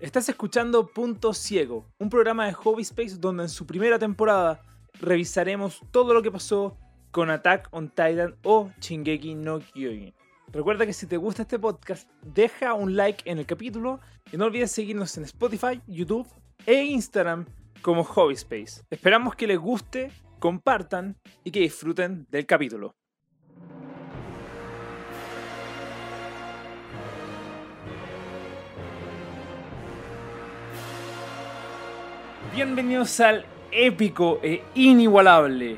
Estás 0.00 0.28
escuchando 0.28 0.88
Punto 0.88 1.32
Ciego, 1.32 1.86
un 1.98 2.10
programa 2.10 2.46
de 2.46 2.52
Hobby 2.52 2.82
Space 2.82 3.16
donde 3.16 3.44
en 3.44 3.48
su 3.48 3.64
primera 3.64 3.96
temporada 3.96 4.60
revisaremos 5.00 5.80
todo 5.92 6.12
lo 6.12 6.20
que 6.20 6.32
pasó 6.32 6.76
con 7.12 7.30
Attack 7.30 7.68
on 7.70 7.88
Titan 7.90 8.34
o 8.42 8.72
Shingeki 8.80 9.36
no 9.36 9.60
Kyojin. 9.60 10.12
Recuerda 10.52 10.84
que 10.84 10.92
si 10.92 11.06
te 11.06 11.16
gusta 11.16 11.42
este 11.42 11.60
podcast, 11.60 12.10
deja 12.22 12.74
un 12.74 12.96
like 12.96 13.22
en 13.30 13.38
el 13.38 13.46
capítulo 13.46 14.00
y 14.32 14.36
no 14.36 14.46
olvides 14.46 14.72
seguirnos 14.72 15.16
en 15.16 15.24
Spotify, 15.24 15.80
YouTube 15.86 16.26
e 16.66 16.82
Instagram 16.82 17.46
como 17.80 18.02
Hobby 18.02 18.34
Space. 18.34 18.82
Esperamos 18.90 19.36
que 19.36 19.46
les 19.46 19.58
guste, 19.58 20.10
compartan 20.40 21.16
y 21.44 21.52
que 21.52 21.60
disfruten 21.60 22.26
del 22.30 22.46
capítulo. 22.46 22.96
Bienvenidos 32.54 33.18
al 33.20 33.44
épico 33.72 34.38
e 34.42 34.62
inigualable 34.74 35.76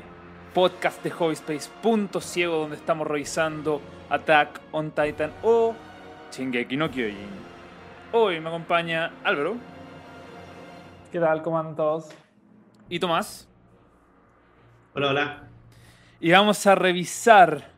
podcast 0.53 1.03
de 1.03 1.09
Hobby 1.09 1.33
Space 1.33 1.69
Punto 1.81 2.21
Ciego 2.21 2.57
donde 2.57 2.75
estamos 2.75 3.07
revisando 3.07 3.81
Attack 4.09 4.61
on 4.71 4.91
Titan 4.91 5.31
o 5.43 5.75
Shingeki 6.31 6.77
no 6.77 6.89
Kyojin. 6.91 7.47
Hoy 8.11 8.39
me 8.39 8.49
acompaña 8.49 9.11
Álvaro 9.23 9.55
¿Qué 11.11 11.19
tal? 11.19 11.41
¿Cómo 11.41 11.57
andan 11.59 11.75
todos? 11.75 12.09
y 12.89 12.99
Tomás 12.99 13.47
Hola, 14.93 15.09
hola. 15.09 15.43
y 16.19 16.31
vamos 16.31 16.65
a 16.67 16.75
revisar 16.75 17.71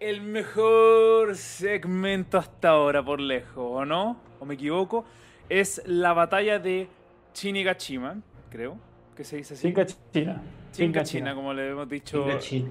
el 0.00 0.20
mejor 0.20 1.36
segmento 1.36 2.36
hasta 2.38 2.70
ahora 2.70 3.04
por 3.04 3.20
lejos, 3.20 3.56
¿o 3.56 3.84
no? 3.84 4.16
¿O 4.40 4.44
me 4.44 4.54
equivoco? 4.54 5.04
Es 5.48 5.80
la 5.86 6.12
batalla 6.12 6.58
de 6.58 6.88
Shinigashima, 7.34 8.16
creo 8.50 8.76
que 9.16 9.24
se 9.24 9.36
dice 9.36 9.54
así. 9.54 9.68
Chinga 9.68 9.86
China. 10.12 10.42
Chinkachina, 10.72 11.34
como 11.34 11.52
le 11.52 11.70
hemos 11.70 11.88
dicho. 11.88 12.22
Chinga 12.24 12.38
China. 12.38 12.70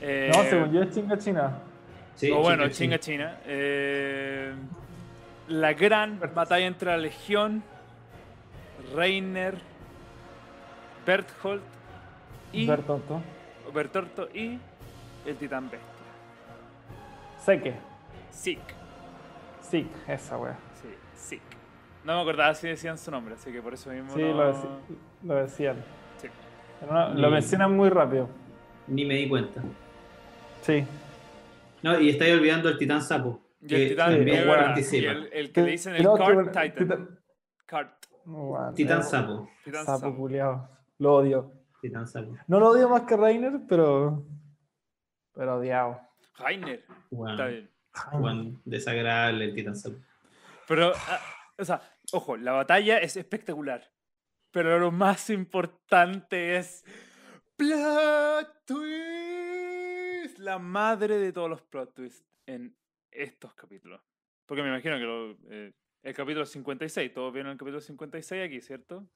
eh, 0.00 0.30
No, 0.34 0.42
según 0.44 0.72
yo 0.72 0.82
es 0.82 0.90
Chinga 0.94 1.18
China. 1.18 1.58
Sí, 2.14 2.30
o 2.30 2.40
bueno, 2.40 2.68
Chinga 2.68 2.98
Chinga 2.98 2.98
China. 2.98 3.40
Eh, 3.46 4.52
la 5.48 5.72
gran 5.72 6.20
batalla 6.34 6.66
entre 6.66 6.90
la 6.90 6.96
Legión, 6.96 7.62
Reiner, 8.94 9.56
Berthold 11.06 11.62
y 12.52 12.66
Bertotto. 12.66 13.20
Bertorto 13.74 14.28
y 14.34 14.58
el 15.26 15.36
Titán 15.36 15.64
Bestia. 15.70 15.88
Seque. 17.44 17.74
Sick. 18.30 18.60
Sí, 19.60 19.86
esa 20.06 20.38
wea. 20.38 20.56
No 22.08 22.14
me 22.16 22.22
acordaba 22.22 22.54
si 22.54 22.68
decían 22.68 22.96
su 22.96 23.10
nombre, 23.10 23.34
así 23.34 23.52
que 23.52 23.60
por 23.60 23.74
eso 23.74 23.90
mismo 23.90 24.14
Sí, 24.14 24.22
no- 24.22 24.32
lo, 24.34 24.80
lo 25.24 25.34
decían. 25.34 25.76
Sí. 26.22 26.28
No, 26.90 27.10
lo 27.12 27.30
mencionan 27.30 27.76
muy 27.76 27.90
rápido. 27.90 28.30
Ni 28.86 29.04
me 29.04 29.14
di 29.16 29.28
cuenta. 29.28 29.60
Sí. 30.62 30.86
No, 31.82 32.00
y 32.00 32.08
estáis 32.08 32.32
olvidando 32.32 32.70
el 32.70 32.78
titán 32.78 33.02
sapo. 33.02 33.42
Y 33.60 33.74
el 33.74 33.88
Titán 33.90 34.12
sí, 34.14 34.24
verdad, 34.24 34.76
y 34.78 35.04
el, 35.04 35.30
el 35.34 35.52
que 35.52 35.60
le 35.60 35.70
dicen 35.72 35.96
el 35.96 36.02
Card 36.16 36.46
Titan. 36.46 36.72
Titan- 36.74 37.18
Card 37.66 37.88
bueno, 38.24 38.72
Titán 38.72 38.98
no. 39.00 39.04
sapo. 39.04 39.50
Titán 39.64 39.84
Sapo 39.84 40.16
culiao. 40.16 40.66
Lo 40.98 41.14
odio. 41.16 41.52
Titán 41.82 42.06
sapo. 42.08 42.36
No 42.46 42.58
lo 42.58 42.68
odio 42.70 42.88
más 42.88 43.02
que 43.02 43.18
Reiner, 43.18 43.60
pero. 43.68 44.24
Pero 45.34 45.56
odiado. 45.56 46.00
Reiner. 46.38 46.84
Bueno, 47.10 47.32
Está 47.32 47.46
bien. 47.48 47.70
bueno, 48.14 48.60
desagradable 48.64 49.44
el 49.44 49.54
titán 49.54 49.76
sapo. 49.76 49.96
Pero, 50.66 50.92
ah, 50.94 51.20
o 51.58 51.64
sea, 51.64 51.82
ojo, 52.12 52.36
la 52.36 52.52
batalla 52.52 52.98
es 52.98 53.16
espectacular. 53.16 53.90
Pero 54.50 54.78
lo 54.78 54.90
más 54.90 55.28
importante 55.30 56.56
es. 56.56 56.84
¡Plot 57.56 58.64
twist! 58.66 60.38
La 60.38 60.58
madre 60.58 61.18
de 61.18 61.32
todos 61.32 61.50
los 61.50 61.62
plot 61.62 61.94
twists 61.94 62.24
en 62.46 62.74
estos 63.10 63.54
capítulos. 63.54 64.00
Porque 64.46 64.62
me 64.62 64.68
imagino 64.68 64.96
que 64.96 65.02
lo- 65.04 65.36
eh, 65.50 65.72
el 66.02 66.14
capítulo 66.14 66.46
56, 66.46 67.12
todos 67.12 67.32
vieron 67.32 67.52
el 67.52 67.58
capítulo 67.58 67.80
56 67.80 68.46
aquí, 68.46 68.60
¿cierto? 68.60 69.06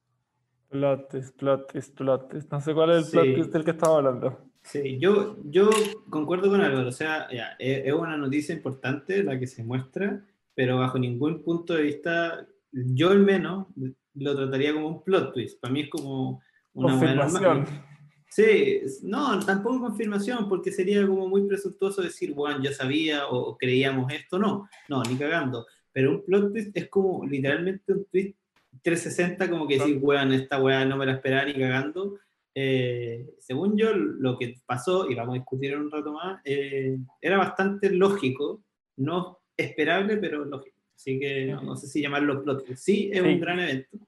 Plot 0.68 1.08
twist, 1.10 1.36
plot 1.38 1.70
twist, 1.72 1.94
plot 1.96 2.28
twist. 2.30 2.50
No 2.50 2.60
sé 2.60 2.74
cuál 2.74 2.90
es 2.90 2.96
el 2.96 3.04
Sí. 3.04 3.10
plot 3.12 3.34
twist 3.34 3.52
del 3.52 3.64
que 3.64 3.70
estaba 3.70 3.96
hablando. 3.98 4.50
Sí, 4.62 4.98
yo, 5.00 5.36
yo 5.44 5.70
concuerdo 6.10 6.50
con 6.50 6.60
Álvaro. 6.60 6.88
O 6.88 6.92
sea, 6.92 7.28
ya, 7.32 7.56
es, 7.58 7.86
es 7.86 7.92
una 7.92 8.16
noticia 8.16 8.54
importante 8.54 9.22
la 9.22 9.38
que 9.38 9.46
se 9.46 9.64
muestra, 9.64 10.24
pero 10.54 10.78
bajo 10.78 10.98
ningún 10.98 11.42
punto 11.42 11.74
de 11.74 11.82
vista, 11.82 12.46
yo 12.72 13.10
al 13.10 13.20
menos 13.20 13.66
lo 14.14 14.36
trataría 14.36 14.72
como 14.72 14.88
un 14.88 15.04
plot 15.04 15.32
twist. 15.32 15.60
Para 15.60 15.72
mí 15.72 15.82
es 15.82 15.90
como 15.90 16.42
una 16.74 16.98
Confirmación. 16.98 17.66
Sí, 18.34 18.80
no, 19.02 19.38
tampoco 19.40 19.80
confirmación, 19.80 20.48
porque 20.48 20.72
sería 20.72 21.06
como 21.06 21.28
muy 21.28 21.46
presuntuoso 21.46 22.00
decir, 22.00 22.32
bueno, 22.32 22.62
ya 22.62 22.72
sabía 22.72 23.26
o, 23.26 23.36
o 23.36 23.58
creíamos 23.58 24.10
esto, 24.10 24.38
no, 24.38 24.70
no, 24.88 25.02
ni 25.02 25.16
cagando. 25.16 25.66
Pero 25.92 26.12
un 26.12 26.24
plot 26.24 26.50
twist 26.50 26.70
es 26.74 26.88
como 26.88 27.26
literalmente 27.26 27.92
un 27.92 28.06
twist 28.06 28.34
360, 28.80 29.50
como 29.50 29.68
que 29.68 29.78
decir, 29.78 29.98
weón, 30.00 30.32
esta 30.32 30.62
weá 30.62 30.84
no 30.84 30.96
me 30.96 31.04
la 31.04 31.12
esperaba 31.12 31.44
ni 31.44 31.52
cagando. 31.52 32.18
Eh, 32.54 33.34
según 33.38 33.76
yo, 33.76 33.92
lo 33.94 34.38
que 34.38 34.54
pasó, 34.64 35.10
y 35.10 35.14
vamos 35.14 35.34
a 35.34 35.38
discutir 35.38 35.72
en 35.72 35.82
un 35.82 35.90
rato 35.90 36.12
más, 36.12 36.40
eh, 36.44 36.98
era 37.20 37.36
bastante 37.36 37.90
lógico, 37.90 38.64
no 38.96 39.40
esperable, 39.56 40.16
pero 40.16 40.44
lógico. 40.44 40.76
Así 41.02 41.18
que 41.18 41.46
no, 41.46 41.62
no 41.62 41.76
sé 41.76 41.88
si 41.88 42.00
llamarlo 42.00 42.44
plot. 42.44 42.64
Sí, 42.76 43.10
es 43.12 43.20
Sí. 43.20 43.28
un 43.28 43.40
gran 43.40 43.58
evento. 43.58 43.98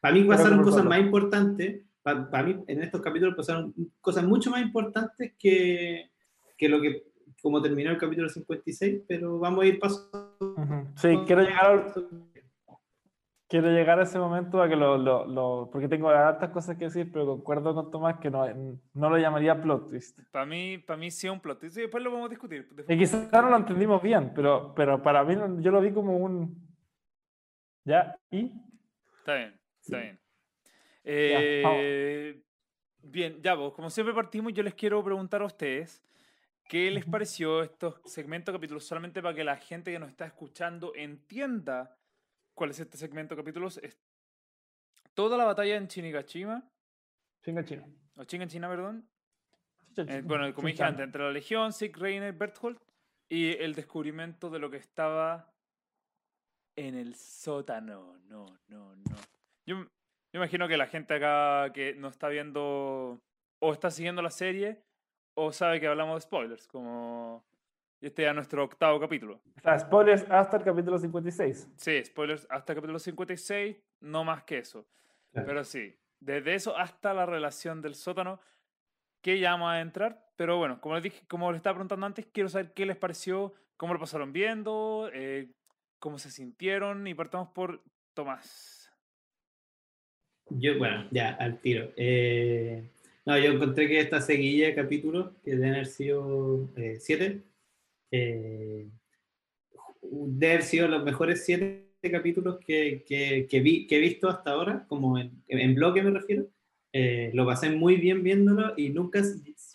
Para 0.00 0.14
mí 0.14 0.24
pasaron 0.24 0.62
cosas 0.62 0.82
más 0.86 0.98
importantes, 0.98 1.82
para, 2.02 2.42
mí 2.42 2.56
en 2.66 2.82
estos 2.82 3.02
capítulos 3.02 3.34
pasaron 3.36 3.74
cosas 4.00 4.24
mucho 4.24 4.50
más 4.50 4.62
importantes 4.62 5.34
que, 5.38 6.10
que 6.56 6.68
lo 6.70 6.80
que 6.80 7.04
como 7.42 7.60
terminó 7.60 7.90
el 7.90 7.98
capítulo 7.98 8.30
56, 8.30 9.02
pero 9.06 9.38
vamos 9.38 9.62
a 9.62 9.66
ir 9.66 9.78
paso. 9.78 10.08
Sí, 10.96 11.18
quiero 11.26 11.42
llegar, 11.42 11.92
quiero 13.52 13.68
llegar 13.70 14.00
a 14.00 14.04
ese 14.04 14.18
momento 14.18 14.62
a 14.62 14.68
que 14.68 14.76
lo, 14.76 14.96
lo, 14.96 15.26
lo- 15.26 15.68
porque 15.70 15.86
tengo 15.86 16.08
hartas 16.08 16.48
cosas 16.50 16.78
que 16.78 16.86
decir, 16.86 17.12
pero 17.12 17.26
concuerdo 17.26 17.74
con 17.74 17.90
Tomás 17.90 18.18
que 18.18 18.30
no, 18.30 18.46
no 18.94 19.10
lo 19.10 19.18
llamaría 19.18 19.60
plot 19.60 19.90
twist. 19.90 20.20
Para 20.30 20.46
mí, 20.46 20.78
para 20.78 20.96
mí 20.96 21.10
sí 21.10 21.26
es 21.26 21.32
un 21.32 21.38
plot 21.38 21.60
twist. 21.60 21.76
Y 21.76 21.82
después 21.82 22.02
lo 22.02 22.10
vamos 22.10 22.26
a 22.26 22.30
discutir. 22.30 22.66
Y 22.88 22.96
quizás 22.98 23.30
no 23.30 23.50
lo 23.50 23.56
entendimos 23.56 24.02
bien, 24.02 24.32
pero, 24.34 24.72
pero 24.74 25.02
para 25.02 25.22
mí 25.22 25.36
yo 25.62 25.70
lo 25.70 25.82
vi 25.82 25.92
como 25.92 26.16
un... 26.16 26.66
¿Ya? 27.84 28.16
¿Y? 28.30 28.50
Está 29.18 29.34
bien, 29.34 29.60
está 29.82 29.98
bien. 29.98 30.16
Ya, 30.16 30.20
Eh, 31.04 32.42
bien, 33.02 33.42
ya 33.42 33.54
vos, 33.54 33.74
como 33.74 33.90
siempre 33.90 34.14
partimos, 34.14 34.54
yo 34.54 34.62
les 34.62 34.74
quiero 34.74 35.04
preguntar 35.04 35.42
a 35.42 35.46
ustedes 35.46 36.02
qué 36.68 36.90
les 36.90 37.04
pareció 37.04 37.62
estos 37.62 38.00
segmentos 38.06 38.54
capítulos, 38.54 38.84
solamente 38.84 39.20
para 39.20 39.34
que 39.34 39.44
la 39.44 39.56
gente 39.56 39.92
que 39.92 39.98
nos 39.98 40.08
está 40.08 40.24
escuchando 40.24 40.92
entienda 40.94 41.98
cuál 42.54 42.70
es 42.70 42.80
este 42.80 42.96
segmento 42.96 43.36
capítulos. 43.36 43.78
Es 43.78 43.98
toda 45.14 45.36
la 45.36 45.44
batalla 45.44 45.76
en 45.76 45.86
Shinigashima, 45.86 46.68
Chinga 47.42 47.64
chino. 47.64 47.84
o 48.16 48.24
China, 48.24 48.68
perdón. 48.68 49.08
Chicha 49.88 50.18
Eh, 50.18 50.22
bueno, 50.22 50.52
como 50.54 50.68
dije 50.68 50.82
antes, 50.82 51.04
entre 51.04 51.22
la 51.22 51.30
Legión, 51.30 51.72
Sieg, 51.72 51.96
Reiner, 51.96 52.32
Berthold 52.32 52.78
y 53.28 53.52
el 53.52 53.74
descubrimiento 53.74 54.48
de 54.48 54.58
lo 54.58 54.70
que 54.70 54.76
estaba 54.78 55.52
en 56.76 56.94
el 56.94 57.14
sótano. 57.14 58.18
No, 58.28 58.46
no, 58.68 58.96
no. 58.96 59.16
Yo, 59.66 59.76
yo 59.84 59.88
imagino 60.32 60.68
que 60.68 60.76
la 60.76 60.86
gente 60.86 61.14
acá 61.14 61.72
que 61.72 61.94
no 61.94 62.08
está 62.08 62.28
viendo 62.28 63.20
o 63.60 63.72
está 63.72 63.90
siguiendo 63.90 64.22
la 64.22 64.30
serie 64.30 64.82
o 65.34 65.52
sabe 65.52 65.80
que 65.80 65.86
hablamos 65.86 66.16
de 66.16 66.20
spoilers, 66.22 66.66
como 66.66 67.44
este 68.02 68.26
es 68.26 68.34
nuestro 68.34 68.64
octavo 68.64 68.98
capítulo. 68.98 69.40
O 69.56 69.60
sea, 69.60 69.78
spoilers 69.78 70.28
hasta 70.28 70.56
el 70.56 70.64
capítulo 70.64 70.98
56. 70.98 71.70
Sí, 71.76 72.04
spoilers 72.04 72.46
hasta 72.50 72.72
el 72.72 72.76
capítulo 72.76 72.98
56, 72.98 73.76
no 74.00 74.24
más 74.24 74.42
que 74.42 74.58
eso. 74.58 74.86
Claro. 75.30 75.46
Pero 75.46 75.64
sí, 75.64 75.94
desde 76.18 76.54
eso 76.54 76.76
hasta 76.76 77.14
la 77.14 77.26
relación 77.26 77.80
del 77.80 77.94
sótano, 77.94 78.40
que 79.20 79.38
ya 79.38 79.52
vamos 79.52 79.70
a 79.70 79.80
entrar. 79.80 80.28
Pero 80.36 80.58
bueno, 80.58 80.80
como 80.80 80.96
les 80.96 81.04
dije, 81.04 81.22
como 81.28 81.52
les 81.52 81.60
estaba 81.60 81.74
preguntando 81.74 82.04
antes, 82.04 82.26
quiero 82.26 82.48
saber 82.48 82.72
qué 82.72 82.86
les 82.86 82.96
pareció, 82.96 83.54
cómo 83.76 83.94
lo 83.94 84.00
pasaron 84.00 84.32
viendo, 84.32 85.08
eh, 85.12 85.52
cómo 86.00 86.18
se 86.18 86.30
sintieron. 86.30 87.06
Y 87.06 87.14
partamos 87.14 87.50
por 87.50 87.82
Tomás. 88.14 88.92
Yo, 90.50 90.76
bueno, 90.76 91.06
ya, 91.12 91.30
al 91.34 91.60
tiro. 91.60 91.92
Eh, 91.96 92.90
no, 93.24 93.38
yo 93.38 93.52
encontré 93.52 93.86
que 93.86 94.00
esta 94.00 94.20
seguilla 94.20 94.66
de 94.66 94.74
capítulos, 94.74 95.30
que 95.44 95.52
deben 95.52 95.74
haber 95.74 95.86
sido 95.86 96.68
eh, 96.76 96.96
siete, 96.98 97.42
eh, 98.12 98.88
deben 100.02 100.50
haber 100.52 100.62
sido 100.62 100.86
los 100.86 101.02
mejores 101.02 101.44
siete 101.44 101.88
capítulos 102.10 102.58
que, 102.64 103.04
que, 103.06 103.48
que 103.48 103.60
vi, 103.60 103.86
que 103.88 103.96
he 103.96 104.00
visto 104.00 104.28
hasta 104.28 104.52
ahora, 104.52 104.86
como 104.88 105.18
en, 105.18 105.42
en 105.48 105.74
bloque 105.74 106.02
me 106.02 106.10
refiero. 106.10 106.46
Eh, 106.92 107.30
lo 107.32 107.46
pasé 107.46 107.70
muy 107.70 107.96
bien 107.96 108.22
viéndolo 108.22 108.74
y 108.76 108.90
nunca 108.90 109.22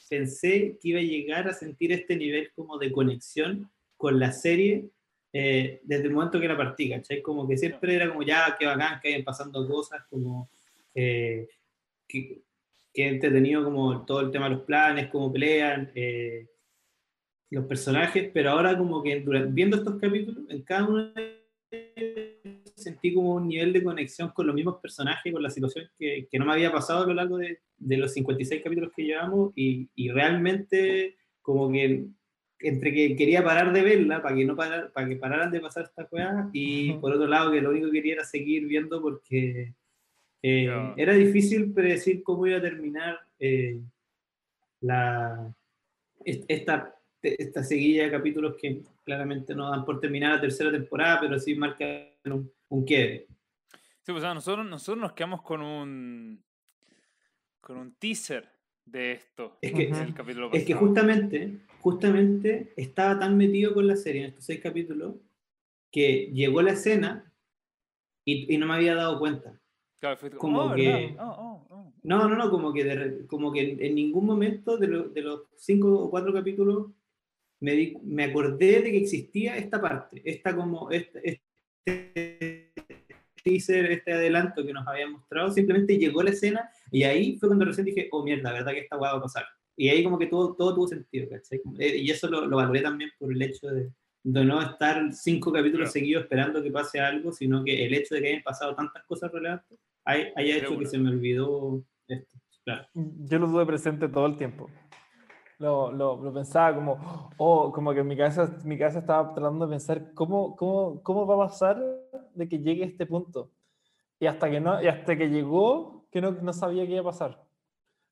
pensé 0.10 0.78
que 0.80 0.90
iba 0.90 1.00
a 1.00 1.04
llegar 1.04 1.48
a 1.48 1.54
sentir 1.54 1.92
este 1.92 2.16
nivel 2.16 2.52
como 2.56 2.78
de 2.78 2.92
conexión 2.92 3.72
con 3.98 4.20
la 4.20 4.32
serie 4.32 4.90
eh, 5.34 5.82
desde 5.84 6.06
el 6.06 6.14
momento 6.14 6.40
que 6.40 6.48
la 6.48 6.56
partí, 6.56 6.90
¿cachai? 6.90 7.22
Como 7.22 7.48
que 7.48 7.58
siempre 7.58 7.96
era 7.96 8.10
como 8.10 8.24
ya, 8.24 8.56
qué 8.58 8.66
bacán, 8.66 9.00
que 9.02 9.10
vayan 9.10 9.24
pasando 9.24 9.68
cosas, 9.68 10.04
como 10.10 10.50
eh, 10.96 11.48
que, 12.08 12.42
que 12.94 13.08
entretenido 13.08 13.64
como 13.64 14.06
todo 14.06 14.22
el 14.22 14.32
tema 14.32 14.50
de 14.50 14.56
los 14.56 14.64
planes, 14.64 15.10
cómo 15.10 15.32
pelean, 15.32 15.92
eh, 15.96 16.48
los 17.50 17.66
personajes, 17.66 18.30
pero 18.34 18.52
ahora 18.52 18.78
como 18.78 19.02
que 19.02 19.22
durante, 19.22 19.52
viendo 19.54 19.78
estos 19.78 20.00
capítulos, 20.00 20.44
en 20.50 20.62
cada 20.64 20.88
uno 20.88 21.14
de 21.14 21.38
ellos 21.72 22.72
sentí 22.76 23.14
como 23.14 23.36
un 23.36 23.48
nivel 23.48 23.74
de 23.74 23.84
conexión 23.84 24.30
con 24.30 24.46
los 24.48 24.56
mismos 24.56 24.78
personajes, 24.82 25.32
con 25.34 25.42
la 25.42 25.50
situación 25.50 25.90
que, 25.98 26.28
que 26.30 26.40
no 26.40 26.46
me 26.46 26.54
había 26.54 26.72
pasado 26.72 27.04
a 27.04 27.08
lo 27.08 27.14
largo 27.14 27.38
de, 27.38 27.60
de 27.78 27.98
los 27.98 28.14
56 28.14 28.62
capítulos 28.64 28.92
que 28.96 29.04
llevamos 29.04 29.52
y, 29.56 29.90
y 29.96 30.10
realmente 30.10 31.16
como 31.42 31.72
que 31.72 32.06
entre 32.60 32.92
que 32.92 33.16
quería 33.16 33.44
parar 33.44 33.72
de 33.72 33.82
verla 33.84 34.22
para 34.22 34.36
que 34.36 34.46
no 34.46 34.56
parar, 34.56 34.92
para 34.92 35.08
que 35.08 35.16
pararan 35.16 35.52
de 35.52 35.60
pasar 35.60 35.84
esta 35.86 36.06
cosas 36.08 36.48
y 36.54 36.94
por 36.94 37.14
otro 37.14 37.28
lado 37.28 37.52
que 37.52 37.62
lo 37.62 37.70
único 37.70 37.88
que 37.88 37.94
quería 37.94 38.14
era 38.16 38.24
seguir 38.24 38.66
viendo 38.66 39.02
porque 39.02 39.74
eh, 40.42 40.94
era 40.98 41.14
difícil 41.14 41.72
predecir 41.72 42.24
cómo 42.24 42.48
iba 42.48 42.58
a 42.58 42.62
terminar 42.62 43.20
eh, 43.40 43.80
la 44.82 45.54
est- 46.26 46.46
esta 47.30 47.44
esta 47.44 47.64
seguilla 47.64 48.04
de 48.06 48.12
capítulos 48.12 48.56
que 48.60 48.82
claramente 49.04 49.56
no 49.56 49.70
dan 49.70 49.86
por 49.86 50.00
terminar 50.00 50.36
la 50.36 50.42
tercera 50.42 50.72
temporada 50.72 51.20
pero 51.22 51.40
sí 51.40 51.56
marcan 51.56 52.08
un, 52.26 52.52
un 52.70 52.86
quiebre 52.86 53.28
Sí, 54.04 54.14
pues, 54.14 54.20
o 54.24 54.26
sea, 54.26 54.34
nosotros, 54.34 54.66
nosotros 54.66 55.02
nos 55.02 55.12
quedamos 55.14 55.42
con 55.42 55.62
un 55.62 56.42
con 57.60 57.78
un 57.78 57.94
teaser 57.96 58.48
de 58.86 59.12
esto. 59.12 59.58
Es 59.62 59.74
que- 59.74 59.88
del 59.88 60.14
capítulo 60.14 60.50
Es 60.54 60.64
que 60.64 60.74
justamente, 60.74 61.58
justamente 61.82 62.72
estaba 62.78 63.20
tan 63.20 63.36
metido 63.36 63.74
con 63.74 63.86
la 63.86 63.98
serie 63.98 64.22
en 64.22 64.28
estos 64.30 64.46
seis 64.46 64.62
capítulos 64.62 65.16
que 65.92 66.32
llegó 66.34 66.62
la 66.62 66.72
escena 66.72 67.30
y, 68.24 68.54
y 68.54 68.58
no 68.58 68.66
me 68.68 68.76
había 68.76 68.96
dado 68.96 69.20
cuenta. 69.20 69.60
Claro, 70.00 70.16
fue 70.18 70.30
como 70.32 70.62
oh, 70.62 70.74
que-. 70.76 71.16
Oh, 71.20 71.26
oh, 71.26 71.68
oh. 71.70 71.94
No, 72.04 72.30
no, 72.30 72.36
no, 72.38 72.50
como 72.50 72.72
que, 72.72 72.86
de 72.86 73.28
como 73.28 73.52
que 73.52 73.72
en, 73.72 73.84
en 73.84 73.96
ningún 73.96 74.26
momento 74.26 74.78
de, 74.78 74.88
lo- 74.88 75.10
de 75.10 75.22
los 75.22 75.42
cinco 75.58 75.92
o 76.00 76.10
cuatro 76.10 76.32
capítulos 76.32 76.92
me, 77.60 77.72
di- 77.74 77.98
me 78.04 78.26
acordé 78.26 78.82
de 78.82 78.92
que 78.92 78.98
existía 78.98 79.58
esta 79.58 79.80
parte, 79.82 80.22
esta 80.26 80.56
como 80.56 80.90
este, 80.92 81.42
este 81.86 82.74
teaser, 83.44 83.92
este 83.92 84.14
adelanto 84.14 84.66
que 84.66 84.74
nos 84.74 84.86
había 84.88 85.08
mostrado, 85.10 85.52
simplemente 85.52 85.98
llegó 85.98 86.22
la 86.24 86.32
escena 86.32 86.70
y 86.92 87.04
ahí 87.04 87.38
fue 87.38 87.50
cuando 87.50 87.66
recién 87.66 87.86
dije, 87.86 88.10
oh 88.12 88.24
mierda, 88.24 88.52
verdad 88.52 88.74
que 88.74 88.80
esta 88.82 88.98
hueá 88.98 89.14
va 89.14 89.20
a 89.20 89.22
pasar. 89.22 89.46
Y 89.76 89.90
ahí 89.90 90.04
como 90.04 90.18
que 90.18 90.26
todo, 90.26 90.56
todo 90.56 90.74
tuvo 90.76 90.88
sentido, 90.88 91.30
¿cachai? 91.30 91.62
Eh, 91.80 91.98
Y 91.98 92.10
eso 92.12 92.28
lo, 92.30 92.46
lo 92.48 92.58
valoré 92.58 92.82
también 92.82 93.12
por 93.20 93.32
el 93.32 93.42
hecho 93.42 93.68
de, 93.68 93.90
de 94.24 94.44
no 94.46 94.62
estar 94.62 95.14
cinco 95.14 95.52
capítulos 95.54 95.86
Claro. 95.86 95.92
seguidos 95.94 96.24
esperando 96.24 96.62
que 96.64 96.72
pase 96.72 97.00
algo, 97.00 97.32
sino 97.32 97.64
que 97.64 97.86
el 97.86 97.94
hecho 97.94 98.16
de 98.16 98.22
que 98.22 98.28
hayan 98.30 98.44
pasado 98.44 98.76
tantas 98.76 99.04
cosas 99.06 99.32
relevantes 99.32 99.78
hay- 100.04 100.28
haya 100.36 100.56
hecho 100.58 100.68
Seguro. 100.70 100.80
que 100.80 100.86
se 100.88 100.98
me 100.98 101.10
olvidó 101.10 101.84
esto. 102.08 102.38
Claro. 102.66 102.88
Yo 102.94 103.40
lo 103.40 103.48
tuve 103.48 103.66
presente 103.66 104.10
todo 104.10 104.26
el 104.26 104.36
tiempo. 104.36 104.70
Lo, 105.60 105.92
lo, 105.92 106.22
lo 106.22 106.34
pensaba 106.34 106.76
como, 106.76 107.32
oh, 107.38 107.72
como 107.72 107.92
que 107.94 108.02
en 108.02 108.08
mi 108.08 108.16
cabeza, 108.16 108.56
mi 108.64 108.78
cabeza 108.78 109.00
estaba 109.00 109.34
tratando 109.34 109.66
de 109.66 109.72
pensar 109.72 110.14
cómo, 110.14 110.56
cómo, 110.56 111.02
cómo 111.02 111.26
va 111.26 111.36
a 111.36 111.48
pasar 111.48 111.82
de 112.36 112.48
que 112.48 112.60
llegue 112.60 112.84
a 112.84 112.88
este 112.88 113.08
punto. 113.08 113.52
Y 114.20 114.28
hasta 114.28 114.50
que, 114.50 114.60
no, 114.60 114.82
y 114.82 114.88
hasta 114.88 115.18
que 115.18 115.30
llegó, 115.30 116.08
que 116.12 116.22
no, 116.22 116.32
no 116.32 116.54
sabía 116.54 116.86
qué 116.86 116.94
iba 116.94 117.02
a 117.02 117.06
pasar. 117.06 117.44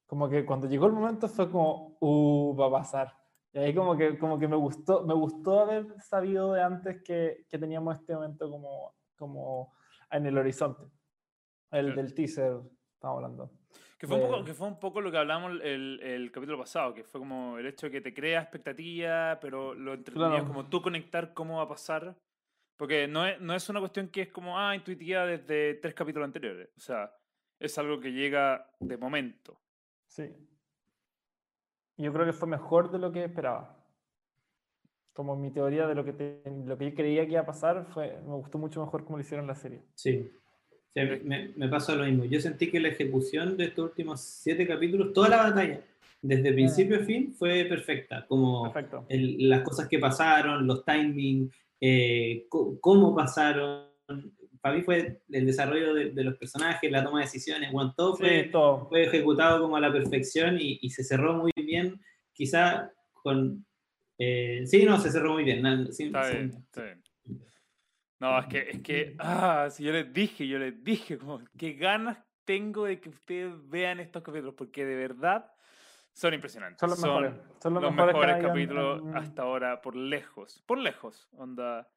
Como 0.07 0.27
que 0.29 0.45
cuando 0.45 0.67
llegó 0.67 0.87
el 0.87 0.93
momento 0.93 1.27
fue 1.27 1.49
como, 1.51 1.97
uh, 1.99 2.55
va 2.55 2.67
a 2.67 2.71
pasar. 2.71 3.15
Y 3.53 3.59
ahí 3.59 3.73
como 3.73 3.95
que, 3.95 4.17
como 4.17 4.37
que 4.37 4.47
me 4.47 4.55
gustó, 4.55 5.03
me 5.03 5.13
gustó 5.13 5.61
haber 5.61 5.99
sabido 6.01 6.53
de 6.53 6.61
antes 6.61 7.01
que, 7.03 7.45
que 7.49 7.57
teníamos 7.57 7.95
este 7.95 8.13
momento 8.13 8.49
como, 8.49 8.95
como 9.15 9.73
en 10.11 10.25
el 10.25 10.37
horizonte. 10.37 10.83
El 11.71 11.95
del 11.95 12.13
teaser, 12.13 12.59
estamos 12.93 13.17
hablando. 13.17 13.51
Que 13.97 14.07
fue, 14.07 14.17
un 14.17 14.29
poco, 14.29 14.43
que 14.43 14.53
fue 14.53 14.67
un 14.67 14.79
poco 14.79 14.99
lo 14.99 15.09
que 15.09 15.17
hablamos 15.17 15.53
el, 15.63 15.99
el 16.03 16.31
capítulo 16.31 16.57
pasado, 16.57 16.93
que 16.93 17.03
fue 17.05 17.21
como 17.21 17.57
el 17.57 17.65
hecho 17.65 17.85
de 17.87 17.91
que 17.93 18.01
te 18.01 18.13
crea 18.13 18.41
expectativa, 18.41 19.37
pero 19.41 19.73
lo 19.73 19.93
entretenido 19.93 20.33
es 20.35 20.39
Claro. 20.41 20.47
como 20.53 20.69
tú 20.69 20.81
conectar 20.81 21.33
cómo 21.33 21.57
va 21.57 21.63
a 21.63 21.69
pasar. 21.69 22.15
Porque 22.77 23.07
no 23.07 23.25
es, 23.25 23.39
no 23.39 23.55
es 23.55 23.69
una 23.69 23.79
cuestión 23.79 24.09
que 24.09 24.23
es 24.23 24.31
como, 24.33 24.59
ah, 24.59 24.75
intuitiva 24.75 25.25
desde 25.25 25.75
tres 25.75 25.93
capítulos 25.93 26.25
anteriores. 26.25 26.69
O 26.75 26.79
sea, 26.81 27.09
es 27.57 27.77
algo 27.77 28.01
que 28.01 28.11
llega 28.11 28.69
de 28.81 28.97
momento. 28.97 29.57
Sí. 30.09 30.29
Yo 31.97 32.11
creo 32.11 32.25
que 32.25 32.33
fue 32.33 32.49
mejor 32.49 32.91
de 32.91 32.99
lo 32.99 33.13
que 33.13 33.23
esperaba. 33.23 33.77
Como 35.13 35.37
mi 35.37 35.51
teoría 35.51 35.87
de 35.87 35.95
lo 35.95 36.03
que, 36.03 36.11
te- 36.11 36.43
lo 36.65 36.77
que 36.77 36.89
yo 36.89 36.95
creía 36.95 37.25
que 37.25 37.31
iba 37.31 37.41
a 37.41 37.45
pasar, 37.45 37.85
fue, 37.85 38.19
me 38.23 38.33
gustó 38.35 38.57
mucho 38.57 38.81
mejor 38.83 39.05
como 39.05 39.17
lo 39.17 39.21
hicieron 39.23 39.45
en 39.45 39.47
la 39.47 39.55
serie. 39.55 39.81
Sí. 39.95 40.29
Sí, 40.95 41.01
me, 41.25 41.49
me 41.57 41.67
pasó 41.67 41.93
lo 41.95 42.05
mismo. 42.05 42.23
Yo 42.25 42.39
sentí 42.39 42.71
que 42.71 42.79
la 42.79 42.87
ejecución 42.87 43.57
de 43.57 43.65
estos 43.65 43.89
últimos 43.89 44.21
siete 44.21 44.65
capítulos, 44.65 45.11
toda 45.11 45.27
la 45.29 45.37
batalla, 45.49 45.81
desde 46.21 46.53
principio 46.53 46.97
a 46.97 47.03
fin, 47.03 47.33
fue 47.33 47.65
perfecta. 47.65 48.25
Como 48.27 48.67
el- 49.09 49.49
las 49.49 49.61
cosas 49.61 49.87
que 49.89 49.99
pasaron, 49.99 50.65
los 50.65 50.85
timings, 50.85 51.53
eh, 51.81 52.45
cómo 52.49 53.13
pasaron. 53.13 53.87
Para 54.61 54.75
mí 54.77 54.81
fue 54.83 55.21
el 55.29 55.45
desarrollo 55.45 55.93
de, 55.93 56.11
de 56.11 56.23
los 56.23 56.37
personajes, 56.37 56.89
la 56.89 57.03
toma 57.03 57.19
de 57.19 57.25
decisiones, 57.25 57.71
bueno, 57.71 57.93
todo 57.95 58.15
fue, 58.15 58.45
Sí, 58.45 58.49
todo. 58.51 58.87
fue 58.87 59.03
ejecutado 59.03 59.61
como 59.61 59.75
a 59.75 59.81
la 59.81 59.91
perfección 59.91 60.57
y, 60.59 60.79
y 60.81 60.89
se 60.89 61.03
cerró 61.03 61.33
muy 61.35 61.51
bien, 61.55 61.99
quizá 62.33 62.89
con... 63.21 63.65
eh, 64.17 64.63
sí, 64.65 64.85
no, 64.85 64.97
se 64.99 65.11
cerró 65.11 65.33
muy 65.33 65.43
bien. 65.43 65.63
Está 65.65 66.29
bien, 66.31 66.53
está 66.65 66.83
bien. 66.83 67.03
No, 68.25 68.39
es 68.39 68.45
que, 68.47 68.59
es 68.69 68.81
que, 68.81 69.15
ah, 69.19 69.67
si 69.71 69.83
yo 69.83 69.91
les 69.91 70.11
dije, 70.13 70.47
yo 70.47 70.57
les 70.59 70.83
dije, 70.83 71.17
como, 71.19 71.41
qué 71.57 71.73
ganas 71.73 72.17
tengo 72.45 72.85
de 72.85 72.99
que 72.99 73.09
ustedes 73.09 73.53
vean 73.69 73.99
estos 73.99 74.21
capítulos, 74.23 74.53
porque 74.55 74.85
de 74.85 74.95
verdad 74.95 75.51
son 76.13 76.33
impresionantes. 76.33 76.79
Son 76.79 76.89
los 76.89 76.99
mejores. 77.01 77.33
Son 77.61 77.73
los, 77.73 77.83
los 77.83 77.91
mejores, 77.93 78.15
mejores 78.15 78.45
capítulos 78.45 79.01
en- 79.01 79.17
hasta 79.17 79.41
ahora, 79.41 79.81
por 79.81 79.95
lejos. 79.95 80.63
Por 80.65 80.77
lejos, 80.77 81.27
onda. 81.33 81.89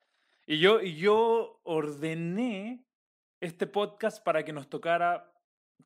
Y 0.46 0.58
yo, 0.58 0.80
y 0.80 0.96
yo 0.96 1.60
ordené 1.64 2.84
este 3.40 3.66
podcast 3.66 4.24
para 4.24 4.44
que 4.44 4.52
nos 4.52 4.68
tocara 4.68 5.30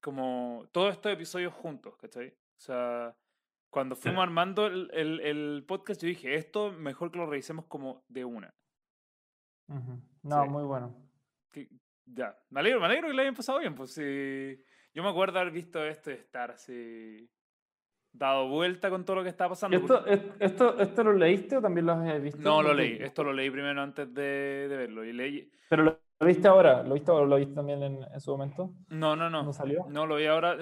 como 0.00 0.66
todos 0.72 0.94
estos 0.94 1.12
episodios 1.12 1.52
juntos, 1.52 1.96
¿cachai? 1.96 2.28
O 2.28 2.60
sea, 2.60 3.14
cuando 3.70 3.96
fuimos 3.96 4.22
armando 4.22 4.66
el, 4.66 4.90
el- 4.94 5.20
el 5.20 5.64
podcast, 5.66 6.00
yo 6.00 6.08
dije, 6.08 6.34
esto 6.36 6.72
mejor 6.72 7.10
que 7.10 7.18
lo 7.18 7.26
revisemos 7.26 7.66
como 7.66 8.04
de 8.08 8.24
una. 8.24 8.54
Ujú. 9.68 10.00
No, 10.22 10.42
Sí. 10.44 10.48
muy 10.48 10.62
bueno. 10.64 10.94
Que- 11.50 11.68
ya, 12.06 12.36
me 12.50 12.60
alegro, 12.60 12.80
me 12.80 12.86
alegro 12.86 13.08
que 13.08 13.14
le 13.14 13.22
hayan 13.22 13.34
pasado 13.34 13.58
bien, 13.60 13.74
pues 13.74 13.92
sí. 13.94 14.56
Yo 14.94 15.02
me 15.02 15.08
acuerdo 15.08 15.38
haber 15.38 15.52
visto 15.52 15.84
esto 15.84 16.10
y 16.10 16.14
estar 16.14 16.50
así 16.50 17.28
dado 18.12 18.48
vuelta 18.48 18.90
con 18.90 19.04
todo 19.04 19.16
lo 19.16 19.22
que 19.22 19.30
estaba 19.30 19.50
pasando. 19.50 19.76
¿Esto, 19.78 20.04
porque- 20.04 20.30
esto, 20.44 20.78
¿Esto 20.78 21.04
lo 21.04 21.12
leíste 21.14 21.56
o 21.56 21.62
también 21.62 21.86
lo 21.86 21.92
has 21.92 22.22
visto? 22.22 22.40
No 22.42 22.62
lo 22.62 22.74
leí, 22.74 22.98
esto 23.00 23.24
lo 23.24 23.32
leí 23.32 23.50
primero 23.50 23.80
antes 23.80 24.12
de, 24.12 24.68
de 24.68 24.76
verlo. 24.76 25.04
Y 25.04 25.12
leí... 25.12 25.50
¿Pero 25.70 25.82
lo, 25.84 26.00
lo 26.20 26.26
viste 26.26 26.46
ahora? 26.46 26.82
¿Lo 26.82 26.92
viste 26.94 27.10
o 27.10 27.24
lo 27.24 27.36
viste 27.36 27.54
también 27.54 27.82
en, 27.82 28.02
en 28.02 28.20
su 28.20 28.30
momento? 28.32 28.74
No, 28.88 29.16
no, 29.16 29.30
no. 29.30 29.38
¿Cuándo 29.38 29.52
salió? 29.54 29.86
No 29.88 30.06
lo 30.06 30.16
vi 30.16 30.26
ahora. 30.26 30.56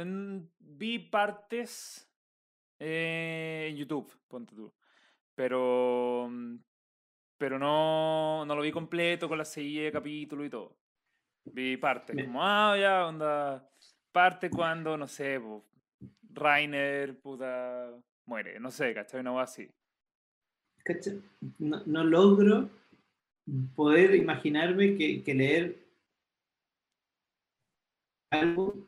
Vi 0.60 0.98
partes 1.00 2.08
eh, 2.78 3.66
en 3.70 3.76
YouTube, 3.76 4.10
ponte 4.28 4.54
tú. 4.54 4.72
Pero. 5.34 6.19
Pero 7.40 7.58
no, 7.58 8.44
no 8.44 8.54
lo 8.54 8.60
vi 8.60 8.70
completo 8.70 9.26
con 9.26 9.38
la 9.38 9.46
seguida 9.46 9.84
de 9.84 9.92
capítulo 9.92 10.44
y 10.44 10.50
todo. 10.50 10.76
Vi 11.46 11.78
partes, 11.78 12.14
como, 12.22 12.42
ah, 12.42 12.76
ya, 12.78 13.06
onda. 13.06 13.66
Parte 14.12 14.50
cuando, 14.50 14.98
no 14.98 15.08
sé, 15.08 15.40
Rainer, 16.34 17.18
puta, 17.18 17.96
muere. 18.26 18.60
No 18.60 18.70
sé, 18.70 18.92
¿cachai? 18.92 19.20
Una 19.20 19.30
cosa 19.30 19.44
así. 19.44 19.70
¿Cacha? 20.84 21.12
No, 21.58 21.82
no 21.86 22.04
logro 22.04 22.68
poder 23.74 24.16
imaginarme 24.16 24.98
que, 24.98 25.22
que 25.22 25.34
leer 25.34 25.86
algo 28.30 28.86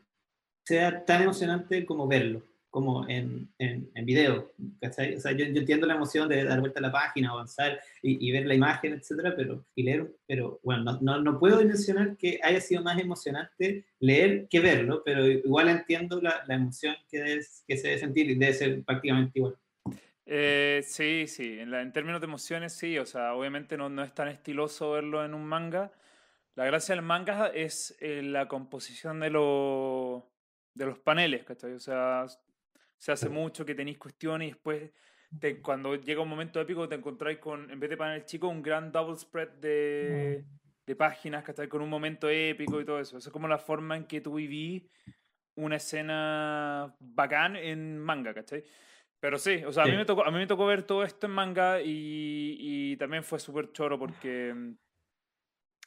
sea 0.66 1.06
tan 1.06 1.22
emocionante 1.22 1.86
como 1.86 2.06
verlo, 2.06 2.42
como 2.72 3.06
en, 3.08 3.48
en, 3.58 3.88
en 3.94 4.04
video. 4.06 4.50
¿cachai? 4.80 5.14
O 5.14 5.20
sea, 5.20 5.30
yo, 5.32 5.44
yo 5.44 5.60
entiendo 5.60 5.86
la 5.86 5.94
emoción 5.94 6.26
de 6.28 6.42
dar 6.42 6.58
vuelta 6.58 6.80
a 6.80 6.82
la 6.82 6.90
página, 6.90 7.30
avanzar 7.30 7.78
y, 8.02 8.26
y 8.26 8.32
ver 8.32 8.46
la 8.46 8.54
imagen, 8.54 8.94
etcétera, 8.94 9.34
pero, 9.36 9.64
y 9.76 9.82
leer, 9.84 10.10
pero 10.26 10.58
bueno, 10.64 10.82
no, 10.84 10.98
no, 11.02 11.20
no 11.20 11.38
puedo 11.38 11.62
mencionar 11.64 12.16
que 12.16 12.40
haya 12.42 12.60
sido 12.60 12.82
más 12.82 12.98
emocionante 12.98 13.84
leer 14.00 14.48
que 14.48 14.60
verlo, 14.60 15.02
pero 15.04 15.26
igual 15.26 15.68
entiendo 15.68 16.20
la, 16.20 16.42
la 16.48 16.54
emoción 16.54 16.96
que, 17.10 17.18
debes- 17.22 17.62
que 17.68 17.76
se 17.76 17.88
debe 17.88 18.00
sentir 18.00 18.30
y 18.30 18.34
debe 18.36 18.54
ser 18.54 18.82
prácticamente 18.84 19.38
igual. 19.38 19.54
Eh, 20.24 20.80
sí, 20.84 21.26
sí, 21.26 21.58
en, 21.58 21.70
la- 21.70 21.82
en 21.82 21.92
términos 21.92 22.20
de 22.22 22.26
emociones 22.26 22.72
sí, 22.72 22.98
o 22.98 23.04
sea, 23.04 23.34
obviamente 23.34 23.76
no, 23.76 23.90
no 23.90 24.02
es 24.02 24.14
tan 24.14 24.28
estiloso 24.28 24.92
verlo 24.92 25.22
en 25.24 25.34
un 25.34 25.44
manga. 25.44 25.92
La 26.54 26.64
gracia 26.64 26.94
del 26.94 27.04
manga 27.04 27.48
es 27.48 27.96
eh, 28.00 28.22
la 28.22 28.48
composición 28.48 29.20
de, 29.20 29.30
lo- 29.30 30.26
de 30.74 30.86
los 30.86 30.98
paneles, 30.98 31.44
¿cachai? 31.44 31.72
O 31.72 31.80
sea, 31.80 32.26
se 33.02 33.10
hace 33.10 33.28
mucho 33.28 33.64
que 33.66 33.74
tenéis 33.74 33.98
cuestiones 33.98 34.46
y 34.46 34.50
después 34.52 34.92
te- 35.40 35.60
cuando 35.60 35.96
llega 35.96 36.20
un 36.22 36.28
momento 36.28 36.60
épico 36.60 36.88
te 36.88 36.94
encontráis 36.94 37.38
con, 37.38 37.68
en 37.68 37.80
vez 37.80 37.90
de 37.90 37.96
panel 37.96 38.24
chico, 38.24 38.46
un 38.46 38.62
gran 38.62 38.92
double 38.92 39.16
spread 39.16 39.48
de, 39.60 40.44
de 40.86 40.94
páginas, 40.96 41.42
¿cachai? 41.42 41.66
Con 41.68 41.82
un 41.82 41.88
momento 41.90 42.28
épico 42.30 42.80
y 42.80 42.84
todo 42.84 43.00
eso. 43.00 43.18
Esa 43.18 43.28
es 43.28 43.32
como 43.32 43.48
la 43.48 43.58
forma 43.58 43.96
en 43.96 44.04
que 44.06 44.20
tú 44.20 44.34
viví 44.34 44.88
una 45.56 45.76
escena 45.76 46.94
bacán 47.00 47.56
en 47.56 47.98
manga, 47.98 48.32
¿cachai? 48.34 48.62
Pero 49.18 49.36
sí, 49.36 49.64
o 49.64 49.72
sea, 49.72 49.82
a 49.82 49.86
mí 49.86 49.96
me 49.96 50.04
tocó, 50.04 50.24
a 50.24 50.30
mí 50.30 50.38
me 50.38 50.46
tocó 50.46 50.64
ver 50.66 50.84
todo 50.84 51.02
esto 51.02 51.26
en 51.26 51.32
manga 51.32 51.80
y, 51.82 52.56
y 52.60 52.96
también 52.98 53.24
fue 53.24 53.40
súper 53.40 53.72
choro 53.72 53.98
porque 53.98 54.54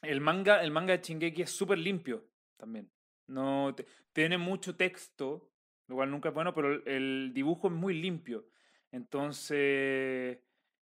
el 0.02 0.20
manga, 0.20 0.62
el 0.62 0.70
manga 0.70 0.96
de 0.96 1.02
Shingeki 1.02 1.42
es 1.42 1.50
súper 1.50 1.78
limpio 1.78 2.28
también. 2.58 2.90
No 3.26 3.74
te- 3.74 3.86
tiene 4.12 4.36
mucho 4.38 4.76
texto, 4.76 5.50
lo 5.88 5.94
cual 5.96 6.10
nunca 6.10 6.28
es 6.30 6.34
bueno, 6.34 6.52
pero 6.54 6.72
el, 6.72 6.82
el 6.86 7.30
dibujo 7.34 7.68
es 7.68 7.72
muy 7.74 7.94
limpio. 7.94 8.46
Entonces, 8.92 10.38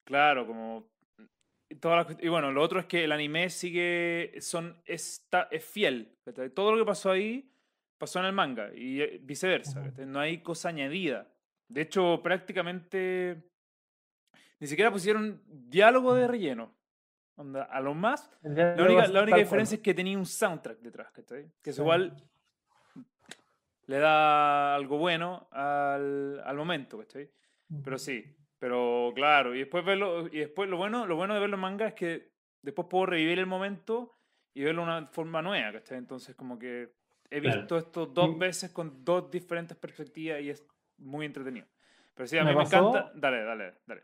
claro, 0.05 0.45
como 0.47 0.89
y 1.69 1.75
todas 1.75 1.97
las 1.99 2.07
cuest- 2.17 2.23
y 2.23 2.27
bueno, 2.27 2.51
lo 2.51 2.61
otro 2.61 2.79
es 2.81 2.85
que 2.85 3.03
el 3.05 3.11
anime 3.13 3.49
sigue 3.49 4.33
son 4.41 4.81
está 4.85 5.47
es 5.51 5.63
fiel. 5.63 6.17
¿cachai? 6.25 6.49
Todo 6.49 6.71
lo 6.73 6.77
que 6.79 6.85
pasó 6.87 7.11
ahí 7.11 7.49
pasó 7.97 8.19
en 8.19 8.25
el 8.25 8.33
manga 8.33 8.71
y 8.75 9.01
eh, 9.01 9.19
viceversa. 9.21 9.81
¿cachai? 9.83 10.05
No 10.05 10.19
hay 10.19 10.41
cosa 10.41 10.69
añadida. 10.69 11.31
De 11.69 11.81
hecho, 11.81 12.21
prácticamente 12.21 13.41
ni 14.59 14.67
siquiera 14.67 14.91
pusieron 14.91 15.41
diálogo 15.47 16.13
de 16.13 16.27
relleno. 16.27 16.75
Onda, 17.37 17.63
a 17.63 17.79
lo 17.79 17.93
más 17.93 18.29
la 18.43 18.75
única, 18.83 19.07
la 19.07 19.21
única 19.21 19.35
cual. 19.37 19.39
diferencia 19.43 19.75
es 19.75 19.81
que 19.81 19.93
tenía 19.93 20.17
un 20.17 20.25
soundtrack 20.25 20.79
detrás. 20.79 21.11
Que 21.13 21.69
es 21.69 21.75
Sí. 21.75 21.81
igual 21.81 22.15
le 23.91 23.99
da 23.99 24.73
algo 24.73 24.97
bueno 24.97 25.47
al, 25.51 26.41
al 26.45 26.55
momento, 26.55 26.97
¿cachai? 26.97 27.29
Pero 27.83 27.97
sí, 27.97 28.23
pero 28.57 29.11
claro, 29.13 29.53
y 29.53 29.59
después 29.59 29.83
verlo, 29.83 30.27
y 30.27 30.39
después 30.39 30.69
lo 30.69 30.77
bueno, 30.77 31.05
lo 31.05 31.15
bueno 31.17 31.33
de 31.33 31.39
verlo 31.41 31.55
en 31.57 31.61
manga 31.61 31.87
es 31.87 31.93
que 31.93 32.31
después 32.61 32.87
puedo 32.89 33.05
revivir 33.07 33.37
el 33.39 33.47
momento 33.47 34.13
y 34.53 34.63
verlo 34.63 34.85
de 34.85 34.87
una 34.91 35.07
forma 35.07 35.41
nueva, 35.41 35.73
¿cachai? 35.73 35.97
Entonces 35.97 36.35
como 36.35 36.57
que 36.57 36.93
he 37.29 37.41
Claro. 37.41 37.59
visto 37.59 37.77
esto 37.77 38.05
dos 38.05 38.37
veces 38.37 38.71
con 38.71 39.03
dos 39.03 39.29
diferentes 39.29 39.75
perspectivas 39.77 40.41
y 40.41 40.49
es 40.51 40.65
muy 40.97 41.25
entretenido. 41.25 41.67
Pero 42.13 42.27
sí, 42.27 42.37
a 42.37 42.43
Me 42.43 42.51
mí 42.51 42.57
me 42.57 42.63
pasó- 42.63 42.89
encanta. 42.89 43.11
Dale, 43.15 43.43
dale, 43.43 43.73
dale. 43.87 44.03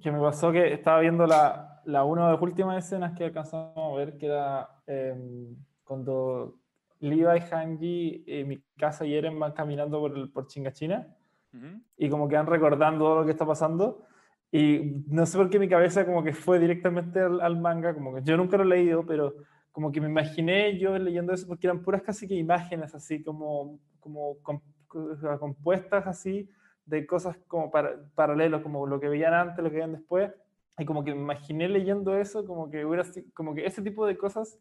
que 0.00 0.10
me 0.10 0.20
pasó 0.20 0.50
que 0.52 0.72
estaba 0.72 1.00
viendo 1.00 1.26
la, 1.26 1.80
la 1.84 2.04
una 2.04 2.26
de 2.26 2.32
las 2.34 2.42
últimas 2.42 2.84
escenas 2.84 3.16
que 3.16 3.24
alcanzamos 3.24 3.92
a 3.94 3.96
ver, 3.96 4.16
que 4.18 4.26
era 4.26 4.68
em, 4.86 5.54
cuando 5.84 6.61
Levi, 7.02 7.40
Hanji, 7.50 8.24
eh, 8.26 8.44
Mikasa 8.44 9.06
y 9.06 9.14
Eren 9.14 9.38
van 9.38 9.52
caminando 9.52 10.00
por, 10.00 10.16
el, 10.16 10.30
por 10.30 10.46
Chingachina 10.48 11.08
Ujú. 11.54 11.82
y 11.96 12.08
como 12.08 12.28
que 12.28 12.36
van 12.36 12.46
recordando 12.46 13.04
todo 13.04 13.20
lo 13.20 13.24
que 13.24 13.32
está 13.32 13.46
pasando. 13.46 14.06
Y 14.50 15.02
no 15.08 15.24
sé 15.26 15.38
por 15.38 15.48
qué 15.50 15.58
mi 15.58 15.68
cabeza 15.68 16.04
como 16.04 16.22
que 16.22 16.32
fue 16.34 16.58
directamente 16.58 17.20
al, 17.20 17.40
al 17.40 17.58
manga, 17.60 17.94
como 17.94 18.14
que 18.14 18.22
yo 18.22 18.36
nunca 18.36 18.56
lo 18.58 18.64
he 18.64 18.66
leído, 18.66 19.06
pero 19.06 19.34
como 19.72 19.90
que 19.92 20.00
me 20.00 20.08
imaginé 20.08 20.78
yo 20.78 20.98
leyendo 20.98 21.32
eso 21.32 21.46
porque 21.46 21.66
eran 21.66 21.82
puras 21.82 22.02
casi 22.02 22.28
que 22.28 22.34
imágenes 22.34 22.94
así 22.94 23.22
como, 23.22 23.78
como 24.00 24.38
com- 24.42 24.60
co- 24.88 25.16
compuestas 25.40 26.06
así 26.06 26.48
de 26.84 27.06
cosas 27.06 27.38
como 27.48 27.70
para, 27.70 27.96
paralelos, 28.14 28.62
como 28.62 28.86
lo 28.86 29.00
que 29.00 29.08
veían 29.08 29.32
antes, 29.34 29.58
lo 29.64 29.70
que 29.70 29.76
veían 29.76 29.92
después. 29.92 30.30
Y 30.78 30.84
como 30.84 31.04
que 31.04 31.14
me 31.14 31.20
imaginé 31.20 31.68
leyendo 31.68 32.16
eso, 32.18 32.46
como 32.46 32.70
que 32.70 32.84
hubiera 32.84 33.04
como 33.34 33.54
que 33.54 33.66
ese 33.66 33.82
tipo 33.82 34.06
de 34.06 34.16
cosas 34.18 34.58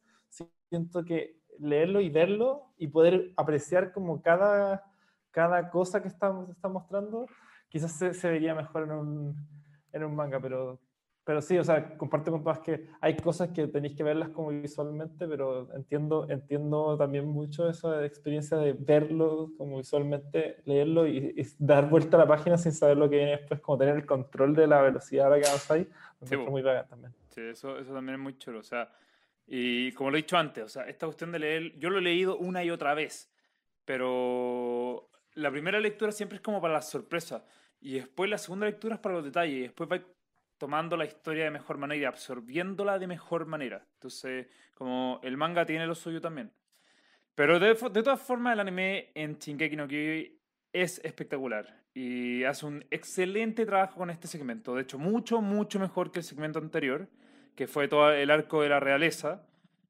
siento 0.69 1.03
que 1.05 1.37
leerlo 1.59 2.01
y 2.01 2.09
verlo 2.09 2.73
y 2.77 2.87
poder 2.87 3.33
apreciar 3.37 3.91
como 3.91 4.21
cada, 4.21 4.83
cada 5.31 5.69
cosa 5.69 6.01
que 6.01 6.07
está, 6.07 6.33
está 6.51 6.67
mostrando, 6.69 7.25
quizás 7.69 7.91
se, 7.91 8.13
se 8.13 8.29
vería 8.29 8.55
mejor 8.55 8.83
en 8.83 8.91
un, 8.91 9.47
en 9.93 10.03
un 10.03 10.15
manga, 10.15 10.39
pero, 10.39 10.79
pero 11.23 11.41
sí, 11.41 11.57
o 11.57 11.63
sea, 11.63 11.97
comparto 11.97 12.31
con 12.31 12.43
todas 12.43 12.59
que 12.59 12.89
hay 12.99 13.15
cosas 13.17 13.49
que 13.49 13.67
tenéis 13.67 13.95
que 13.95 14.03
verlas 14.03 14.29
como 14.29 14.49
visualmente, 14.49 15.27
pero 15.27 15.73
entiendo, 15.73 16.27
entiendo 16.29 16.97
también 16.97 17.27
mucho 17.27 17.69
esa 17.69 18.05
experiencia 18.05 18.57
de 18.57 18.73
verlo 18.73 19.51
como 19.57 19.77
visualmente, 19.77 20.61
leerlo 20.65 21.07
y, 21.07 21.33
y 21.37 21.47
dar 21.59 21.89
vuelta 21.89 22.17
a 22.17 22.21
la 22.21 22.27
página 22.27 22.57
sin 22.57 22.71
saber 22.71 22.97
lo 22.97 23.09
que 23.09 23.17
viene 23.17 23.37
después, 23.37 23.59
como 23.61 23.77
tener 23.77 23.95
el 23.95 24.05
control 24.05 24.55
de 24.55 24.67
la 24.67 24.81
velocidad 24.81 25.27
a 25.27 25.29
la 25.31 25.39
que 25.39 25.47
avanzáis, 25.47 25.87
Sí, 26.25 26.37
muy 26.37 26.61
bacán 26.61 26.87
también. 26.87 27.13
Sí, 27.29 27.41
eso, 27.41 27.77
eso 27.77 27.93
también 27.93 28.15
es 28.15 28.21
muy 28.21 28.37
chulo. 28.37 28.59
O 28.59 28.63
sea, 28.63 28.89
y 29.53 29.91
como 29.91 30.11
lo 30.11 30.17
he 30.17 30.21
dicho 30.21 30.37
antes, 30.37 30.63
o 30.63 30.69
sea, 30.69 30.83
esta 30.83 31.05
cuestión 31.05 31.33
de 31.33 31.39
leer, 31.39 31.77
yo 31.77 31.89
lo 31.89 31.97
he 31.97 32.01
leído 32.01 32.37
una 32.37 32.63
y 32.63 32.69
otra 32.69 32.93
vez, 32.93 33.29
pero 33.83 35.09
la 35.33 35.51
primera 35.51 35.77
lectura 35.81 36.13
siempre 36.13 36.37
es 36.37 36.41
como 36.41 36.61
para 36.61 36.75
la 36.75 36.81
sorpresa, 36.81 37.43
y 37.81 37.95
después 37.95 38.29
la 38.29 38.37
segunda 38.37 38.65
lectura 38.65 38.95
es 38.95 39.01
para 39.01 39.15
los 39.15 39.25
detalles, 39.25 39.55
y 39.57 39.61
después 39.63 39.91
va 39.91 40.01
tomando 40.57 40.95
la 40.95 41.03
historia 41.03 41.43
de 41.43 41.51
mejor 41.51 41.77
manera 41.77 42.01
y 42.01 42.05
absorbiéndola 42.05 42.97
de 42.97 43.07
mejor 43.07 43.45
manera. 43.45 43.85
Entonces, 43.95 44.47
como 44.73 45.19
el 45.21 45.35
manga 45.35 45.65
tiene 45.65 45.85
lo 45.85 45.95
suyo 45.95 46.21
también. 46.21 46.53
Pero 47.35 47.59
de, 47.59 47.73
de 47.73 48.03
todas 48.03 48.21
formas, 48.21 48.53
el 48.53 48.61
anime 48.61 49.11
en 49.15 49.37
Shingeki 49.37 49.75
no 49.75 49.85
Kyojin 49.85 50.39
es 50.71 51.01
espectacular 51.03 51.83
y 51.93 52.45
hace 52.45 52.65
un 52.65 52.85
excelente 52.89 53.65
trabajo 53.65 53.95
con 53.97 54.09
este 54.11 54.29
segmento. 54.29 54.75
De 54.75 54.83
hecho, 54.83 54.97
mucho, 54.97 55.41
mucho 55.41 55.77
mejor 55.77 56.09
que 56.09 56.19
el 56.19 56.25
segmento 56.25 56.59
anterior, 56.59 57.09
que 57.55 57.67
fue 57.67 57.87
todo 57.87 58.11
el 58.11 58.29
arco 58.31 58.61
de 58.61 58.69
la 58.69 58.79
realeza. 58.79 59.45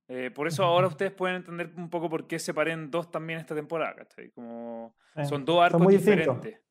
Eh, 0.08 0.30
por 0.30 0.48
eso 0.48 0.64
ahora 0.66 0.88
ustedes 0.88 1.12
pueden 1.14 1.38
entender 1.38 1.72
un 1.78 1.90
poco 1.90 2.10
por 2.10 2.28
qué 2.28 2.38
separé 2.38 2.72
en 2.74 2.92
dos 2.92 3.10
también 3.12 3.40
esta 3.40 3.56
temporada, 3.56 3.96
¿cachai? 3.96 4.30
Como 4.32 4.96
son 5.28 5.46
dos 5.46 5.62
arcos 5.64 5.82
muy 5.82 5.96
distintos. 5.96 6.26
diferentes. 6.42 6.62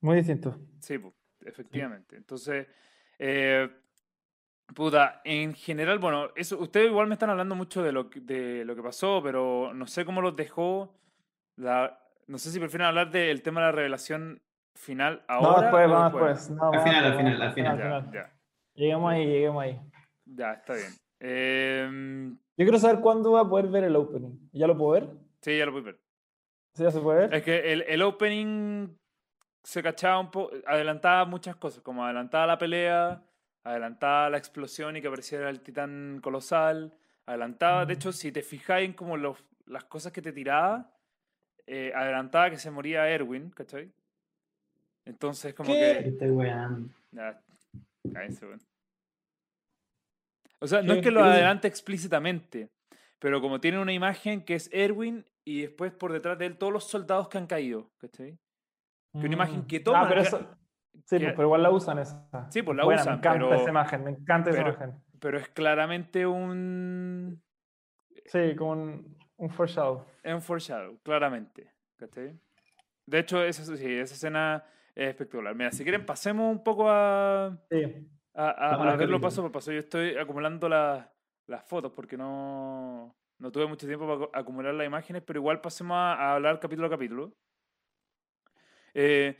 Muy 0.00 0.16
distinto. 0.16 0.58
Sí, 0.80 0.98
po, 0.98 1.14
efectivamente. 1.44 2.16
Entonces, 2.16 2.66
eh, 3.18 3.68
puta, 4.74 5.20
en 5.24 5.54
general, 5.54 5.98
bueno, 5.98 6.30
eso, 6.34 6.58
ustedes 6.58 6.88
igual 6.88 7.06
me 7.06 7.14
están 7.14 7.30
hablando 7.30 7.54
mucho 7.54 7.82
de 7.82 7.92
lo, 7.92 8.10
que- 8.10 8.20
de 8.20 8.64
lo 8.64 8.74
que 8.74 8.82
pasó, 8.82 9.20
pero 9.22 9.72
no 9.74 9.86
sé 9.86 10.04
cómo 10.04 10.20
los 10.20 10.34
dejó. 10.34 10.98
La, 11.56 12.00
no 12.26 12.38
sé 12.38 12.50
si 12.50 12.58
prefieren 12.58 12.86
hablar 12.88 13.10
del 13.10 13.42
tema 13.42 13.60
de 13.60 13.66
la 13.66 13.72
revelación 13.72 14.42
final 14.74 15.24
ahora. 15.28 15.48
no, 15.52 15.60
después, 15.62 15.86
o 15.86 15.90
vamos 15.90 16.12
después. 16.12 16.48
después. 16.48 16.50
No, 16.58 16.72
Al 16.72 16.80
final, 16.82 17.04
al 17.04 17.16
final, 17.16 17.42
al 17.42 17.52
final. 17.52 17.78
Ya, 17.78 18.12
ya, 18.12 18.33
Lleguemos 18.74 19.12
ahí, 19.12 19.26
lleguemos 19.26 19.62
ahí. 19.62 19.80
ya, 20.26 20.52
está 20.54 20.74
bien. 20.74 20.92
Em, 21.20 22.32
Yo 22.56 22.64
quiero 22.64 22.78
saber 22.78 23.00
cuándo 23.00 23.32
va 23.32 23.40
a 23.40 23.48
poder 23.48 23.68
ver 23.68 23.84
el 23.84 23.96
opening. 23.96 24.48
¿Ya 24.52 24.66
lo 24.66 24.76
puedo 24.76 24.92
ver? 24.92 25.08
sí, 25.40 25.56
ya 25.58 25.66
lo 25.66 25.76
a 25.76 25.80
ver. 25.80 25.98
¿Sí 26.74 26.82
ya 26.82 26.90
se 26.90 27.00
puede 27.00 27.20
ver? 27.20 27.34
Es 27.34 27.42
que 27.44 27.72
el, 27.72 27.82
el 27.82 28.02
opening 28.02 28.88
se 29.62 29.82
cachaba 29.82 30.18
un 30.18 30.30
poco, 30.30 30.54
adelantaba 30.66 31.24
muchas 31.24 31.56
cosas, 31.56 31.82
como 31.82 32.04
adelantaba 32.04 32.46
la 32.46 32.58
pelea, 32.58 33.22
adelantaba 33.62 34.28
la 34.30 34.38
explosión 34.38 34.96
y 34.96 35.00
que 35.00 35.06
apareciera 35.08 35.48
el 35.50 35.60
titán 35.60 36.18
colosal, 36.22 36.92
adelantaba, 37.26 37.86
de 37.86 37.94
Mm. 37.94 37.96
hecho, 37.96 38.12
si 38.12 38.32
te 38.32 38.42
fijáis 38.42 38.88
en 38.88 38.92
como 38.94 39.16
los, 39.16 39.38
las 39.66 39.84
cosas 39.84 40.12
que 40.12 40.20
te 40.20 40.32
tiraba, 40.32 40.90
eh, 41.66 41.92
adelantaba 41.94 42.50
que 42.50 42.58
se 42.58 42.70
moría 42.70 43.08
Erwin, 43.08 43.50
¿cachai? 43.50 43.90
Entonces, 45.06 45.54
como 45.54 45.72
¿Qué? 45.72 45.78
que... 46.02 46.08
Estoy 46.08 46.30
weando. 46.30 46.88
Ya, 47.12 47.40
O 50.60 50.66
sea, 50.66 50.82
no 50.82 50.94
es 50.94 51.02
que 51.02 51.10
lo 51.10 51.22
adelante 51.22 51.68
explícitamente, 51.68 52.70
pero 53.18 53.40
como 53.40 53.60
tiene 53.60 53.78
una 53.80 53.92
imagen 53.92 54.44
que 54.44 54.54
es 54.54 54.70
Erwin 54.72 55.24
y 55.44 55.62
después 55.62 55.92
por 55.92 56.12
detrás 56.12 56.38
de 56.38 56.46
él 56.46 56.56
todos 56.58 56.72
los 56.72 56.84
soldados 56.88 57.28
que 57.28 57.38
han 57.38 57.46
caído, 57.46 57.90
¿cachai? 57.98 58.38
que 59.12 59.26
una 59.26 59.34
imagen 59.34 59.64
que 59.66 59.78
toman, 59.78 60.04
Ah, 60.04 60.08
pero 60.08 60.22
que- 60.22 60.26
eso. 60.28 60.56
Sí, 61.06 61.18
que- 61.18 61.24
pues, 61.24 61.34
pero 61.36 61.42
igual 61.48 61.62
la 61.62 61.70
usan 61.70 61.98
esa. 62.00 62.26
Sí, 62.50 62.62
pues 62.62 62.76
la 62.76 62.84
Buena, 62.84 63.02
usan, 63.02 63.14
Me 63.14 63.18
encanta 63.18 63.38
pero- 63.46 63.54
esa 63.60 63.70
imagen, 63.70 64.04
me 64.04 64.10
encanta 64.10 64.50
esa 64.50 64.58
pero- 64.58 64.70
imagen. 64.74 65.02
Pero 65.20 65.38
es 65.38 65.48
claramente 65.50 66.26
un... 66.26 67.42
Sí, 68.26 68.54
como 68.56 68.72
un, 68.72 69.18
un 69.36 69.50
foreshadow. 69.50 70.04
Es 70.22 70.34
un 70.34 70.42
foreshadow, 70.42 70.98
claramente. 71.02 71.70
¿cachai? 71.96 72.38
De 73.06 73.18
hecho, 73.20 73.42
esa, 73.44 73.64
sí, 73.76 73.92
esa 73.94 74.14
escena 74.14 74.64
es 74.94 75.08
espectacular. 75.08 75.54
Mira, 75.54 75.70
si 75.72 75.82
quieren 75.82 76.06
pasemos 76.06 76.50
un 76.52 76.62
poco 76.62 76.88
a, 76.88 77.56
Sí. 77.70 78.08
a, 78.34 78.96
verlo 78.96 79.20
paso 79.20 79.42
por 79.42 79.52
paso. 79.52 79.72
Yo 79.72 79.80
estoy 79.80 80.16
acumulando 80.16 80.68
las- 80.68 81.06
las 81.46 81.64
fotos 81.64 81.92
porque 81.92 82.16
no, 82.16 83.14
no 83.38 83.52
tuve 83.52 83.66
mucho 83.66 83.86
tiempo 83.86 84.06
para 84.06 84.18
acu- 84.20 84.30
acumular 84.32 84.74
las 84.74 84.86
imágenes, 84.86 85.22
pero 85.26 85.40
igual 85.40 85.60
pasemos 85.60 85.94
a, 85.96 86.34
hablar 86.34 86.58
capítulo 86.60 86.86
a 86.86 86.90
capítulo. 86.90 87.34
Eh, 88.94 89.36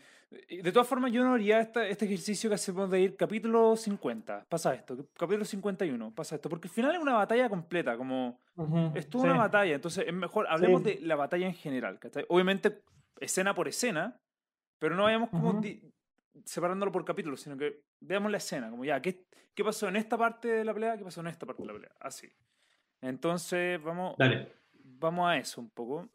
de 0.62 0.72
todas 0.72 0.88
formas, 0.88 1.12
yo 1.12 1.22
no 1.22 1.34
haría 1.34 1.60
esta- 1.60 1.86
este 1.86 2.06
ejercicio 2.06 2.50
que 2.50 2.54
hacemos 2.56 2.90
de 2.90 3.00
ir 3.00 3.16
capítulo 3.16 3.76
50, 3.76 4.44
pasa 4.48 4.74
esto, 4.74 5.08
capítulo 5.16 5.44
51, 5.44 6.12
pasa 6.12 6.34
esto, 6.34 6.48
porque 6.48 6.66
al 6.66 6.74
final 6.74 6.94
es 6.96 7.00
una 7.00 7.12
batalla 7.14 7.48
completa, 7.48 7.96
como 7.96 8.40
Ujú, 8.56 8.90
es 8.96 9.08
toda 9.08 9.24
sí. 9.24 9.30
una 9.30 9.38
batalla, 9.38 9.76
entonces 9.76 10.04
es 10.08 10.12
mejor, 10.12 10.46
hablemos 10.48 10.82
Sí. 10.82 10.94
de 10.94 11.00
la 11.06 11.14
batalla 11.14 11.46
en 11.46 11.54
general, 11.54 12.00
¿cachai? 12.00 12.24
Obviamente, 12.28 12.82
escena 13.20 13.54
por 13.54 13.68
escena, 13.68 14.20
pero 14.84 14.96
no 14.96 15.04
vayamos 15.04 15.30
como 15.30 15.62
separándolo 16.44 16.92
por 16.92 17.06
capítulos, 17.06 17.40
sino 17.40 17.56
que 17.56 17.84
veamos 18.00 18.30
la 18.30 18.36
escena, 18.36 18.68
como 18.68 18.84
ya, 18.84 19.00
¿qué, 19.00 19.24
¿qué 19.54 19.64
pasó 19.64 19.88
en 19.88 19.96
esta 19.96 20.18
parte 20.18 20.48
de 20.48 20.62
la 20.62 20.74
pelea? 20.74 20.98
¿Qué 20.98 21.04
pasó 21.04 21.22
en 21.22 21.28
esta 21.28 21.46
parte 21.46 21.62
de 21.62 21.66
la 21.68 21.72
pelea? 21.72 21.92
Así. 22.00 22.30
Entonces, 23.00 23.82
vamos, 23.82 24.14
Dale. 24.18 24.52
vamos 24.74 25.26
a 25.26 25.38
eso 25.38 25.62
un 25.62 25.70
poco. 25.70 26.10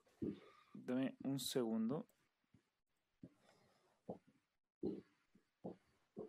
Dame 0.71 1.15
un 1.23 1.39
segundo. 1.39 2.07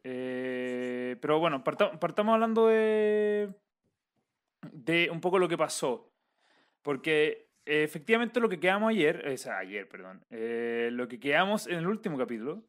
Eh, 0.02 1.18
pero 1.20 1.38
bueno, 1.40 1.62
parta- 1.62 2.00
partamos 2.00 2.32
hablando 2.32 2.68
de, 2.68 3.52
de 4.72 5.10
un 5.10 5.20
poco 5.20 5.38
lo 5.38 5.46
que 5.46 5.58
pasó. 5.58 6.10
Porque 6.80 7.49
efectivamente 7.64 8.40
lo 8.40 8.48
que 8.48 8.60
quedamos 8.60 8.90
ayer, 8.90 9.26
o 9.28 9.36
sea, 9.36 9.58
ayer, 9.58 9.88
perdón, 9.88 10.24
eh, 10.30 10.88
lo 10.92 11.08
que 11.08 11.20
quedamos 11.20 11.66
en 11.66 11.78
el 11.78 11.86
último 11.86 12.18
capítulo 12.18 12.64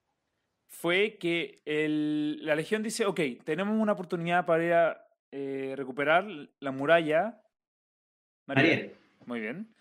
fue 0.68 1.18
que 1.20 1.62
el- 1.66 2.46
la 2.46 2.56
Legión 2.56 2.82
dice, 2.84 3.06
ok, 3.06 3.20
tenemos 3.44 3.80
una 3.80 3.94
oportunidad 3.94 4.46
para 4.46 4.64
ir 4.66 4.74
a 4.74 5.08
eh, 5.34 5.76
recuperar 5.78 6.26
la 6.60 6.72
muralla. 6.72 7.42
María. 8.46 8.92
Muy 9.26 9.40
bien. 9.40 9.74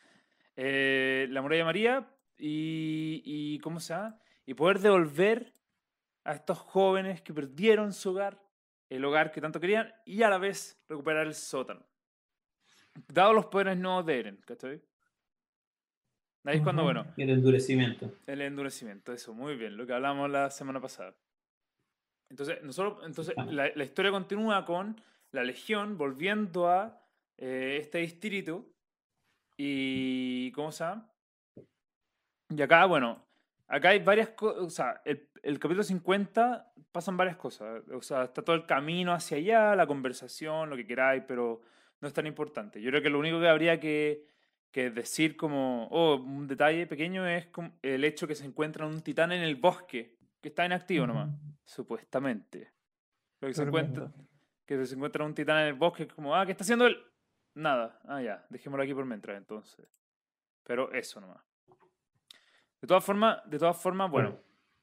Eh, 0.55 1.27
la 1.31 1.43
muralla 1.43 1.65
María 1.65 2.09
y, 2.39 3.21
y 3.25 3.59
¿cómo 3.59 3.81
se 3.81 3.95
llama? 3.95 4.21
Y 4.47 4.55
poder 4.55 4.79
devolver 4.79 5.53
a 6.25 6.35
estos 6.35 6.59
jóvenes 6.59 7.23
que 7.23 7.35
perdieron 7.35 7.93
su 7.93 8.11
hogar, 8.11 8.41
el 8.91 9.05
hogar 9.05 9.33
que 9.33 9.41
tanto 9.41 9.59
querían, 9.59 9.93
y 10.05 10.23
a 10.23 10.31
la 10.31 10.39
vez 10.39 10.81
recuperar 10.89 11.27
el 11.27 11.35
sótano. 11.35 11.85
Dado 13.09 13.33
los 13.33 13.47
poderes 13.47 13.77
nuevos 13.79 14.05
de 14.07 14.19
Eren, 14.21 14.37
¿cachai? 14.47 14.81
Ahí 16.45 16.57
es 16.57 16.63
cuando, 16.63 16.83
bueno, 16.85 17.07
Y 17.17 17.23
el 17.23 17.31
endurecimiento. 17.31 18.11
el 18.27 18.41
endurecimiento, 18.41 19.13
eso, 19.13 19.35
muy 19.35 19.57
bien, 19.57 19.77
lo 19.77 19.87
que 19.87 19.93
hablamos 19.93 20.31
la 20.31 20.51
semana 20.51 20.81
pasada. 20.81 21.15
Entonces, 22.31 22.63
nosotros, 22.63 23.05
entonces 23.05 23.35
Ah. 23.37 23.45
la, 23.47 23.71
la 23.75 23.85
historia 23.85 24.11
continúa 24.11 24.65
con 24.65 25.01
la 25.33 25.45
Legión 25.45 25.99
volviendo 25.99 26.69
a 26.69 26.99
eh, 27.39 27.79
este 27.81 27.99
distrito 27.99 28.67
y, 29.57 30.51
¿cómo 30.53 30.73
se 30.73 30.85
llama? 30.85 31.11
Y 32.49 32.63
acá, 32.63 32.87
bueno, 32.87 33.25
acá 33.69 33.91
hay 33.91 33.99
varias 34.01 34.31
cosas, 34.31 34.63
o 34.63 34.71
sea, 34.71 35.03
el, 35.05 35.29
el 35.43 35.59
capítulo 35.59 35.83
50 35.83 36.73
pasan 36.91 37.17
varias 37.17 37.37
cosas, 37.37 37.83
o 37.93 38.03
sea, 38.03 38.25
está 38.25 38.43
todo 38.43 38.57
el 38.57 38.67
camino 38.67 39.13
hacia 39.13 39.37
allá, 39.37 39.77
la 39.77 39.87
conversación, 39.87 40.71
lo 40.71 40.77
que 40.77 40.87
queráis, 40.87 41.23
pero 41.29 41.61
no 42.01 42.09
es 42.09 42.15
tan 42.15 42.27
importante. 42.27 42.81
Yo 42.81 42.91
creo 42.91 43.03
que 43.03 43.11
lo 43.11 43.19
único 43.19 43.39
que 43.41 43.49
habría 43.49 43.79
que, 43.79 44.27
que 44.71 44.91
decir 44.91 45.37
como, 45.37 45.89
oh, 45.91 46.17
un 46.17 46.47
detalle 46.47 46.87
pequeño 46.87 47.27
es 47.27 47.47
como 47.47 47.73
el 47.83 48.05
hecho 48.05 48.27
que 48.27 48.35
se 48.35 48.45
encuentra 48.45 48.87
un 48.87 49.01
titán 49.03 49.33
en 49.33 49.43
el 49.43 49.57
bosque, 49.57 50.17
que 50.41 50.49
está 50.49 50.65
inactivo 50.65 51.07
nomás, 51.07 51.31
supuestamente. 51.65 52.71
Lo 53.41 53.49
que 53.49 53.55
se 53.55 53.63
encuentra, 53.63 54.13
que 54.67 54.87
se 54.87 54.95
encuentra 54.95 55.25
un 55.25 55.35
titán 55.35 55.63
en 55.63 55.67
el 55.69 55.75
bosque, 55.75 56.05
es 56.05 56.13
como, 56.13 56.35
ah, 56.37 56.47
¿qué 56.47 56.53
está 56.53 56.63
haciendo 56.65 56.87
él? 56.87 56.97
Nada. 57.55 58.01
Ah, 58.05 58.23
ya, 58.23 58.47
dejémoslo 58.49 58.85
aquí 58.85 58.95
por 58.95 59.05
mientras, 59.05 59.37
entonces. 59.37 59.89
Pero 60.63 60.93
eso 60.93 61.21
nomás. 61.21 61.43
De 62.81 62.87
todas 62.87 63.05
formas, 63.05 63.43
de 63.51 63.59
todas 63.59 63.77
formas, 63.77 64.11
bueno. 64.11 64.39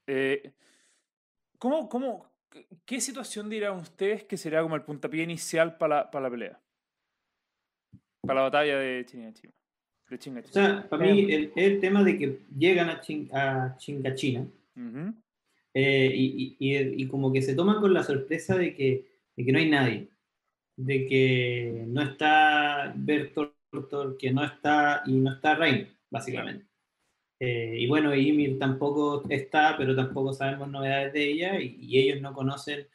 eh, 0.06 0.54
¿cómo, 1.58 1.88
cómo, 1.90 2.30
qué- 2.86 3.02
situación 3.02 3.50
dirán 3.50 3.78
ustedes 3.78 4.24
que 4.26 4.38
sería 4.38 4.62
como 4.62 4.76
el 4.76 4.84
puntapié 4.84 5.24
inicial 5.24 5.78
para 5.78 5.96
la, 5.96 6.12
para 6.12 6.24
la 6.24 6.30
pelea? 6.30 6.62
Para 8.22 8.36
la 8.36 8.42
batalla 8.42 8.78
de 8.78 9.06
O 10.50 10.52
sea, 10.54 10.88
para 10.90 11.04
mí 11.04 11.32
el, 11.32 11.52
el 11.56 11.80
tema 11.80 12.04
de 12.04 12.18
que 12.18 12.40
llegan 12.58 12.90
a, 12.90 13.02
Chin- 13.02 13.30
a 13.34 13.76
Chingachina 13.78 14.46
eh, 15.74 16.12
y, 16.14 16.56
y- 16.60 16.78
y- 16.78 17.04
y 17.04 17.08
como 17.08 17.32
que 17.32 17.42
se 17.42 17.56
toman 17.56 17.80
con 17.82 17.94
la 17.94 18.04
sorpresa 18.04 18.58
de 18.58 18.74
que, 18.76 19.06
de 19.36 19.46
que 19.46 19.52
no 19.52 19.60
hay 19.60 19.70
nadie, 19.70 20.08
de 20.78 21.06
que 21.08 21.86
no 21.88 22.02
está 22.04 22.94
Bertolt, 22.96 23.54
que 24.20 24.32
no 24.32 24.44
está 24.44 25.04
y 25.06 25.14
no 25.14 25.34
está 25.34 25.56
Rain, 25.56 25.88
básicamente. 26.10 26.66
Eh, 27.40 27.78
y 27.80 27.88
bueno, 27.88 28.16
Ymir 28.16 28.60
tampoco 28.60 29.24
está, 29.30 29.76
pero 29.78 29.96
tampoco 29.96 30.34
sabemos 30.34 30.70
novedades 30.70 31.14
de 31.14 31.24
ella 31.32 31.60
y, 31.62 31.78
y 31.82 32.00
ellos 32.00 32.22
no 32.22 32.34
conocen 32.34 32.88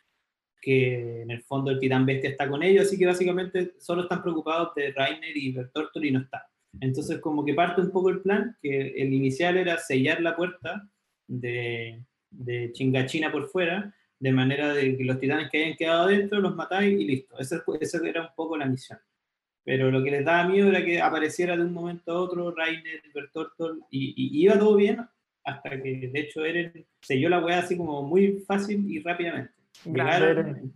que 0.62 1.23
en 1.23 1.31
el 1.33 1.42
fondo 1.45 1.71
el 1.73 1.81
titán 1.81 2.07
bestia 2.07 2.31
está 2.31 2.49
con 2.49 2.62
ellos, 2.62 2.87
así 2.87 2.99
que 2.99 3.07
básicamente 3.07 3.75
solo 3.81 4.02
están 4.02 4.23
preocupados 4.23 4.75
de 4.76 4.92
Rainer 4.92 5.37
y 5.37 5.52
Bertortor 5.52 6.04
y 6.07 6.12
no 6.12 6.21
está. 6.21 6.49
Entonces 6.81 7.19
como 7.21 7.45
que 7.45 7.55
parte 7.55 7.81
un 7.81 7.91
poco 7.91 8.09
el 8.11 8.21
plan, 8.23 8.57
que 8.62 8.88
el 8.97 9.12
inicial 9.12 9.57
era 9.57 9.78
sellar 9.78 10.21
la 10.21 10.35
puerta 10.37 10.89
de, 11.26 12.02
de 12.30 12.73
Chingachina 12.73 13.30
por 13.30 13.49
fuera, 13.49 13.95
de 14.19 14.32
manera 14.32 14.73
de 14.73 14.97
que 14.97 15.04
los 15.04 15.19
titanes 15.19 15.50
que 15.50 15.65
hayan 15.65 15.76
quedado 15.76 16.04
adentro 16.04 16.41
los 16.41 16.54
matáis 16.54 16.99
y 16.99 17.04
listo. 17.04 17.39
Esa, 17.39 17.63
esa 17.80 18.06
era 18.08 18.23
un 18.23 18.35
poco 18.37 18.56
la 18.56 18.67
misión. 18.67 18.99
Pero 19.65 19.91
lo 19.91 20.02
que 20.02 20.11
les 20.11 20.25
daba 20.25 20.49
miedo 20.49 20.69
era 20.69 20.85
que 20.85 21.00
apareciera 21.00 21.56
de 21.56 21.63
un 21.63 21.73
momento 21.73 22.13
a 22.13 22.21
otro 22.21 22.52
Rainer, 22.52 23.00
Bertortol, 23.15 23.80
y, 23.91 24.15
y- 24.17 24.43
iba 24.45 24.58
todo 24.58 24.75
bien 24.76 25.06
hasta 25.45 25.71
que 25.82 26.08
de 26.13 26.21
hecho 26.21 26.45
Eren 26.45 26.87
selló 27.00 27.28
la 27.28 27.45
weá 27.45 27.58
así 27.61 27.76
como 27.76 28.02
muy 28.02 28.43
fácil 28.47 28.89
y 28.91 29.00
rápidamente. 29.00 29.52
Llegaron, 29.85 30.39
Eren. 30.49 30.73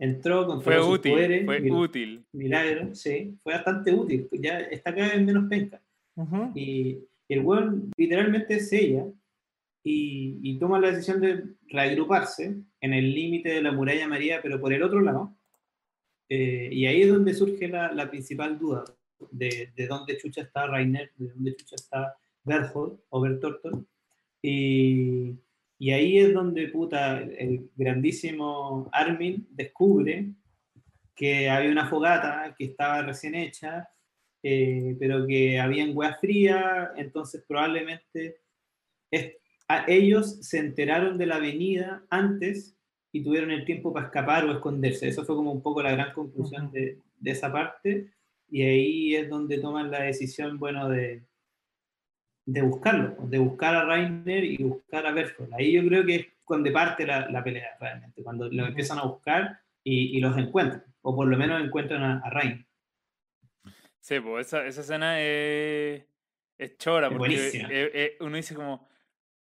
Entró 0.00 0.46
con 0.46 0.60
Fue 0.62 0.76
sus 0.78 0.86
útil, 0.98 1.12
poderes, 1.12 1.44
fue 1.44 1.60
mil- 1.60 1.72
útil. 1.72 2.24
milagro, 2.32 2.94
sí, 2.94 3.36
fue 3.44 3.52
bastante 3.54 3.92
útil. 3.94 4.28
Ya 4.32 4.58
está 4.58 4.92
cada 4.94 5.10
vez 5.14 5.22
menos 5.24 5.48
penca. 5.48 5.80
Ujú. 6.16 6.50
Y 6.56 6.98
el 7.28 7.40
weón 7.44 7.92
literalmente 7.96 8.58
sella 8.58 9.04
y, 9.84 10.38
y 10.42 10.58
toma 10.58 10.80
la 10.80 10.90
decisión 10.90 11.20
de 11.20 11.44
reagruparse 11.68 12.56
en 12.80 12.92
el 12.94 13.14
límite 13.14 13.50
de 13.50 13.62
la 13.62 13.70
muralla 13.72 14.08
María, 14.08 14.40
pero 14.42 14.60
por 14.60 14.72
el 14.72 14.82
otro 14.82 15.00
lado. 15.00 15.32
Eh, 16.28 16.68
y 16.72 16.86
ahí 16.86 17.02
es 17.02 17.08
donde 17.08 17.34
surge 17.34 17.68
la, 17.68 17.92
la 17.92 18.10
principal 18.10 18.58
duda 18.58 18.84
de, 19.30 19.70
de 19.76 19.86
dónde 19.86 20.16
chucha 20.16 20.42
está 20.42 20.66
Rainer, 20.66 21.10
de 21.16 21.28
dónde 21.28 21.54
chucha 21.56 21.76
está 21.76 22.16
Berthold 22.44 22.98
o 23.10 23.20
Bertortol. 23.20 23.86
Y, 24.42 25.34
y 25.80 25.92
ahí 25.92 26.18
es 26.18 26.34
donde 26.34 26.68
puta, 26.68 27.20
el 27.22 27.70
grandísimo 27.74 28.90
Armin 28.92 29.48
descubre 29.50 30.26
que 31.16 31.48
había 31.48 31.72
una 31.72 31.88
fogata 31.88 32.54
que 32.56 32.66
estaba 32.66 33.00
recién 33.00 33.34
hecha, 33.34 33.88
eh, 34.42 34.94
pero 35.00 35.26
que 35.26 35.58
habían 35.58 35.96
hueá 35.96 36.18
fría, 36.20 36.92
entonces 36.96 37.42
probablemente 37.48 38.36
es- 39.10 39.36
a 39.68 39.86
ellos 39.88 40.38
se 40.46 40.58
enteraron 40.58 41.16
de 41.16 41.26
la 41.26 41.36
avenida 41.36 42.04
antes 42.10 42.76
y 43.10 43.22
tuvieron 43.24 43.50
el 43.50 43.64
tiempo 43.64 43.90
para 43.92 44.06
escapar 44.06 44.44
o 44.44 44.52
esconderse. 44.52 45.08
Eso 45.08 45.24
fue 45.24 45.34
como 45.34 45.50
un 45.50 45.62
poco 45.62 45.82
la 45.82 45.92
gran 45.92 46.12
conclusión 46.12 46.70
de 46.70 46.98
esa 47.24 47.50
parte, 47.50 48.10
y 48.50 48.62
ahí 48.62 49.14
es 49.14 49.30
donde 49.30 49.58
toman 49.58 49.90
la 49.90 50.02
decisión, 50.02 50.58
bueno, 50.58 50.90
de, 50.90 51.22
de 52.52 52.62
buscarlo, 52.62 53.16
de 53.28 53.38
buscar 53.38 53.74
a 53.76 53.84
Rainer 53.84 54.44
y 54.44 54.56
buscar 54.62 55.06
a 55.06 55.12
Berthold. 55.12 55.54
Ahí 55.54 55.72
yo 55.72 55.86
creo 55.86 56.04
que 56.04 56.14
es 56.16 56.26
cuando 56.44 56.72
parte 56.72 57.06
la, 57.06 57.30
la 57.30 57.44
pelea 57.44 57.76
realmente, 57.80 58.22
cuando 58.24 58.48
lo 58.50 58.66
empiezan 58.66 58.98
a 58.98 59.04
buscar 59.04 59.60
y, 59.84 60.16
y 60.16 60.20
los 60.20 60.36
encuentran, 60.36 60.82
o 61.02 61.14
por 61.14 61.28
lo 61.28 61.36
menos 61.36 61.62
encuentran 61.62 62.02
a, 62.02 62.18
a 62.18 62.30
Rainer. 62.30 62.66
Sí, 64.00 64.18
pues 64.20 64.48
esa, 64.48 64.66
esa 64.66 64.80
escena 64.80 65.20
es, 65.20 66.02
es 66.58 66.76
chora, 66.78 67.06
Es 67.06 67.12
porque 67.12 67.28
buenísima. 67.28 67.68
eh, 67.70 67.90
eh, 67.94 68.16
uno 68.20 68.36
dice 68.36 68.54
como, 68.54 68.88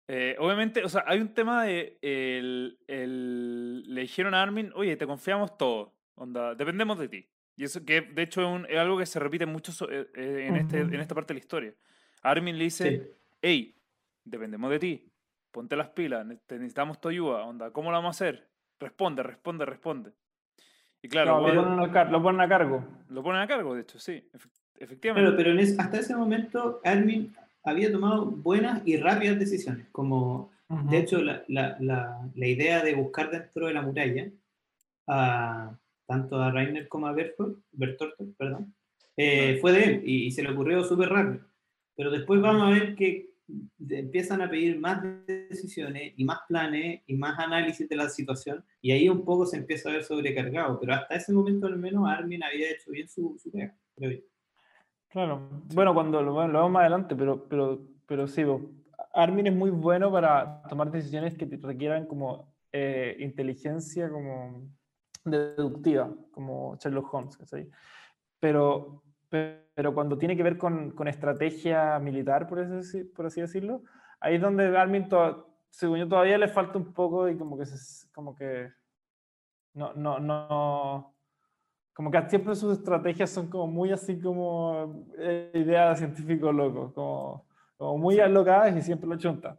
eh, 0.09 0.37
obviamente, 0.39 0.83
o 0.85 0.89
sea, 0.89 1.05
hay 1.07 1.21
un 1.21 1.35
tema 1.35 1.65
de, 1.65 1.99
el, 2.01 2.79
el- 2.87 3.95
le 3.95 4.01
dijeron 4.03 4.35
a 4.35 4.43
Armin, 4.43 4.71
oye, 4.75 4.97
te 4.97 5.07
confiamos 5.07 5.59
todo, 5.59 5.93
onda, 6.15 6.55
dependemos 6.55 6.99
de 6.99 7.09
ti. 7.09 7.29
Y 7.57 7.65
eso 7.65 7.85
que 7.85 8.01
de 8.01 8.23
hecho 8.23 8.41
es, 8.43 8.47
un- 8.49 8.67
es 8.71 8.79
algo 8.79 8.97
que 8.99 9.07
se 9.07 9.21
repite 9.21 9.47
mucho 9.47 9.73
eh, 9.91 10.07
en, 10.49 10.57
este, 10.57 10.81
en 10.81 11.01
esta 11.01 11.15
parte 11.15 11.35
de 11.35 11.41
la 11.41 11.45
historia. 11.45 11.75
Armin 12.25 12.59
le 12.59 12.65
dice, 12.65 12.91
Sí. 12.91 13.11
hey, 13.43 13.75
dependemos 14.25 14.71
de 14.71 14.79
ti, 14.79 15.07
ponte 15.53 15.77
las 15.77 15.89
pilas, 15.91 16.27
te 16.47 16.57
necesitamos 16.57 17.01
tu 17.01 17.09
ayuda, 17.09 17.45
onda, 17.45 17.71
¿cómo 17.71 17.91
lo 17.91 17.97
vamos 17.99 18.21
a 18.21 18.25
hacer? 18.25 18.49
Responde, 18.81 19.23
responde, 19.23 19.65
responde. 19.67 20.11
Y 21.03 21.09
claro, 21.09 21.33
No, 21.33 21.37
lo, 21.37 21.43
bueno, 21.43 21.63
ponen 21.65 21.81
a 21.81 21.93
car- 21.93 22.11
lo 22.11 22.23
ponen 22.23 22.41
a 22.41 22.49
cargo. 22.49 22.85
lo 23.11 23.23
ponen 23.23 23.43
a 23.43 23.47
cargo, 23.47 23.75
de 23.75 23.83
hecho, 23.83 23.99
sí, 23.99 24.27
efe- 24.33 24.51
efectivamente. 24.79 25.33
Pero 25.37 25.51
en 25.51 25.59
es- 25.61 25.79
hasta 25.79 25.99
ese 25.99 26.17
momento 26.17 26.81
Armin 26.83 27.33
había 27.63 27.93
tomado 27.93 28.25
buenas 28.25 28.83
y 28.87 28.97
rápidas 28.97 29.39
decisiones, 29.39 29.87
como 29.93 30.51
Ujú. 30.71 30.89
de 30.91 30.99
hecho 30.99 31.23
la, 31.23 31.45
la- 31.49 31.77
la- 31.81 32.27
la 32.35 32.47
idea 32.47 32.83
de 32.83 32.95
buscar 32.95 33.31
dentro 33.31 33.67
de 33.67 33.75
la 33.75 33.83
muralla 33.83 34.31
a 35.07 35.77
tanto 36.07 36.43
a 36.43 36.51
Rainer 36.51 36.89
como 36.89 37.07
a 37.07 37.13
Bertolt, 37.13 37.59
perdón, 38.39 38.75
eh, 39.17 39.59
fue 39.61 39.73
de 39.73 39.85
él 39.85 40.03
y, 40.05 40.27
y 40.27 40.31
se 40.33 40.43
le 40.43 40.51
ocurrió 40.51 40.83
súper 40.85 41.09
rápido. 41.11 41.45
Pero 41.97 42.11
después 42.11 42.41
vamos 42.41 42.63
a 42.63 42.71
ver 42.71 42.95
que 42.95 43.35
empiezan 43.91 44.41
a 44.41 44.49
pedir 44.49 44.79
más 44.81 45.03
decisiones 45.27 46.15
y 46.17 46.25
más 46.25 46.41
planes 46.49 47.03
y 47.07 47.15
más 47.15 47.39
análisis 47.39 47.89
de 47.89 47.97
la 47.97 48.09
situación 48.09 48.65
y 48.81 48.93
ahí 48.93 49.09
un 49.09 49.25
poco 49.25 49.45
se 49.45 49.59
empieza 49.59 49.91
a 49.91 49.93
ver 49.93 50.03
sobrecargado, 50.03 50.81
pero 50.81 50.95
hasta 50.95 51.15
ese 51.15 51.33
momento 51.33 51.67
al 51.67 51.77
menos 51.77 52.09
Armin 52.09 52.43
había 52.43 52.71
hecho 52.71 52.91
bien 52.91 53.09
su, 53.09 53.39
su 53.39 53.51
pega. 53.51 53.77
Claro. 55.11 55.49
Bueno, 55.75 55.95
cuando 55.95 56.23
lo, 56.23 56.33
lo 56.33 56.59
vemos 56.59 56.71
más 56.71 56.81
adelante, 56.81 57.15
pero, 57.15 57.47
pero, 57.49 57.87
pero 58.07 58.27
sí, 58.27 58.43
Armin 59.13 59.47
es 59.47 59.55
muy 59.55 59.71
bueno 59.71 60.11
para 60.11 60.63
tomar 60.69 60.91
decisiones 60.91 61.37
que 61.37 61.45
requieran 61.45 62.07
como 62.07 62.53
eh, 62.73 63.17
inteligencia 63.21 64.11
como 64.11 64.69
deductiva, 65.25 66.13
como 66.33 66.77
Sherlock 66.77 67.15
Holmes, 67.15 67.37
¿cachai? 67.37 67.69
Pero, 68.41 69.04
pero 69.75 69.93
cuando 69.95 70.17
tiene 70.17 70.37
que 70.37 70.43
ver 70.43 70.57
con, 70.57 70.93
con 70.93 71.09
estrategia 71.09 71.99
militar, 71.99 72.47
por 72.47 72.59
deci- 72.61 73.13
por 73.15 73.27
así 73.27 73.41
decirlo, 73.41 73.83
ahí 74.21 74.37
es 74.37 74.41
donde 74.41 74.77
Armin 74.77 75.09
to- 75.09 75.49
según 75.71 75.99
yo 75.99 76.09
todavía 76.09 76.39
le 76.39 76.49
falta 76.49 76.79
un 76.79 76.93
poco 76.93 77.29
y 77.29 77.37
como 77.37 77.59
que 77.59 77.67
se, 77.67 78.09
como 78.13 78.35
que 78.35 78.71
no, 79.75 79.93
no, 79.95 80.21
no, 80.21 81.15
como 81.93 82.11
que 82.11 82.23
siempre 82.29 82.55
sus 82.55 82.79
estrategias 82.79 83.31
son 83.31 83.49
como 83.49 83.67
muy 83.67 83.91
así 83.93 84.21
como 84.21 85.05
eh, 85.19 85.51
ideas 85.55 85.99
de 86.01 86.07
científico 86.07 86.53
loco, 86.53 86.93
como, 86.95 87.47
como 87.77 87.99
muy 87.99 88.21
alocadas 88.21 88.77
y 88.77 88.83
siempre 88.83 89.09
lo 89.09 89.17
chunta. 89.17 89.59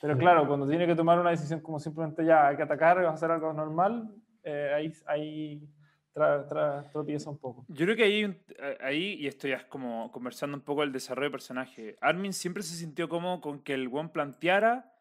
Pero 0.00 0.14
claro, 0.16 0.48
cuando 0.48 0.66
tiene 0.66 0.86
que 0.86 0.94
tomar 0.96 1.18
una 1.20 1.30
decisión 1.30 1.60
como 1.60 1.78
simplemente 1.78 2.24
ya 2.24 2.46
hay 2.48 2.56
que 2.56 2.62
atacar, 2.62 3.04
hacer 3.04 3.30
algo 3.30 3.52
normal, 3.52 4.10
eh, 4.42 4.72
ahí, 4.74 4.92
ahí 5.06 5.68
tra, 6.12 6.46
tra, 6.46 6.90
tropieza 6.90 7.30
un 7.30 7.38
poco. 7.38 7.64
Yo 7.68 7.86
creo 7.86 7.96
que 7.96 8.04
ahí, 8.04 8.42
ahí, 8.80 9.14
y 9.14 9.26
esto 9.26 9.48
ya 9.48 9.56
es 9.56 9.64
como 9.64 10.10
conversando 10.12 10.56
un 10.56 10.62
poco 10.62 10.80
del 10.82 10.92
desarrollo 10.92 11.28
de 11.28 11.32
personaje, 11.32 11.96
Armin 12.00 12.32
siempre 12.32 12.62
se 12.62 12.74
sintió 12.74 13.08
como 13.08 13.40
con 13.40 13.60
que 13.60 13.74
el 13.74 13.88
buen 13.88 14.08
planteara 14.10 14.92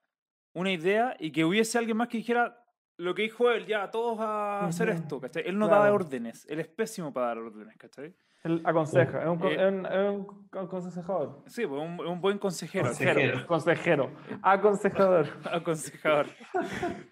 una 0.54 0.72
idea 0.72 1.16
y 1.20 1.32
que 1.32 1.46
hubiese 1.46 1.78
alguien 1.78 1.98
más 1.98 2.08
que 2.08 2.18
dijera 2.18 2.64
lo 2.98 3.16
que 3.16 3.22
dijo 3.22 3.50
él, 3.52 3.66
ya, 3.66 3.90
todos 3.92 4.20
a 4.20 4.66
hacer 4.66 4.90
esto, 4.90 5.22
¿cachai? 5.22 5.44
Él 5.46 5.58
no 5.58 5.68
Claro. 5.68 5.84
daba 5.84 5.94
órdenes, 5.96 6.46
él 6.50 6.60
es 6.60 6.68
pésimo 6.68 7.14
para 7.14 7.28
dar 7.28 7.38
órdenes, 7.38 7.78
¿cachai? 7.78 8.14
Él 8.44 8.62
aconseja, 8.64 9.22
es 9.24 9.28
un, 9.28 9.44
Eh, 9.46 9.54
es 9.56 9.72
un- 9.74 9.86
es 9.86 10.10
un 10.12 10.48
con- 10.50 10.68
consejador. 10.68 11.44
Sí, 11.48 11.66
pues 11.68 11.82
un, 11.82 12.00
un 12.00 12.22
buen 12.22 12.38
consejero. 12.38 12.86
Consejero. 12.86 13.46
Consejero. 13.48 14.12
Aconsejador. 14.42 15.28
aconsejador. 15.52 16.28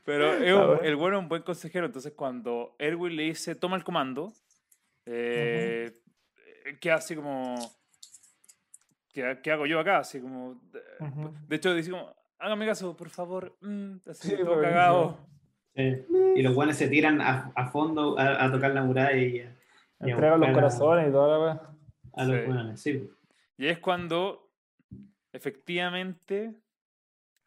Pero 0.06 0.34
es 0.34 0.84
el 0.88 0.96
bueno 0.96 1.18
es 1.18 1.24
un 1.24 1.30
buen 1.30 1.42
consejero. 1.44 1.86
Entonces, 1.86 2.14
cuando 2.16 2.76
Erwin 2.80 3.16
le 3.18 3.24
dice 3.24 3.56
toma 3.56 3.76
el 3.76 3.84
comando, 3.84 4.32
eh, 5.06 6.00
queda 6.80 6.96
así 6.96 7.16
como. 7.16 7.56
¿qué, 9.14 9.40
qué 9.44 9.52
hago 9.52 9.66
yo 9.66 9.80
acá? 9.80 10.00
Así 10.00 10.22
como. 10.22 10.62
De 11.48 11.56
hecho, 11.56 11.74
dice 11.74 11.92
como. 11.92 12.16
Hágame 12.40 12.66
caso, 12.68 12.96
por 12.96 13.10
favor. 13.10 13.58
mm", 13.62 13.96
así, 14.10 14.30
Sí, 14.30 14.36
todo 14.38 14.56
buenísimo. 14.56 14.62
cagado. 14.62 15.18
Sí. 15.76 16.06
Y 16.36 16.42
los 16.42 16.54
guanes 16.56 16.78
se 16.78 16.88
tiran 16.88 17.20
a, 17.22 17.52
a 17.56 17.68
fondo 17.72 18.18
a, 18.18 18.46
a 18.46 18.52
tocar 18.52 18.72
la 18.72 18.84
muralla 18.84 19.18
y 19.18 19.26
a, 19.26 19.28
y 19.36 19.40
a 19.42 19.57
Entrega 20.00 20.38
los 20.38 20.50
corazones 20.52 21.10
y 21.10 21.12
toda 21.12 21.38
la 21.38 21.44
wea. 21.44 21.62
a 22.14 22.24
los 22.24 22.36
Sí. 22.40 22.46
guanes. 22.46 22.82
Sí. 22.82 23.10
Y 23.58 23.68
es 23.68 23.80
cuando. 23.80 24.50
Efectivamente. 25.34 26.54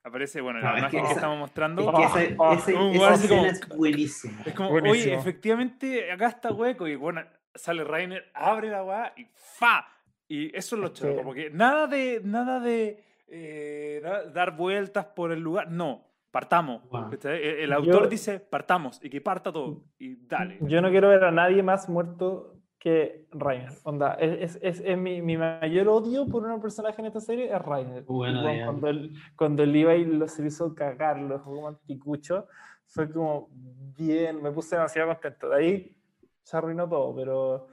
Aparece, 0.03 0.41
bueno, 0.41 0.61
No, 0.61 0.65
la 0.65 0.73
es 0.73 0.79
imagen 0.79 1.05
que 1.05 1.13
estamos 1.13 1.39
mostrando. 1.39 1.83
Es 1.91 1.97
que 1.97 2.05
esa, 2.05 2.23
ese- 2.23 2.33
esa 2.35 2.51
así 2.53 2.73
como- 2.73 3.45
escena 3.45 3.49
es 3.49 3.69
buenísima. 3.69 4.43
Es 4.47 4.55
como, 4.55 4.71
Buenísimo. 4.71 5.03
oye, 5.03 5.15
efectivamente, 5.15 6.11
acá 6.13 6.29
está 6.29 6.53
hueco. 6.53 6.89
Y 6.89 6.97
bueno, 6.97 7.23
sale 7.55 7.85
Rainer, 7.85 8.31
abre 8.33 8.71
la 8.71 8.83
weá 8.83 9.13
y 9.17 9.27
¡fa! 9.35 9.87
Y 10.27 10.57
eso 10.57 10.77
es 10.77 10.81
lo 10.83 10.89
choro, 10.89 11.13
Sí. 11.13 11.19
como 11.19 11.35
que 11.35 11.51
nada 11.51 11.87
de, 11.87 12.21
nada 12.25 12.61
de 12.61 13.05
eh, 13.33 14.01
da- 14.03 14.25
dar 14.25 14.57
vueltas 14.57 15.05
por 15.07 15.33
el 15.33 15.41
lugar. 15.41 15.71
No, 15.71 16.10
partamos. 16.31 16.89
Wow. 16.91 17.11
¿cachai? 17.11 17.37
El, 17.43 17.59
el 17.61 17.71
Yo- 17.71 17.77
autor 17.77 18.09
dice, 18.09 18.41
partamos, 18.41 18.99
y 19.03 19.11
que 19.11 19.21
parta 19.21 19.53
todo. 19.53 19.85
Y 19.99 20.17
dale. 20.27 20.59
Yo 20.63 20.81
no 20.81 20.91
quiero 20.91 21.09
ver 21.09 21.25
a 21.25 21.31
nadie 21.31 21.63
más 21.63 21.89
muerto 21.89 22.57
que 22.79 23.27
Rainer. 23.33 23.73
Onda, 23.85 24.15
es, 24.15 24.57
es, 24.57 24.59
es, 24.63 24.83
es 24.87 24.97
mi, 24.99 25.21
mi 25.21 25.37
mayor 25.37 25.89
odio 25.89 26.27
por 26.27 26.45
un 26.47 26.63
personaje 26.63 27.01
en 27.03 27.07
esta 27.09 27.21
serie 27.21 27.53
es 27.55 27.61
Rainer. 27.61 28.05
Bueno, 28.05 28.41
Cuando- 28.43 28.59
ya. 28.59 28.65
cuando, 28.67 28.89
el, 28.89 29.13
cuando 29.37 29.63
el 29.65 29.73
Levi 29.73 30.05
lo 30.07 30.27
se 30.29 30.47
hizo 30.47 30.75
cagar, 30.75 31.19
lo 31.19 31.35
dejó 31.39 31.55
como 31.55 31.69
anticucho, 31.69 32.47
fue 32.87 33.11
como 33.13 33.49
bien, 33.53 34.43
me 34.43 34.51
puse 34.51 34.77
demasiado 34.77 35.09
contento. 35.13 35.51
De 35.51 35.57
ahí 35.57 35.97
se 36.43 36.57
arruinó 36.57 36.89
todo, 36.89 37.15
pero, 37.15 37.69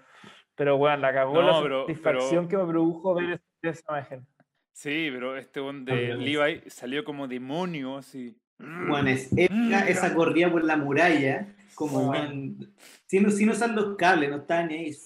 pero 0.55 0.77
bueno, 0.77 0.97
la 0.97 1.13
cagó 1.13 1.35
No, 1.35 1.41
la 1.41 1.61
pero- 1.61 1.81
satisfacción 1.87 2.47
que 2.49 2.57
me 2.57 2.65
produjo 2.65 3.13
ver 3.15 3.39
esa- 3.61 3.83
imagen. 3.89 4.27
Sí, 4.73 5.09
pero 5.11 5.35
este 5.37 5.59
one 5.61 5.85
de. 5.85 6.15
Levi 6.15 6.63
salió 6.69 7.03
como 7.05 7.27
demonio, 7.27 7.95
así. 7.97 8.37
Bueno, 8.59 9.09
es 9.09 9.31
épica 9.37 9.87
esa 9.87 10.13
corrida 10.13 10.51
por 10.51 10.63
la 10.63 10.77
muralla, 10.77 11.47
como 11.75 12.09
weón, 12.09 12.71
sin, 13.05 13.31
sin 13.31 13.49
usar 13.49 13.69
los 13.71 13.95
cables, 13.97 14.29
no 14.31 14.37
estaban 14.37 14.69
ni 14.69 14.75
ahí, 14.75 14.97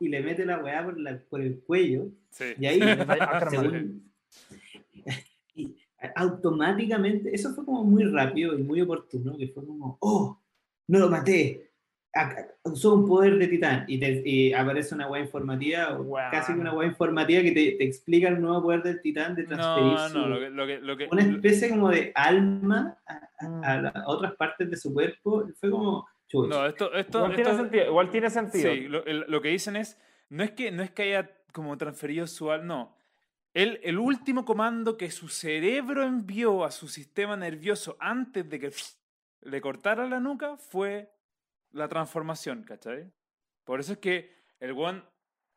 y 0.00 0.08
le 0.08 0.20
mete 0.22 0.44
la 0.46 0.58
weá 0.62 0.84
por, 0.84 0.98
la- 1.00 1.18
por 1.28 1.40
el 1.40 1.58
cuello, 1.60 2.08
Sí. 2.30 2.44
y 2.60 2.66
ahí, 2.66 2.80
Ackerman. 3.10 3.50
según- 3.50 4.12
y 5.54 5.74
automáticamente, 6.14 7.34
eso 7.34 7.54
fue 7.54 7.64
como 7.64 7.82
muy 7.82 8.04
rápido 8.04 8.56
y 8.58 8.62
muy 8.62 8.80
oportuno, 8.82 9.36
que 9.36 9.48
fue 9.48 9.64
como, 9.66 9.96
oh, 10.00 10.38
no 10.88 10.98
lo 10.98 11.08
maté, 11.08 11.70
usó 12.64 12.94
un 12.94 13.06
poder 13.06 13.36
de 13.38 13.46
titán, 13.48 13.84
y, 13.88 13.98
te- 14.00 14.22
y 14.24 14.52
aparece 14.52 14.94
una 14.94 15.08
weá 15.08 15.22
informativa, 15.22 15.98
o 15.98 16.04
Wow. 16.04 16.18
casi 16.30 16.52
que 16.54 16.60
una 16.60 16.72
weá 16.72 16.88
informativa 16.88 17.42
que 17.42 17.52
te, 17.52 17.72
te 17.72 17.84
explica 17.84 18.28
el 18.28 18.40
nuevo 18.40 18.62
poder 18.62 18.82
del 18.82 19.00
titán 19.00 19.34
de 19.34 19.44
transferir 19.44 19.92
No, 19.92 20.08
su- 20.08 20.18
no, 20.18 20.26
lo 20.28 20.38
que, 20.40 20.50
lo 20.50 20.66
que, 20.66 20.78
lo 20.78 20.96
que- 20.96 21.08
una 21.10 21.22
especie 21.22 21.70
como 21.70 21.90
de 21.90 22.12
alma 22.14 22.96
a, 23.06 23.14
a- 23.38 23.48
Mm. 23.48 23.64
a 23.64 23.76
la- 23.82 23.88
a 23.90 24.08
otras 24.08 24.34
partes 24.34 24.70
de 24.70 24.76
su 24.76 24.92
cuerpo. 24.92 25.46
Fue 25.60 25.70
como 25.70 26.06
no, 26.32 26.66
esto, 26.66 26.92
esto, 26.94 27.18
Igual 27.18 27.34
tiene 27.36 27.50
esto- 27.50 27.62
sentido. 27.62 27.84
Igual 27.86 28.10
tiene 28.10 28.30
sentido. 28.30 28.72
Sí, 28.72 28.80
lo, 28.88 29.04
el- 29.06 29.24
lo 29.28 29.40
que 29.40 29.48
dicen 29.50 29.76
es, 29.76 29.98
no 30.28 30.42
es 30.42 30.50
que, 30.50 30.70
no 30.72 30.82
es 30.82 30.90
que 30.90 31.02
haya 31.04 31.30
como 31.52 31.76
transferido 31.78 32.26
su 32.26 32.50
alma, 32.50 32.64
no. 32.66 32.96
El, 33.54 33.80
el 33.84 33.96
último 33.98 34.44
comando 34.44 34.96
que 34.98 35.10
su 35.10 35.28
cerebro 35.28 36.02
envió 36.02 36.64
a 36.64 36.70
su 36.70 36.88
sistema 36.88 37.36
nervioso 37.36 37.96
antes 38.00 38.48
de 38.50 38.58
que 38.60 38.70
le 39.42 39.60
cortara 39.60 40.06
la 40.06 40.20
nuca 40.20 40.56
fue 40.58 41.08
la 41.72 41.88
transformación, 41.88 42.64
¿cachai? 42.64 43.12
Por 43.64 43.80
eso 43.80 43.92
es 43.94 43.98
que 43.98 44.32
el 44.60 44.72
one 44.72 45.02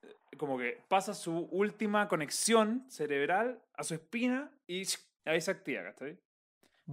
eh, 0.04 0.14
como 0.38 0.58
que 0.58 0.84
pasa 0.90 1.14
su 1.14 1.48
última 1.52 2.08
conexión 2.08 2.86
cerebral 2.90 3.62
a 3.74 3.84
su 3.84 3.96
espina 3.96 4.52
y 4.68 4.84
ahí 5.26 5.42
se 5.42 5.52
activa, 5.52 5.84
¿cachai? 5.84 6.20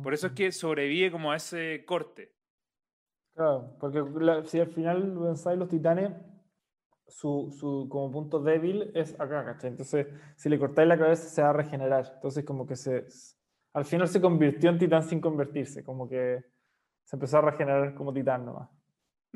Por 0.03 0.15
eso 0.15 0.29
es 0.29 0.33
que 0.35 0.53
sobrevive 0.53 1.11
como 1.11 1.33
a 1.33 1.37
ese 1.37 1.85
corte. 1.87 2.37
Claro, 3.35 3.77
porque 3.79 4.01
la- 4.21 4.45
si 4.45 4.59
al 4.61 4.69
final 4.69 5.15
pensáis 5.23 5.59
los 5.59 5.69
titanes, 5.69 6.13
su, 7.09 7.55
su 7.59 7.89
como 7.91 8.11
punto 8.11 8.41
débil 8.41 8.91
es 8.95 9.19
acá, 9.21 9.45
¿cachai? 9.45 9.71
Entonces, 9.71 10.09
si 10.37 10.49
le 10.49 10.59
cortáis 10.59 10.89
la 10.89 10.99
cabeza, 10.99 11.29
se 11.29 11.43
va 11.43 11.51
a 11.51 11.53
regenerar. 11.53 12.13
Entonces, 12.17 12.45
como 12.45 12.67
que 12.67 12.77
se. 12.77 13.07
Al 13.75 13.85
final 13.85 14.09
se 14.09 14.21
convirtió 14.21 14.71
en 14.71 14.79
titán 14.79 15.03
sin 15.05 15.21
convertirse, 15.21 15.85
como 15.85 16.09
que 16.09 16.45
se 17.05 17.17
empezó 17.17 17.39
a 17.39 17.43
regenerar 17.43 17.95
como 17.95 18.13
titán 18.13 18.47
nomás. 18.47 18.71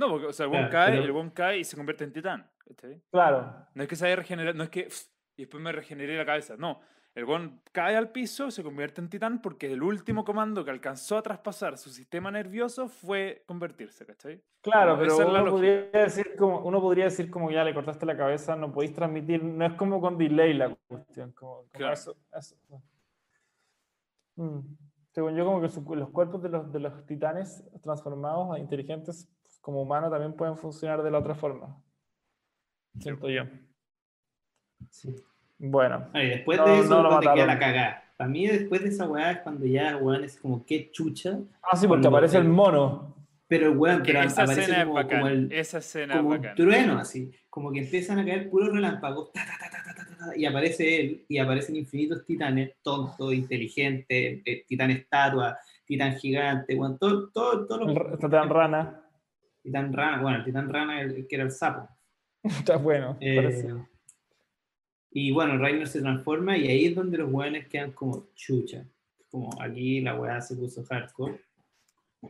No, 0.00 0.08
porque 0.08 0.26
o 0.28 0.32
sea, 0.32 0.46
el 0.46 0.52
Claro, 0.52 0.70
cae, 0.70 0.90
pero- 0.92 1.04
el 1.04 1.10
one 1.10 1.32
cae 1.34 1.58
y 1.58 1.64
se 1.64 1.76
convierte 1.76 2.04
en 2.04 2.12
titán. 2.14 2.50
¿cachai? 2.66 3.02
Claro, 3.10 3.66
No 3.74 3.82
es 3.82 3.88
que 3.88 3.96
se 3.96 4.06
haya 4.06 4.16
regenerado, 4.16 4.56
no 4.56 4.64
es 4.64 4.70
que 4.70 4.84
"Pff", 4.84 5.08
y 5.36 5.42
después 5.42 5.62
me 5.62 5.72
regeneré 5.72 6.16
la 6.16 6.24
cabeza. 6.24 6.56
No, 6.56 6.80
el 7.14 7.24
one 7.24 7.58
cae 7.72 7.96
al 7.96 8.10
piso, 8.12 8.50
se 8.50 8.62
convierte 8.62 9.00
en 9.02 9.10
titán 9.10 9.42
porque 9.42 9.70
el 9.72 9.82
último 9.82 10.24
comando 10.24 10.64
que 10.64 10.70
alcanzó 10.70 11.18
a 11.18 11.22
traspasar 11.22 11.76
su 11.76 11.90
sistema 11.90 12.30
nervioso 12.30 12.88
fue 12.88 13.42
convertirse, 13.46 14.06
¿cachai? 14.06 14.40
claro, 14.62 14.92
Como 14.92 15.02
pero 15.02 15.28
uno 15.30 15.50
podría, 15.50 15.80
decir 15.90 16.34
como, 16.38 16.60
uno 16.60 16.80
podría 16.80 17.04
decir 17.04 17.28
como 17.30 17.50
ya 17.50 17.62
le 17.64 17.74
cortaste 17.74 18.06
la 18.06 18.16
cabeza, 18.16 18.54
no 18.56 18.72
podéis 18.72 18.94
transmitir, 18.94 19.42
no 19.44 19.66
es 19.66 19.72
como 19.74 20.00
con 20.00 20.16
delay 20.16 20.54
la 20.54 20.74
cuestión, 20.88 21.32
como, 21.32 21.56
como 21.56 21.68
Claro. 21.72 21.92
eso. 21.94 22.16
eso, 22.32 22.56
no. 22.70 22.82
Mm. 24.36 24.76
Según 25.12 25.34
yo, 25.34 25.44
como 25.44 25.60
que 25.60 25.68
su- 25.68 25.94
los 25.96 26.10
cuerpos 26.10 26.40
de 26.42 26.48
los, 26.50 26.70
de 26.72 26.78
los 26.78 27.04
titanes 27.04 27.64
transformados 27.82 28.54
a 28.54 28.58
inteligentes 28.60 29.28
como 29.70 29.82
humano 29.82 30.10
también 30.10 30.32
pueden 30.32 30.56
funcionar 30.56 31.00
de 31.00 31.12
la 31.12 31.18
otra 31.18 31.36
forma. 31.36 31.80
Siento 32.98 33.30
yo. 33.30 33.44
Sí. 34.90 35.14
Bueno. 35.58 36.08
Después 36.12 36.58
no, 36.58 36.66
de 36.66 36.80
eso, 36.80 36.88
no 36.88 37.02
lo 37.08 37.20
te 37.20 37.32
queda 37.32 37.46
la 37.46 37.58
cagada. 37.58 38.04
Para 38.16 38.28
mí, 38.28 38.48
después 38.48 38.82
de 38.82 38.88
esa 38.88 39.06
weá, 39.06 39.30
es 39.30 39.38
cuando 39.38 39.66
ya, 39.66 39.96
weón, 39.96 40.24
es 40.24 40.36
como 40.36 40.66
qué 40.66 40.90
chucha. 40.90 41.38
Ah, 41.62 41.76
sí, 41.76 41.86
porque 41.86 42.08
aparece 42.08 42.38
el 42.38 42.48
mono. 42.48 43.14
Pero, 43.46 43.70
weón, 43.70 44.02
pero 44.04 44.22
esa 44.22 44.42
aparece 44.42 44.84
como, 44.84 45.08
como 45.08 45.28
el, 45.28 45.52
esa 45.52 45.78
escena 45.78 46.16
como 46.16 46.30
un 46.30 46.42
trueno, 46.56 46.98
así. 46.98 47.30
Como 47.48 47.70
que 47.70 47.78
empiezan 47.78 48.18
a 48.18 48.24
caer 48.24 48.50
puros 48.50 48.72
relámpagos. 48.72 49.32
Ta, 49.32 49.44
ta, 49.46 49.70
ta, 49.70 50.36
y 50.36 50.46
aparece 50.46 51.00
él, 51.00 51.24
y 51.28 51.38
aparecen 51.38 51.76
infinitos 51.76 52.26
titanes, 52.26 52.72
tontos, 52.82 53.32
inteligentes, 53.32 54.42
eh, 54.44 54.64
titán 54.66 54.90
estatua, 54.90 55.56
titán 55.84 56.16
gigante, 56.16 56.74
weón, 56.74 56.98
todo, 56.98 57.28
todo, 57.30 57.66
todo 57.66 57.84
lo... 57.84 57.90
El, 57.90 58.18
titán 58.18 58.48
rana 58.48 59.00
titán 59.62 59.92
rana, 59.92 60.20
bueno, 60.22 60.38
el 60.38 60.44
titán 60.44 60.68
rana, 60.68 61.00
el, 61.00 61.10
el 61.16 61.26
que 61.26 61.36
era 61.36 61.44
el 61.44 61.50
sapo. 61.50 61.88
Está 62.42 62.76
bueno. 62.76 63.16
Eh, 63.20 63.74
y 65.12 65.30
bueno, 65.32 65.58
Reiner 65.58 65.88
se 65.88 66.00
transforma 66.00 66.56
y 66.56 66.68
ahí 66.68 66.86
es 66.86 66.94
donde 66.94 67.18
los 67.18 67.32
weones 67.32 67.66
quedan 67.68 67.92
como 67.92 68.28
chucha. 68.34 68.86
Como 69.30 69.50
aquí 69.60 70.00
la 70.00 70.18
weá 70.18 70.40
se 70.40 70.56
puso 70.56 70.84
hardcore. 70.84 71.40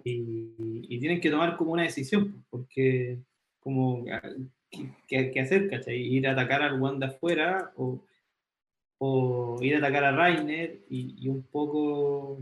Y, 0.05 0.85
y 0.89 0.99
tienen 0.99 1.21
que 1.21 1.31
tomar 1.31 1.57
como 1.57 1.73
una 1.73 1.83
decisión, 1.83 2.45
porque 2.49 3.19
como 3.59 4.05
ah, 4.13 4.23
¿qué, 4.71 4.89
qué- 5.07 5.31
qué 5.31 5.41
hacer, 5.41 5.69
cachai? 5.69 5.99
Ir 6.01 6.27
a 6.29 6.33
atacar 6.33 6.63
al 6.63 6.81
weón 6.81 6.99
de 7.01 7.07
afuera 7.07 7.73
o, 7.77 8.03
o 8.99 9.59
ir 9.63 9.75
a 9.75 9.79
atacar 9.79 10.05
a 10.05 10.13
Reiner 10.13 10.81
y, 10.89 11.17
y 11.25 11.29
un 11.29 11.43
poco... 11.43 12.41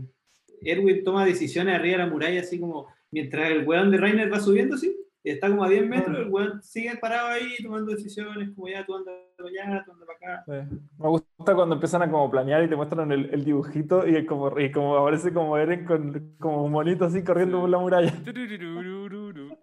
Erwin 0.61 1.03
toma 1.05 1.25
decisiones 1.25 1.73
arriba 1.75 1.97
de 1.97 2.03
la 2.03 2.09
muralla 2.09 2.41
así 2.41 2.59
como 2.59 2.87
mientras 3.11 3.49
el 3.51 3.67
weón 3.67 3.91
de 3.91 3.97
Reiner 3.97 4.31
va 4.31 4.39
subiendo 4.39 4.75
así 4.75 4.95
está 5.21 5.47
como 5.49 5.63
a 5.63 5.69
10 5.69 5.87
metros, 5.87 6.17
el 6.17 6.29
weón 6.29 6.61
sigue 6.63 6.95
parado 6.97 7.27
ahí 7.27 7.49
tomando 7.61 7.91
decisiones, 7.91 8.49
como 8.55 8.67
ya 8.67 8.83
tú 8.85 8.95
andas 8.95 9.13
para 9.37 9.49
allá, 9.49 9.83
tú 9.85 9.91
andas 9.91 10.07
para 10.07 10.35
acá. 10.35 10.43
Sí. 10.47 10.77
Me 10.97 11.07
gusta 11.09 11.55
cuando 11.55 11.75
empiezan 11.75 12.01
a 12.01 12.09
como 12.09 12.31
planear 12.31 12.63
y 12.63 12.69
te 12.69 12.75
muestran 12.75 13.11
el, 13.11 13.29
el 13.31 13.43
dibujito 13.43 14.07
y, 14.07 14.15
es 14.15 14.25
como, 14.25 14.57
y 14.59 14.71
como 14.71 14.95
aparece 14.97 15.31
como 15.31 15.55
Eren 15.57 15.85
con 15.85 16.35
como 16.39 16.63
un 16.63 16.71
monito 16.71 17.05
así 17.05 17.23
corriendo 17.23 17.57
Sí. 17.57 17.61
por 17.61 17.69
la 17.69 17.77
muralla. 17.77 18.13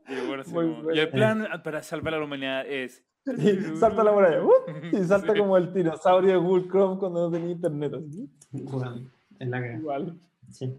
Y, 0.09 0.27
bueno, 0.29 0.45
como- 0.45 0.91
el 0.91 1.09
plan 1.11 1.47
para 1.65 1.83
salvar 1.83 2.15
a 2.15 2.19
la 2.19 2.25
humanidad 2.25 2.67
es. 2.67 3.03
Y 3.27 3.77
salta 3.77 4.05
la 4.05 4.13
muralla. 4.13 4.43
¡uh! 4.45 4.51
y 4.93 4.97
salta 5.05 5.33
Sí. 5.33 5.39
como 5.39 5.57
el 5.57 5.73
dinosaurio 5.73 6.31
de 6.33 6.37
Google 6.37 6.69
Chrome 6.69 6.99
cuando 6.99 7.23
no 7.29 7.31
tenía 7.33 7.51
internet. 7.51 7.93
así. 7.95 8.29
Weón, 8.53 9.11
en 9.41 9.51
la 9.51 9.61
cara. 9.61 9.75
Igual. 9.79 10.21
Sí. 10.51 10.79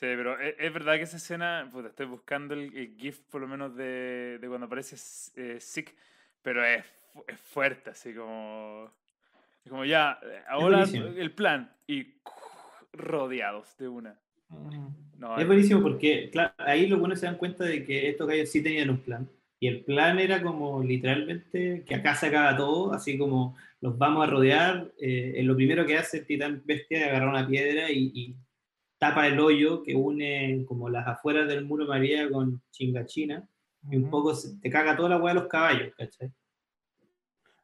Sí, 0.00 0.06
pero 0.16 0.40
es, 0.40 0.54
es 0.58 0.72
verdad 0.72 0.96
que 0.96 1.02
esa 1.02 1.18
escena, 1.18 1.68
puta, 1.70 1.88
estoy 1.88 2.06
buscando 2.06 2.54
el, 2.54 2.74
el 2.74 2.96
GIF 2.96 3.18
por 3.30 3.42
lo 3.42 3.46
menos 3.46 3.76
de, 3.76 4.38
de 4.40 4.48
cuando 4.48 4.64
aparece 4.66 4.96
eh, 5.36 5.58
Sick, 5.60 5.94
pero 6.42 6.64
es, 6.64 6.84
es 7.28 7.38
fuerte, 7.38 7.90
así 7.90 8.14
como. 8.14 8.90
Es 9.62 9.70
como 9.70 9.84
ya, 9.84 10.18
eh, 10.22 10.42
ahora 10.48 10.84
el 10.84 11.32
plan 11.32 11.70
y 11.86 12.14
rodeados 12.94 13.76
de 13.76 13.88
una. 13.88 14.18
No, 15.18 15.38
Es 15.38 15.46
buenísimo 15.46 15.82
porque 15.82 16.30
claro, 16.32 16.54
ahí 16.58 16.86
los 16.86 16.98
buenos 16.98 17.20
se 17.20 17.26
dan 17.26 17.36
cuenta 17.36 17.64
de 17.64 17.84
que 17.84 18.08
estos 18.08 18.26
gallos 18.26 18.48
sí 18.50 18.62
tenían 18.62 18.88
un 18.88 19.00
plan. 19.02 19.28
Y 19.62 19.68
el 19.68 19.84
plan 19.84 20.18
era 20.18 20.42
como 20.42 20.82
literalmente 20.82 21.84
que 21.86 21.94
acá 21.94 22.14
se 22.14 22.28
acaba 22.28 22.56
todo, 22.56 22.94
así 22.94 23.18
como 23.18 23.54
los 23.82 23.98
vamos 23.98 24.26
a 24.26 24.30
rodear. 24.30 24.90
eh, 24.98 25.34
en 25.36 25.46
lo 25.46 25.54
primero 25.54 25.84
que 25.84 25.98
hace 25.98 26.20
el 26.20 26.26
titán 26.26 26.62
bestia 26.64 27.00
es 27.00 27.08
agarrar 27.08 27.28
una 27.28 27.46
piedra 27.46 27.90
y, 27.90 28.10
y 28.14 28.36
tapa 29.00 29.26
el 29.26 29.40
hoyo 29.40 29.82
que 29.82 29.94
une 29.96 30.64
como 30.68 30.88
las 30.90 31.06
afueras 31.08 31.48
del 31.48 31.64
muro 31.64 31.86
María 31.86 32.30
con 32.30 32.60
Chingachina. 32.70 33.48
Y 33.90 33.96
un 33.96 34.10
poco 34.10 34.34
se- 34.34 34.58
te 34.60 34.68
caga 34.68 34.94
toda 34.94 35.08
la 35.08 35.16
hueá 35.16 35.32
de 35.34 35.40
los 35.40 35.48
caballos, 35.48 35.94
¿cachai? 35.96 36.30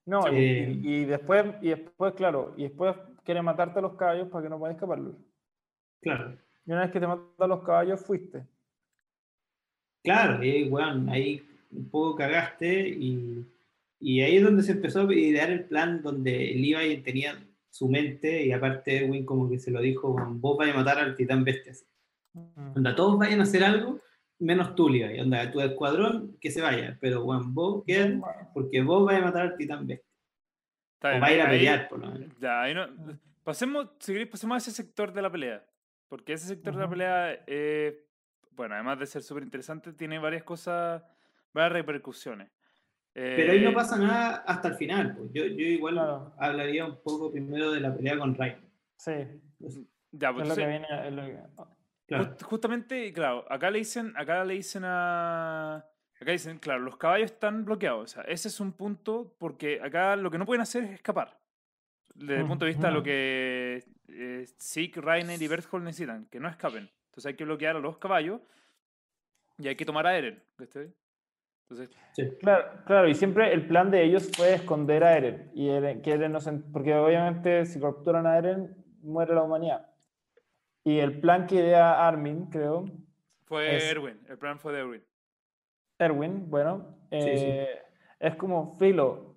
No, 0.06 0.32
y, 0.32 0.36
Eh, 0.36 0.70
y- 0.82 0.94
y 0.94 1.04
después, 1.04 1.44
y 1.60 1.68
después, 1.68 2.14
claro, 2.14 2.54
y 2.56 2.62
después 2.62 2.96
quiere 3.22 3.42
matarte 3.42 3.78
a 3.80 3.82
los 3.82 3.96
caballos 3.96 4.28
para 4.28 4.44
que 4.44 4.48
no 4.48 4.58
puedas 4.58 4.76
escaparlos. 4.76 5.14
Claro. 6.00 6.38
Y 6.64 6.72
una 6.72 6.80
vez 6.82 6.90
que 6.90 7.00
te 7.00 7.06
matan 7.06 7.26
a 7.38 7.46
los 7.46 7.62
caballos, 7.62 8.00
fuiste. 8.00 8.46
Claro, 10.02 10.42
y 10.42 10.68
weón, 10.70 11.08
ahí 11.10 11.42
un 11.70 11.90
poco 11.90 12.14
cagaste 12.16 12.88
y, 12.88 13.44
y 14.00 14.20
ahí 14.22 14.36
es 14.36 14.42
donde 14.44 14.62
se 14.62 14.72
empezó 14.72 15.00
a 15.00 15.12
idear 15.14 15.50
el 15.50 15.64
plan 15.64 16.00
donde 16.00 16.52
el 16.52 16.62
Levi 16.62 17.02
tenía 17.02 17.36
su 17.70 17.88
mente 17.88 18.44
y 18.44 18.52
aparte 18.52 19.04
Erwin 19.04 19.24
como 19.26 19.48
que 19.50 19.58
se 19.58 19.70
lo 19.70 19.80
dijo, 19.80 20.14
vos 20.30 20.56
vais 20.58 20.72
a 20.72 20.76
matar 20.76 20.98
al 20.98 21.14
titán 21.14 21.44
bestia. 21.44 21.72
Onda, 22.74 22.94
todos 22.94 23.18
vayan 23.18 23.40
a 23.40 23.44
hacer 23.44 23.64
algo, 23.64 24.00
menos 24.38 24.74
tú, 24.74 24.88
Levi. 24.88 25.20
Onda, 25.20 25.50
tu 25.50 25.60
escuadrón 25.60 26.36
que 26.40 26.50
se 26.50 26.60
vaya, 26.60 26.96
pero 27.00 27.24
weón, 27.24 27.54
vos 27.54 27.84
quedan 27.86 28.22
porque 28.54 28.82
vos 28.82 29.04
vais 29.06 29.20
a 29.20 29.24
matar 29.24 29.42
al 29.42 29.56
titán 29.56 29.86
bestia. 29.86 30.06
está 30.94 31.08
O 31.08 31.10
bien, 31.12 31.20
vais 31.20 31.32
a 31.32 31.34
ir 31.36 31.40
a 31.42 31.44
ahí- 31.48 31.58
pelear, 31.58 31.88
por 31.88 31.98
lo 31.98 32.10
menos. 32.10 32.38
Ya, 32.40 32.62
ahí 32.62 32.74
no. 32.74 32.86
Pasemos, 33.44 33.90
si 34.00 34.12
queréis, 34.12 34.30
pasemos 34.30 34.54
a 34.54 34.58
ese 34.58 34.70
sector 34.72 35.12
de 35.12 35.22
la 35.22 35.30
pelea. 35.30 35.64
Porque 36.08 36.32
ese 36.34 36.46
sector 36.46 36.74
de 36.74 36.80
la 36.80 36.88
pelea, 36.90 37.44
eh, 37.46 38.06
bueno, 38.52 38.74
además 38.74 38.98
de 38.98 39.06
ser 39.06 39.22
súper 39.22 39.42
interesante, 39.42 39.92
tiene 39.92 40.18
varias 40.18 40.42
cosas, 40.44 41.02
varias 41.52 41.72
repercusiones. 41.72 42.48
Pero 43.18 43.52
ahí 43.52 43.62
no 43.62 43.70
Eh, 43.70 43.74
pasa 43.74 43.96
nada 43.96 44.36
hasta 44.46 44.68
el 44.68 44.74
final. 44.74 45.16
Pues. 45.16 45.30
Yo, 45.32 45.44
yo 45.46 45.64
igual 45.66 45.94
Claro. 45.94 46.34
hablaría 46.38 46.84
un 46.84 46.96
poco 47.02 47.32
primero 47.32 47.72
de 47.72 47.80
la 47.80 47.94
pelea 47.96 48.18
con 48.18 48.34
Ray. 48.34 48.56
Sí, 48.98 49.12
Ya, 50.12 50.32
pues, 50.34 50.42
es 50.42 50.48
lo 50.50 50.54
que 50.54 50.62
entonces, 50.62 50.66
viene. 50.68 50.86
es 51.08 51.12
lo 51.14 51.22
que- 51.22 51.64
Claro. 52.06 52.24
Just- 52.24 52.42
justamente, 52.44 53.12
claro, 53.14 53.44
acá 53.50 53.70
le 53.70 53.78
dicen, 53.78 54.12
acá 54.16 54.44
le 54.44 54.54
dicen 54.54 54.82
a. 54.84 55.84
Acá 56.20 56.30
dicen, 56.32 56.58
claro, 56.58 56.80
los 56.80 56.96
caballos 56.98 57.30
están 57.32 57.64
bloqueados. 57.64 58.04
O 58.04 58.06
sea, 58.06 58.22
ese 58.24 58.48
es 58.48 58.60
un 58.60 58.72
punto 58.72 59.34
porque 59.38 59.80
acá 59.82 60.14
lo 60.16 60.30
que 60.30 60.38
no 60.38 60.46
pueden 60.46 60.60
hacer 60.62 60.84
es 60.84 60.90
escapar. 60.92 61.38
Desde 62.14 62.36
el 62.38 62.44
Mm, 62.44 62.48
punto 62.48 62.64
de 62.64 62.70
vista 62.70 62.86
de 62.88 62.92
lo 62.92 62.98
no. 63.00 63.04
que 63.04 63.82
eh, 64.08 64.46
Zeke, 64.60 65.00
Rainer 65.00 65.40
y 65.42 65.48
Berthold 65.48 65.84
necesitan, 65.84 66.26
que 66.26 66.38
no 66.40 66.48
escapen. 66.48 66.88
Entonces 67.06 67.26
hay 67.26 67.34
que 67.34 67.44
bloquear 67.44 67.76
a 67.76 67.80
los 67.80 67.98
caballos 67.98 68.40
y 69.58 69.68
hay 69.68 69.74
que 69.76 69.84
tomar 69.84 70.06
a 70.06 70.16
Eren. 70.16 70.42
Entonces, 71.68 71.90
Sí. 72.12 72.30
Claro, 72.40 72.64
claro, 72.86 73.08
y 73.08 73.14
siempre 73.14 73.52
el 73.52 73.66
plan 73.66 73.90
de 73.90 74.02
ellos 74.04 74.30
fue 74.36 74.54
esconder 74.54 75.02
a 75.04 75.16
Eren. 75.16 75.50
Y 75.54 75.68
Eren- 75.68 76.00
que 76.00 76.12
Eren 76.12 76.32
no 76.32 76.40
se- 76.40 76.52
porque 76.52 76.94
obviamente 76.94 77.66
si 77.66 77.80
capturan 77.80 78.26
a 78.26 78.38
Eren, 78.38 78.74
muere 79.02 79.34
la 79.34 79.42
humanidad. 79.42 79.86
Y 80.84 80.98
el 81.00 81.20
plan 81.20 81.46
que 81.46 81.56
idea 81.56 82.06
Armin, 82.06 82.46
creo, 82.46 82.84
fue 83.44 83.76
Es- 83.76 83.90
Erwin. 83.90 84.18
El 84.28 84.38
plan 84.38 84.58
fue 84.58 84.72
de 84.72 84.78
Erwin. 84.80 85.02
Erwin, 85.98 86.48
bueno, 86.48 86.96
Sí, 87.10 87.20
sí. 87.20 87.44
eh, 87.48 87.68
es 88.20 88.36
como 88.36 88.74
filo, 88.76 89.34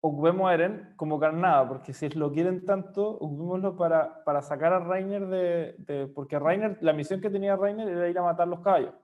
ocupemos 0.00 0.48
a 0.48 0.54
Eren 0.54 0.94
como 0.96 1.18
carnada, 1.18 1.66
porque 1.68 1.92
si 1.92 2.08
lo 2.10 2.30
quieren 2.32 2.64
tanto, 2.64 3.08
ocupémoslo 3.10 3.76
para, 3.76 4.22
para 4.24 4.40
sacar 4.40 4.72
a 4.72 4.78
Reiner 4.78 5.26
de, 5.26 5.74
de- 5.78 6.06
Porque 6.06 6.38
Reiner, 6.38 6.78
la 6.80 6.92
misión 6.92 7.20
que 7.20 7.28
tenía 7.30 7.56
Reiner 7.56 7.88
era 7.88 8.08
ir 8.08 8.18
a 8.18 8.22
matar 8.22 8.46
los 8.46 8.60
caballos. 8.60 8.94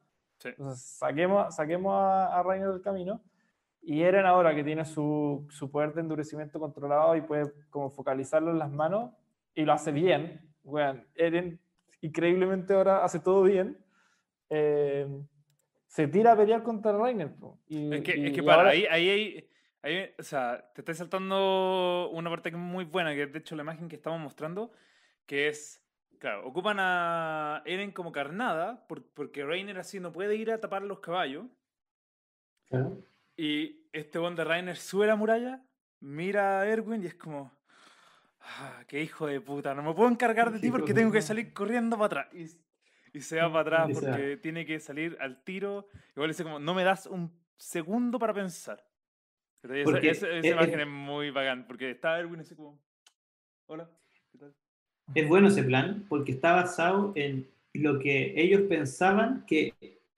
Sí. 0.42 0.48
Entonces, 0.48 0.85
saquemos, 0.85 1.55
saquemos 1.55 1.92
a, 1.94 2.38
a 2.38 2.42
Reiner 2.42 2.68
del 2.70 2.83
camino. 2.83 3.22
Y 3.85 4.02
Eren 4.02 4.26
ahora 4.26 4.55
que 4.55 4.62
tiene 4.62 4.85
su, 4.85 5.46
su 5.50 5.68
poder 5.70 5.92
de 5.92 6.02
endurecimiento 6.02 6.61
controlado 6.61 7.16
y 7.16 7.20
puede 7.20 7.52
como 7.70 7.90
focalizarlo 7.90 8.50
en 8.52 8.59
las 8.61 8.70
manos, 8.70 9.12
y 9.55 9.64
lo 9.64 9.72
hace 9.72 9.90
bien, 9.92 10.40
weón, 10.62 11.05
Eren 11.16 11.61
increíblemente 12.00 12.74
ahora 12.74 13.05
hace 13.05 13.18
todo 13.18 13.42
bien, 13.42 13.76
eh, 14.50 15.07
se 15.87 16.07
tira 16.09 16.33
a 16.33 16.37
pelear 16.37 16.62
contra 16.62 16.96
Reiner. 16.96 17.33
Y, 17.66 17.92
Es 17.94 18.02
que, 18.02 18.16
y- 18.16 18.26
es 18.26 18.33
que 18.33 18.42
para, 18.42 18.59
ahora- 18.59 18.70
ahí, 18.70 18.87
ahí, 18.88 19.09
hay- 19.11 19.48
ahí, 19.83 20.11
o 20.18 20.22
sea, 20.22 20.64
te 20.74 20.81
está 20.83 20.94
saltando 20.94 22.09
una 22.12 22.31
parte 22.31 22.50
que 22.50 22.57
es 22.57 22.62
muy 22.62 22.85
buena, 22.85 23.12
que 23.14 23.24
es 23.24 23.33
de 23.33 23.38
hecho 23.40 23.57
la 23.57 23.62
imagen 23.62 23.88
que 23.88 23.96
estamos 23.96 24.20
mostrando, 24.20 24.70
que 25.26 25.48
es, 25.48 25.82
claro, 26.23 26.47
ocupan 26.47 26.77
a 26.79 27.63
Eren 27.67 27.91
como 27.91 28.13
carnada, 28.13 28.87
por- 28.87 29.03
porque 29.13 29.45
Reiner 29.45 29.77
así 29.79 29.99
no 29.99 30.13
puede 30.13 30.37
ir 30.37 30.53
a 30.53 30.61
tapar 30.61 30.83
los 30.83 31.01
caballos, 31.01 31.47
Claro. 32.69 32.97
y 33.37 33.89
este 33.93 34.19
bond 34.21 34.37
de 34.39 34.45
Reiner 34.45 34.77
sube 34.77 35.07
la 35.09 35.17
muralla, 35.17 35.61
mira 36.01 36.61
a 36.61 36.67
Erwin 36.69 37.03
y 37.03 37.07
es 37.07 37.15
como, 37.15 37.53
ah, 38.41 38.85
qué 38.87 39.03
hijo 39.03 39.27
de 39.27 39.41
puta, 39.41 39.75
no 39.75 39.83
me 39.83 39.93
puedo 39.95 40.09
encargar 40.09 40.53
de 40.53 40.61
ti 40.61 40.71
porque 40.71 40.95
tengo 40.95 41.11
que 41.11 41.23
salir 41.23 41.53
corriendo 41.53 41.97
para 41.99 42.07
atrás. 42.23 42.29
Y, 42.35 43.19
y 43.19 43.21
se 43.21 43.41
va 43.41 43.53
para 43.53 43.83
atrás 43.85 43.99
porque 44.01 44.37
tiene 44.37 44.65
que 44.65 44.79
salir 44.79 45.17
al 45.21 45.43
tiro. 45.43 45.89
Igual 46.15 46.31
dice 46.31 46.45
como, 46.45 46.59
no 46.61 46.73
me 46.73 46.85
das 46.85 47.07
un 47.07 47.31
segundo 47.57 48.19
para 48.21 48.33
pensar. 48.33 48.83
Pero 49.61 49.75
esa, 49.75 49.99
esa- 49.99 50.29
esa 50.29 50.39
es- 50.39 50.45
imagen 50.47 50.75
es- 50.81 50.87
es 50.87 50.93
muy 50.93 51.31
bacán, 51.31 51.67
porque 51.67 51.91
está 51.91 52.19
Erwin 52.19 52.41
así 52.41 52.55
como, 52.55 52.81
hola, 53.67 53.91
¿qué 54.31 54.39
tal? 54.39 54.55
Es 55.15 55.29
bueno 55.29 55.49
ese 55.49 55.62
plan 55.62 56.05
porque 56.09 56.33
está 56.33 56.53
basado 56.53 57.12
en 57.17 57.47
lo 57.75 57.99
que 57.99 58.35
ellos 58.37 58.62
pensaban 58.69 59.45
que 59.47 59.73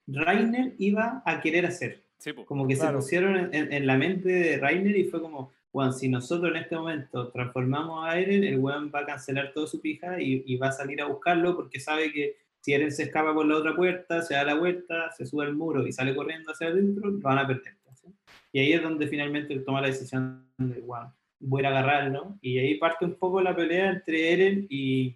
Rainer 0.07 0.73
iba 0.77 1.21
a 1.25 1.41
querer 1.41 1.65
hacer. 1.65 2.01
Sí, 2.17 2.33
po. 2.33 2.45
Como 2.45 2.67
que 2.67 2.75
Claro. 2.75 3.01
se 3.01 3.05
pusieron 3.05 3.35
en, 3.37 3.53
en- 3.53 3.73
en 3.73 3.87
la 3.87 3.97
mente 3.97 4.29
de 4.29 4.57
Rainer 4.57 4.95
y 4.97 5.05
fue 5.05 5.21
como, 5.21 5.51
bueno, 5.73 5.91
si 5.91 6.07
nosotros 6.07 6.51
en 6.51 6.57
este 6.57 6.75
momento 6.75 7.29
transformamos 7.29 8.05
a 8.05 8.17
Eren, 8.19 8.43
el 8.43 8.59
weón 8.59 8.91
va 8.93 8.99
a 8.99 9.05
cancelar 9.05 9.51
toda 9.53 9.67
su 9.67 9.81
pija 9.81 10.21
y, 10.21 10.43
y 10.45 10.57
va 10.57 10.69
a 10.69 10.71
salir 10.71 11.01
a 11.01 11.05
buscarlo 11.07 11.55
porque 11.55 11.79
sabe 11.79 12.11
que 12.11 12.35
si 12.61 12.73
Eren 12.73 12.91
se 12.91 13.03
escapa 13.03 13.33
por 13.33 13.45
la 13.45 13.57
otra 13.57 13.75
puerta, 13.75 14.21
se 14.21 14.33
da 14.33 14.43
la 14.43 14.55
vuelta, 14.55 15.11
se 15.11 15.25
sube 15.25 15.45
al 15.45 15.55
muro 15.55 15.85
y 15.85 15.91
sale 15.91 16.15
corriendo 16.15 16.51
hacia 16.51 16.67
adentro, 16.67 17.09
lo 17.09 17.19
van 17.19 17.37
a 17.39 17.47
perder. 17.47 17.73
¿sí? 17.95 18.07
Y 18.53 18.59
ahí 18.59 18.73
es 18.73 18.81
donde 18.81 19.07
finalmente 19.07 19.53
él 19.53 19.63
toma 19.65 19.81
la 19.81 19.87
decisión 19.87 20.45
de, 20.57 20.79
bueno, 20.81 21.13
voy 21.47 21.59
a 21.59 21.61
ir 21.61 21.65
a 21.67 21.79
agarrarlo. 21.79 22.37
Y 22.41 22.57
ahí 22.59 22.75
parte 22.75 23.05
un 23.05 23.15
poco 23.15 23.41
la 23.41 23.55
pelea 23.55 23.89
entre 23.91 24.33
Eren 24.33 24.67
y, 24.69 25.15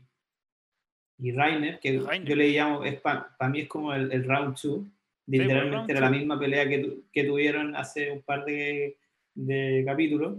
y 1.19 1.31
Rainer, 1.31 1.79
que 1.79 1.99
Reiner. 1.99 2.23
yo 2.29 2.35
le 2.35 2.49
llamo, 2.49 2.83
es 2.85 2.99
para 3.01 3.27
mí 3.49 3.61
es 3.61 3.67
como 3.67 3.93
el, 3.93 4.11
el 4.11 4.23
round 4.23 4.55
2. 4.61 4.81
Literalmente 5.27 5.75
round 5.77 5.91
era 5.91 5.99
la 6.01 6.09
misma 6.09 6.39
pelea 6.39 6.67
que, 6.67 6.79
tu- 6.79 7.03
que 7.11 7.23
tuvieron 7.23 7.75
hace 7.75 8.11
un 8.11 8.21
par 8.21 8.45
de, 8.45 8.97
de 9.35 9.83
capítulos. 9.85 10.37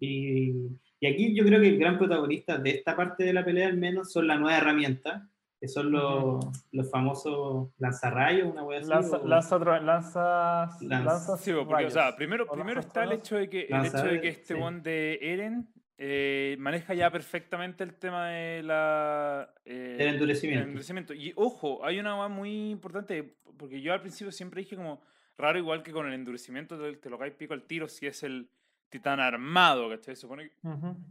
Y, 0.00 0.52
y 1.00 1.06
aquí 1.06 1.34
yo 1.34 1.44
creo 1.44 1.60
que 1.60 1.68
el 1.68 1.78
gran 1.78 1.98
protagonista 1.98 2.58
de 2.58 2.70
esta 2.70 2.96
parte 2.96 3.24
de 3.24 3.32
la 3.32 3.44
pelea, 3.44 3.68
al 3.68 3.76
menos, 3.76 4.12
son 4.12 4.26
la 4.26 4.36
nueva 4.36 4.58
herramienta, 4.58 5.28
que 5.60 5.68
son 5.68 5.90
los, 5.92 6.44
los 6.72 6.90
famosos 6.90 7.68
lanzarrayos, 7.78 8.50
una 8.50 8.62
wea 8.64 8.78
así. 8.80 8.88
Lanza, 8.88 9.16
o- 9.18 9.26
lanza, 9.28 9.58
lanza, 9.58 10.68
Lanza. 10.80 11.04
lanza 11.04 11.36
Sí, 11.36 11.52
po, 11.52 11.66
porque, 11.66 11.86
o 11.86 11.90
sea, 11.90 12.16
primero, 12.16 12.46
O 12.48 12.52
primero 12.54 12.80
está 12.80 13.04
el 13.04 13.12
hecho 13.12 13.36
de 13.36 13.48
que, 13.50 13.66
el 13.68 13.84
hecho 13.86 14.04
de 14.04 14.20
que 14.20 14.28
este 14.28 14.54
sí. 14.54 14.60
one 14.60 14.80
de 14.80 15.18
Eren 15.20 15.68
eh, 15.98 16.56
maneja 16.58 16.94
ya 16.94 17.10
perfectamente 17.10 17.84
el 17.84 17.94
tema 17.94 18.28
de 18.28 18.62
la... 18.62 19.52
eh, 19.66 19.96
el 19.96 20.00
el 20.00 20.14
endurecimiento. 20.14 20.64
endurecimiento. 20.64 21.12
Y 21.14 21.32
ojo, 21.36 21.84
hay 21.84 21.98
una 22.00 22.14
cosa 22.16 22.28
muy 22.28 22.70
importante, 22.70 23.36
porque 23.58 23.82
yo 23.82 23.92
al 23.92 24.00
principio 24.00 24.32
siempre 24.32 24.62
dije 24.62 24.76
como 24.76 25.02
raro, 25.36 25.58
igual 25.58 25.82
que 25.82 25.92
con 25.92 26.06
el 26.06 26.14
endurecimiento 26.14 26.78
te, 26.78 26.96
te 26.96 27.10
lo 27.10 27.18
cae 27.18 27.32
pico 27.32 27.52
al 27.52 27.64
tiro 27.64 27.86
si 27.86 28.06
es 28.06 28.22
el 28.22 28.48
titán 28.88 29.20
armado, 29.20 29.88
¿cachai? 29.90 30.16
Se 30.16 30.22
supone, 30.22 30.50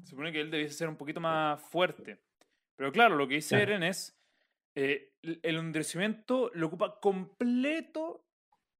supone 0.04 0.32
que 0.32 0.42
él 0.42 0.50
debiese 0.52 0.74
ser 0.74 0.90
un 0.90 0.96
poquito 0.98 1.22
más 1.22 1.62
fuerte. 1.62 2.20
Pero 2.76 2.92
claro, 2.92 3.16
lo 3.16 3.28
que 3.28 3.36
dice 3.36 3.56
Claro. 3.58 3.72
Eren 3.72 3.84
es, 3.84 4.19
eh, 4.80 5.12
el 5.22 5.58
endurecimiento 5.58 6.52
lo 6.54 6.68
ocupa 6.68 7.00
completo 7.02 8.24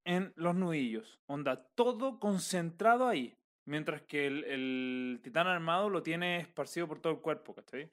en 0.06 0.32
los 0.36 0.56
nudillos. 0.56 1.20
Onda, 1.28 1.68
todo 1.76 2.20
concentrado 2.20 3.08
ahí. 3.08 3.36
Mientras 3.66 4.02
que 4.04 4.26
el, 4.28 4.44
el 4.46 5.20
titán 5.22 5.48
armado 5.48 5.90
lo 5.90 6.02
tiene 6.02 6.40
esparcido 6.40 6.88
por 6.88 7.00
todo 7.00 7.14
el 7.14 7.20
cuerpo, 7.20 7.54
¿cachai? 7.54 7.92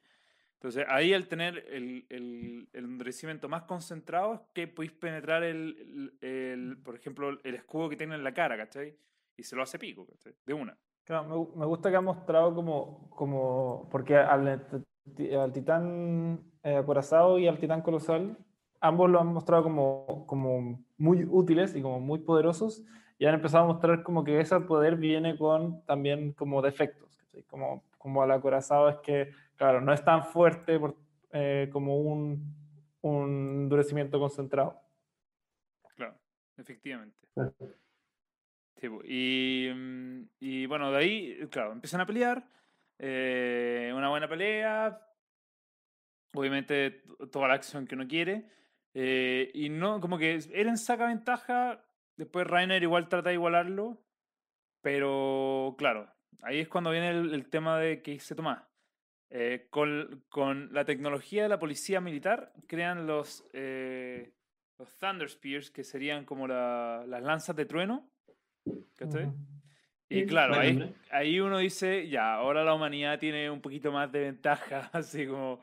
Entonces 0.55 0.87
ahí 0.89 1.13
al 1.13 1.27
tener 1.29 1.67
el, 1.69 2.07
el, 2.09 2.69
el 2.73 2.85
endurecimiento 2.85 3.49
más 3.49 3.65
concentrado 3.65 4.35
es 4.35 4.41
que 4.55 4.69
podéis 4.69 4.93
penetrar 4.93 5.43
el, 5.43 6.17
el- 6.21 6.79
por 6.83 6.95
ejemplo, 6.95 7.29
el 7.43 7.55
escudo 7.55 7.89
que 7.91 7.97
tiene 7.97 8.15
en 8.15 8.25
la 8.25 8.33
cara, 8.33 8.57
¿cachai? 8.57 8.97
Y 9.37 9.43
se 9.43 9.55
lo 9.57 9.63
hace 9.63 9.79
pico, 9.79 10.07
¿cachai? 10.07 10.35
De 10.47 10.55
una. 10.55 10.79
Claro, 11.05 11.25
me, 11.25 11.59
me 11.61 11.67
gusta 11.67 11.91
que 11.91 11.97
ha 11.97 12.01
mostrado 12.01 12.55
como, 12.55 13.11
como 13.11 13.89
porque 13.91 14.17
al, 14.17 14.87
al 15.39 15.53
titán 15.53 16.41
eh, 16.63 16.77
acorazado 16.77 17.39
y 17.39 17.47
al 17.47 17.59
titán 17.59 17.83
colosal, 17.83 18.37
ambos 18.81 19.11
lo 19.11 19.21
han 19.21 19.29
mostrado 19.29 19.63
como, 19.63 20.27
como 20.27 20.85
muy 20.99 21.25
útiles 21.25 21.75
y 21.75 21.83
como 21.83 22.01
muy 22.01 22.19
poderosos, 22.19 22.83
y 23.19 23.27
han 23.27 23.35
empezado 23.35 23.65
a 23.65 23.69
mostrar 23.69 24.03
como 24.03 24.25
que 24.25 24.39
ese 24.41 24.61
poder 24.61 24.97
viene 24.97 25.39
con 25.39 25.83
también 25.87 26.33
como 26.33 26.61
defectos, 26.61 27.17
¿cachai? 27.17 27.43
Como, 27.45 27.83
como 27.99 28.23
al 28.23 28.31
acorazado 28.31 28.89
es 28.89 28.97
que, 28.99 29.31
claro, 29.57 29.81
no 29.81 29.93
es 29.93 30.05
tan 30.05 30.25
fuerte 30.25 30.79
por- 30.79 30.97
eh, 31.33 31.69
como 31.73 31.99
un, 32.01 32.55
un 33.01 33.63
endurecimiento 33.63 34.19
concentrado. 34.19 34.81
Claro, 35.97 36.15
efectivamente. 36.57 37.17
Sí, 38.77 38.89
y, 39.05 39.71
y 40.39 40.67
bueno, 40.67 40.91
de 40.93 40.99
ahí, 40.99 41.39
claro, 41.51 41.73
empiezan 41.73 42.03
a 42.03 42.07
pelear. 42.07 42.47
Eh, 42.99 43.93
una 43.95 44.09
buena 44.09 44.29
pelea. 44.29 45.01
Obviamente, 46.35 47.03
toda 47.31 47.49
la 47.49 47.55
acción 47.55 47.87
que 47.87 47.95
uno 47.95 48.07
quiere. 48.07 48.49
eh, 48.95 49.51
y 49.55 49.69
no, 49.69 50.01
como 50.01 50.19
que 50.19 50.39
Eren 50.53 50.79
saca 50.79 51.07
ventaja. 51.07 51.85
Después 52.17 52.47
Rainer 52.47 52.83
igual 52.83 53.09
trata 53.09 53.29
de 53.31 53.35
igualarlo. 53.35 54.03
Pero 54.83 55.75
claro, 55.79 56.09
ahí 56.43 56.61
es 56.61 56.69
cuando 56.69 56.91
viene 56.91 57.11
el, 57.11 57.49
tema 57.51 57.79
de 57.79 58.03
que 58.03 58.13
dice 58.13 58.35
Tomás. 58.35 58.63
Eh, 59.31 59.67
con, 59.71 60.25
con 60.29 60.73
la 60.73 60.85
tecnología 60.85 61.43
de 61.43 61.49
la 61.49 61.59
policía 61.59 62.01
militar, 62.01 62.53
crean 62.69 63.07
los, 63.07 63.45
Thunder 65.01 65.27
Spears, 65.27 65.71
que 65.71 65.83
serían 65.83 66.25
como 66.25 66.47
la- 66.47 67.05
las 67.07 67.23
lanzas 67.23 67.57
de 67.57 67.67
trueno. 67.67 68.09
¿cachai? 68.97 69.33
Y 70.09 70.25
claro, 70.27 70.55
ahí, 70.55 70.95
ahí 71.11 71.41
uno 71.41 71.59
dice, 71.59 72.09
ya, 72.09 72.35
ahora 72.35 72.63
la 72.63 72.75
humanidad 72.75 73.19
tiene 73.19 73.51
un 73.51 73.61
poquito 73.61 73.91
más 73.91 74.11
de 74.13 74.21
ventaja, 74.21 74.89
así 74.93 75.27
como, 75.27 75.61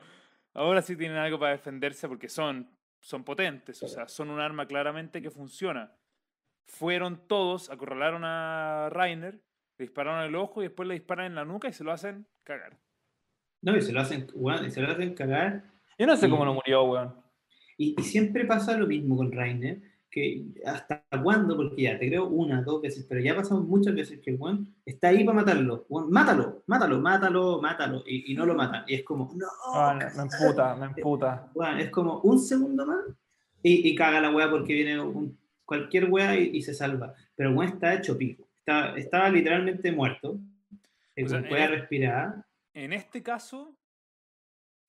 ahora 0.52 0.82
sí 0.82 0.96
tienen 0.96 1.16
algo 1.16 1.38
para 1.38 1.52
defenderse 1.52 2.08
porque 2.08 2.28
son, 2.28 2.68
son 3.00 3.24
potentes, 3.24 3.82
o 3.82 3.88
sea, 3.88 4.06
son 4.06 4.30
un 4.30 4.40
arma 4.40 4.66
claramente 4.66 5.22
que 5.22 5.30
funciona. 5.30 5.92
Fueron 6.66 7.26
todos, 7.26 7.70
acorralaron 7.70 8.22
a 8.24 8.88
Rainer, 8.90 9.40
le 9.78 9.84
dispararon 9.84 10.24
el 10.24 10.34
ojo 10.34 10.62
y 10.62 10.66
después 10.66 10.88
le 10.88 10.94
disparan 10.94 11.26
en 11.26 11.34
la 11.34 11.44
nuca 11.44 11.68
y 11.68 11.72
se 11.72 11.84
lo 11.84 11.92
hacen 11.92 12.26
cagar. 12.42 12.78
No, 13.62 13.74
y 13.76 13.80
se 13.80 13.92
lo 13.92 14.00
hacen, 14.00 14.26
weón, 14.34 14.66
y 14.66 14.70
se 14.70 14.82
lo 14.82 14.90
hacen 14.90 15.14
cagar. 15.14 15.64
Yo 15.98 16.06
no 16.06 16.16
sé 16.16 16.28
cómo 16.28 16.44
no 16.44 16.54
murió, 16.54 16.84
weón. 16.84 17.14
Y, 17.78 17.94
y 17.98 18.02
siempre 18.02 18.44
pasa 18.44 18.76
lo 18.76 18.86
mismo 18.86 19.16
con 19.16 19.32
Rainer, 19.32 19.80
que 20.14 20.44
hasta 20.64 21.02
cuándo, 21.22 21.56
porque 21.56 21.82
ya 21.82 21.98
te 21.98 22.06
creo 22.06 22.26
una, 22.28 22.62
dos 22.62 22.80
veces, 22.80 23.04
pero 23.08 23.20
ya 23.20 23.32
ha 23.32 23.36
pasado 23.36 23.60
muchas 23.62 23.94
veces 23.96 24.20
que 24.20 24.30
el 24.30 24.36
weón 24.40 24.72
está 24.86 25.08
ahí 25.08 25.24
para 25.24 25.38
matarlo. 25.40 25.86
Weón, 25.88 26.08
mátalo, 26.12 26.62
mátalo, 26.68 27.00
mátalo, 27.00 27.60
mátalo, 27.60 28.04
y, 28.06 28.30
y 28.30 28.34
no 28.36 28.46
lo 28.46 28.54
matan. 28.54 28.84
Y 28.86 28.94
es 28.94 29.02
como, 29.02 29.32
no, 29.34 29.46
Ah, 29.74 29.98
me 30.16 30.22
emputa, 30.22 30.76
me 30.76 30.86
emputa. 30.96 31.50
weón, 31.52 31.80
es 31.80 31.90
como 31.90 32.20
un 32.20 32.38
segundo 32.38 32.86
más 32.86 33.04
y, 33.60 33.88
y 33.88 33.94
caga 33.96 34.20
la 34.20 34.30
weá 34.30 34.48
porque 34.48 34.72
viene 34.72 35.00
un- 35.00 35.36
cualquier 35.64 36.08
weá 36.08 36.38
y, 36.38 36.50
y 36.58 36.62
se 36.62 36.74
salva. 36.74 37.12
Pero 37.34 37.50
el 37.50 37.56
weón 37.56 37.72
está 37.72 37.92
hecho 37.94 38.16
pico, 38.16 38.46
está, 38.58 38.96
estaba 38.96 39.28
literalmente 39.30 39.90
muerto, 39.90 40.38
eh, 41.16 41.24
O 41.24 41.28
sea, 41.28 41.40
cueva 41.48 41.64
en- 41.64 41.70
respirada. 41.72 42.46
En 42.72 42.92
este 42.92 43.20
caso, 43.20 43.74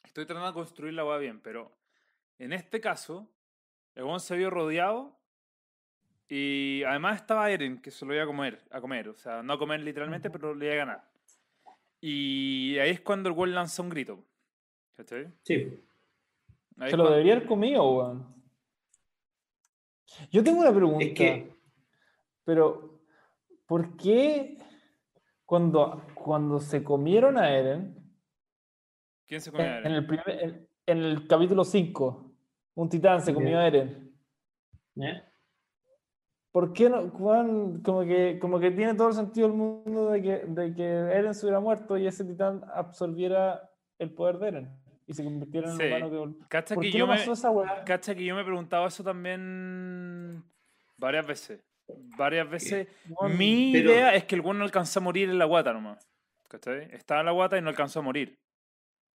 estoy 0.03 0.25
tratando 0.27 0.49
de 0.49 0.53
construir 0.53 0.93
la 0.93 1.03
hueá 1.03 1.17
bien, 1.17 1.39
pero 1.41 1.71
en 2.37 2.53
este 2.53 2.79
caso, 2.79 3.31
el 3.95 4.19
se 4.19 4.35
vio 4.37 4.49
rodeado 4.49 5.15
y 6.27 6.83
además 6.83 7.17
estaba 7.17 7.49
Eren, 7.51 7.81
que 7.81 7.91
se 7.91 8.05
lo 8.05 8.13
iba 8.13 8.23
a 8.23 8.27
comer, 8.27 8.61
a 8.71 8.81
comer, 8.81 9.09
o 9.09 9.15
sea, 9.15 9.41
no 9.43 9.53
a 9.53 9.59
comer 9.59 9.81
literalmente, 9.81 10.29
pero 10.29 10.53
le 10.55 10.65
iba 10.65 10.73
a 10.73 10.77
ganar. 10.77 11.03
Y 12.01 12.77
ahí 12.79 12.91
es 12.91 13.01
cuando 13.01 13.29
el 13.29 13.35
weón 13.35 13.53
lanza 13.55 13.81
un 13.81 13.89
grito. 13.89 14.23
¿Cachai? 14.95 15.27
Sí, 15.43 15.79
Ahí 16.77 16.89
Se 16.91 16.97
lo 16.97 17.03
cuando- 17.03 17.11
debería 17.11 17.33
haber 17.35 17.47
comido, 17.47 17.89
weón. 17.89 18.35
Yo 20.31 20.43
tengo 20.43 20.59
una 20.61 20.73
pregunta. 20.73 21.05
es 21.05 21.13
que 21.13 21.55
Pero, 22.43 22.99
¿por 23.65 23.95
qué 23.97 24.57
cuando, 25.45 26.01
cuando 26.13 26.59
se 26.59 26.83
comieron 26.83 27.37
a 27.37 27.49
Eren, 27.51 27.95
¿Quién 29.27 29.41
se 29.41 29.51
comió 29.51 29.65
a 29.67 29.77
en 29.79 29.85
Eren? 29.85 29.93
el, 29.93 30.05
primer- 30.05 30.43
en, 30.43 30.69
en 30.85 30.97
el 30.99 31.27
capítulo 31.27 31.63
5, 31.63 32.24
un 32.75 32.89
titán 32.89 33.21
se 33.21 33.33
comió 33.33 33.57
a 33.59 33.67
Eren? 33.67 34.13
¿eh? 34.97 35.23
¿Por 36.51 36.71
qué 36.73 36.89
no? 36.89 37.09
Juan, 37.09 37.81
como 37.81 38.03
que, 38.05 38.39
como 38.39 38.59
que 38.59 38.71
tiene 38.71 38.93
todo 38.95 39.09
el 39.09 39.13
sentido 39.13 39.47
del 39.49 39.57
mundo 39.57 40.09
de 40.11 40.21
que, 40.21 40.37
de 40.45 40.73
que 40.73 40.83
Eren 40.85 41.33
se 41.33 41.45
hubiera 41.45 41.59
muerto 41.59 41.97
y 41.97 42.07
ese 42.07 42.23
titán 42.23 42.63
absorbiera 42.73 43.69
el 43.99 44.13
poder 44.13 44.37
de 44.37 44.47
Eren 44.47 44.77
y 45.07 45.13
se 45.13 45.23
convirtiera 45.23 45.69
en 45.71 45.77
Sí. 45.77 45.83
un 45.83 45.87
humano 46.03 46.37
que... 46.39 46.47
Cacha 46.47 46.75
¿Por 46.75 46.83
que 46.83 46.91
qué 46.91 46.97
yo 46.97 47.05
no 47.07 47.11
me, 47.13 47.19
pasó 47.19 47.33
esa 47.33 47.51
weá? 47.51 47.83
cacha 47.83 48.15
que 48.15 48.23
yo 48.25 48.35
me 48.35 48.41
he 48.41 48.45
preguntado 48.45 48.87
eso 48.87 49.03
también 49.03 50.43
varias 50.97 51.27
veces. 51.27 51.61
Varias 52.17 52.49
veces. 52.49 52.87
Mi 53.37 53.71
Pero- 53.73 53.91
idea 53.91 54.15
es 54.15 54.23
que 54.25 54.35
el 54.35 54.41
weón 54.41 54.57
no 54.57 54.63
alcanzó 54.63 54.99
a 54.99 55.03
morir 55.03 55.29
en 55.29 55.37
la 55.37 55.45
guata 55.45 55.71
nomás. 55.73 56.09
¿Cachai? 56.47 56.87
Estaba 56.91 57.19
en 57.19 57.25
la 57.27 57.31
guata 57.33 57.57
y 57.57 57.61
no 57.61 57.69
alcanzó 57.69 57.99
a 57.99 58.03
morir. 58.03 58.39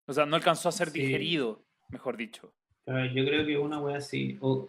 O 0.07 0.13
sea, 0.13 0.27
no 0.27 0.37
alcanzó 0.37 0.69
a 0.69 0.73
ser 0.73 0.91
Sí. 0.91 1.01
digerido, 1.01 1.65
mejor 1.89 2.17
dicho. 2.17 2.53
Yo 2.87 3.25
creo 3.25 3.47
que 3.47 3.59
una 3.59 3.81
wea 3.81 3.99
así, 3.99 4.37
o, 4.41 4.69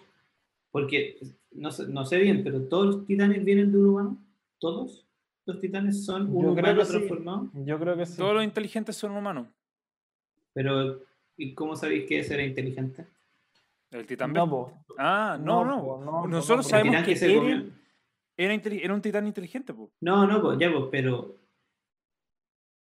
porque 0.72 1.18
no 1.52 1.72
sé, 1.72 1.88
no 1.88 2.06
sé 2.06 2.18
bien, 2.20 2.44
pero 2.44 2.62
todos 2.68 2.86
los 2.88 3.06
titanes 3.08 3.44
vienen 3.44 3.72
de 3.72 3.78
un 3.78 3.86
humano, 3.88 4.18
todos 4.60 5.08
los 5.46 5.60
titanes 5.60 6.06
son 6.06 6.24
un 6.36 6.44
Yo 6.44 6.54
creo 6.56 6.72
humano 6.72 6.86
sí. 6.86 6.92
transformado, 6.92 7.50
Yo 7.66 7.80
creo 7.80 7.98
que 7.98 8.06
sí. 8.06 8.18
Todos 8.18 8.36
los 8.36 8.44
inteligentes 8.44 8.96
son 8.96 9.12
humanos. 9.12 9.48
pero 10.54 11.02
¿y 11.38 11.54
cómo 11.54 11.76
sabéis 11.76 12.08
que 12.08 12.20
ese 12.20 12.36
era 12.36 12.44
inteligente? 12.44 13.08
El 13.90 14.06
titán 14.06 14.32
No, 14.34 14.50
po. 14.50 14.72
Ah, 14.98 15.38
no, 15.42 15.66
no. 15.66 15.84
po, 15.84 16.04
no, 16.04 16.28
Nosotros 16.28 16.68
sabemos 16.68 16.96
que 17.04 17.14
Eren 18.38 18.62
era, 18.64 18.76
era 18.76 18.94
un 18.94 19.02
titán 19.02 19.28
inteligente, 19.28 19.74
po. 19.74 19.92
No, 20.00 20.26
no, 20.26 20.42
pues 20.42 20.58
ya, 20.60 20.72
pues, 20.72 20.86
pero 20.92 21.36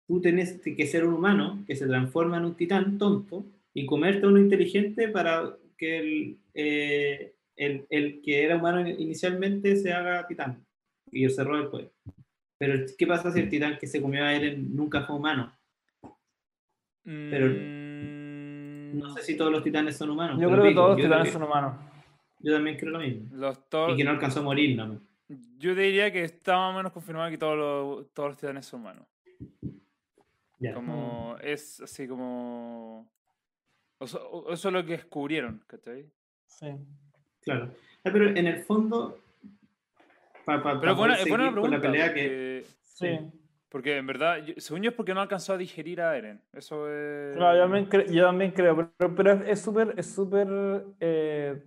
tú 0.06 0.20
tenés 0.20 0.60
que 0.60 0.86
ser 0.86 1.06
un 1.06 1.14
humano 1.14 1.62
que 1.66 1.76
se 1.76 1.86
transforma 1.86 2.38
en 2.38 2.44
un 2.46 2.54
titán 2.54 2.98
tonto 2.98 3.44
y 3.74 3.84
comerte 3.86 4.24
a 4.24 4.28
uno 4.28 4.38
inteligente 4.38 5.08
para 5.08 5.56
que 5.76 5.98
el, 5.98 6.38
eh, 6.54 7.34
el, 7.56 7.86
el 7.90 8.22
que 8.22 8.44
era 8.44 8.56
humano 8.56 8.88
inicialmente 8.88 9.76
se 9.76 9.92
haga 9.92 10.26
titán 10.26 10.64
y 11.10 11.28
se 11.28 11.42
robe 11.44 11.62
el 11.64 11.68
poder. 11.68 11.90
Pero, 12.56 12.86
¿qué 12.96 13.06
pasa 13.06 13.30
si 13.32 13.40
el 13.40 13.48
titán 13.50 13.76
que 13.78 13.86
se 13.88 14.00
comió 14.00 14.24
a 14.24 14.32
Eren 14.32 14.74
nunca 14.74 15.02
fue 15.02 15.16
humano? 15.16 15.52
Pero- 17.04 17.46
Mm, 17.48 18.98
No 18.98 19.10
sé 19.16 19.22
si 19.22 19.36
todos 19.36 19.50
los 19.50 19.62
titanes 19.64 19.96
son 19.96 20.10
humanos. 20.10 20.40
Yo 20.40 20.48
creo 20.50 20.62
que 20.62 20.74
todos 20.74 20.88
los 20.90 20.96
titanes 20.96 21.32
son 21.32 21.42
humanos. 21.42 21.74
Yo 22.38 22.52
también 22.54 22.76
creo 22.76 22.92
lo 22.92 23.00
mismo. 23.00 23.26
los 23.32 23.68
to- 23.68 23.90
Y 23.90 23.96
que 23.96 24.04
no 24.04 24.10
alcanzó 24.12 24.40
a 24.40 24.44
morir, 24.44 24.76
¿no? 24.76 25.00
Yo 25.58 25.74
diría 25.74 26.12
que 26.12 26.22
está 26.22 26.56
más 26.56 26.72
o 26.74 26.76
menos 26.76 26.92
confirmado 26.92 27.28
que 27.30 27.38
todos 27.38 27.56
los, 27.58 28.12
todos 28.14 28.28
los 28.30 28.36
titanes 28.38 28.66
son 28.66 28.80
humanos. 28.82 29.06
Ya. 30.60 30.74
Como 30.74 31.36
es 31.42 31.80
así 31.80 32.06
como. 32.06 33.10
O 34.04 34.06
sea, 34.06 34.20
o- 34.22 34.52
eso 34.52 34.68
es 34.68 34.74
lo 34.74 34.84
que 34.84 34.92
descubrieron, 34.92 35.62
¿cachai? 35.66 36.06
Sí. 36.46 36.68
Claro. 37.42 37.70
Ah, 38.04 38.10
pero 38.12 38.28
en 38.28 38.46
el 38.46 38.62
fondo, 38.64 39.18
pa- 40.44 40.62
pa- 40.62 40.80
Pero 40.80 40.94
buena, 40.96 41.16
buena 41.28 41.44
con 41.46 41.52
pregunta. 41.54 41.76
la 41.76 41.82
pelea 41.82 42.14
que... 42.14 42.64
porque, 42.64 42.66
Sí. 42.82 43.18
porque 43.68 43.96
en 43.96 44.06
verdad, 44.06 44.38
según 44.58 44.82
yo 44.82 44.90
es 44.90 44.96
porque 44.96 45.14
no 45.14 45.20
alcanzó 45.20 45.54
a 45.54 45.56
digerir 45.58 46.00
a 46.00 46.16
Eren. 46.16 46.40
Eso 46.52 46.88
es. 46.88 47.36
Claro, 47.36 47.56
yo 47.56 47.62
también, 47.64 47.88
cre- 47.88 48.10
yo 48.10 48.24
también 48.24 48.50
creo, 48.52 48.92
pero, 49.16 49.32
es 49.44 49.60
súper, 49.60 49.94
es 49.96 50.06
súper, 50.14 50.46
eh, 51.00 51.62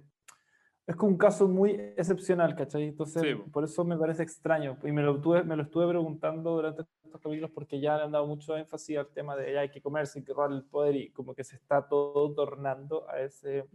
es 0.87 0.95
como 0.95 1.11
un 1.11 1.17
caso 1.17 1.49
muy 1.49 1.71
excepcional, 1.97 2.55
¿cachai? 2.55 2.85
Entonces, 2.85 3.21
Sí, 3.21 3.35
po. 3.35 3.51
por 3.51 3.65
eso 3.65 3.83
me 3.83 3.97
parece 3.97 4.23
extraño. 4.23 4.77
Y 4.83 4.91
me 4.93 5.01
lo, 5.03 5.19
tuve, 5.19 5.43
me 5.43 5.57
lo 5.57 5.63
estuve 5.63 5.85
preguntando 5.89 6.55
durante 6.55 6.83
estos 6.83 7.21
capítulos 7.21 7.51
porque 7.51 7.81
ya 7.81 7.97
le 7.97 8.03
han 8.03 8.11
dado 8.13 8.25
mucho 8.25 8.55
énfasis 8.55 8.97
al 8.97 9.07
tema 9.09 9.35
de 9.35 9.51
ya 9.53 9.59
hay 9.59 9.69
que 9.69 9.81
comerse, 9.81 10.19
hay 10.19 10.25
que 10.25 10.33
robar 10.33 10.53
el 10.53 10.63
poder 10.63 10.95
y 10.95 11.09
como 11.11 11.35
que 11.35 11.43
se 11.43 11.57
está 11.57 11.85
todo 11.85 12.33
tornando 12.33 13.05
a 13.09 13.19
ese, 13.19 13.67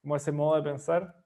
como 0.00 0.14
ese 0.14 0.30
modo 0.30 0.54
de 0.54 0.62
pensar. 0.62 1.16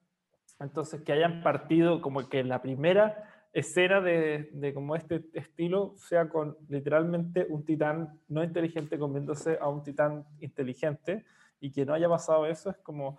Entonces, 0.58 1.02
que 1.02 1.12
hayan 1.12 1.42
partido 1.42 2.00
como 2.00 2.26
que 2.26 2.42
la 2.42 2.62
primera 2.62 3.46
escena 3.52 4.00
de, 4.00 4.48
de 4.54 4.72
como 4.72 4.96
este 4.96 5.22
estilo 5.34 5.92
sea 5.96 6.30
con 6.30 6.56
literalmente 6.68 7.46
un 7.50 7.66
titán 7.66 8.18
no 8.28 8.42
inteligente 8.42 8.98
comiéndose 8.98 9.58
a 9.60 9.68
un 9.68 9.82
titán 9.82 10.24
inteligente 10.38 11.26
y 11.60 11.72
que 11.72 11.84
no 11.84 11.92
haya 11.92 12.08
pasado 12.08 12.46
eso 12.46 12.70
es 12.70 12.78
como 12.78 13.18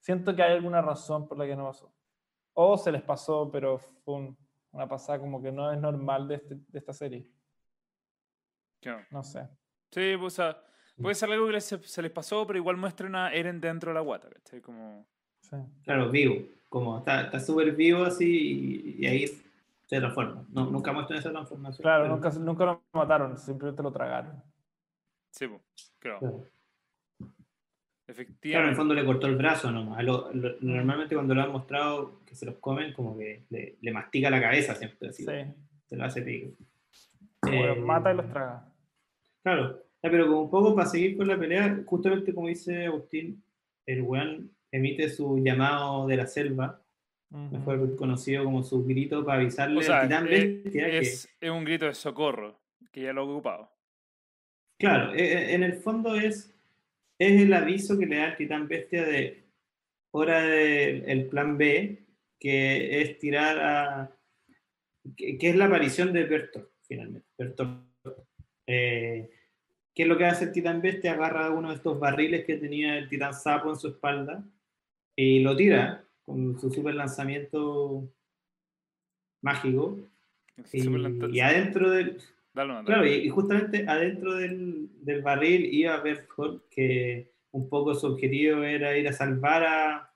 siento 0.00 0.34
que 0.34 0.42
hay 0.42 0.52
alguna 0.54 0.80
razón 0.82 1.26
por 1.28 1.38
la 1.38 1.46
que 1.46 1.56
no 1.56 1.66
pasó 1.66 1.92
o 2.54 2.76
se 2.76 2.90
les 2.90 3.02
pasó, 3.02 3.50
pero 3.50 3.78
fue 3.78 4.14
un- 4.14 4.36
una 4.72 4.88
pasada 4.88 5.18
como 5.18 5.40
que 5.40 5.50
no 5.52 5.72
es 5.72 5.78
normal 5.80 6.26
de, 6.28 6.34
este- 6.36 6.56
de 6.56 6.78
esta 6.78 6.92
serie. 6.92 7.30
Claro. 8.80 9.04
No 9.10 9.22
sé. 9.22 9.48
Sí, 9.90 10.14
pues, 10.18 10.34
o 10.34 10.36
sea, 10.36 10.62
puede 11.00 11.14
ser 11.14 11.30
algo 11.32 11.46
que 11.46 11.52
les- 11.52 11.64
se 11.64 12.02
les 12.02 12.10
pasó, 12.10 12.46
pero 12.46 12.58
igual 12.58 12.76
muestran 12.76 13.14
a 13.14 13.32
Eren 13.32 13.60
dentro 13.60 13.90
de 13.90 13.94
la 13.94 14.00
guata, 14.00 14.28
¿cachai? 14.28 14.60
Como... 14.60 15.06
Sí. 15.40 15.56
Claro, 15.84 16.10
vivo. 16.10 16.46
Como 16.68 16.98
está 16.98 17.22
está 17.22 17.40
súper 17.40 17.72
vivo 17.74 18.04
así 18.04 18.96
y, 18.98 19.04
y 19.04 19.06
ahí 19.06 19.26
se 19.86 19.98
transforma. 19.98 20.44
No, 20.50 20.66
nunca 20.66 20.92
muestran 20.92 21.18
esa 21.18 21.30
transformación. 21.30 21.82
Claro, 21.82 22.04
pero- 22.04 22.14
nunca, 22.14 22.30
nunca 22.38 22.64
lo 22.66 22.82
mataron, 22.92 23.38
simplemente 23.38 23.82
lo 23.82 23.90
tragaron. 23.92 24.42
Sí, 25.30 25.46
pues. 25.48 25.62
Claro. 25.98 26.18
Claro, 26.18 26.44
en 28.08 28.68
el 28.68 28.74
fondo 28.76 28.94
le 28.94 29.04
cortó 29.04 29.26
el 29.26 29.36
brazo 29.36 29.70
nomás. 29.70 29.98
A 29.98 30.02
lo- 30.02 30.32
lo- 30.32 30.56
normalmente 30.60 31.14
cuando 31.14 31.34
lo 31.34 31.42
han 31.42 31.52
mostrado 31.52 32.20
que 32.24 32.34
se 32.34 32.46
los 32.46 32.56
comen, 32.56 32.92
como 32.92 33.16
que 33.18 33.44
le, 33.50 33.76
le 33.80 33.92
mastica 33.92 34.30
la 34.30 34.40
cabeza 34.40 34.74
siempre, 34.74 35.10
así, 35.10 35.24
Sí. 35.24 35.30
se 35.88 35.96
lo 35.96 36.04
hace 36.04 36.22
pico. 36.22 36.52
Sí, 37.44 37.50
Eh, 37.54 37.66
los 37.68 37.78
mata 37.78 38.12
y 38.12 38.16
los 38.16 38.28
traga. 38.30 38.72
Claro, 39.42 39.82
Ya, 40.02 40.10
pero 40.12 40.26
como 40.28 40.42
un 40.42 40.50
poco 40.50 40.76
para 40.76 40.88
seguir 40.88 41.16
con 41.16 41.26
la 41.26 41.36
pelea, 41.36 41.80
justamente 41.84 42.32
como 42.32 42.46
dice 42.46 42.86
Agustín, 42.86 43.42
el 43.84 44.02
weón 44.02 44.52
emite 44.70 45.08
su 45.10 45.38
llamado 45.38 46.06
de 46.06 46.16
la 46.16 46.26
selva, 46.28 46.80
Ujú. 47.32 47.56
mejor 47.56 47.96
conocido 47.96 48.44
como 48.44 48.62
su 48.62 48.84
grito 48.84 49.24
para 49.24 49.40
avisarle 49.40 49.80
O 49.80 49.82
sea, 49.82 50.00
al 50.02 50.08
titán 50.08 50.24
bestia 50.26 50.86
que, 50.86 50.98
es, 50.98 51.28
es 51.40 51.50
un 51.50 51.64
grito 51.64 51.86
de 51.86 51.94
socorro, 51.94 52.60
que 52.92 53.02
ya 53.02 53.12
lo 53.12 53.22
he 53.22 53.24
ocupado. 53.24 53.70
claro, 54.78 55.12
eh, 55.14 55.32
eh, 55.32 55.54
en 55.54 55.62
el 55.64 55.72
fondo 55.74 56.14
es, 56.14 56.54
es 57.18 57.42
el 57.42 57.52
aviso 57.52 57.98
que 57.98 58.06
le 58.06 58.16
da 58.16 58.28
el 58.28 58.36
titán 58.36 58.68
bestia 58.68 59.04
de 59.04 59.44
hora 60.12 60.40
del 60.42 61.08
el 61.08 61.26
plan 61.26 61.58
B, 61.58 62.06
que 62.38 63.00
es 63.02 63.18
tirar 63.18 63.58
a... 63.58 64.16
que, 65.16 65.36
que 65.36 65.50
es 65.50 65.56
la 65.56 65.66
aparición 65.66 66.12
de 66.12 66.24
Bertolt, 66.24 66.70
finalmente. 66.86 67.28
Bertolt. 67.36 67.88
Eh, 68.66 69.30
¿Qué 69.94 70.02
es 70.02 70.08
lo 70.08 70.16
que 70.16 70.26
hace 70.26 70.44
el 70.44 70.52
titán 70.52 70.80
bestia? 70.80 71.12
Agarra 71.12 71.50
uno 71.50 71.70
de 71.70 71.76
estos 71.76 71.98
barriles 71.98 72.44
que 72.44 72.56
tenía 72.56 72.96
el 72.96 73.08
titán 73.08 73.34
sapo 73.34 73.70
en 73.70 73.76
su 73.76 73.88
espalda 73.88 74.44
y 75.16 75.40
lo 75.40 75.56
tira 75.56 76.04
con 76.24 76.58
su 76.60 76.70
super 76.70 76.94
lanzamiento 76.94 78.08
mágico. 79.42 79.98
Y, 80.72 81.36
y 81.36 81.40
adentro 81.40 81.90
del, 81.90 82.18
Dale, 82.58 82.72
dale. 82.74 82.86
Claro, 82.86 83.06
y, 83.06 83.12
y 83.12 83.28
justamente 83.28 83.84
adentro 83.86 84.34
del, 84.34 84.88
del 85.04 85.22
barril 85.22 85.64
iba 85.72 86.00
Berthold, 86.00 86.62
que 86.70 87.32
un 87.52 87.68
poco 87.68 87.94
su 87.94 88.06
objetivo 88.08 88.62
era 88.62 88.96
ir 88.96 89.06
a 89.08 89.12
salvar 89.12 89.62
a, 89.62 90.10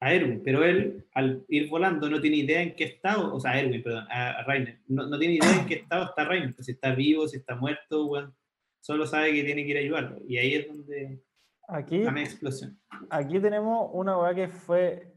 a 0.00 0.12
Erwin, 0.14 0.40
pero 0.44 0.64
él, 0.64 1.04
al 1.12 1.44
ir 1.48 1.68
volando, 1.68 2.08
no 2.08 2.20
tiene 2.20 2.38
idea 2.38 2.62
en 2.62 2.74
qué 2.74 2.84
estado, 2.84 3.34
o 3.34 3.40
sea, 3.40 3.52
a 3.52 3.60
Erwin, 3.60 3.82
perdón, 3.82 4.06
a, 4.10 4.30
a 4.30 4.44
Rainer, 4.44 4.78
no, 4.88 5.06
no 5.06 5.18
tiene 5.18 5.34
idea 5.34 5.54
en 5.60 5.66
qué 5.66 5.74
estado 5.74 6.04
está 6.06 6.24
Rainer, 6.24 6.54
pues, 6.54 6.66
si 6.66 6.72
está 6.72 6.94
vivo, 6.94 7.28
si 7.28 7.36
está 7.36 7.54
muerto, 7.56 8.06
bueno, 8.06 8.34
solo 8.80 9.06
sabe 9.06 9.32
que 9.34 9.44
tiene 9.44 9.64
que 9.64 9.70
ir 9.70 9.76
a 9.76 9.80
ayudarlo. 9.80 10.18
Y 10.26 10.38
ahí 10.38 10.54
es 10.54 10.68
donde 10.68 11.22
Aquí, 11.68 11.98
la 11.98 12.20
explosión. 12.20 12.78
aquí 13.10 13.38
tenemos 13.40 13.90
una 13.92 14.16
weá 14.18 14.34
que 14.34 14.48
fue, 14.48 15.12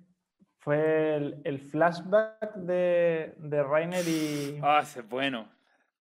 fue 0.57 1.15
el, 1.15 1.41
el 1.43 1.59
flashback 1.59 2.55
de, 2.55 3.33
de 3.37 3.63
Rainer 3.63 4.03
y, 4.07 4.59
Ah, 4.61 4.79
ese 4.83 4.99
es 5.01 5.07
bueno. 5.09 5.47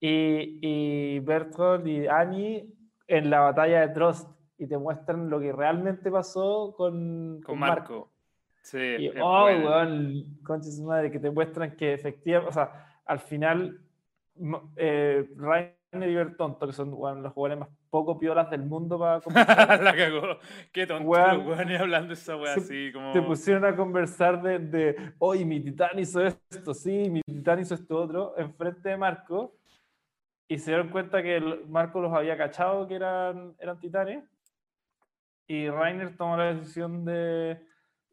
Y, 0.01 0.59
y 0.62 1.18
Berthold 1.20 1.86
y 1.86 2.07
Annie 2.07 2.66
en 3.07 3.30
la 3.30 3.40
batalla 3.40 3.80
de 3.80 3.88
Trost 3.94 4.28
y 4.59 4.66
te 4.66 4.76
muestran 4.78 5.30
lo 5.30 5.40
que 5.40 5.53
realmente 5.53 6.11
pasó 6.11 6.74
con, 6.76 7.40
Con 7.44 7.59
Marco. 7.59 8.11
Sí, 8.62 8.78
Y, 8.78 9.09
oh, 9.20 9.42
bueno. 9.42 9.66
weón, 9.66 10.38
concha 10.44 10.66
de 10.66 10.72
su 10.76 10.84
madre, 10.84 11.11
que 11.11 11.18
te 11.18 11.30
muestran 11.30 11.74
que 11.76 11.94
efectivamente, 11.94 12.51
o 12.51 12.53
sea, 12.53 13.01
al 13.07 13.18
final, 13.20 13.80
eh, 14.76 15.26
Rainer 15.36 16.11
y 16.11 16.14
Bertonto, 16.14 16.66
que 16.66 16.72
son 16.72 16.90
los 16.90 17.32
jugadores 17.32 17.59
más 17.59 17.68
poco 17.88 18.18
piolas 18.18 18.51
del 18.51 18.62
mundo 18.66 18.99
para 18.99 19.20
conversar, 19.20 19.82
la 19.82 19.96
cagó. 19.96 20.38
Qué 20.72 20.86
tonto, 20.86 21.09
Weón. 21.09 21.46
weón, 21.46 21.70
y 21.70 21.76
hablando 21.76 22.12
esa 22.12 22.36
Se- 22.36 22.61
así, 22.61 22.92
como. 22.92 23.12
se 23.14 23.22
pusieron 23.22 23.64
a 23.64 23.74
conversar 23.74 24.42
de, 24.42 24.59
de, 24.59 24.96
oye, 25.18 25.44
mi 25.46 25.61
titán 25.61 25.99
hizo 25.99 26.20
esto, 26.26 26.74
sí, 26.74 27.09
mi 27.09 27.22
titán 27.22 27.61
hizo 27.61 27.74
esto 27.74 27.96
otro, 27.96 28.34
enfrente 28.36 28.90
de 28.90 28.96
Marco, 28.99 29.55
y 30.49 30.59
se 30.59 30.70
dieron 30.72 30.90
cuenta 30.90 31.22
que 31.22 31.36
el- 31.36 31.66
Marco 31.68 32.01
los 32.01 32.12
había 32.12 32.36
cachado 32.36 32.88
que 32.88 32.94
eran, 32.96 33.55
eran 33.61 33.78
titanes, 33.80 34.24
y 35.46 35.68
Rainer 35.70 36.16
tomó 36.16 36.36
la 36.36 36.55
decisión 36.55 37.05
de, 37.05 37.59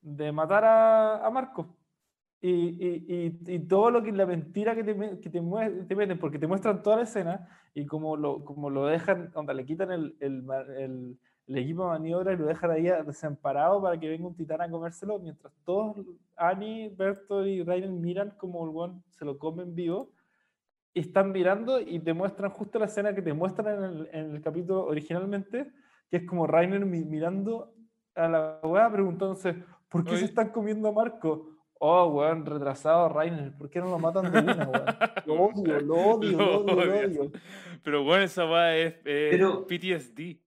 de 0.02 0.32
matar 0.32 0.64
a, 0.66 1.26
a 1.26 1.30
Marco. 1.30 1.78
Y, 2.42 2.52
y, 2.52 3.38
y, 3.48 3.56
y 3.56 3.60
todo 3.68 3.92
lo 3.92 4.04
que 4.04 4.12
la 4.12 4.26
mentira 4.26 4.76
que 4.76 4.84
te, 4.84 4.96
que 5.22 5.30
te, 5.30 5.42
te 5.88 5.96
meten, 5.96 6.20
porque 6.20 6.40
te 6.40 6.48
muestran 6.48 6.84
toda 6.84 6.98
la 6.98 7.04
escena 7.04 7.50
y 7.74 7.86
como 7.88 8.18
lo, 8.18 8.46
como 8.46 8.70
lo 8.70 8.86
dejan, 8.88 9.32
onda, 9.36 9.54
le 9.54 9.66
quitan 9.66 9.92
el, 9.92 10.16
el, 10.20 10.46
el- 10.78 11.20
el 11.48 11.58
equipo 11.60 11.84
de 11.84 11.90
maniobra 12.00 12.34
y 12.34 12.38
lo 12.38 12.46
dejan 12.48 12.72
ahí 12.72 12.86
desamparado 13.06 13.82
para 13.82 14.00
que 14.00 14.10
venga 14.10 14.28
un 14.28 14.36
titán 14.36 14.62
a 14.62 14.70
comérselo, 14.70 15.20
mientras 15.20 15.54
todos, 15.66 15.98
Annie, 16.38 16.90
Berto 16.90 17.46
y 17.46 17.64
Rainer 17.64 17.92
miran 17.92 18.32
como 18.38 18.64
el 18.66 18.72
weón 18.72 19.04
se 19.12 19.26
lo 19.26 19.38
comen 19.40 19.76
vivo. 19.76 20.12
Y 20.98 21.02
están 21.02 21.32
mirando 21.34 21.80
y 21.82 22.00
te 22.00 22.14
muestran 22.14 22.50
justo 22.52 22.80
la 22.80 22.86
escena 22.86 23.14
que 23.14 23.22
te 23.22 23.34
muestran 23.34 23.68
en 23.78 23.84
el, 23.84 24.10
en 24.14 24.36
el 24.36 24.42
capítulo 24.42 24.86
originalmente, 24.86 25.70
que 26.10 26.18
es 26.18 26.24
como 26.26 26.48
Rainer 26.48 26.86
mi- 26.86 27.04
mirando 27.04 27.76
a 28.16 28.30
la 28.30 28.60
weá 28.64 28.90
preguntándose, 28.90 29.56
¿por 29.90 30.06
qué 30.06 30.12
Oye. 30.12 30.20
se 30.20 30.26
están 30.26 30.50
comiendo 30.50 30.88
a 30.88 30.94
Marco? 30.94 31.50
Oh, 31.80 32.06
weón, 32.08 32.46
retrasado 32.46 33.10
Rainer, 33.10 33.52
¿por 33.58 33.70
qué 33.70 33.80
no 33.82 33.88
lo 33.90 34.00
matan 34.00 34.32
de 34.32 34.40
una, 34.40 34.56
weón? 34.70 34.86
Lo 35.26 35.34
odio, 35.44 35.80
lo 35.82 35.96
odio, 35.96 36.32
lo 36.38 36.38
Lo 36.38 36.60
odio, 36.60 36.86
lo 36.86 36.94
odio. 37.24 37.32
Pero 37.84 38.04
bueno, 38.06 38.24
esa 38.24 38.46
wea 38.50 38.78
es, 38.78 38.94
es 38.94 39.02
Pero- 39.04 39.68
PTSD. 39.68 40.40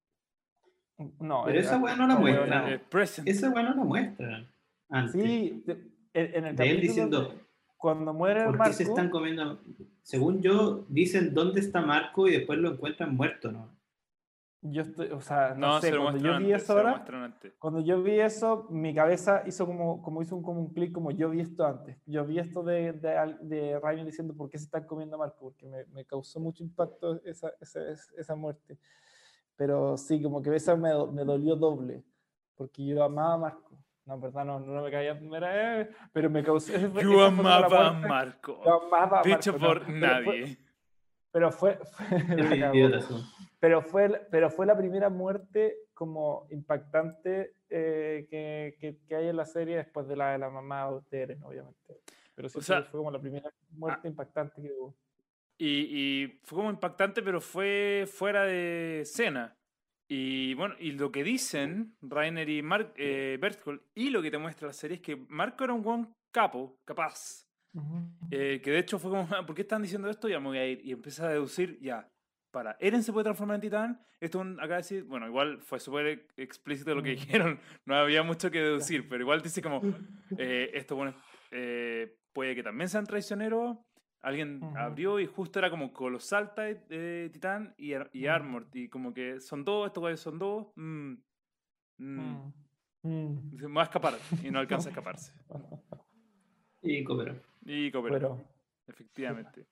No, 1.21 1.43
Pero 1.45 1.59
eh, 1.59 1.61
esa 1.61 1.79
weá 1.79 1.95
no 1.95 2.07
la 2.07 2.17
weón, 2.17 2.39
muestra. 2.49 2.73
eh, 2.73 2.79
present. 2.79 3.29
Esa 3.29 3.51
weá 3.51 3.63
no 3.65 3.75
la 3.77 3.85
muestran 3.85 4.49
antes. 4.89 5.13
Sí, 5.13 5.63
en, 5.67 5.77
el 6.15 6.43
de 6.43 6.49
él 6.49 6.55
capítulo 6.57 6.81
diciendo, 6.81 7.35
cuando 7.77 8.15
muere 8.15 8.41
el 8.41 8.47
¿por 8.47 8.55
qué 8.55 8.59
Marco, 8.61 8.73
se 8.75 8.83
están 8.85 9.11
comiendo? 9.11 9.61
Según 10.09 10.41
yo, 10.41 10.87
dicen 10.89 11.35
dónde 11.35 11.61
está 11.61 11.83
Marco 11.83 12.27
y 12.27 12.33
después 12.33 12.59
lo 12.59 12.71
encuentran 12.73 13.15
muerto, 13.15 13.53
¿no? 13.53 13.69
yo 14.63 14.81
estoy, 14.81 15.09
o 15.11 15.21
sea, 15.21 15.55
no, 15.55 15.75
No, 15.75 15.81
sé, 15.83 15.91
se 15.91 15.99
cuando 15.99 16.19
yo 16.19 16.39
vi 16.39 16.45
antes. 16.47 16.63
eso 16.63 16.73
se 16.73 16.73
lo 16.73 16.79
ahora, 16.79 16.91
muestran 16.93 17.23
antes. 17.25 17.53
cuando 17.59 17.81
yo 17.81 18.03
vi 18.03 18.19
eso, 18.19 18.67
mi 18.71 18.95
cabeza 18.95 19.43
hizo 19.47 19.67
como, 19.67 20.01
como 20.01 20.23
hizo 20.23 20.35
un, 20.35 20.43
como 20.43 20.61
un 20.61 20.73
clic, 20.73 20.93
como 20.93 21.11
yo 21.11 21.29
vi 21.29 21.41
esto 21.43 21.67
antes. 21.67 21.99
Yo 22.07 22.25
vi 22.25 22.39
esto 22.39 22.63
de, 22.63 22.95
de, 22.95 23.79
Rainer 23.81 24.07
diciendo 24.07 24.35
por 24.35 24.49
qué 24.49 24.57
se 24.57 24.65
están 24.65 24.87
comiendo 24.87 25.17
a 25.17 25.19
Marco, 25.19 25.37
porque 25.41 25.67
me, 25.67 25.85
me 25.93 26.07
causó 26.07 26.41
mucho 26.41 26.65
impacto 26.65 27.23
esa, 27.25 27.53
esa, 27.61 27.81
esa- 28.17 28.35
muerte. 28.35 28.79
Pero 29.57 29.99
sí, 29.99 30.23
como 30.23 30.41
que 30.41 30.57
esa 30.57 30.75
me, 30.75 30.89
me 31.13 31.23
dolió 31.23 31.55
doble, 31.55 32.03
porque 32.55 32.83
yo 32.87 33.05
amaba 33.05 33.35
a 33.35 33.39
Marco. 33.39 33.79
No, 34.09 34.15
en 34.15 34.21
verdad, 34.23 34.45
no, 34.47 34.59
no 34.59 34.83
me 34.83 34.91
caía, 34.91 35.13
no 35.13 35.37
era, 35.37 35.83
eh, 35.83 35.91
pero 36.15 36.31
me 36.31 36.43
causó. 36.43 36.73
Yo 36.99 37.23
amaba 37.23 37.89
a 37.89 37.93
Marco. 37.93 38.59
yo 38.65 38.83
amaba 38.87 39.21
a 39.21 39.23
Dicho 39.23 39.53
Marco, 39.53 39.59
no, 39.59 39.69
por 39.69 39.79
pero 39.85 39.85
fue- 39.85 40.01
nadie. 40.01 40.59
Pero 41.31 41.53
fue, 41.53 41.79
fue- 41.79 42.07
pero 43.61 43.83
fue, 43.83 44.27
pero 44.31 44.51
fue 44.51 44.65
la 44.65 44.77
primera 44.79 45.11
muerte 45.11 45.77
como 45.93 46.47
impactante 46.51 47.53
eh, 47.69 48.27
que, 48.31 48.77
que, 48.81 48.97
que 49.07 49.15
hay 49.15 49.29
en 49.29 49.37
la 49.37 49.45
serie 49.45 49.77
después 49.77 50.09
de 50.09 50.17
la 50.17 50.33
de 50.33 50.39
la 50.39 50.49
mamá 50.49 50.89
de 51.11 51.21
Eren, 51.23 51.43
obviamente. 51.43 52.01
Pero 52.35 52.49
sí 52.49 52.59
O 52.59 52.63
sea, 52.63 52.83
fue 52.85 52.99
como 52.99 53.11
la 53.11 53.21
primera 53.21 53.51
muerte 53.73 54.09
impactante 54.09 54.63
que 54.63 54.73
hubo. 54.73 54.97
Y, 55.59 56.23
y 56.23 56.41
fue 56.45 56.57
como 56.57 56.71
impactante, 56.71 57.21
pero 57.23 57.43
fue 57.43 58.07
fuera 58.11 58.45
de 58.45 59.01
escena. 59.03 59.55
Y 60.09 60.55
bueno, 60.55 60.75
y 60.79 60.93
lo 60.93 61.13
que 61.13 61.23
dicen 61.23 61.95
Rainer 62.01 62.49
y 62.49 62.63
Mark, 62.63 62.95
eh, 62.97 63.37
Berthold, 63.41 63.81
y 63.95 64.11
lo 64.11 64.23
que 64.23 64.31
te 64.31 64.39
muestra 64.39 64.69
la 64.69 64.73
serie 64.73 64.97
es 64.97 65.03
que 65.03 65.17
Marco 65.17 65.65
era 65.65 65.75
un 65.75 65.83
buen 65.83 66.09
capo, 66.33 66.79
capaz. 66.85 67.47
Eh, 68.31 68.61
que 68.63 68.71
de 68.71 68.79
hecho 68.79 68.99
fue 68.99 69.11
como, 69.11 69.29
"Ah, 69.31 69.45
¿por 69.45 69.55
qué 69.55 69.63
están 69.63 69.83
diciendo 69.83 70.09
esto? 70.09 70.29
Ya 70.29 70.41
me 70.41 70.47
voy 70.47 70.59
a 70.59 70.67
ir. 70.67 70.81
Y 70.85 70.93
empieza 70.93 71.27
a 71.27 71.31
deducir, 71.31 71.79
ya, 71.81 72.09
para, 72.51 72.77
Eren 72.81 73.03
se 73.03 73.13
puede 73.13 73.25
transformar 73.25 73.57
en 73.57 73.61
titán. 73.61 74.01
Esto 74.21 74.43
acá 74.61 74.77
decir, 74.79 75.05
bueno, 75.05 75.27
igual 75.27 75.61
fue 75.61 75.79
súper 75.79 76.07
ex- 76.07 76.33
explícito 76.39 76.95
lo 76.95 77.03
que 77.03 77.11
dijeron, 77.11 77.61
no 77.87 77.95
había 77.95 78.23
mucho 78.23 78.51
que 78.51 78.59
deducir, 78.61 79.09
pero 79.09 79.23
igual 79.23 79.43
dice 79.43 79.61
como, 79.63 79.81
eh, 80.39 80.71
esto 80.75 80.97
bueno, 80.97 81.15
eh, 81.51 82.17
puede 82.33 82.55
que 82.55 82.63
también 82.63 82.89
sean 82.89 83.07
traicioneros. 83.07 83.77
Alguien 84.23 84.61
abrió 84.77 85.21
y 85.21 85.27
justo 85.27 85.59
era 85.61 85.71
como 85.71 85.93
colosal 85.93 86.53
ti- 86.55 86.81
eh, 86.91 87.31
titán 87.33 87.75
y, 87.79 87.93
y. 88.13 88.27
Armored. 88.27 88.67
Y 88.75 88.89
como 88.89 89.15
que 89.15 89.39
son 89.41 89.65
dos, 89.65 89.87
estos 89.87 90.01
güeyes 90.01 90.21
son 90.21 90.39
dos. 90.39 90.67
mm, 90.77 91.15
mm, 91.99 92.53
Mm. 93.05 93.55
Me 93.55 93.75
va 93.75 93.83
a 93.83 93.85
escapar 93.85 94.15
y 94.43 94.51
no 94.51 94.59
alcanza 94.59 94.89
a 94.89 94.91
escaparse. 94.91 95.33
Y 96.83 97.03
cooperó. 97.05 97.35
Y 97.65 97.91
cooperó, 97.93 98.15
Pero, 98.37 98.45
efectivamente. 98.89 99.67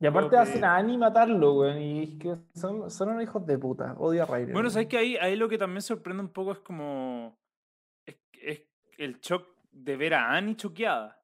y 0.00 0.06
aparte 0.06 0.30
Creo 0.30 0.40
hacen 0.40 0.60
que- 0.60 0.66
a 0.66 0.76
Annie 0.76 0.96
matarlo, 0.98 1.54
güey. 1.54 1.82
Y 1.82 2.02
es 2.04 2.18
que 2.18 2.36
son, 2.58 2.90
son 2.90 3.10
unos 3.10 3.22
hijos 3.22 3.44
de 3.46 3.58
puta. 3.58 3.94
Odio 3.98 4.22
a 4.22 4.26
Rainer. 4.26 4.52
Bueno, 4.52 4.70
sabes 4.70 4.88
que 4.88 4.96
ahí, 4.98 5.16
ahí 5.16 5.36
lo 5.36 5.48
que 5.48 5.58
también 5.58 5.82
sorprende 5.82 6.22
un 6.22 6.30
poco 6.30 6.52
es 6.52 6.58
como. 6.60 7.38
Es, 8.06 8.16
es 8.42 8.62
el 8.98 9.20
shock 9.20 9.46
de 9.70 9.96
ver 9.96 10.14
a 10.14 10.32
Annie 10.36 10.56
choqueada. 10.56 11.19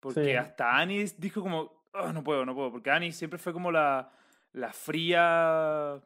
Porque 0.00 0.24
Sí. 0.24 0.30
hasta 0.32 0.76
Annie 0.78 1.04
dijo 1.18 1.40
como, 1.42 1.84
"Oh, 1.92 2.12
no 2.12 2.24
puedo, 2.24 2.44
no 2.46 2.54
puedo. 2.54 2.72
Porque 2.72 2.90
Annie 2.90 3.12
siempre 3.12 3.38
fue 3.38 3.52
como 3.52 3.70
la, 3.70 4.10
la 4.52 4.72
fría 4.72 6.00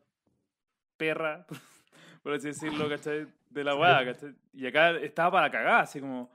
perra, 0.96 1.46
por 2.22 2.32
así 2.34 2.48
decirlo, 2.48 2.88
¿cachai? 2.88 3.26
De 3.50 3.64
la 3.64 3.76
weá, 3.76 4.04
¿cachai? 4.04 4.34
Y 4.52 4.66
acá 4.66 4.90
estaba 4.98 5.30
para 5.32 5.50
cagar, 5.50 5.82
así 5.82 6.00
como, 6.00 6.30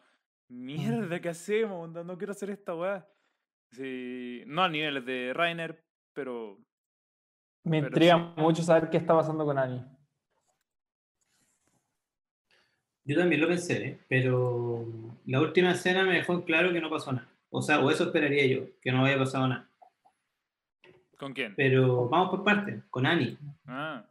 mierda, 0.48 1.20
¿qué 1.20 1.30
hacemos? 1.30 1.90
No 1.90 2.18
quiero 2.18 2.32
hacer 2.32 2.50
esta 2.50 2.76
weá. 2.76 3.08
Sí, 3.72 4.44
no 4.48 4.64
a 4.64 4.70
niveles 4.70 5.06
de 5.06 5.32
Rainer, 5.34 5.84
pero 6.14 6.58
Me 7.64 7.78
Pero 7.82 7.88
intriga 7.88 8.18
sí. 8.36 8.42
mucho 8.42 8.64
saber 8.64 8.90
qué 8.90 8.98
está 8.98 9.14
pasando 9.16 9.46
con 9.46 9.58
Annie. 9.60 9.84
Yo 13.06 13.18
también 13.18 13.42
lo 13.42 13.48
pensé, 13.48 13.86
¿eh? 13.88 14.00
pero 14.08 14.86
la 15.26 15.42
última 15.42 15.72
escena 15.72 16.04
me 16.04 16.14
dejó 16.16 16.34
en 16.34 16.42
claro 16.44 16.72
que 16.72 16.82
no 16.82 16.90
pasó 16.90 17.12
nada. 17.12 17.29
O 17.50 17.62
sea, 17.62 17.80
o 17.80 17.90
eso 17.90 18.06
esperaría 18.06 18.46
yo, 18.46 18.68
que 18.82 18.92
no 18.92 19.06
haya 19.06 19.18
pasado 19.18 19.48
nada. 19.48 19.66
¿con 21.18 21.34
quién? 21.34 21.54
Pero 21.56 22.08
vamos 22.08 22.30
por 22.30 22.44
partes, 22.46 22.82
con 22.90 23.06
Annie. 23.06 23.38
Ah. 23.66 24.06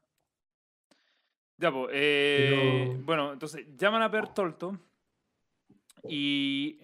Ya, 1.57 1.73
pues. 1.73 1.89
eh, 1.93 2.85
Pero- 2.91 3.05
Bueno, 3.05 3.33
entonces 3.33 3.67
llaman 3.77 4.03
a 4.03 4.09
Bertolto. 4.09 4.79
Y, 6.09 6.79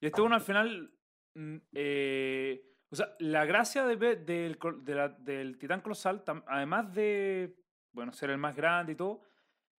y 0.00 0.06
este 0.06 0.20
bueno 0.20 0.36
al 0.36 0.42
final. 0.42 0.90
mm, 1.34 1.56
eh, 1.72 2.66
o 2.90 2.96
sea, 2.96 3.14
la 3.20 3.44
gracia 3.44 3.86
de, 3.86 4.16
del, 4.16 4.58
col- 4.58 4.84
de 4.84 4.94
la- 4.94 5.08
del 5.08 5.56
titán 5.58 5.80
colosal, 5.80 6.24
tam- 6.24 6.44
además 6.46 6.92
de 6.92 7.56
bueno, 7.92 8.12
ser 8.12 8.30
el 8.30 8.38
más 8.38 8.54
grande 8.56 8.92
y 8.92 8.96
todo, 8.96 9.22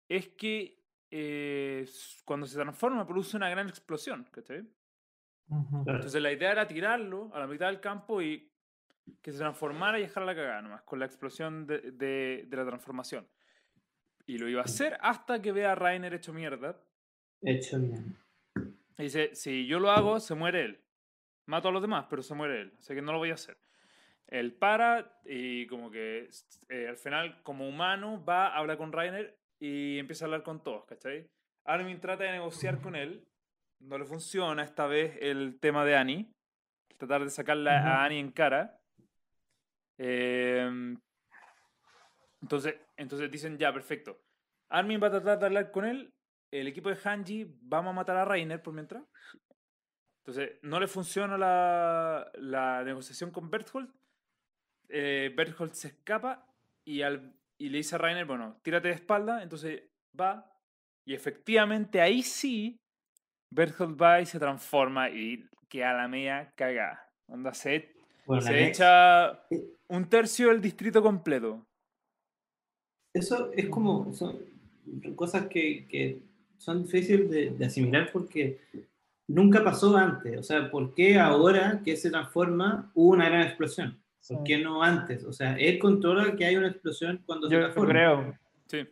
es 0.09 0.29
que 0.29 0.81
eh, 1.11 1.87
cuando 2.25 2.47
se 2.47 2.55
transforma 2.57 3.07
produce 3.07 3.37
una 3.37 3.51
gran 3.51 3.69
explosión. 3.69 4.27
¿cachai? 4.31 4.65
Ujú. 5.51 5.85
Claro. 5.85 5.99
Entonces 5.99 6.23
la 6.23 6.33
idea 6.33 6.53
era 6.53 6.67
tirarlo 6.67 7.31
a 7.35 7.41
la 7.41 7.47
mitad 7.47 7.67
del 7.67 7.81
campo 7.81 8.23
y 8.23 8.51
que 9.21 9.33
se 9.33 9.39
transformara 9.39 9.99
y 9.99 10.03
dejar 10.03 10.23
la 10.25 10.35
cagada 10.35 10.63
nomás, 10.63 10.83
con 10.83 10.99
la 11.01 11.07
explosión 11.07 11.67
de, 11.67 11.79
de- 11.93 12.47
de 12.49 12.57
la 12.57 12.65
transformación. 12.65 13.27
Y 14.27 14.39
lo 14.39 14.49
iba 14.49 14.61
a 14.61 14.65
hacer 14.65 14.97
hasta 15.01 15.43
que 15.43 15.51
vea 15.53 15.73
a 15.73 15.75
Rainer 15.75 16.15
hecho 16.15 16.33
mierda. 16.33 16.81
Hecho 17.43 17.81
bien. 17.81 18.17
Y 18.99 19.03
dice, 19.05 19.35
si 19.35 19.67
yo 19.67 19.81
lo 19.81 19.91
hago, 19.91 20.21
se 20.21 20.35
muere 20.35 20.65
él. 20.65 20.81
Mato 21.47 21.69
a 21.69 21.73
los 21.73 21.83
demás, 21.83 22.07
pero 22.09 22.23
se 22.23 22.35
muere 22.35 22.61
él. 22.61 22.73
Así 22.79 22.95
que 22.95 23.03
no 23.03 23.11
lo 23.13 23.19
voy 23.19 23.31
a 23.31 23.35
hacer. 23.35 23.57
Él 24.29 24.53
para 24.53 25.19
y 25.25 25.67
como 25.67 25.91
que 25.91 26.29
eh, 26.69 26.87
al 26.89 26.97
final, 26.97 27.43
como 27.43 27.67
humano, 27.69 28.25
va, 28.25 28.55
habla 28.55 28.77
con 28.77 28.93
Rainer 28.93 29.37
y 29.59 29.99
empieza 29.99 30.25
a 30.25 30.27
hablar 30.27 30.45
con 30.45 30.63
todos, 30.63 30.85
¿cachai? 30.85 31.29
Armin 31.65 31.99
trata 31.99 32.23
de 32.25 32.31
negociar 32.33 32.81
con 32.81 32.95
él. 32.95 33.27
No 33.81 33.99
le 33.99 34.05
funciona 34.05 34.63
esta 34.63 34.87
vez 34.87 35.17
el 35.21 35.59
tema 35.59 35.85
de 35.85 35.97
Annie. 35.97 36.33
Tratar 36.97 37.25
de 37.25 37.31
sacarla 37.31 37.79
a 37.81 38.05
Annie 38.05 38.21
en 38.21 38.31
cara. 38.31 38.79
Eh, 39.97 40.97
entonces, 42.43 42.77
entonces 42.97 43.31
dicen, 43.31 43.59
ya, 43.59 43.73
perfecto. 43.73 44.23
Armin 44.69 45.03
va 45.03 45.09
a 45.09 45.11
tratar 45.11 45.39
de 45.39 45.47
hablar 45.47 45.71
con 45.71 45.85
él. 45.85 46.15
El 46.51 46.67
equipo 46.67 46.89
de 46.89 46.99
Hanji 47.03 47.47
vamos 47.63 47.91
a 47.91 47.95
matar 47.95 48.17
a 48.17 48.25
Rainer 48.25 48.63
por 48.63 48.75
mientras. 48.75 49.05
Entonces, 50.21 50.59
no 50.63 50.79
le 50.79 50.87
funciona 50.87 51.39
la, 51.39 52.31
la 52.35 52.85
negociación 52.85 53.31
con 53.31 53.51
Berthold. 53.51 53.93
Eh, 54.89 55.33
Berthold 55.37 55.73
se 55.73 55.89
escapa 55.89 56.47
y, 56.85 57.03
al, 57.03 57.35
y 57.59 57.69
le 57.69 57.79
dice 57.79 57.95
a 57.95 57.99
Rainer, 57.99 58.27
bueno, 58.27 58.61
tírate 58.63 58.89
de 58.89 58.95
espalda. 58.95 59.43
Entonces 59.43 59.83
va 60.19 60.47
y 61.05 61.15
efectivamente 61.15 62.01
ahí 62.01 62.23
sí 62.23 62.80
Berthold 63.51 64.01
va 64.01 64.21
y 64.21 64.27
se 64.27 64.39
transforma 64.39 65.11
y 65.11 65.45
queda 65.69 65.93
la 65.95 66.09
media 66.09 66.53
cagada. 66.57 67.09
Onda, 67.27 67.53
se, 67.55 67.93
Bueno, 68.27 68.43
se 68.43 68.69
echa 68.69 69.43
un 69.89 70.09
tercio 70.09 70.49
del 70.49 70.61
distrito 70.61 71.03
completo. 71.03 71.67
Eso 73.13 73.51
es 73.53 73.69
como, 73.69 74.13
son 74.15 74.39
cosas 75.17 75.47
que, 75.49 75.87
que 75.89 76.23
son 76.59 76.85
difíciles 76.85 77.29
de, 77.31 77.51
de 77.51 77.67
asimilar 77.67 78.11
porque 78.13 78.61
nunca 79.27 79.65
pasó 79.65 79.97
antes. 79.97 80.39
O 80.39 80.43
sea, 80.43 80.71
¿por 80.71 80.95
qué 80.95 81.19
ahora 81.19 81.81
que 81.85 81.97
se 81.97 82.11
transforma 82.11 82.91
hubo 82.95 83.11
una 83.11 83.29
gran 83.29 83.43
explosión? 83.43 83.93
¿Por 83.93 84.01
Sí. 84.21 84.37
qué 84.45 84.59
no 84.59 84.83
antes? 84.83 85.25
O 85.25 85.33
sea, 85.33 85.57
él 85.59 85.79
controla 85.79 86.37
que 86.37 86.45
hay 86.45 86.55
una 86.55 86.69
explosión 86.69 87.23
cuando 87.25 87.49
se 87.49 87.55
Yo 87.55 87.61
transforma. 87.61 87.93
creo. 87.93 88.39
Sí. 88.67 88.87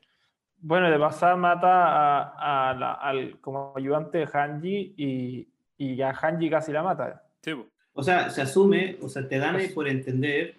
Bueno, 0.61 0.91
de 0.91 0.99
pasada 0.99 1.37
mata 1.37 1.69
a, 1.69 2.71
a 2.71 2.75
la- 2.75 2.93
al 2.95 3.41
como 3.41 3.73
ayudante 3.77 4.19
de 4.19 4.29
Hanji 4.33 4.95
y, 4.97 5.49
y 5.79 6.03
a 6.03 6.11
Hanji 6.13 6.51
casi 6.51 6.73
la 6.73 6.83
mata. 6.83 7.23
Sí. 7.43 7.53
O 7.93 8.03
sea, 8.03 8.29
se 8.31 8.43
asume, 8.43 8.97
o 9.03 9.09
sea, 9.09 9.27
te 9.29 9.39
dan 9.39 9.55
ahí 9.57 9.63
Pues- 9.67 9.75
por 9.75 9.89
entender. 9.89 10.57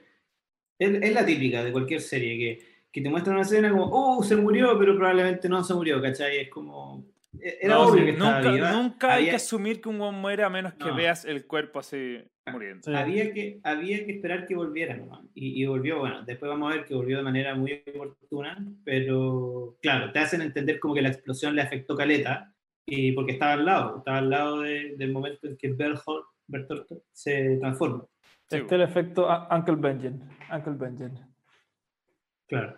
Es, 0.78 0.90
es 1.04 1.14
la 1.14 1.26
típica 1.26 1.64
de 1.64 1.72
cualquier 1.74 2.00
serie, 2.02 2.38
que, 2.38 2.66
que 2.92 3.02
te 3.02 3.10
muestran 3.10 3.36
una 3.36 3.44
escena 3.44 3.70
como, 3.72 3.90
oh, 3.92 4.24
se 4.24 4.36
murió, 4.38 4.78
pero 4.80 4.96
probablemente 4.96 5.50
no 5.50 5.62
se 5.64 5.74
murió, 5.74 6.02
¿cachai? 6.02 6.38
Es 6.38 6.50
como. 6.50 7.04
E- 7.40 7.58
Era 7.62 7.76
No, 7.76 7.82
obvio 7.84 8.00
sí, 8.00 8.06
que 8.06 8.12
estaba 8.12 8.38
nunca, 8.38 8.52
viva. 8.52 8.72
nunca 8.72 9.08
hay 9.14 9.20
Había- 9.20 9.30
que 9.32 9.36
asumir 9.36 9.82
que 9.82 9.90
un 9.90 10.00
buen 10.00 10.16
muere 10.16 10.44
a 10.44 10.50
menos 10.50 10.74
que 10.74 10.86
No. 10.86 10.96
veas 10.96 11.26
el 11.26 11.46
cuerpo 11.46 11.80
así 11.80 12.24
muriendo. 12.52 12.82
Sí. 12.84 12.96
había 12.96 13.32
que, 13.32 13.60
había 13.64 14.04
que 14.06 14.14
esperar 14.14 14.48
que 14.48 14.56
volviera 14.56 14.98
nomás. 14.98 15.22
Y, 15.36 15.62
y 15.62 15.66
volvió, 15.68 16.00
bueno, 16.00 16.24
después 16.24 16.50
vamos 16.50 16.72
a 16.72 16.76
ver 16.78 16.86
que 16.86 16.96
volvió 16.96 17.18
de 17.18 17.24
manera 17.24 17.54
muy 17.54 17.84
oportuna, 17.96 18.58
pero 18.84 19.78
claro, 19.82 20.12
te 20.12 20.18
hacen 20.20 20.42
entender 20.42 20.80
como 20.80 20.96
que 20.96 21.02
la 21.04 21.10
explosión 21.10 21.56
le 21.56 21.62
afectó 21.62 21.96
Caleta, 21.96 22.52
y 22.88 23.12
porque 23.12 23.34
estaba 23.34 23.54
al 23.54 23.66
lado, 23.66 23.98
estaba 24.00 24.18
al 24.18 24.30
lado 24.32 24.62
de- 24.62 24.96
del 24.98 25.12
momento 25.12 25.48
en 25.48 25.58
que 25.58 25.72
Berthold, 25.74 26.26
Bertolto 26.48 27.04
se 27.12 27.58
transforma. 27.58 28.04
Sí, 28.50 28.56
Este 28.58 28.66
es 28.66 28.72
el 28.72 28.82
efecto 28.82 29.28
Uncle 29.52 29.76
Benjen. 29.76 30.20
Uncle 30.52 30.74
Benjen. 30.74 31.20
Claro. 32.48 32.78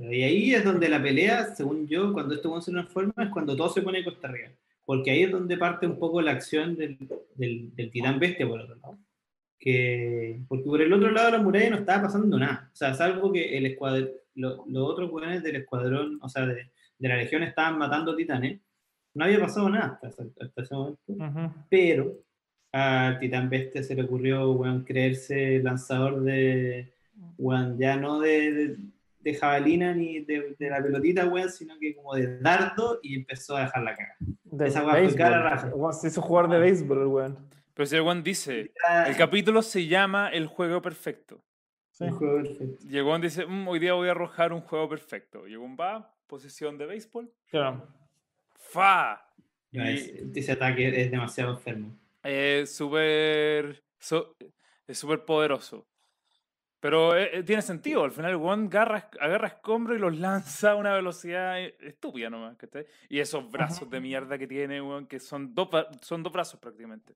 Y 0.00 0.22
ahí 0.22 0.54
es 0.54 0.64
donde 0.64 0.88
la 0.88 1.02
pelea, 1.02 1.54
según 1.54 1.86
yo, 1.86 2.12
cuando 2.12 2.34
esto 2.34 2.60
se 2.60 2.72
transforma, 2.72 3.14
es 3.24 3.30
cuando 3.30 3.56
todo 3.56 3.68
se 3.70 3.82
pone 3.82 4.04
costa 4.04 4.28
arriba. 4.28 4.50
Porque 4.84 5.10
ahí 5.12 5.22
es 5.22 5.30
donde 5.30 5.56
parte 5.56 5.86
un 5.86 5.98
poco 5.98 6.20
la 6.20 6.32
acción 6.32 6.74
del, 6.76 6.98
del, 7.36 7.74
del 7.74 7.90
titán 7.90 8.18
bestia 8.18 8.46
por 8.48 8.60
otro 8.60 8.74
lado. 8.76 8.98
Que, 9.58 10.40
porque 10.48 10.64
por 10.64 10.82
el 10.82 10.92
otro 10.92 11.10
lado 11.12 11.26
de 11.26 11.38
la 11.38 11.42
muralla 11.42 11.70
no 11.70 11.76
estaba 11.76 12.02
pasando 12.02 12.36
nada. 12.38 12.68
O 12.72 12.76
sea, 12.76 12.94
salvo 12.94 13.32
que 13.32 13.56
el 13.56 13.66
escuadrón, 13.66 14.10
los 14.34 14.58
otros 14.88 15.10
jugadores 15.10 15.42
del 15.44 15.56
escuadrón, 15.56 16.18
o 16.20 16.28
sea, 16.28 16.44
de, 16.46 16.70
de 16.98 17.08
la 17.08 17.16
legión 17.16 17.44
estaban 17.44 17.78
matando 17.78 18.16
titanes, 18.16 18.60
no 19.14 19.24
había 19.24 19.38
pasado 19.40 19.68
nada 19.70 20.00
hasta, 20.02 20.08
ese- 20.08 20.32
hasta 20.40 20.62
ese 20.62 20.74
momento. 20.74 20.98
Pero 21.70 22.18
al 22.72 23.20
titán 23.20 23.48
bestia 23.48 23.82
se 23.84 23.94
le 23.94 24.02
ocurrió, 24.02 24.50
weón, 24.52 24.82
creerse 24.82 25.60
lanzador 25.62 26.22
de, 26.22 26.92
weón, 27.38 27.78
ya 27.78 27.96
no 27.96 28.18
de, 28.18 28.52
de, 28.52 28.76
de 29.22 29.34
jabalina 29.34 29.94
ni 29.94 30.20
de, 30.20 30.54
de 30.58 30.70
la 30.70 30.82
pelotita, 30.82 31.26
weón, 31.26 31.50
sino 31.50 31.78
que 31.78 31.94
como 31.94 32.14
de 32.14 32.38
dardo 32.40 32.98
y 33.02 33.14
empezó 33.16 33.56
a 33.56 33.62
dejar 33.62 33.82
la 33.82 33.94
cara. 33.96 34.16
De 34.44 34.66
Esa 34.68 34.84
weá 34.84 35.08
fue 35.08 35.14
cara 35.16 35.42
raja. 35.42 35.68
El 35.68 35.74
weón 35.74 35.94
Se 35.94 36.08
hizo 36.08 36.20
jugar 36.22 36.48
de 36.48 36.58
béisbol, 36.58 36.98
el 37.00 37.06
weón. 37.06 37.38
Pero 37.74 37.86
si 37.86 37.96
el 37.96 38.02
Juan 38.02 38.22
dice, 38.22 38.72
el 39.06 39.16
capítulo 39.16 39.62
se 39.62 39.86
llama 39.86 40.28
El 40.28 40.46
juego 40.46 40.82
perfecto. 40.82 41.42
Sí. 41.90 42.04
Un 42.04 42.10
juego 42.12 42.42
perfecto. 42.42 42.84
Y 42.88 42.96
el 42.98 43.04
Juan 43.04 43.20
dice, 43.20 43.46
"Mm, 43.46 43.68
hoy 43.68 43.78
día 43.78 43.94
voy 43.94 44.08
a 44.08 44.10
arrojar 44.12 44.52
un 44.52 44.60
juego 44.60 44.88
perfecto. 44.88 45.46
Y 45.48 45.52
el 45.52 45.58
Juan 45.58 45.76
va, 45.80 46.14
posesión 46.26 46.76
de 46.78 46.86
béisbol, 46.86 47.30
Claro. 47.50 47.86
¡fa! 48.56 49.26
No, 49.72 49.90
Y- 49.90 49.94
es- 49.94 50.12
ese 50.36 50.52
ataque 50.52 51.00
es 51.02 51.10
demasiado 51.10 51.52
enfermo. 51.52 51.96
Es 52.22 52.74
súper. 52.74 53.82
so- 53.98 54.36
es 54.86 54.98
súper 54.98 55.24
poderoso. 55.24 55.86
Pero 56.82 57.16
eh, 57.16 57.38
eh, 57.38 57.42
tiene 57.44 57.62
sentido. 57.62 58.02
Al 58.02 58.10
final, 58.10 58.34
One 58.34 58.66
agarra, 58.66 59.08
agarra 59.20 59.46
escombros 59.46 59.96
y 59.96 60.00
los 60.00 60.18
lanza 60.18 60.72
a 60.72 60.74
una 60.74 60.92
velocidad 60.92 61.60
estúpida 61.60 62.28
nomás. 62.28 62.56
¿cachai? 62.56 62.86
Y 63.08 63.20
esos 63.20 63.48
brazos 63.48 63.88
de 63.88 64.00
mierda 64.00 64.36
que 64.36 64.48
tiene, 64.48 64.82
weón, 64.82 65.06
que 65.06 65.20
son 65.20 65.54
dos, 65.54 65.68
son 66.00 66.24
dos 66.24 66.32
brazos 66.32 66.58
prácticamente. 66.58 67.14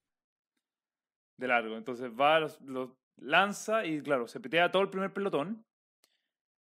De 1.37 1.49
largo. 1.49 1.77
Entonces 1.77 2.13
va, 2.13 2.39
los, 2.39 2.61
los 2.61 2.91
lanza 3.17 3.85
y, 3.85 4.01
claro, 4.03 4.29
se 4.29 4.39
pitea 4.39 4.71
todo 4.71 4.83
el 4.83 4.89
primer 4.89 5.13
pelotón. 5.13 5.65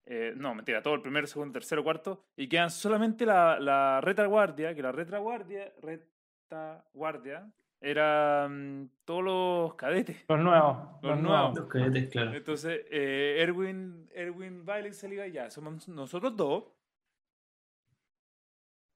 Eh, 0.04 0.34
no, 0.36 0.56
mentira, 0.56 0.82
todo 0.82 0.94
el 0.94 1.02
primero, 1.02 1.28
segundo, 1.28 1.52
tercero, 1.52 1.84
cuarto. 1.84 2.24
Y 2.36 2.48
quedan 2.48 2.70
solamente 2.70 3.24
la, 3.24 3.60
la 3.60 4.00
retaguardia, 4.00 4.74
que 4.74 4.82
la 4.82 4.90
retaguardia, 4.90 5.72
retaguardia 5.80 7.52
era 7.80 8.48
mm, 8.48 8.88
todos 9.04 9.24
los 9.24 9.74
cadetes. 9.74 10.16
Los 10.28 10.40
nuevos. 10.40 10.76
Los 11.02 11.12
Los, 11.12 11.20
nuevos. 11.20 11.56
Los 11.56 11.66
cadetes, 11.68 12.08
claro. 12.10 12.34
Entonces, 12.34 12.80
eh, 12.90 13.36
Erwin, 13.40 14.08
Erwin 14.14 14.64
Bailey 14.64 14.92
se 14.92 15.08
liga 15.08 15.26
ya, 15.26 15.50
somos 15.50 15.86
nosotros 15.88 16.36
dos. 16.36 16.64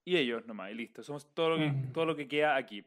Y 0.04 0.16
ellos 0.16 0.46
nomás, 0.46 0.70
y 0.72 0.74
listo. 0.74 1.02
Somos 1.02 1.26
todo 1.34 1.50
lo 1.50 1.56
que, 1.58 1.72
todo 1.92 2.06
lo 2.06 2.16
que 2.16 2.26
queda 2.26 2.56
aquí. 2.56 2.84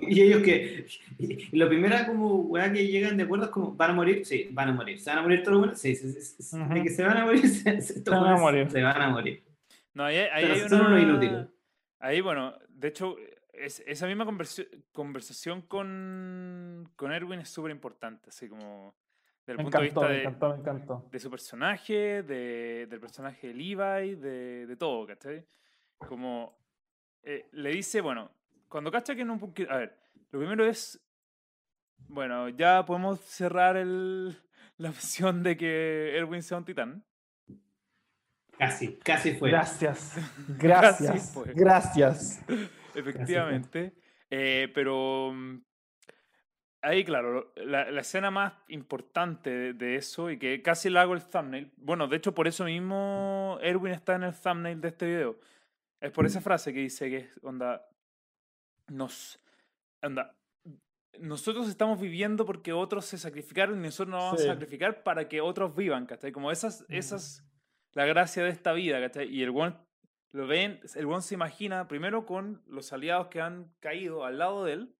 Y 0.00 0.20
ellos 0.22 0.42
que. 0.42 0.86
y 1.18 1.56
lo 1.56 1.68
primero 1.68 1.96
como 2.06 2.36
weá 2.42 2.72
que 2.72 2.86
llegan 2.86 3.16
de 3.16 3.24
acuerdo 3.24 3.46
es 3.46 3.50
como, 3.50 3.74
¿van 3.74 3.90
a 3.90 3.94
morir? 3.94 4.24
Sí, 4.24 4.48
van 4.52 4.68
a 4.68 4.72
morir. 4.72 5.00
¿Se 5.00 5.10
van 5.10 5.18
a 5.18 5.22
morir 5.22 5.40
todos 5.42 5.52
los 5.52 5.60
buenos? 5.60 5.80
Sí, 5.80 5.94
sí, 5.96 6.12
sí. 6.12 6.58
De 6.72 6.82
que 6.82 6.90
se 6.90 7.02
van 7.02 7.16
a 7.16 7.24
morir, 7.24 7.48
se, 7.48 8.10
van 8.10 8.24
a 8.26 8.36
morir. 8.36 8.70
Se 8.70 8.82
van 8.82 9.02
a 9.02 9.08
morir. 9.08 9.42
No, 9.94 10.04
ahí, 10.04 10.16
ahí 10.18 10.42
Pero 10.42 10.54
hay 10.54 10.68
son 10.68 10.80
una- 10.80 10.88
unos 10.90 11.02
inútiles. 11.02 11.46
Ahí, 11.98 12.20
bueno, 12.20 12.54
de 12.68 12.88
hecho, 12.88 13.16
es- 13.60 13.82
esa 13.86 14.06
misma 14.06 14.24
conversi- 14.24 14.68
conversación 14.92 15.62
con, 15.62 16.90
con 16.96 17.12
Erwin 17.12 17.40
es 17.40 17.48
súper 17.48 17.70
importante, 17.70 18.30
así 18.30 18.48
como 18.48 18.94
desde 19.46 19.52
el 19.52 19.56
Me 19.58 19.64
punto 19.64 19.78
de 19.80 19.86
encantó, 19.86 20.00
vista 20.00 20.08
me 20.08 20.14
de, 20.14 20.20
encantó, 20.22 20.48
me 20.50 20.54
encantó. 20.60 21.08
de 21.10 21.18
su 21.20 21.30
personaje, 21.30 22.22
de, 22.22 22.86
del 22.88 23.00
personaje 23.00 23.48
de 23.48 23.54
Levi, 23.54 24.14
de, 24.16 24.66
de 24.66 24.76
todo, 24.76 25.06
¿cachai? 25.06 25.46
Como 25.98 26.58
eh, 27.22 27.48
le 27.52 27.70
dice, 27.70 28.00
bueno, 28.00 28.30
cuando 28.68 28.90
cacha 28.90 29.14
que 29.14 29.24
no... 29.24 29.40
A 29.70 29.76
ver, 29.76 29.98
lo 30.30 30.38
primero 30.38 30.64
es, 30.66 31.00
bueno, 32.08 32.48
ya 32.50 32.84
podemos 32.84 33.20
cerrar 33.20 33.76
el, 33.76 34.36
la 34.76 34.90
opción 34.90 35.42
de 35.42 35.56
que 35.56 36.16
Erwin 36.16 36.42
sea 36.42 36.58
un 36.58 36.64
titán. 36.64 37.04
Casi, 38.58 38.96
casi 38.98 39.34
fue. 39.36 39.50
Gracias, 39.50 40.16
gracias, 40.58 41.30
fue. 41.32 41.52
gracias. 41.54 42.40
Efectivamente. 42.98 43.92
Eh, 44.30 44.70
pero 44.74 45.32
mm, 45.34 45.60
ahí, 46.82 47.04
claro, 47.04 47.52
la, 47.56 47.90
la 47.90 48.00
escena 48.00 48.30
más 48.30 48.52
importante 48.68 49.50
de, 49.50 49.72
de 49.72 49.96
eso 49.96 50.30
y 50.30 50.38
que 50.38 50.62
casi 50.62 50.90
le 50.90 50.98
hago 50.98 51.14
el 51.14 51.24
thumbnail. 51.24 51.72
Bueno, 51.76 52.06
de 52.08 52.16
hecho, 52.16 52.34
por 52.34 52.46
eso 52.48 52.64
mismo 52.64 53.58
Erwin 53.62 53.92
está 53.92 54.14
en 54.16 54.24
el 54.24 54.34
thumbnail 54.34 54.80
de 54.80 54.88
este 54.88 55.06
video. 55.06 55.38
Es 56.00 56.12
por 56.12 56.26
esa 56.26 56.40
frase 56.40 56.72
que 56.72 56.80
dice 56.80 57.10
que 57.10 57.16
es, 57.18 57.40
onda, 57.42 57.84
nos, 58.88 59.40
onda, 60.02 60.36
nosotros 61.18 61.68
estamos 61.68 62.00
viviendo 62.00 62.46
porque 62.46 62.72
otros 62.72 63.04
se 63.04 63.18
sacrificaron 63.18 63.78
y 63.80 63.82
nosotros 63.82 64.08
nos 64.14 64.22
vamos 64.24 64.40
Sí. 64.42 64.48
a 64.48 64.52
sacrificar 64.52 65.02
para 65.02 65.28
que 65.28 65.40
otros 65.40 65.74
vivan, 65.74 66.06
¿cachai? 66.06 66.30
Como 66.30 66.52
esas, 66.52 66.82
Mm. 66.82 66.94
esas, 66.94 67.44
la 67.94 68.04
gracia 68.06 68.44
de 68.44 68.50
esta 68.50 68.72
vida, 68.72 69.00
¿cachai? 69.00 69.26
Y 69.28 69.42
el 69.42 69.50
one 69.50 69.74
lo 70.32 70.46
ven, 70.46 70.80
el 70.94 71.06
one 71.06 71.22
se 71.22 71.34
imagina 71.34 71.88
primero 71.88 72.26
con 72.26 72.62
los 72.66 72.92
aliados 72.92 73.28
que 73.28 73.40
han 73.40 73.72
caído 73.80 74.24
al 74.24 74.38
lado 74.38 74.64
de 74.64 74.72
él 74.74 74.94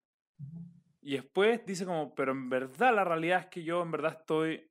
y 1.02 1.12
después 1.14 1.64
dice 1.66 1.84
como, 1.86 2.14
pero 2.14 2.32
en 2.32 2.48
verdad 2.48 2.94
la 2.94 3.04
realidad 3.04 3.40
es 3.40 3.46
que 3.46 3.62
yo 3.62 3.82
en 3.82 3.90
verdad 3.90 4.16
estoy 4.20 4.70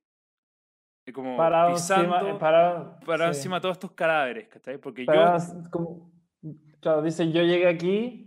eh, 1.06 1.12
como 1.12 1.36
Parado 1.36 1.72
pisando 1.74 2.16
encima, 2.16 2.30
eh, 2.30 2.38
parado, 2.38 2.98
para 3.06 3.32
sí. 3.32 3.38
encima 3.38 3.56
de 3.56 3.60
todos 3.62 3.76
estos 3.76 3.92
cadáveres, 3.92 4.48
¿cachai? 4.48 4.78
Porque 4.78 5.04
Parado 5.04 5.38
yo... 5.38 5.70
como- 5.70 6.12
claro, 6.80 7.02
dice, 7.02 7.30
yo 7.32 7.42
llegué 7.42 7.66
aquí 7.68 8.24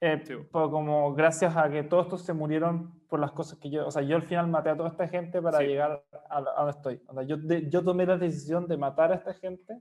eh, 0.00 0.20
Sí. 0.26 0.34
por 0.50 0.70
como 0.70 1.14
gracias 1.14 1.56
a 1.56 1.70
que 1.70 1.84
todos 1.84 2.06
estos 2.06 2.22
se 2.22 2.32
murieron 2.32 3.00
por 3.08 3.20
las 3.20 3.30
cosas 3.32 3.58
que 3.58 3.70
yo, 3.70 3.86
o 3.86 3.90
sea, 3.90 4.02
yo 4.02 4.16
al 4.16 4.22
final 4.22 4.48
maté 4.48 4.70
a 4.70 4.76
toda 4.76 4.88
esta 4.88 5.06
gente 5.06 5.40
para 5.40 5.58
Sí. 5.58 5.66
llegar 5.66 6.02
a, 6.28 6.38
a 6.38 6.40
donde 6.64 6.70
estoy. 6.72 7.00
O 7.06 7.14
sea, 7.14 7.22
yo, 7.24 7.36
de- 7.36 7.68
yo 7.70 7.84
tomé 7.84 8.04
la 8.06 8.16
decisión 8.16 8.66
de 8.66 8.76
matar 8.78 9.12
a 9.12 9.16
esta 9.16 9.34
gente 9.34 9.80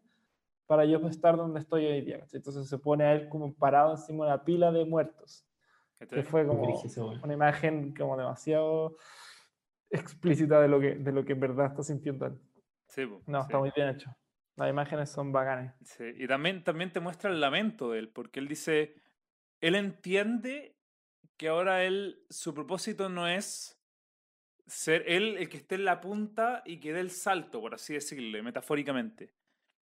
para 0.71 0.85
yo 0.85 1.05
estar 1.05 1.35
donde 1.35 1.59
estoy 1.59 1.85
hoy 1.85 1.99
día. 1.99 2.19
¿cachai? 2.21 2.37
Entonces 2.37 2.69
se 2.69 2.77
pone 2.77 3.03
a 3.03 3.11
él 3.11 3.27
como 3.27 3.53
parado 3.53 3.91
encima 3.91 4.23
de 4.23 4.31
una 4.31 4.45
pila 4.45 4.71
de 4.71 4.85
muertos, 4.85 5.45
que 6.09 6.23
fue 6.23 6.47
como 6.47 6.63
una 7.21 7.33
imagen 7.33 7.93
como 7.93 8.15
demasiado 8.15 8.95
explícita 9.89 10.61
de 10.61 10.69
lo 10.69 10.79
que, 10.79 10.95
de 10.95 11.11
lo 11.11 11.25
que 11.25 11.33
en 11.33 11.41
verdad 11.41 11.65
está 11.65 11.83
sintiendo 11.83 12.27
él. 12.27 12.39
Sí, 12.87 13.05
po, 13.05 13.21
No, 13.27 13.39
sí. 13.41 13.47
está 13.47 13.59
muy 13.59 13.73
bien 13.75 13.89
hecho. 13.89 14.15
Las 14.55 14.69
imágenes 14.69 15.09
son 15.09 15.33
bacanes. 15.33 15.73
Sí, 15.83 16.05
Y 16.15 16.25
también, 16.25 16.63
también 16.63 16.93
te 16.93 17.01
muestra 17.01 17.29
el 17.29 17.41
lamento 17.41 17.91
de 17.91 17.99
él, 17.99 18.07
porque 18.07 18.39
él 18.39 18.47
dice, 18.47 18.95
él 19.59 19.75
entiende 19.75 20.77
que 21.35 21.49
ahora 21.49 21.83
él, 21.83 22.25
su 22.29 22.53
propósito 22.53 23.09
no 23.09 23.27
es 23.27 23.77
ser 24.67 25.03
él 25.05 25.35
el 25.35 25.49
que 25.49 25.57
esté 25.57 25.75
en 25.75 25.83
la 25.83 25.99
punta 25.99 26.63
y 26.65 26.79
que 26.79 26.93
dé 26.93 27.01
el 27.01 27.11
salto, 27.11 27.59
por 27.59 27.73
así 27.73 27.93
decirlo, 27.93 28.41
metafóricamente, 28.41 29.33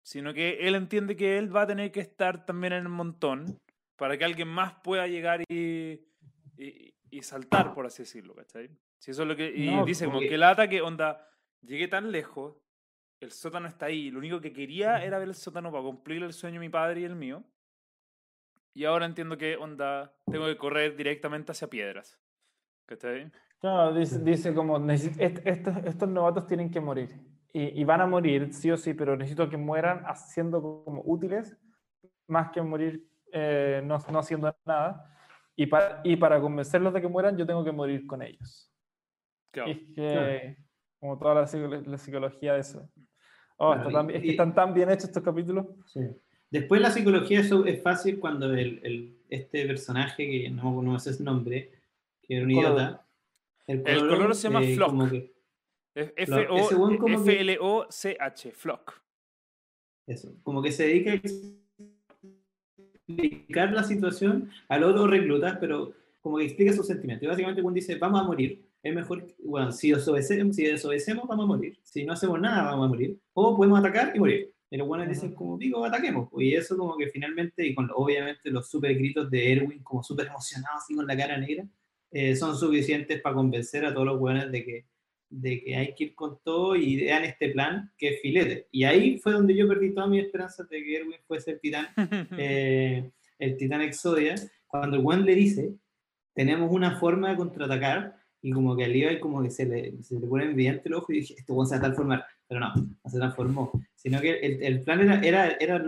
sino 0.07 0.32
que 0.32 0.68
él 0.68 0.76
entiende 0.76 1.16
que 1.16 1.36
él 1.36 1.54
va 1.54 1.62
a 1.62 1.66
tener 1.66 1.90
que 1.90 1.98
estar 1.98 2.46
también 2.46 2.72
en 2.74 2.82
el 2.84 2.88
montón 2.88 3.59
para 3.96 4.16
que 4.16 4.24
alguien 4.24 4.46
más 4.46 4.72
pueda 4.84 5.09
llegar 5.09 5.42
y, 5.48 6.00
y, 6.57 6.94
y 7.11 7.22
saltar, 7.22 7.74
por 7.74 7.86
así 7.86 8.04
decirlo, 8.04 8.32
¿cachai? 8.36 8.70
Si 9.00 9.11
eso 9.11 9.22
es 9.22 9.28
lo 9.28 9.34
que... 9.34 9.52
Y 9.52 9.66
No, 9.66 9.84
dice 9.84 10.04
como 10.04 10.20
que 10.20 10.38
lata 10.38 10.68
que, 10.68 10.80
onda, 10.80 11.28
llegué 11.61 11.88
tan 11.88 12.12
lejos, 12.12 12.54
el 13.20 13.32
sótano 13.32 13.66
está 13.66 13.86
ahí, 13.86 14.12
lo 14.12 14.20
único 14.20 14.40
que 14.40 14.52
quería 14.52 15.02
era 15.02 15.18
ver 15.18 15.26
el 15.26 15.34
sótano 15.34 15.72
para 15.72 15.82
cumplir 15.82 16.22
el 16.22 16.32
sueño 16.32 16.61
de 16.61 16.66
mi 16.66 16.70
padre 16.70 17.00
y 17.00 17.04
el 17.04 17.16
mío. 17.16 17.42
Y 18.74 18.84
ahora 18.84 19.07
entiendo 19.07 19.36
que, 19.36 19.57
onda, 19.57 20.14
tengo 20.30 20.46
que 20.46 20.57
correr 20.57 20.94
directamente 20.96 21.50
hacia 21.50 21.68
piedras. 21.68 22.16
¿Cachai? 22.86 23.32
Claro, 23.59 23.92
dice, 23.92 24.20
dice 24.20 24.54
como, 24.54 24.78
"Necesi- 24.78 25.16
est- 25.20 25.44
estos, 25.44 25.76
estos 25.84 26.09
novatos 26.09 26.46
tienen 26.46 26.70
que 26.70 26.78
morir. 26.80 27.11
Y, 27.59 27.80
y 27.80 27.84
van 27.84 28.00
a 28.02 28.07
morir, 28.07 28.52
sí 28.52 28.70
o 28.70 28.76
sí, 28.76 28.92
pero 28.92 29.16
necesito 29.16 29.48
que 29.48 29.57
mueran 29.57 30.04
siendo 30.14 30.61
como 30.61 31.00
útiles, 31.07 31.57
más 32.26 32.50
que 32.50 32.61
morir 32.61 33.09
eh, 33.32 33.80
no, 33.84 33.96
no 34.12 34.18
haciendo 34.18 34.54
nada. 34.66 35.16
Y 35.57 35.64
para, 35.66 36.00
y 36.04 36.16
para 36.16 36.38
convencerlos 36.40 36.92
de 36.92 37.00
que 37.00 37.09
mueran, 37.09 37.36
yo 37.38 37.46
tengo 37.46 37.64
que 37.64 37.72
morir 37.72 38.07
con 38.07 38.20
ellos. 38.20 38.70
Claro. 39.52 39.70
Es 39.70 39.78
que, 39.94 40.57
como 41.00 41.16
toda 41.18 41.34
la, 41.34 41.80
la 41.86 41.96
psicología 41.98 42.52
de 42.54 42.61
eso. 42.61 42.90
Oh, 43.57 43.72
Claro, 43.72 43.88
está 43.88 44.00
tan- 44.00 44.11
y- 44.11 44.14
es 44.16 44.22
que 44.22 44.30
están 44.32 44.54
tan 44.54 44.74
bien 44.74 44.90
hechos 44.90 45.04
estos 45.04 45.22
capítulos. 45.22 45.66
Sí. 45.86 46.00
Después 46.50 46.80
la 46.82 46.90
psicología 46.90 47.40
eso 47.40 47.64
es 47.64 47.82
fácil 47.82 48.20
cuando 48.20 48.52
el, 48.52 48.80
el- 48.84 49.18
este 49.30 49.66
personaje, 49.66 50.28
que 50.30 50.50
no, 50.50 50.82
no 50.82 50.98
sé 50.98 51.14
su 51.14 51.24
nombre, 51.24 51.72
que 52.20 52.36
era 52.36 52.44
un 52.44 52.50
idiota. 52.50 53.07
El 53.66 53.82
El 53.86 54.00
coloro 54.09 54.34
se 54.34 54.48
llama 54.48 54.62
Es 54.62 54.76
Flock. 54.76 55.11
Que- 55.11 55.36
F-L-O-C-H, 55.97 57.72
Flock. 58.53 59.03
Eso, 60.07 60.34
como 60.42 60.62
que 60.62 60.70
se 60.70 60.84
dedica 60.84 61.12
a 61.12 61.20
explicar 63.09 63.72
la 63.72 63.82
situación 63.82 64.51
al 64.68 64.84
otro 64.84 65.07
recluta, 65.07 65.59
pero 65.59 65.94
como 66.20 66.38
que 66.38 66.44
explica 66.44 66.72
sus 66.72 66.86
sentimientos. 66.86 67.24
Y 67.24 67.28
básicamente 67.28 67.62
cuando 67.62 67.76
dice, 67.76 67.97
vamos 67.97 68.20
a 68.20 68.24
morir, 68.24 68.62
es 68.82 68.94
mejor, 68.94 69.26
bueno, 69.44 69.72
si 69.72 69.90
desobedecemos, 69.90 70.55
si 70.55 70.64
desobedecemos, 70.64 71.26
vamos 71.26 71.44
a 71.44 71.49
morir. 71.49 71.78
Si 71.82 72.05
no 72.05 72.12
hacemos 72.12 72.40
nada, 72.40 72.62
vamos 72.70 72.86
a 72.86 72.88
morir. 72.88 73.18
O 73.32 73.57
podemos 73.57 73.80
atacar 73.80 74.14
y 74.14 74.18
morir. 74.20 74.53
Y 74.70 74.76
los 74.76 74.86
buenos 74.86 75.09
dicen, 75.09 75.34
como 75.34 75.57
digo, 75.57 75.84
ataquemos. 75.84 76.28
Y 76.38 76.55
eso 76.55 76.76
como 76.76 76.97
que 76.97 77.09
finalmente, 77.09 77.66
y 77.66 77.74
con 77.74 77.88
obviamente 77.94 78.51
los 78.51 78.68
super 78.68 78.94
gritos 78.94 79.30
de 79.30 79.53
Erwin, 79.53 79.82
como 79.82 80.03
súper 80.03 80.26
emocionado, 80.26 80.76
así 80.78 80.94
con 80.94 81.07
la 81.07 81.16
cara 81.16 81.38
negra, 81.38 81.66
eh, 82.11 82.36
son 82.36 82.57
suficientes 82.57 83.20
para 83.20 83.34
convencer 83.34 83.84
a 83.84 83.92
todos 83.92 84.07
los 84.07 84.18
buenos 84.18 84.51
de 84.51 84.64
que, 84.64 84.84
de 85.29 85.62
que 85.62 85.77
hay 85.77 85.95
que 85.95 86.05
ir 86.05 86.14
con 86.14 86.39
todo 86.43 86.77
y 86.77 86.97
vean 86.97 87.24
este 87.24 87.51
plan 87.51 87.91
que 87.99 88.09
es 88.09 88.20
filete. 88.20 88.68
Y 88.70 88.85
ahí 88.85 89.18
fue 89.18 89.33
donde 89.33 89.55
yo 89.55 89.68
perdí 89.68 89.93
todas 89.93 90.11
mis 90.11 90.24
esperanzas 90.24 90.68
de 90.68 90.83
que 90.83 90.97
Erwin 90.97 91.18
fuese 91.27 91.53
el 91.53 91.61
titán, 91.61 91.87
eh, 92.39 93.11
el 93.39 93.57
titán 93.57 93.83
Exodia, 93.83 94.35
cuando 94.66 94.97
el 94.97 95.03
Juan 95.03 95.24
le 95.24 95.35
dice, 95.35 95.74
tenemos 96.35 96.70
una 96.70 96.99
forma 96.99 97.31
de 97.31 97.37
contraatacar, 97.37 98.16
y 98.43 98.53
como 98.53 98.77
que 98.77 98.85
al 98.85 98.93
Levi 98.93 99.18
como 99.18 99.43
que 99.43 99.51
se 99.51 99.66
le, 99.66 100.03
se 100.03 100.20
le 100.20 100.27
pone 100.27 100.45
evidente 100.45 100.89
el 100.89 100.95
ojo 100.95 101.12
y 101.12 101.20
dije, 101.20 101.35
este 101.37 101.53
Juan 101.53 101.66
se 101.66 101.74
va 101.74 101.79
a 101.79 101.83
transformar, 101.83 102.24
pero 102.47 102.61
no, 102.61 102.72
no 102.74 103.11
se 103.11 103.18
transformó, 103.18 103.72
sino 103.95 104.20
que 104.20 104.39
el, 104.39 104.62
el 104.62 104.81
plan 104.83 105.01
era, 105.01 105.20
era, 105.20 105.57
era 105.59 105.85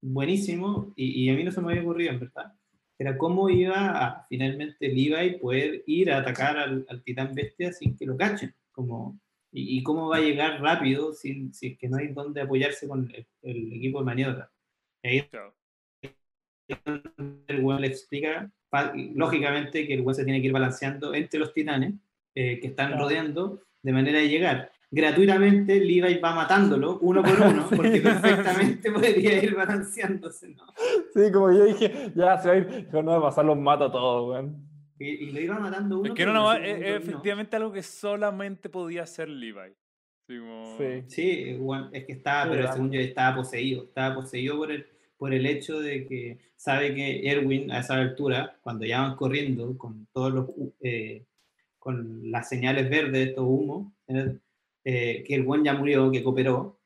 buenísimo 0.00 0.92
y, 0.96 1.22
y 1.22 1.30
a 1.30 1.34
mí 1.34 1.44
no 1.44 1.52
se 1.52 1.60
me 1.60 1.70
había 1.70 1.82
ocurrido, 1.82 2.12
en 2.12 2.20
verdad. 2.20 2.52
Era 2.98 3.16
cómo 3.16 3.48
iba 3.48 4.04
a 4.04 4.26
finalmente 4.28 4.88
Levi 4.88 5.38
poder 5.38 5.82
ir 5.86 6.10
a 6.10 6.18
atacar 6.18 6.56
al, 6.56 6.86
al 6.88 7.02
titán 7.02 7.34
bestia 7.34 7.72
sin 7.72 7.96
que 7.96 8.06
lo 8.06 8.16
cachen, 8.16 8.54
como, 8.72 9.20
y, 9.52 9.78
y 9.78 9.82
cómo 9.82 10.08
va 10.08 10.16
a 10.16 10.20
llegar 10.20 10.60
rápido 10.60 11.12
sin, 11.12 11.52
sin 11.54 11.76
que 11.76 11.88
no 11.88 11.98
hay 11.98 12.08
dónde 12.08 12.40
apoyarse 12.42 12.88
con 12.88 13.10
el, 13.14 13.26
el 13.42 13.72
equipo 13.74 14.00
de 14.00 14.04
maniobra. 14.04 14.50
Y 15.02 15.08
ahí 15.08 15.22
Claro. 15.22 15.54
el 17.48 17.64
weón 17.64 17.80
le 17.80 17.88
explica, 17.88 18.50
lógicamente, 19.14 19.86
que 19.86 19.94
el 19.94 20.00
weón 20.00 20.14
se 20.14 20.24
tiene 20.24 20.40
que 20.40 20.46
ir 20.46 20.52
balanceando 20.52 21.14
entre 21.14 21.40
los 21.40 21.52
titanes 21.52 21.94
eh, 22.34 22.58
que 22.60 22.68
están 22.68 22.88
Claro. 22.88 23.04
rodeando 23.04 23.60
de 23.82 23.92
manera 23.92 24.18
de 24.18 24.28
llegar. 24.28 24.72
Gratuitamente, 24.90 25.80
Levi 25.80 26.18
va 26.18 26.34
matándolo 26.34 26.98
uno 27.00 27.22
por 27.22 27.32
uno, 27.40 27.66
Sí, 27.68 27.76
porque 27.76 28.00
perfectamente 28.00 28.90
podría 28.92 29.42
ir 29.42 29.54
balanceándose, 29.54 30.50
¿no? 30.50 30.66
Sí, 31.14 31.32
como 31.32 31.50
yo 31.52 31.64
dije, 31.64 32.12
ya 32.14 32.38
se 32.38 32.48
va 32.48 32.54
a 32.54 32.58
ir, 32.58 32.88
no 32.92 33.04
va 33.04 33.16
a 33.18 33.22
pasar, 33.22 33.44
los 33.44 33.58
mato 33.58 33.84
a 33.84 33.92
todos, 33.92 34.30
weón. 34.30 34.71
Y, 35.02 35.24
y 35.24 35.30
lo 35.32 35.40
iba 35.40 35.58
matando 35.58 35.98
uno 36.00 36.08
Es 36.08 36.14
que 36.14 36.26
no, 36.26 36.50
así 36.50 36.62
es, 36.64 36.68
es 36.70 36.78
dominó. 36.80 36.96
efectivamente 36.96 37.56
algo 37.56 37.72
que 37.72 37.82
solamente 37.82 38.68
podía 38.68 39.02
hacer 39.02 39.28
Levi. 39.28 39.58
Así 39.60 40.38
como- 40.38 40.76
Sí. 40.78 41.02
Sí, 41.08 41.56
weón, 41.58 41.90
es 41.92 42.04
que 42.04 42.12
estaba, 42.12 42.50
pero 42.50 42.72
según 42.72 42.90
yo 42.92 43.00
estaba 43.00 43.36
poseído, 43.36 43.84
estaba 43.84 44.14
poseído 44.14 44.56
por 44.56 44.70
el, 44.72 44.86
por 45.16 45.32
el 45.34 45.46
hecho 45.46 45.80
de 45.80 46.06
que 46.06 46.38
sabe 46.56 46.94
que 46.94 47.28
Erwin 47.28 47.70
a 47.72 47.80
esa 47.80 47.94
altura, 47.96 48.56
cuando 48.62 48.84
ya 48.86 49.00
van 49.02 49.16
corriendo 49.16 49.76
con 49.76 50.06
todos 50.12 50.32
los 50.32 50.46
eh, 50.80 51.24
con 51.78 52.30
las 52.30 52.48
señales 52.48 52.88
verdes 52.88 53.12
de 53.12 53.22
estos 53.24 53.44
humos, 53.44 53.92
¿eh? 54.06 54.36
Eh, 54.84 55.24
que 55.26 55.34
el 55.34 55.42
buen 55.42 55.64
ya 55.64 55.74
murió, 55.74 56.10
que 56.12 56.22
cooperó, 56.22 56.78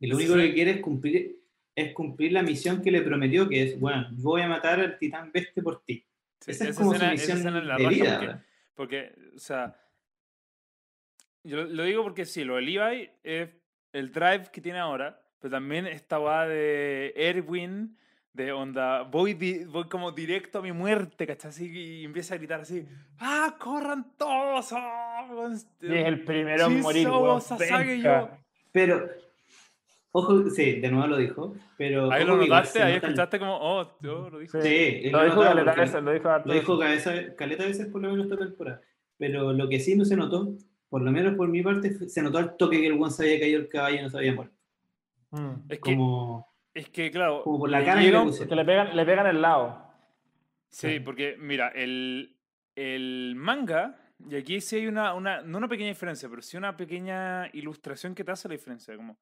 y 0.00 0.06
lo 0.06 0.16
único 0.16 0.34
Sí. 0.34 0.40
que 0.40 0.54
quiere 0.54 0.70
es 0.72 0.80
cumplir, 0.80 1.38
es 1.74 1.92
cumplir 1.92 2.32
la 2.32 2.42
misión 2.42 2.80
que 2.82 2.90
le 2.90 3.02
prometió, 3.02 3.46
que 3.48 3.62
es, 3.62 3.78
bueno, 3.80 4.06
voy 4.12 4.40
a 4.42 4.48
matar 4.48 4.80
al 4.80 4.98
titán 4.98 5.30
bestia 5.32 5.62
por 5.62 5.82
ti. 5.84 6.04
Sí, 6.44 6.50
esa 6.52 6.64
es 6.64 6.70
esa 6.70 6.78
como 6.80 6.92
escena- 6.94 7.16
su 7.16 7.22
esa 7.24 7.32
escena 7.34 7.58
es 7.58 7.64
la 7.64 7.76
de 7.76 7.82
raja 7.84 7.94
vida. 7.94 8.18
porque-. 8.18 8.44
Porque, 8.74 9.14
o 9.36 9.38
sea, 9.38 9.76
yo 11.42 11.64
lo- 11.64 11.82
digo 11.84 12.02
porque 12.02 12.24
sí, 12.24 12.44
lo 12.44 12.56
de 12.56 12.62
Levi 12.62 13.10
es 13.22 13.48
el 13.92 14.10
drive 14.12 14.50
que 14.52 14.60
tiene 14.60 14.78
ahora, 14.78 15.20
pero 15.38 15.52
también 15.52 15.86
esta 15.86 16.18
va 16.18 16.46
de 16.48 17.12
Erwin, 17.16 17.96
De 18.32 18.50
onda, 18.50 19.02
voy, 19.02 19.34
di- 19.34 19.62
voy 19.64 19.84
como 19.88 20.10
directo 20.10 20.58
a 20.58 20.62
mi 20.62 20.72
muerte, 20.72 21.24
¿cachai? 21.24 21.50
Así, 21.50 21.70
y 21.70 22.04
empieza 22.04 22.34
a 22.34 22.38
gritar 22.38 22.62
así, 22.62 22.84
¡ah, 23.20 23.54
corran 23.60 24.16
todos! 24.18 24.72
weón, 24.72 25.56
Y 25.80 25.94
es 25.94 26.04
el 26.06 26.24
primero 26.24 26.64
en 26.66 26.76
Sí, 26.78 26.82
morir, 26.82 27.04
somos 27.06 27.44
Sasage 27.44 27.94
y 27.94 28.02
yo. 28.02 28.28
Pero, 28.72 29.08
ojo, 30.16 30.48
sí, 30.50 30.80
de 30.80 30.90
nuevo 30.90 31.08
lo 31.08 31.16
dijo, 31.16 31.54
pero... 31.76 32.10
Ahí 32.12 32.24
lo 32.24 32.38
que 32.38 32.46
notaste, 32.46 32.82
ahí 32.82 32.94
escuchaste 32.94 33.38
como, 33.40 33.56
oh, 33.56 33.80
oh, 34.04 34.30
lo 34.30 34.38
dijo. 34.38 34.60
Sí, 34.62 34.68
Sí, 35.02 35.10
lo 35.10 35.18
lo 35.18 35.24
dijo 35.24 35.40
caleta 35.42 35.64
porque- 35.64 35.80
veces, 35.80 36.02
lo 36.02 36.12
dijo 36.12 36.28
Lo 36.44 36.54
dijo 36.54 36.78
veces. 36.78 37.04
cabeza, 37.04 37.34
caleta 37.36 37.64
veces 37.66 37.86
por 37.88 38.00
lo 38.00 38.10
menos 38.10 38.26
esta 38.26 38.36
temporada. 38.38 38.80
Pero 39.18 39.52
lo 39.52 39.68
que 39.68 39.80
sí 39.80 39.96
no 39.96 40.04
se 40.04 40.16
notó, 40.16 40.54
por 40.88 41.02
lo 41.02 41.10
menos 41.10 41.34
por 41.34 41.48
mi 41.48 41.62
parte, 41.62 42.08
se 42.08 42.22
notó 42.22 42.38
al 42.38 42.56
toque 42.56 42.80
que 42.80 42.86
el 42.86 42.92
one 43.00 43.10
se 43.10 43.24
había 43.24 43.40
caído 43.40 43.60
el 43.60 43.68
caballo 43.68 43.98
y 43.98 44.02
no 44.02 44.10
se 44.10 44.18
había 44.18 44.34
muerto. 44.34 44.54
Mm. 45.32 45.52
Es 45.68 45.78
que, 45.80 45.94
Como, 45.96 46.46
es 46.74 46.88
que, 46.90 47.10
claro, 47.10 47.42
como 47.42 47.58
por 47.58 47.70
la 47.70 47.84
cara 47.84 48.00
que 48.00 48.16
un- 48.16 48.24
pusieron. 48.26 48.48
Que 48.48 48.54
le 48.56 48.64
pegan, 48.64 48.96
le 48.96 49.04
pegan 49.04 49.26
el 49.26 49.42
lado. 49.42 49.82
Sí, 50.68 51.00
porque 51.00 51.36
mira, 51.38 51.68
el, 51.68 52.36
el 52.76 53.34
manga, 53.36 53.96
y 54.28 54.36
aquí 54.36 54.60
sí 54.60 54.76
hay 54.76 54.86
una, 54.86 55.14
una, 55.14 55.42
no 55.42 55.58
una 55.58 55.68
pequeña 55.68 55.88
diferencia, 55.90 56.28
pero 56.28 56.40
sí 56.42 56.56
una 56.56 56.76
pequeña 56.76 57.48
ilustración 57.52 58.14
que 58.14 58.24
te 58.24 58.32
hace 58.32 58.48
la 58.48 58.54
diferencia. 58.54 58.96
Como 58.96 59.16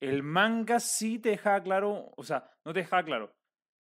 el 0.00 0.22
manga 0.22 0.80
sí 0.80 1.18
te 1.18 1.30
dejaba 1.30 1.62
claro, 1.62 2.12
o 2.16 2.22
sea, 2.24 2.50
no 2.64 2.72
te 2.72 2.80
dejaba 2.80 3.04
claro, 3.04 3.32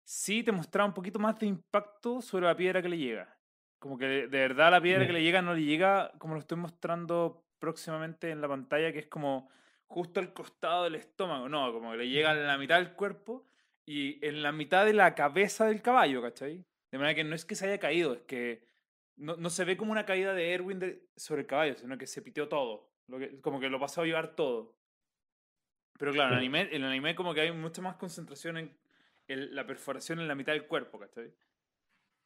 sí 0.03 0.43
te 0.43 0.51
mostraba 0.51 0.87
un 0.87 0.93
poquito 0.93 1.19
más 1.19 1.37
de 1.39 1.47
impacto 1.47 2.21
sobre 2.21 2.47
la 2.47 2.55
piedra 2.55 2.81
que 2.81 2.89
le 2.89 2.97
llega. 2.97 3.37
Como 3.79 3.97
que 3.97 4.05
de, 4.05 4.27
verdad 4.27 4.71
la 4.71 4.81
piedra 4.81 5.07
que 5.07 5.13
le 5.13 5.23
llega 5.23 5.41
no 5.41 5.55
le 5.55 5.63
llega 5.63 6.11
como 6.19 6.35
lo 6.35 6.39
estoy 6.39 6.57
mostrando 6.57 7.47
próximamente 7.59 8.29
en 8.29 8.41
la 8.41 8.47
pantalla, 8.47 8.91
que 8.91 8.99
es 8.99 9.07
como 9.07 9.49
justo 9.87 10.19
al 10.19 10.33
costado 10.33 10.83
del 10.83 10.95
estómago, 10.95 11.49
no, 11.49 11.71
como 11.73 11.91
que 11.91 11.97
le 11.97 12.09
llega 12.09 12.31
en 12.31 12.45
la 12.45 12.57
mitad 12.57 12.77
del 12.77 12.93
cuerpo 12.93 13.47
y 13.85 14.25
en 14.25 14.43
la 14.43 14.51
mitad 14.51 14.85
de 14.85 14.93
la 14.93 15.15
cabeza 15.15 15.65
del 15.65 15.81
caballo, 15.81 16.21
¿cachai? 16.21 16.63
De 16.91 16.97
manera 16.97 17.15
que 17.15 17.23
no 17.23 17.35
es 17.35 17.45
que 17.45 17.55
se 17.55 17.65
haya 17.67 17.79
caído, 17.79 18.13
es 18.13 18.21
que 18.21 18.65
no, 19.15 19.35
no 19.35 19.49
se 19.49 19.65
ve 19.65 19.77
como 19.77 19.91
una 19.91 20.05
caída 20.05 20.33
de 20.33 20.53
Erwin 20.53 20.79
de- 20.79 21.09
sobre 21.15 21.41
el 21.41 21.47
caballo, 21.47 21.75
sino 21.75 21.97
que 21.97 22.07
se 22.07 22.21
piteó 22.21 22.47
todo. 22.47 22.91
Lo 23.07 23.17
que, 23.19 23.41
como 23.41 23.59
que 23.59 23.69
lo 23.69 23.79
pasó 23.79 24.01
a 24.01 24.05
llevar 24.05 24.35
todo. 24.35 24.75
Pero 26.01 26.13
claro, 26.13 26.31
en 26.31 26.39
el 26.39 26.39
Sí. 26.41 26.45
anime, 26.47 26.75
en 26.75 26.81
el 26.83 26.89
anime 26.89 27.13
como 27.15 27.33
que 27.33 27.41
hay 27.41 27.51
mucha 27.51 27.81
más 27.81 27.95
concentración 27.95 28.57
en 28.57 28.71
el- 29.27 29.55
la 29.55 29.65
perforación 29.67 30.19
en 30.19 30.27
la 30.27 30.33
mitad 30.35 30.51
del 30.53 30.65
cuerpo, 30.65 30.97
¿cachai? 30.99 31.31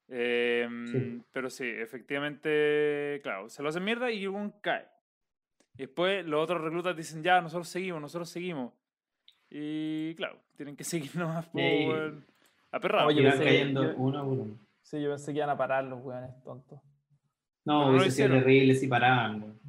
Em, 0.07 1.21
Pero 1.31 1.49
sí, 1.49 1.65
efectivamente, 1.67 3.19
claro, 3.23 3.49
se 3.49 3.61
lo 3.63 3.69
hacen 3.69 3.83
mierda 3.83 4.11
y 4.11 4.27
un 4.27 4.51
cae. 4.61 4.85
Y 5.73 5.79
después 5.79 6.25
los 6.25 6.41
otros 6.43 6.61
reclutas 6.61 6.95
dicen, 6.95 7.21
ya, 7.23 7.41
nosotros 7.41 7.67
seguimos, 7.67 8.01
nosotros 8.01 8.29
seguimos. 8.29 8.71
Y 9.49 10.15
claro, 10.15 10.39
tienen 10.55 10.75
que 10.75 10.83
seguir 11.11 11.15
nomás 11.15 11.47
po, 11.47 11.59
Y- 11.59 11.87
weón, 11.87 12.25
aperrados. 12.71 13.07
Oye, 13.13 13.23
pensé- 13.23 13.43
cayendo 13.43 13.83
yo- 13.83 13.97
uno 13.97 14.19
a 14.19 14.23
uno. 14.23 14.57
Sí, 14.83 15.01
yo 15.01 15.09
pensé 15.09 15.31
que 15.33 15.37
iban 15.39 15.49
a 15.49 15.57
parar 15.57 15.83
los 15.83 16.01
weones 16.03 16.31
tontos. 16.43 16.79
No, 17.65 17.85
no 17.85 17.89
hubiese 17.91 18.11
sido 18.11 18.27
hicieron. 18.27 18.39
terrible 18.39 18.75
si 18.75 18.87
paraban. 18.87 19.59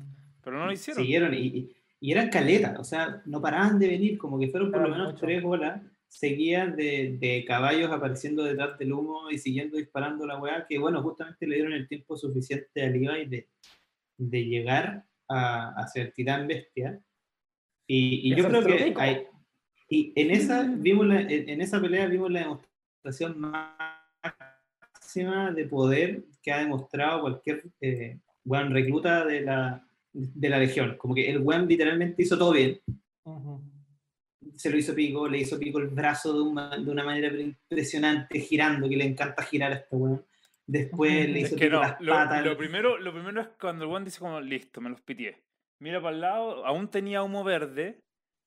Pero 0.44 0.58
no 0.58 0.66
lo 0.66 0.72
hicieron. 0.72 1.02
Siguieron 1.02 1.34
y, 1.34 1.38
y, 1.38 1.76
y 2.00 2.12
eran 2.12 2.28
caletas, 2.28 2.78
o 2.78 2.84
sea, 2.84 3.22
no 3.26 3.40
paraban 3.40 3.78
de 3.78 3.88
venir, 3.88 4.18
como 4.18 4.38
que 4.38 4.48
fueron 4.48 4.70
por 4.70 4.80
lo 4.82 4.86
Eran 4.88 4.98
menos 4.98 5.12
muchos. 5.14 5.26
tres 5.26 5.42
olas 5.44 5.82
seguidas 6.08 6.76
de, 6.76 7.16
de 7.18 7.44
caballos 7.46 7.90
apareciendo 7.90 8.44
detrás 8.44 8.78
del 8.78 8.92
humo 8.92 9.30
y 9.30 9.38
siguiendo 9.38 9.76
disparando 9.76 10.26
la 10.26 10.38
weá, 10.38 10.66
que 10.68 10.78
bueno, 10.78 11.02
justamente 11.02 11.46
le 11.46 11.56
dieron 11.56 11.72
el 11.72 11.88
tiempo 11.88 12.16
suficiente 12.16 12.82
a 12.82 12.88
Levi 12.88 13.26
de, 13.26 13.48
de 14.18 14.44
llegar 14.44 15.04
a, 15.28 15.70
hacia 15.80 16.02
el 16.02 16.12
titán 16.12 16.46
bestia. 16.46 17.00
Y, 17.86 18.32
y 18.32 18.36
yo 18.36 18.48
creo 18.48 18.60
lo 18.60 18.66
que 18.66 18.94
hay, 18.96 19.26
y 19.88 20.12
en 20.16 20.30
esa, 20.32 20.62
vimos 20.64 21.06
la- 21.06 21.20
en, 21.20 21.48
en 21.48 21.60
esa 21.60 21.80
pelea 21.80 22.06
vimos 22.06 22.30
la 22.30 22.40
demostración 22.40 23.38
máxima 23.40 25.52
de 25.52 25.64
poder 25.66 26.24
que 26.42 26.52
ha 26.52 26.58
demostrado 26.58 27.20
cualquier 27.22 27.64
eh, 27.80 28.18
weón 28.44 28.72
recluta 28.72 29.24
de 29.24 29.40
la, 29.42 29.85
de 30.18 30.48
la 30.48 30.58
legión. 30.58 30.96
Como 30.96 31.14
que 31.14 31.30
el 31.30 31.38
weón 31.38 31.68
literalmente 31.68 32.22
hizo 32.22 32.38
todo 32.38 32.52
bien. 32.52 32.80
Se 34.54 34.70
lo 34.70 34.78
hizo 34.78 34.94
pico, 34.94 35.28
le 35.28 35.38
hizo 35.38 35.58
pico 35.58 35.78
el 35.78 35.88
brazo 35.88 36.32
de 36.32 36.40
una, 36.40 36.70
de 36.76 36.90
una 36.90 37.04
manera 37.04 37.28
impresionante, 37.38 38.40
girando, 38.40 38.88
que 38.88 38.96
le 38.96 39.04
encanta 39.04 39.42
girar 39.42 39.72
a 39.72 39.76
este 39.76 39.96
weón. 39.96 40.24
Después 40.66 41.28
le 41.28 41.40
Es 41.40 41.46
hizo 41.48 41.56
que 41.56 41.66
pico 41.66 41.76
no, 41.76 41.82
las 41.82 42.00
lo, 42.00 42.12
patas. 42.12 42.44
lo 42.44 42.56
primero, 42.56 42.96
lo 42.98 43.12
primero 43.12 43.40
es 43.40 43.48
cuando 43.60 43.84
el 43.84 43.90
one 43.90 44.04
dice 44.06 44.18
como, 44.18 44.40
listo, 44.40 44.80
me 44.80 44.88
los 44.90 45.00
pitié. 45.02 45.42
Mira 45.80 46.00
para 46.00 46.14
el 46.14 46.20
lado, 46.22 46.64
aún 46.64 46.88
tenía 46.88 47.22
humo 47.22 47.44
verde. 47.44 48.00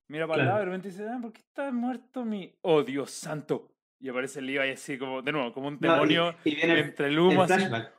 Mira 0.10 0.26
para 0.28 0.42
el 0.42 0.48
Claro. 0.48 0.50
lado 0.50 0.58
y 0.58 0.66
de 0.66 0.66
repente 0.66 0.90
dice, 0.90 1.08
ah, 1.08 1.20
¿por 1.22 1.32
qué 1.32 1.40
está 1.42 1.72
muerto 1.72 2.26
mi... 2.26 2.52
Oh, 2.62 2.82
Dios 2.84 3.12
santo. 3.12 3.72
Y 4.02 4.10
aparece 4.10 4.40
el 4.40 4.48
Levi 4.48 4.70
así 4.72 4.98
como, 4.98 5.22
de 5.22 5.32
nuevo, 5.32 5.54
como 5.54 5.68
un 5.68 5.78
No, 5.80 5.88
y- 5.88 5.92
demonio 5.92 6.36
y, 6.44 6.56
viene 6.56 6.74
el, 6.74 6.80
entre 6.80 7.08
el 7.08 7.14
el 7.14 7.20
humo 7.20 7.44
así. 7.44 7.54
flashback. 7.54 7.94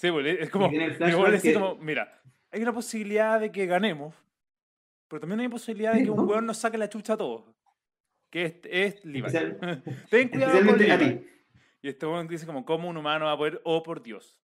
Sí, 0.00 0.10
pues, 0.10 0.26
es 0.40 0.48
como, 0.50 0.70
el 0.70 0.98
dice 1.32 1.48
que- 1.48 1.54
como, 1.54 1.76
mira, 1.76 2.22
hay 2.52 2.62
una 2.62 2.72
posibilidad 2.72 3.40
de 3.40 3.50
que 3.50 3.66
ganemos, 3.66 4.14
pero 5.08 5.20
también 5.20 5.40
hay 5.40 5.48
posibilidad 5.48 5.94
de 5.94 6.04
que 6.04 6.10
un 6.10 6.28
weón 6.28 6.46
nos 6.46 6.58
saque 6.58 6.78
la 6.78 6.88
chucha 6.88 7.14
a 7.14 7.16
todos. 7.16 7.44
Que 8.30 8.44
es, 8.44 8.54
es 8.64 9.04
Levi. 9.04 9.28
Ten 10.10 10.28
cuidado 10.28 10.64
con 10.66 10.78
Levi. 10.78 11.26
Y 11.82 11.88
este 11.88 12.06
weón 12.06 12.28
dice 12.28 12.46
como, 12.46 12.64
¿cómo 12.64 12.88
un 12.88 12.96
humano 12.96 13.24
va 13.26 13.32
a 13.32 13.36
poder? 13.36 13.60
Oh, 13.64 13.82
por 13.82 14.02
Dios. 14.02 14.38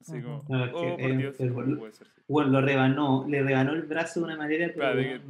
Así 0.00 0.20
como, 0.20 0.44
No, 0.48 0.64
es 0.64 0.70
que 0.72 0.76
oh, 0.76 0.96
por 0.98 1.16
Dios, 1.16 1.40
es- 1.40 1.52
¿cómo 1.52 1.78
puede 1.78 1.92
ser? 1.92 2.08
Bueno, 2.26 2.50
lo 2.50 2.60
rebanó, 2.60 3.24
le 3.28 3.42
rebanó 3.42 3.72
el 3.72 3.82
brazo 3.82 4.20
de 4.20 4.26
una 4.26 4.36
manera 4.36 4.66
Espérate, 4.66 5.02
que 5.02 5.20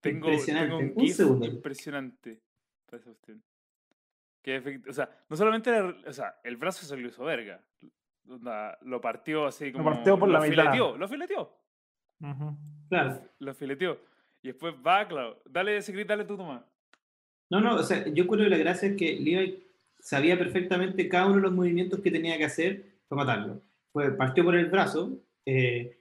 Tengo, 0.00 0.26
impresionante. 0.28 0.76
tengo 0.76 0.94
un 0.96 1.02
un 1.02 1.08
segundo. 1.12 1.46
impresionante. 1.46 2.40
Que 4.42 4.80
o 4.88 4.92
sea, 4.92 5.10
no 5.28 5.36
solamente 5.36 5.70
o 5.80 6.12
sea, 6.12 6.38
el 6.42 6.56
brazo 6.56 6.86
se 6.86 6.96
lo 6.96 7.06
hizo 7.08 7.22
verga. 7.24 7.62
Onda, 8.28 8.78
Lo 8.82 9.00
partió 9.00 9.46
así 9.46 9.72
como. 9.72 9.84
partió 9.84 10.18
por 10.18 10.28
la 10.28 10.38
lo 10.40 10.44
mitad. 10.48 10.62
fileteó, 10.64 10.96
lo 10.98 11.08
fileteó. 11.08 11.50
Ujú. 12.20 12.56
Claro. 12.88 13.22
Lo 13.38 13.54
fileteó. 13.54 13.98
Y 14.42 14.48
después 14.48 14.74
va, 14.86 15.06
claro. 15.08 15.40
Dale 15.48 15.76
ese 15.76 15.92
grito, 15.92 16.08
dale 16.08 16.24
tú, 16.24 16.36
Tomás. 16.36 16.62
No, 17.50 17.60
no, 17.60 17.76
o 17.76 17.82
sea, 17.82 18.06
yo 18.08 18.26
creo 18.26 18.44
que 18.44 18.50
la 18.50 18.58
gracia 18.58 18.88
es 18.90 18.96
que 18.96 19.18
Levi 19.18 19.64
sabía 19.98 20.38
perfectamente 20.38 21.08
cada 21.08 21.26
uno 21.26 21.36
de 21.36 21.42
los 21.42 21.52
movimientos 21.52 22.00
que 22.00 22.10
tenía 22.10 22.36
que 22.36 22.44
hacer 22.44 22.84
para 23.08 23.24
matarlo. 23.24 23.62
Fue, 23.92 24.10
partió 24.16 24.44
por 24.44 24.54
el 24.54 24.66
brazo, 24.66 25.18
eh, 25.46 25.98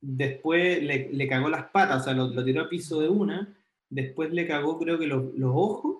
después 0.00 0.82
le, 0.82 1.08
le 1.12 1.26
cagó 1.28 1.48
las 1.48 1.64
patas, 1.70 2.02
o 2.02 2.04
sea, 2.04 2.12
lo, 2.12 2.28
lo 2.28 2.44
tiró 2.44 2.62
a 2.62 2.68
piso 2.68 3.00
de 3.00 3.08
una, 3.08 3.56
después 3.88 4.32
le 4.32 4.46
cagó 4.46 4.78
creo 4.78 4.98
que 4.98 5.06
los, 5.06 5.32
los 5.34 5.50
ojos, 5.54 5.95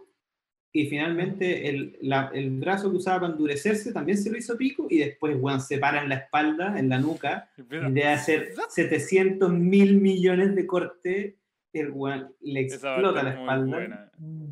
y 0.82 0.86
finalmente 0.88 1.68
el, 1.68 1.96
la- 2.02 2.30
el 2.34 2.50
brazo 2.58 2.90
que 2.90 2.96
usaba 2.98 3.20
para 3.20 3.32
endurecerse 3.32 3.92
también 3.92 4.18
se 4.18 4.30
lo 4.30 4.38
hizo 4.38 4.56
pico, 4.56 4.86
y 4.90 4.98
después, 4.98 5.36
weón, 5.40 5.60
se 5.60 5.78
para 5.78 6.02
en 6.02 6.08
la 6.08 6.16
espalda, 6.16 6.78
en 6.78 6.88
la 6.88 6.98
nuca, 6.98 7.48
Y 7.88 7.92
de 7.92 8.04
hacer 8.04 8.52
700 8.70 9.52
mil 9.52 10.00
millones 10.00 10.54
de 10.54 10.66
cortes, 10.66 11.34
el 11.72 11.90
weón 11.90 12.32
le 12.40 12.60
explota 12.60 13.22
la 13.22 13.30
espalda 13.40 13.76
buena. 13.76 14.10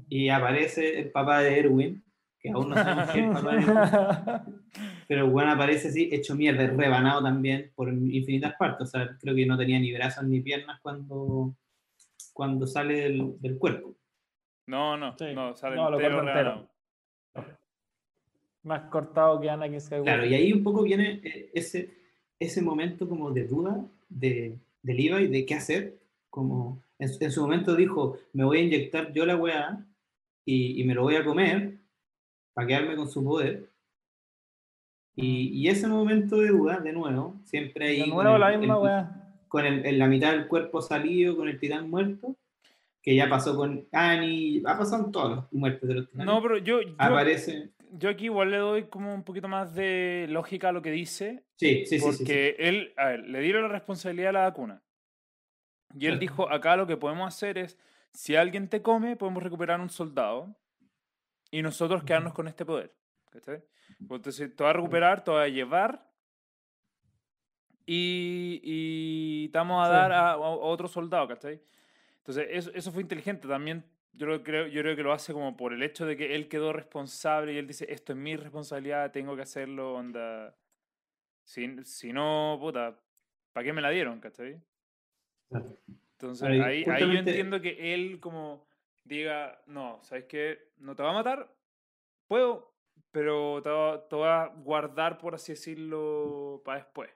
y 0.09 0.29
aparece 0.29 1.01
el 1.01 1.11
papá 1.11 1.41
de 1.41 1.59
Erwin, 1.59 2.03
que 2.39 2.51
aún 2.51 2.69
no 2.69 2.75
sabemos 2.75 3.11
quién 3.13 3.25
es 3.25 3.31
el 3.31 3.43
papá 3.43 3.57
de 3.57 3.63
Erwin, 3.63 4.55
pero 5.09 5.27
weón 5.29 5.49
aparece 5.49 5.89
así, 5.89 6.09
hecho 6.13 6.35
mierda, 6.35 6.67
rebanado 6.67 7.23
también 7.23 7.71
por 7.75 7.93
infinitas 7.93 8.55
partes, 8.59 8.89
o 8.89 8.91
sea, 8.91 9.17
creo 9.21 9.35
que 9.35 9.47
no 9.47 9.57
tenía 9.57 9.79
ni 9.79 9.93
brazos 9.93 10.25
ni 10.25 10.41
piernas 10.41 10.79
cuando, 10.83 11.55
cuando 12.33 12.67
sale 12.67 13.01
del, 13.03 13.35
del 13.41 13.57
cuerpo. 13.59 13.95
No, 14.67 14.97
no, 14.97 15.17
Sí. 15.19 15.27
no, 15.35 15.55
sale 15.55 15.77
No, 15.77 15.91
lo 15.91 16.01
entero. 16.01 16.67
Más 18.63 18.83
cortado 18.91 19.41
que 19.41 19.51
Anakin 19.51 19.81
Skywalker. 19.81 20.15
Claro, 20.15 20.27
y 20.27 20.35
ahí 20.35 20.53
un 20.53 20.63
poco 20.63 20.83
viene 20.83 21.21
eh, 21.23 21.51
ese, 21.53 21.91
ese 22.39 22.63
momento 22.63 23.07
como 23.09 23.31
de 23.31 23.47
duda 23.47 23.85
de, 24.09 24.59
de 24.83 24.95
Levi 24.95 25.27
de 25.27 25.45
qué 25.45 25.55
hacer, 25.55 25.99
como 26.31 26.83
en, 26.99 27.09
su- 27.11 27.23
en 27.23 27.31
su 27.31 27.43
momento 27.43 27.77
dijo, 27.77 28.17
me 28.33 28.45
voy 28.45 28.59
a 28.59 28.63
inyectar 28.63 29.13
yo 29.13 29.27
la 29.27 29.37
weá 29.37 29.85
y, 30.47 30.81
y 30.81 30.85
me 30.85 30.95
lo 30.95 31.03
voy 31.03 31.17
a 31.17 31.25
comer 31.25 31.75
para 32.55 32.67
quedarme 32.67 32.97
con 32.97 33.09
su 33.09 33.23
poder. 33.23 33.69
Y, 35.15 35.49
y 35.49 35.69
ese 35.69 35.87
momento 35.87 36.39
de 36.39 36.49
duda, 36.49 36.81
de 36.81 36.93
nuevo, 36.93 37.37
siempre 37.45 37.89
ahí 37.89 37.99
De 38.01 38.11
con 38.11 38.15
nuevo 38.25 38.35
el- 38.37 38.41
la 38.41 38.57
misma 38.59 38.77
el- 38.77 38.81
weá. 38.83 39.31
con 39.49 39.67
el- 39.67 39.85
en 39.85 39.99
la 39.99 40.07
mitad 40.07 40.33
del 40.33 40.49
cuerpo 40.49 40.81
salido, 40.81 41.37
con 41.37 41.49
el 41.49 41.59
titán 41.61 41.91
muerto, 41.91 42.35
que 43.05 43.15
ya 43.15 43.29
pasó 43.29 43.55
con 43.55 43.87
Annie, 43.93 44.63
ha 44.67 44.79
pasado 44.79 45.05
en 45.05 45.13
todos 45.13 45.37
los 45.37 45.53
muertos 45.53 45.89
de 45.89 45.95
los 45.97 46.07
titanes. 46.09 46.27
No, 46.27 46.41
pero 46.43 46.57
yo, 46.59 46.81
yo, 46.81 46.95
Aparece. 46.99 47.71
yo 47.93 48.09
aquí 48.09 48.25
igual 48.25 48.51
le 48.51 48.57
doy 48.57 48.85
como 48.89 49.15
un 49.15 49.23
poquito 49.25 49.47
más 49.47 49.75
de 49.75 50.27
lógica 50.31 50.71
a 50.71 50.73
lo 50.73 50.81
que 50.81 50.91
dice, 50.91 51.45
Sí, 51.57 51.85
sí, 51.85 51.99
sí, 51.99 52.01
sí, 52.01 52.13
sí. 52.13 52.17
Porque 52.25 52.57
él, 52.59 52.95
a 52.97 53.09
ver, 53.09 53.21
le 53.29 53.41
dieron 53.41 53.63
la 53.63 53.69
responsabilidad 53.69 54.31
a 54.31 54.33
la 54.33 54.41
vacuna. 54.45 54.83
Y 55.97 56.07
él 56.07 56.19
dijo, 56.19 56.51
acá 56.51 56.77
lo 56.77 56.87
que 56.87 56.97
podemos 56.97 57.29
hacer 57.29 57.59
es, 57.59 57.79
si 58.13 58.35
alguien 58.37 58.69
te 58.69 58.81
come, 58.83 59.17
podemos 59.17 59.43
recuperar 59.43 59.81
un 59.81 59.91
soldado 59.91 60.57
y 61.51 61.63
nosotros 61.63 62.03
quedarnos 62.05 62.33
con 62.33 62.49
este 62.49 62.65
poder. 62.65 62.93
¿cachai? 63.31 63.63
Pues 64.09 64.19
Entonces, 64.19 64.57
te 64.57 64.65
va 64.65 64.71
a 64.71 64.73
recuperar, 64.73 65.23
te 65.23 65.31
va 65.31 65.43
a 65.43 65.49
llevar 65.49 66.11
y, 67.87 68.61
y 68.65 69.49
te 69.51 69.59
vamos 69.59 69.83
a 69.85 69.87
Sí. 69.89 69.93
dar 69.93 70.13
a, 70.13 70.31
a 70.33 70.37
otro 70.39 70.89
soldado, 70.89 71.29
¿cachai? 71.29 71.61
Entonces, 72.27 72.47
eso, 72.51 72.71
eso 72.75 72.91
fue 72.91 73.03
inteligente. 73.03 73.47
También 73.47 73.85
Yo, 74.17 74.27
lo 74.27 74.43
creo, 74.43 74.67
yo 74.69 74.81
creo 74.81 74.95
que 74.97 75.03
lo 75.03 75.13
hace 75.13 75.33
como 75.33 75.57
por 75.57 75.73
el 75.73 75.83
hecho 75.83 76.07
de 76.07 76.17
que 76.17 76.35
él 76.37 76.49
quedó 76.49 76.73
responsable 76.73 77.53
y 77.53 77.59
él 77.59 77.67
dice, 77.67 77.85
esto 77.93 78.13
es 78.13 78.19
mi 78.19 78.37
responsabilidad, 78.37 79.11
tengo 79.11 79.35
que 79.37 79.43
hacerlo, 79.43 79.95
onda. 79.95 80.57
Si, 81.43 81.85
si 81.85 82.13
no, 82.13 82.57
puta, 82.61 82.99
¿para 83.53 83.65
qué 83.65 83.73
me 83.73 83.83
la 83.83 83.91
dieron, 83.91 84.21
cachai? 84.21 84.63
Entonces 86.13 86.49
Ahí, 86.49 86.61
ahí, 86.61 86.65
ahí 86.67 86.85
yo 86.85 86.85
justamente- 86.93 87.31
entiendo 87.31 87.61
que 87.61 87.93
él 87.95 88.21
como 88.21 88.67
diga, 89.05 89.61
no, 89.67 89.99
¿sabes 90.03 90.25
qué? 90.25 90.71
No 90.79 90.95
te 90.95 91.03
va 91.03 91.11
a 91.11 91.15
matar, 91.15 91.53
puedo, 92.29 92.73
pero 93.11 93.61
te 93.63 93.69
va, 93.69 94.09
te 94.09 94.17
va 94.17 94.45
a 94.45 94.47
guardar, 94.49 95.19
por 95.19 95.35
así 95.35 95.53
decirlo, 95.53 96.63
para 96.65 96.79
después, 96.79 97.11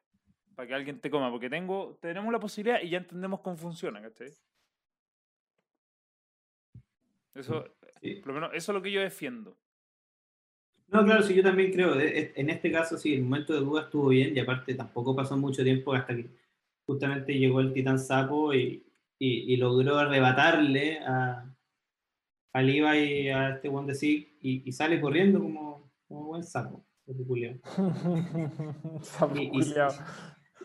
para 0.54 0.66
que 0.66 0.74
alguien 0.74 1.00
te 1.00 1.08
coma, 1.10 1.30
porque 1.30 1.48
tengo, 1.48 1.96
tenemos 2.02 2.30
la 2.32 2.40
posibilidad 2.40 2.82
y 2.82 2.90
ya 2.90 2.98
entendemos 2.98 3.40
cómo 3.40 3.56
funciona, 3.56 4.02
¿cachai? 4.02 4.32
Eso, 7.38 7.64
Sí. 8.00 8.16
por 8.16 8.28
lo 8.28 8.34
menos, 8.34 8.50
eso 8.54 8.72
es 8.72 8.74
lo 8.74 8.82
que 8.82 8.92
yo 8.92 9.00
defiendo. 9.00 9.56
No, 10.88 11.04
claro, 11.04 11.22
sí, 11.22 11.34
yo 11.34 11.42
también 11.42 11.70
creo. 11.72 11.94
de- 11.94 12.32
En 12.36 12.48
este 12.50 12.72
caso, 12.72 12.96
sí, 12.96 13.14
el 13.14 13.22
momento 13.22 13.52
de 13.52 13.60
duda 13.60 13.82
estuvo 13.82 14.08
bien 14.08 14.34
y 14.36 14.40
aparte 14.40 14.74
tampoco 14.74 15.14
pasó 15.14 15.36
mucho 15.36 15.62
tiempo 15.62 15.92
hasta 15.92 16.16
que 16.16 16.30
justamente 16.86 17.34
llegó 17.38 17.60
el 17.60 17.72
titán 17.74 17.98
sapo 17.98 18.54
y, 18.54 18.82
y- 19.18 19.52
y 19.52 19.56
logró 19.58 19.98
arrebatarle 19.98 20.98
a, 21.00 21.44
a 22.54 22.62
Levi 22.62 22.98
y 22.98 23.28
a 23.28 23.50
este 23.50 23.68
One 23.68 23.92
de 23.92 24.06
y, 24.06 24.62
y 24.64 24.72
sale 24.72 24.98
corriendo 25.00 25.40
como, 25.40 25.90
como 26.06 26.24
buen 26.26 26.42
sapo. 26.44 26.84
Y- 29.34 29.60
y-. 29.60 29.74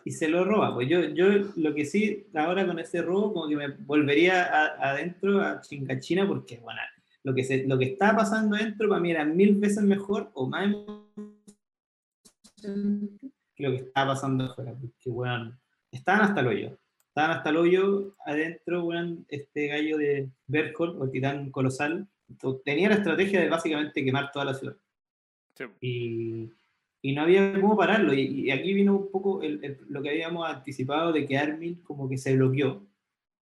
y 0.04 0.10
se 0.10 0.28
lo 0.28 0.44
roba. 0.44 0.74
Pues 0.74 0.88
yo, 0.88 1.00
yo 1.10 1.26
lo 1.56 1.74
que 1.74 1.84
sí, 1.86 2.26
ahora 2.34 2.66
con 2.66 2.78
ese 2.78 3.02
robo, 3.02 3.32
como 3.32 3.48
que 3.48 3.56
me 3.56 3.68
volvería 3.68 4.44
a- 4.44 4.90
adentro 4.90 5.40
a 5.40 5.60
Chincachina, 5.60 6.26
porque 6.28 6.58
bueno, 6.58 6.80
lo 7.22 7.34
que, 7.34 7.42
se, 7.44 7.66
lo 7.66 7.78
que 7.78 7.86
está 7.86 8.14
pasando 8.14 8.54
adentro 8.56 8.88
para 8.88 9.00
mí 9.00 9.10
era 9.10 9.24
mil 9.24 9.54
veces 9.56 9.82
mejor 9.82 10.30
o 10.34 10.46
más 10.46 10.74
que 12.62 13.62
lo 13.62 13.70
que 13.70 13.76
estaba 13.76 14.12
pasando 14.14 14.44
afuera. 14.44 14.74
Porque, 14.78 15.10
weón, 15.10 15.58
estaban 15.90 16.22
hasta 16.22 16.40
el 16.40 16.46
hoyo. 16.48 16.78
Estaban 17.08 17.36
hasta 17.38 17.50
el 17.50 17.56
hoyo 17.56 18.16
adentro, 18.26 18.84
weón, 18.84 19.24
este 19.28 19.68
gallo 19.68 19.96
de 19.98 20.28
Berkol, 20.46 20.96
o 21.00 21.04
el 21.04 21.10
titán 21.10 21.50
colosal. 21.50 22.08
Tenía 22.64 22.88
la 22.88 22.96
estrategia 22.96 23.40
de 23.40 23.48
básicamente 23.48 24.04
quemar 24.04 24.32
toda 24.32 24.46
la 24.46 24.54
ciudad 24.54 24.76
Sí. 25.56 25.64
y, 25.80 26.50
y 27.06 27.12
no 27.12 27.20
había 27.20 27.60
cómo 27.60 27.76
pararlo. 27.76 28.14
Y, 28.14 28.22
y 28.46 28.50
aquí 28.50 28.72
vino 28.72 28.96
un 28.96 29.10
poco 29.10 29.42
el- 29.42 29.62
el- 29.62 29.78
lo 29.90 30.00
que 30.02 30.08
habíamos 30.08 30.48
anticipado 30.48 31.12
de 31.12 31.26
que 31.26 31.36
Armin 31.36 31.74
como 31.84 32.08
que 32.08 32.16
se 32.16 32.34
bloqueó 32.34 32.82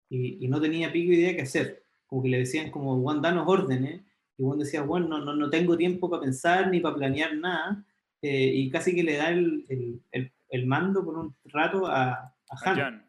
y, 0.09 0.43
y 0.43 0.47
no 0.47 0.59
tenía 0.59 0.91
pico 0.91 1.13
idea 1.13 1.35
qué 1.35 1.43
hacer. 1.43 1.83
Como 2.07 2.23
que 2.23 2.29
le 2.29 2.39
decían 2.39 2.71
como, 2.71 2.99
Juan, 3.01 3.21
danos 3.21 3.47
órdenes. 3.47 4.01
Y 4.37 4.43
Juan 4.43 4.57
decía, 4.57 4.81
bueno, 4.81 5.07
no, 5.07 5.19
no, 5.23 5.35
no 5.35 5.49
tengo 5.51 5.77
tiempo 5.77 6.09
para 6.09 6.23
pensar 6.23 6.71
ni 6.71 6.79
para 6.79 6.95
planear 6.95 7.35
nada. 7.35 7.85
Eh, 8.23 8.51
y 8.55 8.69
casi 8.71 8.95
que 8.95 9.03
le 9.03 9.17
da 9.17 9.29
el, 9.29 9.63
el, 9.69 10.01
el- 10.11 10.31
el 10.49 10.65
mando 10.65 11.05
por 11.05 11.17
un 11.19 11.35
rato 11.45 11.85
a, 11.85 12.11
a 12.13 12.33
A 12.49 12.69
Han. 12.71 12.75
Jan. 12.77 13.05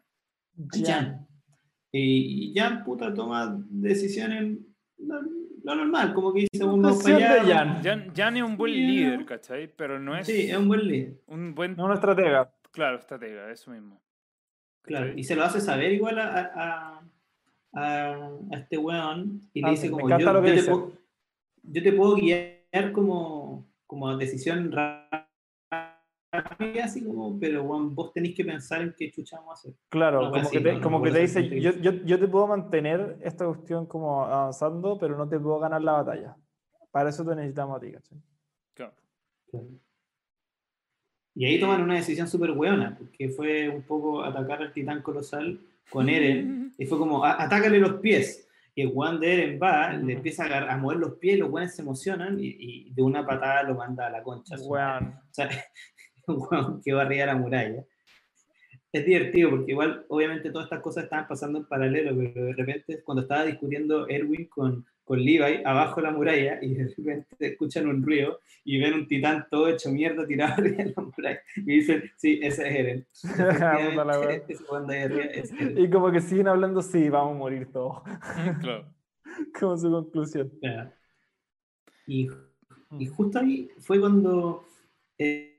a 0.71 0.85
Jan. 0.85 1.27
Y, 1.91 2.51
y 2.51 2.53
Jan, 2.55 2.83
puta, 2.83 3.11
toma 3.13 3.59
decisiones 3.71 4.59
lo, 5.63 5.75
normal, 5.75 6.13
como 6.13 6.33
que 6.33 6.47
dice, 6.51 6.65
vamos 6.65 7.01
para 7.03 7.15
allá. 7.15 7.79
Jan. 7.81 8.13
Jan, 8.15 8.37
es 8.37 8.43
un 8.43 8.57
buen 8.57 8.73
Yeah. 8.73 8.87
líder, 8.87 9.25
¿cachai? 9.25 9.67
Pero 9.75 9.97
no 9.99 10.15
es 10.17 10.27
Sí, 10.27 10.49
es 10.49 10.57
un 10.57 10.67
buen 10.67 10.87
líder. 10.87 11.13
un 11.27 11.55
buen, 11.55 11.75
No 11.75 11.85
una 11.85 11.93
estratega. 11.95 12.51
claro, 12.71 12.97
estratega, 12.97 13.49
eso 13.51 13.71
mismo. 13.71 14.01
Claro, 14.83 15.05
¿cachai? 15.07 15.19
y 15.21 15.23
se 15.23 15.35
lo 15.35 15.43
hace 15.43 15.61
saber 15.61 15.91
igual 15.93 16.19
a, 16.19 16.27
a, 16.37 17.01
a- 17.73 18.29
a 18.51 18.57
este 18.57 18.77
weón 18.77 19.41
y 19.53 19.61
le 19.61 19.67
Ah, 19.67 19.71
dice 19.71 19.89
como 19.89 20.09
yo, 20.09 20.17
te 20.17 20.23
puedo, 20.63 20.91
yo 21.63 21.83
te 21.83 21.93
puedo 21.93 22.15
guiar 22.15 22.91
como, 22.91 23.65
como 23.87 24.17
decisión 24.17 24.71
rápida, 24.71 25.22
así 26.83 27.03
como, 27.03 27.39
pero 27.39 27.63
weón, 27.63 27.93
vos 27.95 28.11
tenés 28.13 28.33
que 28.35 28.43
pensar 28.45 28.81
en 28.81 28.93
qué 28.97 29.11
chucha 29.11 29.37
vamos 29.37 29.51
a 29.51 29.53
hacer. 29.53 29.73
Claro, 29.89 30.19
wea 30.21 30.29
como 30.29 30.41
así, 30.41 30.57
que 30.57 30.63
te, 30.63 30.71
no, 30.73 30.77
no 30.79 30.83
como 30.83 31.01
que 31.03 31.11
te 31.11 31.19
dice, 31.19 31.47
yo, 31.59 31.71
yo, 31.73 31.91
yo 31.91 32.19
te 32.19 32.27
puedo 32.27 32.47
mantener 32.47 33.17
esta 33.21 33.45
cuestión 33.45 33.85
como 33.85 34.23
avanzando, 34.25 34.97
pero 34.99 35.17
no 35.17 35.27
te 35.27 35.39
puedo 35.39 35.59
ganar 35.59 35.81
la 35.81 35.93
batalla. 35.93 36.35
Para 36.91 37.09
eso 37.09 37.25
te 37.25 37.35
necesitamos 37.35 37.77
a 37.77 37.79
ti, 37.79 37.91
¿cachai? 37.91 38.17
Claro. 38.73 38.93
Y 41.35 41.45
ahí 41.45 41.59
toman 41.59 41.81
una 41.81 41.95
decisión 41.95 42.27
súper 42.27 42.51
weona, 42.51 42.95
porque 42.97 43.29
fue 43.29 43.67
un 43.69 43.81
poco 43.83 44.23
atacar 44.23 44.61
al 44.61 44.71
titán 44.71 45.01
colosal 45.01 45.59
con 45.89 46.07
Eren, 46.09 46.73
y 46.77 46.85
fue 46.85 46.97
como, 46.97 47.23
"A- 47.25 47.41
atácale 47.41 47.79
los 47.79 47.93
pies. 47.95 48.47
Y 48.75 48.81
el 48.81 48.91
weón 48.93 49.19
de 49.19 49.33
Eren 49.33 49.59
va, 49.61 49.93
le 49.93 50.13
empieza 50.13 50.45
a, 50.45 50.73
a 50.73 50.77
mover 50.77 50.97
los 50.97 51.13
pies, 51.15 51.37
los 51.39 51.49
weones 51.49 51.75
se 51.75 51.81
emocionan 51.83 52.39
y, 52.39 52.55
y 52.87 52.89
de 52.93 53.01
una 53.03 53.25
patada 53.25 53.63
lo 53.63 53.75
manda 53.75 54.07
a 54.07 54.09
la 54.09 54.23
concha. 54.23 54.55
Weón. 54.61 55.07
O 55.29 55.33
sea, 55.33 55.49
un 56.27 56.37
hueón 56.39 56.81
que 56.83 56.93
barría 56.93 57.25
la 57.25 57.35
muralla. 57.35 57.83
Es 58.91 59.05
divertido 59.05 59.49
porque 59.49 59.71
igual, 59.71 60.05
obviamente, 60.07 60.51
todas 60.51 60.65
estas 60.65 60.81
cosas 60.81 61.05
estaban 61.05 61.27
pasando 61.27 61.57
en 61.57 61.65
paralelo, 61.65 62.15
pero 62.15 62.45
de 62.45 62.53
repente, 62.53 63.01
cuando 63.03 63.23
estaba 63.23 63.43
discutiendo 63.43 64.07
Erwin 64.07 64.45
con, 64.45 64.85
con 65.03 65.19
Levi 65.19 65.63
abajo 65.65 65.95
de 65.95 66.01
la 66.03 66.11
muralla, 66.11 66.59
y 66.61 66.75
de 66.75 66.93
repente 66.95 67.27
escuchan 67.39 67.87
un 67.87 68.03
ruido 68.03 68.39
y 68.63 68.79
ven 68.79 68.93
un 68.93 69.07
titán 69.07 69.47
todo 69.49 69.67
hecho 69.67 69.91
mierda 69.91 70.27
tirado 70.27 70.53
arriba 70.57 70.83
de 70.83 70.93
la 70.95 71.01
muralla, 71.01 71.41
y 71.55 71.61
dicen, 71.61 72.03
sí, 72.17 72.39
ese 72.43 72.67
es 72.67 72.75
Eren. 72.75 73.07
De 74.87 75.01
arriba. 75.01 75.31
Y 75.75 75.89
como 75.89 76.11
que 76.11 76.21
siguen 76.21 76.47
hablando, 76.47 76.83
sí, 76.83 77.09
vamos 77.09 77.35
a 77.35 77.39
morir 77.39 77.71
todos. 77.71 78.03
claro. 78.61 78.93
Como 79.59 79.75
su 79.75 79.89
conclusión. 79.89 80.51
Y, 82.05 82.29
y 82.99 83.05
justo 83.07 83.39
ahí 83.39 83.71
fue 83.79 83.99
cuando 83.99 84.65
eh, 85.17 85.52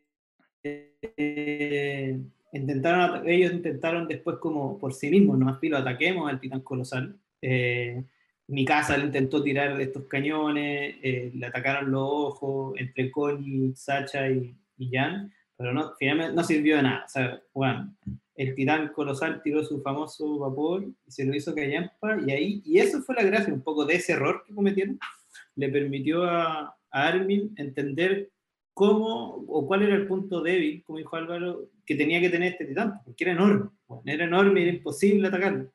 eh, 1.16 2.18
intentaron, 2.52 3.28
ellos 3.28 3.52
intentaron 3.52 4.08
después 4.08 4.36
como 4.38 4.78
por 4.78 4.92
sí 4.94 5.10
mismos, 5.10 5.38
nomás 5.38 5.60
filo, 5.60 5.76
ataquemos 5.76 6.30
al 6.30 6.40
titán 6.40 6.60
colosal. 6.60 7.16
Eh, 7.42 8.02
mi 8.46 8.64
casa 8.64 8.96
le 8.96 9.06
intentó 9.06 9.42
tirar 9.42 9.80
estos 9.80 10.04
cañones, 10.04 10.96
eh, 11.02 11.30
le 11.34 11.46
atacaron 11.46 11.90
los 11.90 12.02
ojos 12.02 12.74
entre 12.78 13.10
Connie, 13.10 13.74
Sacha 13.74 14.28
y, 14.28 14.54
y 14.76 14.90
Jan, 14.90 15.32
pero 15.56 15.72
no, 15.72 15.92
finalmente 15.98 16.34
no 16.34 16.44
sirvió 16.44 16.76
de 16.76 16.82
nada. 16.82 17.04
O 17.06 17.08
sea, 17.08 17.40
bueno, 17.54 17.94
el 18.36 18.54
titán 18.54 18.88
colosal 18.88 19.40
tiró 19.42 19.64
su 19.64 19.80
famoso 19.80 20.38
vapor 20.38 20.84
y 21.06 21.10
se 21.10 21.24
lo 21.24 21.34
hizo 21.34 21.54
Callampa, 21.54 22.18
y 22.26 22.30
ahí, 22.32 22.62
y 22.64 22.78
eso 22.78 23.00
fue 23.02 23.14
la 23.14 23.22
gracia 23.22 23.54
un 23.54 23.62
poco 23.62 23.84
de 23.84 23.94
ese 23.94 24.12
error 24.12 24.44
que 24.46 24.54
cometieron, 24.54 24.98
le 25.56 25.68
permitió 25.68 26.24
a, 26.24 26.76
a 26.90 27.08
Armin 27.08 27.54
entender 27.56 28.30
cómo 28.74 29.44
o 29.48 29.66
cuál 29.66 29.82
era 29.82 29.94
el 29.94 30.06
punto 30.06 30.42
débil, 30.42 30.82
como 30.84 30.98
dijo 30.98 31.16
Álvaro, 31.16 31.68
que 31.86 31.94
tenía 31.94 32.20
que 32.20 32.28
tener 32.30 32.52
este 32.52 32.66
titán, 32.66 33.00
porque 33.04 33.24
era 33.24 33.32
enorme, 33.32 33.70
bueno, 33.86 34.02
era 34.06 34.24
enorme 34.24 34.60
y 34.60 34.62
era 34.64 34.72
imposible 34.76 35.28
atacarlo. 35.28 35.70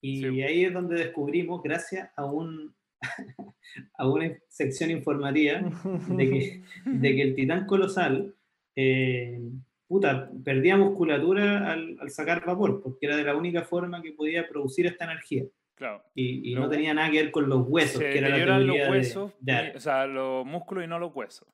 Y 0.00 0.20
Sí. 0.22 0.42
ahí 0.42 0.64
es 0.64 0.72
donde 0.72 0.96
descubrimos, 0.96 1.62
gracias 1.62 2.10
a, 2.16 2.24
un, 2.24 2.74
a 3.98 4.08
una 4.08 4.32
sección 4.48 4.90
informativa, 4.90 5.60
de 6.08 6.30
que, 6.30 6.62
de 6.86 7.14
que 7.16 7.22
el 7.22 7.34
titán 7.34 7.66
colosal, 7.66 8.34
eh, 8.76 9.40
puta, 9.86 10.30
perdía 10.44 10.76
musculatura 10.76 11.70
al, 11.72 11.96
al 12.00 12.10
sacar 12.10 12.44
vapor, 12.44 12.82
porque 12.82 13.06
era 13.06 13.16
de 13.16 13.24
la 13.24 13.36
única 13.36 13.62
forma 13.62 14.02
que 14.02 14.12
podía 14.12 14.48
producir 14.48 14.86
esta 14.86 15.04
energía. 15.04 15.44
Claro. 15.74 16.02
Y, 16.14 16.50
y 16.50 16.54
Lo- 16.54 16.62
no 16.62 16.68
tenía 16.70 16.94
nada 16.94 17.10
que 17.10 17.22
ver 17.22 17.30
con 17.30 17.48
los 17.48 17.66
huesos, 17.68 18.00
Se 18.00 18.10
que 18.10 18.18
era 18.18 18.28
la 18.28 18.58
los 18.60 18.76
de- 18.76 18.90
huesos, 18.90 19.32
de 19.40 19.52
Armin. 19.52 19.76
o 19.76 19.80
sea, 19.80 20.06
los 20.06 20.46
músculos 20.46 20.84
y 20.84 20.86
no 20.86 20.98
los 20.98 21.14
huesos. 21.14 21.48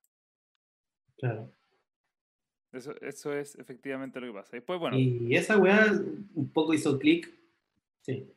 Claro. 1.21 1.53
Eso, 2.73 2.95
eso 3.01 3.33
es 3.33 3.57
efectivamente 3.57 4.21
lo 4.21 4.29
que 4.29 4.33
pasa. 4.33 4.57
Después, 4.57 4.79
bueno, 4.81 4.97
Y 4.99 5.35
esa 5.37 5.59
weá 5.59 5.87
un 6.35 6.51
poco 6.53 6.73
hizo 6.73 6.99
clic. 6.99 7.31
Sí. 8.01 8.33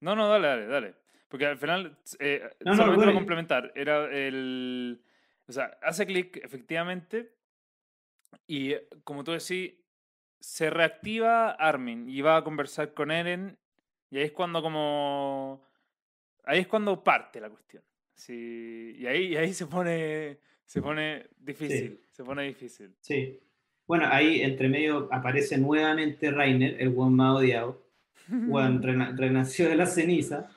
no, 0.00 0.14
no, 0.14 0.28
dale, 0.28 0.46
dale, 0.48 0.66
dale. 0.66 0.94
Porque 1.28 1.46
al 1.46 1.58
final, 1.58 1.96
eh, 2.18 2.48
No, 2.60 2.72
no, 2.72 2.76
solamente 2.76 2.96
bueno. 2.96 3.02
para 3.12 3.14
complementar, 3.14 3.72
era 3.74 4.04
el. 4.14 5.02
O 5.48 5.52
sea, 5.52 5.78
hace 5.82 6.06
clic 6.06 6.36
efectivamente. 6.44 7.34
Y 8.46 8.72
eh, 8.72 8.86
como 9.02 9.24
tú 9.24 9.32
decís, 9.32 9.74
se 10.40 10.70
reactiva 10.70 11.50
Armin 11.52 12.08
y 12.08 12.20
va 12.20 12.36
a 12.36 12.44
conversar 12.44 12.92
con 12.94 13.10
Eren. 13.10 13.58
Y 14.10 14.18
ahí 14.18 14.24
es 14.24 14.32
cuando, 14.32 14.60
como. 14.62 15.64
Ahí 16.44 16.60
es 16.60 16.66
cuando 16.68 17.02
parte 17.02 17.40
la 17.40 17.48
cuestión. 17.48 17.82
Sí, 18.14 18.94
y 18.98 19.06
ahí, 19.06 19.28
y 19.32 19.36
ahí 19.36 19.54
se 19.54 19.66
pone. 19.66 20.38
Se 20.66 20.80
pone 20.80 21.26
difícil. 21.38 22.00
Se 22.10 22.24
pone 22.24 22.44
difícil. 22.44 22.94
Sí. 23.00 23.38
Bueno, 23.86 24.06
ahí 24.10 24.40
entre 24.42 24.68
medio 24.68 25.08
aparece 25.12 25.58
nuevamente 25.58 26.30
Rainer, 26.30 26.76
el 26.80 26.90
buen 26.90 27.12
más 27.12 27.36
odiado. 27.36 27.82
Bueno, 28.28 28.80
rena- 28.82 29.14
renació 29.16 29.68
de 29.68 29.76
la 29.76 29.86
ceniza. 29.86 30.50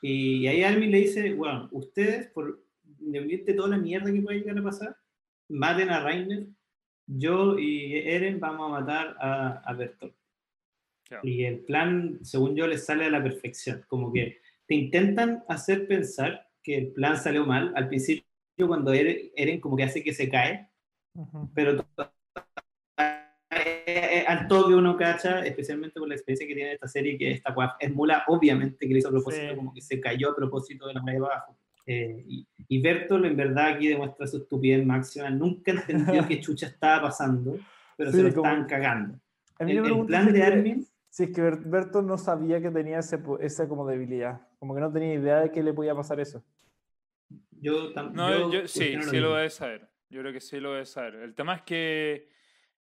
Y 0.00 0.46
ahí 0.46 0.62
Armin 0.62 0.90
le 0.90 0.98
dice, 0.98 1.34
bueno, 1.34 1.68
ustedes, 1.72 2.28
por 2.28 2.62
independiente 3.00 3.52
de 3.52 3.56
toda 3.58 3.70
la 3.70 3.78
mierda 3.78 4.12
que 4.12 4.20
pueda 4.22 4.38
llegar 4.38 4.58
a 4.58 4.62
pasar, 4.62 4.96
maten 5.48 5.90
a 5.90 6.00
Rainer. 6.00 6.46
Yo 7.06 7.58
y 7.58 7.94
Eren 7.96 8.38
vamos 8.38 8.68
a 8.68 8.80
matar 8.80 9.16
a, 9.18 9.62
a 9.64 9.72
Bertolt. 9.72 10.14
Claro. 11.04 11.26
Y 11.26 11.44
el 11.44 11.60
plan, 11.60 12.18
según 12.22 12.54
yo, 12.54 12.66
les 12.66 12.84
sale 12.84 13.06
a 13.06 13.10
la 13.10 13.22
perfección. 13.22 13.82
Como 13.88 14.12
que 14.12 14.40
te 14.66 14.74
intentan 14.74 15.42
hacer 15.48 15.88
pensar 15.88 16.46
que 16.62 16.76
el 16.76 16.88
plan 16.88 17.16
salió 17.16 17.46
mal. 17.46 17.72
Al 17.74 17.88
principio, 17.88 18.24
cuando 18.66 18.92
Eren, 18.92 19.30
Eren 19.36 19.60
como 19.60 19.76
que 19.76 19.84
hace 19.84 20.02
que 20.02 20.12
se 20.12 20.28
cae, 20.28 20.68
pero 21.54 21.84
eh, 23.50 24.24
al 24.26 24.46
toque 24.48 24.74
uno 24.74 24.96
cacha, 24.96 25.44
especialmente 25.44 25.98
por 25.98 26.08
la 26.08 26.14
experiencia 26.14 26.46
que 26.46 26.54
tiene 26.54 26.72
esta 26.72 26.88
serie, 26.88 27.16
que 27.18 27.30
esta 27.32 27.54
es 27.80 27.92
mula, 27.94 28.24
obviamente 28.28 28.86
que 28.86 28.92
lo 28.92 28.98
hizo 28.98 29.08
a 29.08 29.12
propósito, 29.12 29.50
Sí. 29.50 29.56
como 29.56 29.72
que 29.74 29.80
se 29.80 30.00
cayó 30.00 30.30
a 30.32 30.36
propósito 30.36 30.86
de 30.86 30.94
la 30.94 31.02
marea 31.02 31.20
abajo. 31.20 31.56
Eh, 31.86 32.22
y, 32.26 32.46
y 32.68 32.82
Bertolt 32.82 33.24
en 33.24 33.36
verdad 33.36 33.68
aquí 33.74 33.88
demuestra 33.88 34.26
su 34.26 34.36
estupidez 34.38 34.84
máxima, 34.84 35.30
nunca 35.30 35.72
entendió 35.72 36.26
qué 36.28 36.38
chucha 36.40 36.66
estaba 36.66 37.02
pasando, 37.02 37.56
pero 37.96 38.10
Sí, 38.10 38.18
se 38.18 38.22
lo 38.24 38.34
como- 38.34 38.44
estaban 38.46 38.66
cagando. 38.68 39.18
A 39.58 39.64
mí 39.64 39.72
El, 39.72 39.80
me 39.82 39.88
el 39.88 40.06
plan 40.06 40.32
de 40.32 40.42
Armin, 40.42 40.86
Si 41.08 41.24
es 41.24 41.30
que 41.30 41.40
Ber- 41.40 41.58
Berto 41.64 42.02
no 42.02 42.18
sabía 42.18 42.60
que 42.60 42.70
tenía 42.70 42.98
ese, 42.98 43.18
esa 43.40 43.66
como 43.66 43.86
debilidad. 43.86 44.42
Como 44.58 44.74
que 44.74 44.80
no 44.80 44.92
tenía 44.92 45.14
idea 45.14 45.40
de 45.40 45.50
que 45.50 45.62
le 45.62 45.72
podía 45.72 45.94
pasar 45.94 46.20
eso. 46.20 46.44
Yo 47.60 47.92
también... 47.92 48.16
No, 48.16 48.52
yo, 48.52 48.66
sí, 48.66 48.96
sí 49.02 49.18
lo 49.18 49.34
debe 49.34 49.50
saber. 49.50 49.88
Yo 50.10 50.20
creo 50.20 50.32
que 50.32 50.40
sí 50.40 50.58
lo 50.60 50.72
debe 50.72 50.86
saber. 50.86 51.16
El 51.16 51.34
tema 51.34 51.56
es 51.56 51.62
que 51.62 52.28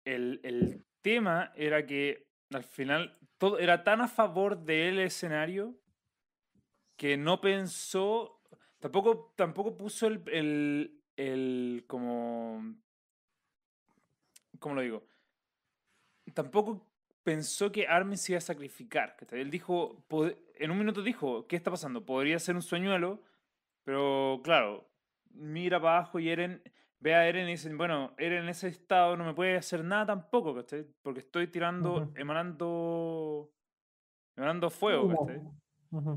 el, 0.05 0.39
el 0.43 0.85
tema 1.01 1.51
era 1.55 1.85
que 1.85 2.27
al 2.51 2.63
final 2.63 3.17
todo 3.37 3.59
era 3.59 3.83
tan 3.83 4.01
a 4.01 4.07
favor 4.07 4.57
del 4.63 4.99
escenario 4.99 5.75
que 6.95 7.17
no 7.17 7.39
pensó, 7.41 8.41
tampoco, 8.79 9.33
tampoco 9.35 9.77
puso 9.77 10.07
el, 10.07 10.21
el, 10.27 11.03
el 11.15 11.85
como, 11.87 12.75
¿cómo 14.59 14.75
lo 14.75 14.81
digo? 14.81 15.07
Tampoco 16.33 16.87
pensó 17.23 17.71
que 17.71 17.87
Armin 17.87 18.17
se 18.17 18.31
iba 18.31 18.37
a 18.37 18.41
sacrificar. 18.41 19.15
Él 19.31 19.51
dijo, 19.51 20.03
en 20.55 20.71
un 20.71 20.77
minuto 20.77 21.01
dijo, 21.01 21.47
¿qué 21.47 21.55
está 21.55 21.69
pasando? 21.69 22.05
Podría 22.05 22.39
ser 22.39 22.55
un 22.55 22.61
sueñuelo, 22.61 23.21
pero 23.87 24.41
claro, 24.43 24.85
mira 25.33 25.79
para 25.79 25.99
abajo 25.99 26.19
y 26.19 26.29
Eren 26.29 26.61
ve 26.99 27.15
a 27.15 27.25
Eren 27.25 27.47
y 27.47 27.51
dicen, 27.51 27.77
bueno, 27.77 28.11
Eren 28.17 28.43
en 28.43 28.49
ese 28.49 28.67
estado 28.67 29.15
no 29.15 29.23
me 29.23 29.33
puede 29.33 29.55
hacer 29.55 29.81
nada 29.81 30.07
tampoco, 30.07 30.53
¿cachai? 30.53 30.85
Porque 31.01 31.21
estoy 31.21 31.47
tirando, 31.47 32.11
emanando, 32.17 33.49
emanando 34.35 34.69
fuego. 34.69 35.07
¿cachai? 35.07 35.41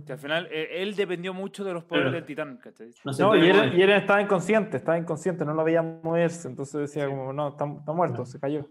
Que 0.05 0.14
al 0.14 0.18
final 0.18 0.49
eh, 0.51 0.83
él 0.83 0.97
dependió 0.97 1.33
mucho 1.33 1.62
de 1.62 1.73
los 1.73 1.85
poderes 1.85 2.11
del 2.11 2.25
titán, 2.25 2.57
¿cachai? 2.57 2.91
No, 3.05 3.12
se 3.12 3.23
No, 3.23 3.37
y 3.37 3.49
Eren, 3.49 3.79
y 3.79 3.83
Eren 3.83 3.99
estaba 3.99 4.21
inconsciente, 4.21 4.77
estaba 4.79 4.99
inconsciente, 4.99 5.45
no 5.45 5.55
lo 5.55 5.62
veía 5.62 5.81
moverse. 5.81 6.49
Entonces 6.49 6.81
decía 6.81 7.05
Sí. 7.05 7.11
como, 7.11 7.33
no, 7.33 7.51
está, 7.51 7.66
está 7.66 7.93
muerto, 7.93 8.18
No. 8.18 8.27
se 8.27 8.41
cayó. 8.41 8.68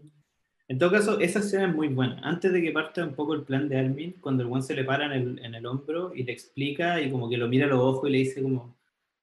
En 0.67 0.77
todo 0.77 0.91
caso, 0.91 1.21
esa 1.21 1.39
escena 1.39 1.69
es 1.69 1.73
muy 1.73 1.87
buena. 1.87 2.19
Antes 2.21 2.51
de 2.51 2.61
que 2.61 2.73
parta 2.73 3.01
un 3.05 3.13
poco 3.15 3.33
el 3.33 3.43
plan 3.43 3.69
de 3.69 3.79
Armin, 3.79 4.17
cuando 4.19 4.43
el 4.43 4.51
one 4.51 4.61
se 4.61 4.75
le 4.75 4.83
para 4.83 5.05
en 5.05 5.13
el, 5.13 5.39
en 5.39 5.55
el 5.55 5.65
hombro 5.65 6.13
y 6.13 6.23
le 6.23 6.33
explica 6.33 6.99
y 6.99 7.09
como 7.09 7.29
que 7.29 7.37
lo 7.37 7.47
mira 7.47 7.65
a 7.65 7.69
los 7.69 7.79
ojos 7.79 8.09
y 8.09 8.11
le 8.11 8.17
dice 8.17 8.43
como, 8.43 8.77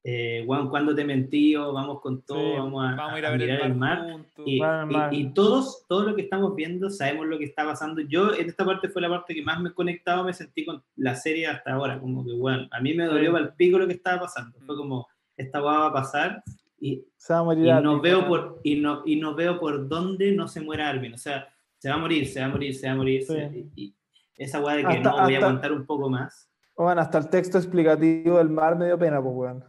eh, 0.09 0.43
Juan, 0.45 0.69
¿cuándo 0.69 0.95
te 0.95 1.03
mentí? 1.03 1.53
O 1.57 1.73
vamos 1.73 1.99
con 1.99 2.21
todo, 2.21 2.39
Sí, 2.39 2.57
vamos 2.57 2.85
a, 2.85 2.95
Vamos 2.95 3.13
a 3.13 3.19
ir 3.19 3.25
a 3.25 3.27
a 3.27 3.31
ver 3.31 3.39
mirar 3.41 3.61
el 3.65 3.75
mar, 3.75 4.07
el. 4.37 4.43
Y, 4.45 4.55
y- 4.55 4.59
mar. 4.61 5.13
y 5.13 5.33
todos, 5.33 5.85
todo 5.87 6.03
lo 6.03 6.15
que 6.15 6.21
estamos 6.21 6.55
viendo, 6.55 6.89
sabemos 6.89 7.27
lo 7.27 7.37
que 7.37 7.43
está 7.43 7.65
pasando. 7.65 7.99
Yo, 8.01 8.33
en 8.33 8.47
esta 8.47 8.63
parte 8.65 8.87
fue 8.87 9.01
la 9.01 9.09
parte 9.09 9.35
que 9.35 9.41
más 9.41 9.59
me 9.59 9.69
he 9.69 9.73
conectado, 9.73 10.23
me 10.23 10.31
sentí 10.33 10.63
con 10.63 10.81
la 10.95 11.13
serie 11.15 11.47
hasta 11.47 11.73
ahora. 11.73 11.99
Como 11.99 12.25
que, 12.25 12.31
bueno, 12.33 12.67
a 12.71 12.79
mí 12.79 12.93
me 12.93 13.05
dolió 13.05 13.31
Sí. 13.31 13.37
al 13.37 13.53
pico 13.55 13.77
lo 13.79 13.85
que 13.87 13.93
estaba 13.93 14.21
pasando. 14.21 14.57
Fue 14.65 14.75
Mm. 14.75 14.79
como, 14.79 15.07
esta 15.35 15.59
guava 15.59 15.79
va 15.79 15.87
a 15.87 15.93
pasar 15.93 16.41
y, 16.79 17.03
Se 17.17 17.33
va 17.33 17.39
a 17.39 17.43
morir 17.43 17.65
y 17.65 17.69
Armin, 17.69 17.83
no 17.83 17.99
veo 18.01 18.27
por 18.27 18.59
y 18.63 18.75
no 18.79 19.03
y 19.05 19.17
no 19.17 19.35
veo 19.35 19.59
por 19.59 19.87
dónde 19.89 20.31
no 20.31 20.47
se 20.47 20.61
muera 20.61 20.87
Armin 20.89 21.13
o 21.15 21.17
sea 21.17 21.47
se 21.79 21.89
va 21.89 21.95
a 21.95 21.97
morir 21.97 22.27
se 22.27 22.39
va 22.39 22.45
a 22.45 22.49
morir 22.49 22.73
se 22.75 22.87
va 22.87 22.93
a 22.93 22.95
morir 22.95 23.21
Sí. 23.23 23.33
se- 23.33 23.67
y, 23.75 23.83
y 23.85 23.95
esa 24.37 24.59
weá 24.61 24.75
de 24.77 24.81
que 24.83 24.87
Hasta- 24.87 25.09
no 25.09 25.11
voy 25.23 25.33
a 25.33 25.37
hasta- 25.37 25.45
aguantar 25.47 25.71
un 25.73 25.85
poco 25.85 26.09
más 26.09 26.49
Bueno, 26.77 27.01
hasta 27.01 27.17
el 27.17 27.29
texto 27.29 27.57
explicativo 27.57 28.37
del 28.37 28.49
mar 28.49 28.75
me 28.77 28.85
dio 28.85 28.97
pena, 28.97 29.19
pues, 29.21 29.33
weón. 29.35 29.63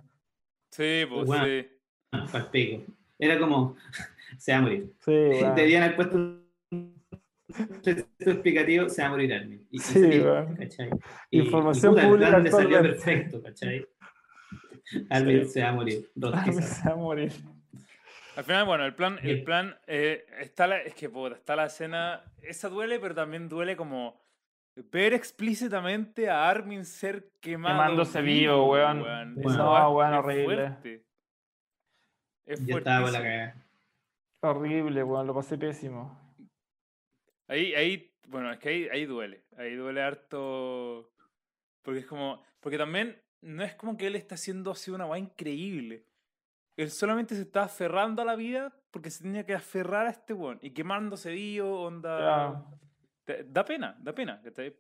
Sí, 0.71 1.05
pues 1.09 1.27
Bueno. 1.27 1.45
sí. 1.45 1.67
ah, 2.13 2.51
era 3.19 3.39
como 3.39 3.77
se 4.39 4.53
va 4.53 4.59
a 4.59 4.63
morir 4.63 4.93
Sí, 5.01 5.11
weón. 5.11 5.55
debían 5.55 5.83
haber 5.83 5.97
puesto 5.97 6.17
un 6.17 6.49
explicativo 8.19 8.89
se 8.89 9.03
va 9.03 9.09
a 9.09 9.11
morir 9.11 9.33
Armin 9.35 9.67
y, 9.71 9.77
y 9.77 9.81
Sí. 9.81 10.23
Información 11.31 11.95
puta, 11.95 12.03
el 12.03 12.09
pública 12.11 12.39
le 12.39 12.51
salió 12.51 12.83
perfecto 12.83 13.43
¿cachai? 13.43 13.87
Armin 15.11 15.45
Sí. 15.47 15.51
se 15.53 15.63
va 15.63 15.69
a 15.71 15.73
morir 15.73 16.11
se 16.15 16.89
va 16.89 16.93
a 16.93 16.97
morir. 16.97 17.33
Al 18.37 18.45
final, 18.45 18.67
bueno, 18.67 18.85
el 18.85 18.95
plan, 18.95 19.19
el 19.25 19.43
plan 19.43 19.77
eh, 19.89 20.25
está 20.39 20.69
la, 20.69 20.81
es 20.81 20.95
que 20.95 21.09
puta, 21.11 21.35
está 21.35 21.57
la 21.57 21.67
escena, 21.67 22.23
esa 22.41 22.69
duele, 22.69 23.01
pero 23.01 23.13
también 23.13 23.49
duele 23.49 23.75
como 23.77 24.21
ver 24.91 25.15
explícitamente 25.15 26.29
a 26.29 26.49
Armin 26.49 26.85
ser 26.85 27.33
quemado. 27.41 27.75
Quemándose 27.75 28.23
vivo, 28.23 28.71
weón. 28.71 29.01
Bueno. 29.01 29.41
Esa 29.41 29.57
No, 29.57 29.91
weón, 29.91 30.13
es 30.13 30.19
horrible. 30.19 30.57
fuerte. 30.57 31.05
Es 32.47 32.61
la 32.67 32.83
cagada 32.83 33.55
Horrible, 34.41 35.03
weón, 35.03 35.27
lo 35.27 35.35
pasé 35.35 35.59
pésimo. 35.59 36.19
Ahí, 37.49 37.75
ahí, 37.75 38.15
bueno, 38.29 38.53
es 38.53 38.59
que 38.59 38.69
ahí, 38.69 38.89
ahí 38.91 39.07
duele. 39.07 39.45
Ahí 39.57 39.75
duele 39.75 40.03
harto. 40.03 41.11
Porque 41.83 42.01
es 42.01 42.07
como. 42.07 42.43
Porque 42.61 42.79
también 42.79 43.21
no 43.41 43.63
es 43.63 43.75
como 43.75 43.97
que 43.97 44.07
él 44.07 44.17
está 44.17 44.35
haciendo 44.35 44.71
así 44.71 44.91
una 44.91 45.07
weá 45.07 45.19
increíble. 45.19 46.05
Él 46.77 46.91
solamente 46.91 47.35
se 47.35 47.43
está 47.43 47.65
aferrando 47.65 48.23
a 48.23 48.25
la 48.25 48.37
vida 48.37 48.73
porque 48.91 49.11
se 49.11 49.23
tenía 49.25 49.45
que 49.45 49.55
aferrar 49.55 50.07
a 50.07 50.11
este 50.11 50.33
weón. 50.33 50.59
Y 50.63 50.71
quemándose 50.71 51.33
vivo, 51.33 51.83
onda. 51.83 52.19
Ya. 52.21 52.88
Te- 53.29 53.45
Da 53.45 53.63
pena, 53.63 53.95
da 54.01 54.15
pena. 54.15 54.41
¿cachai? 54.43 54.75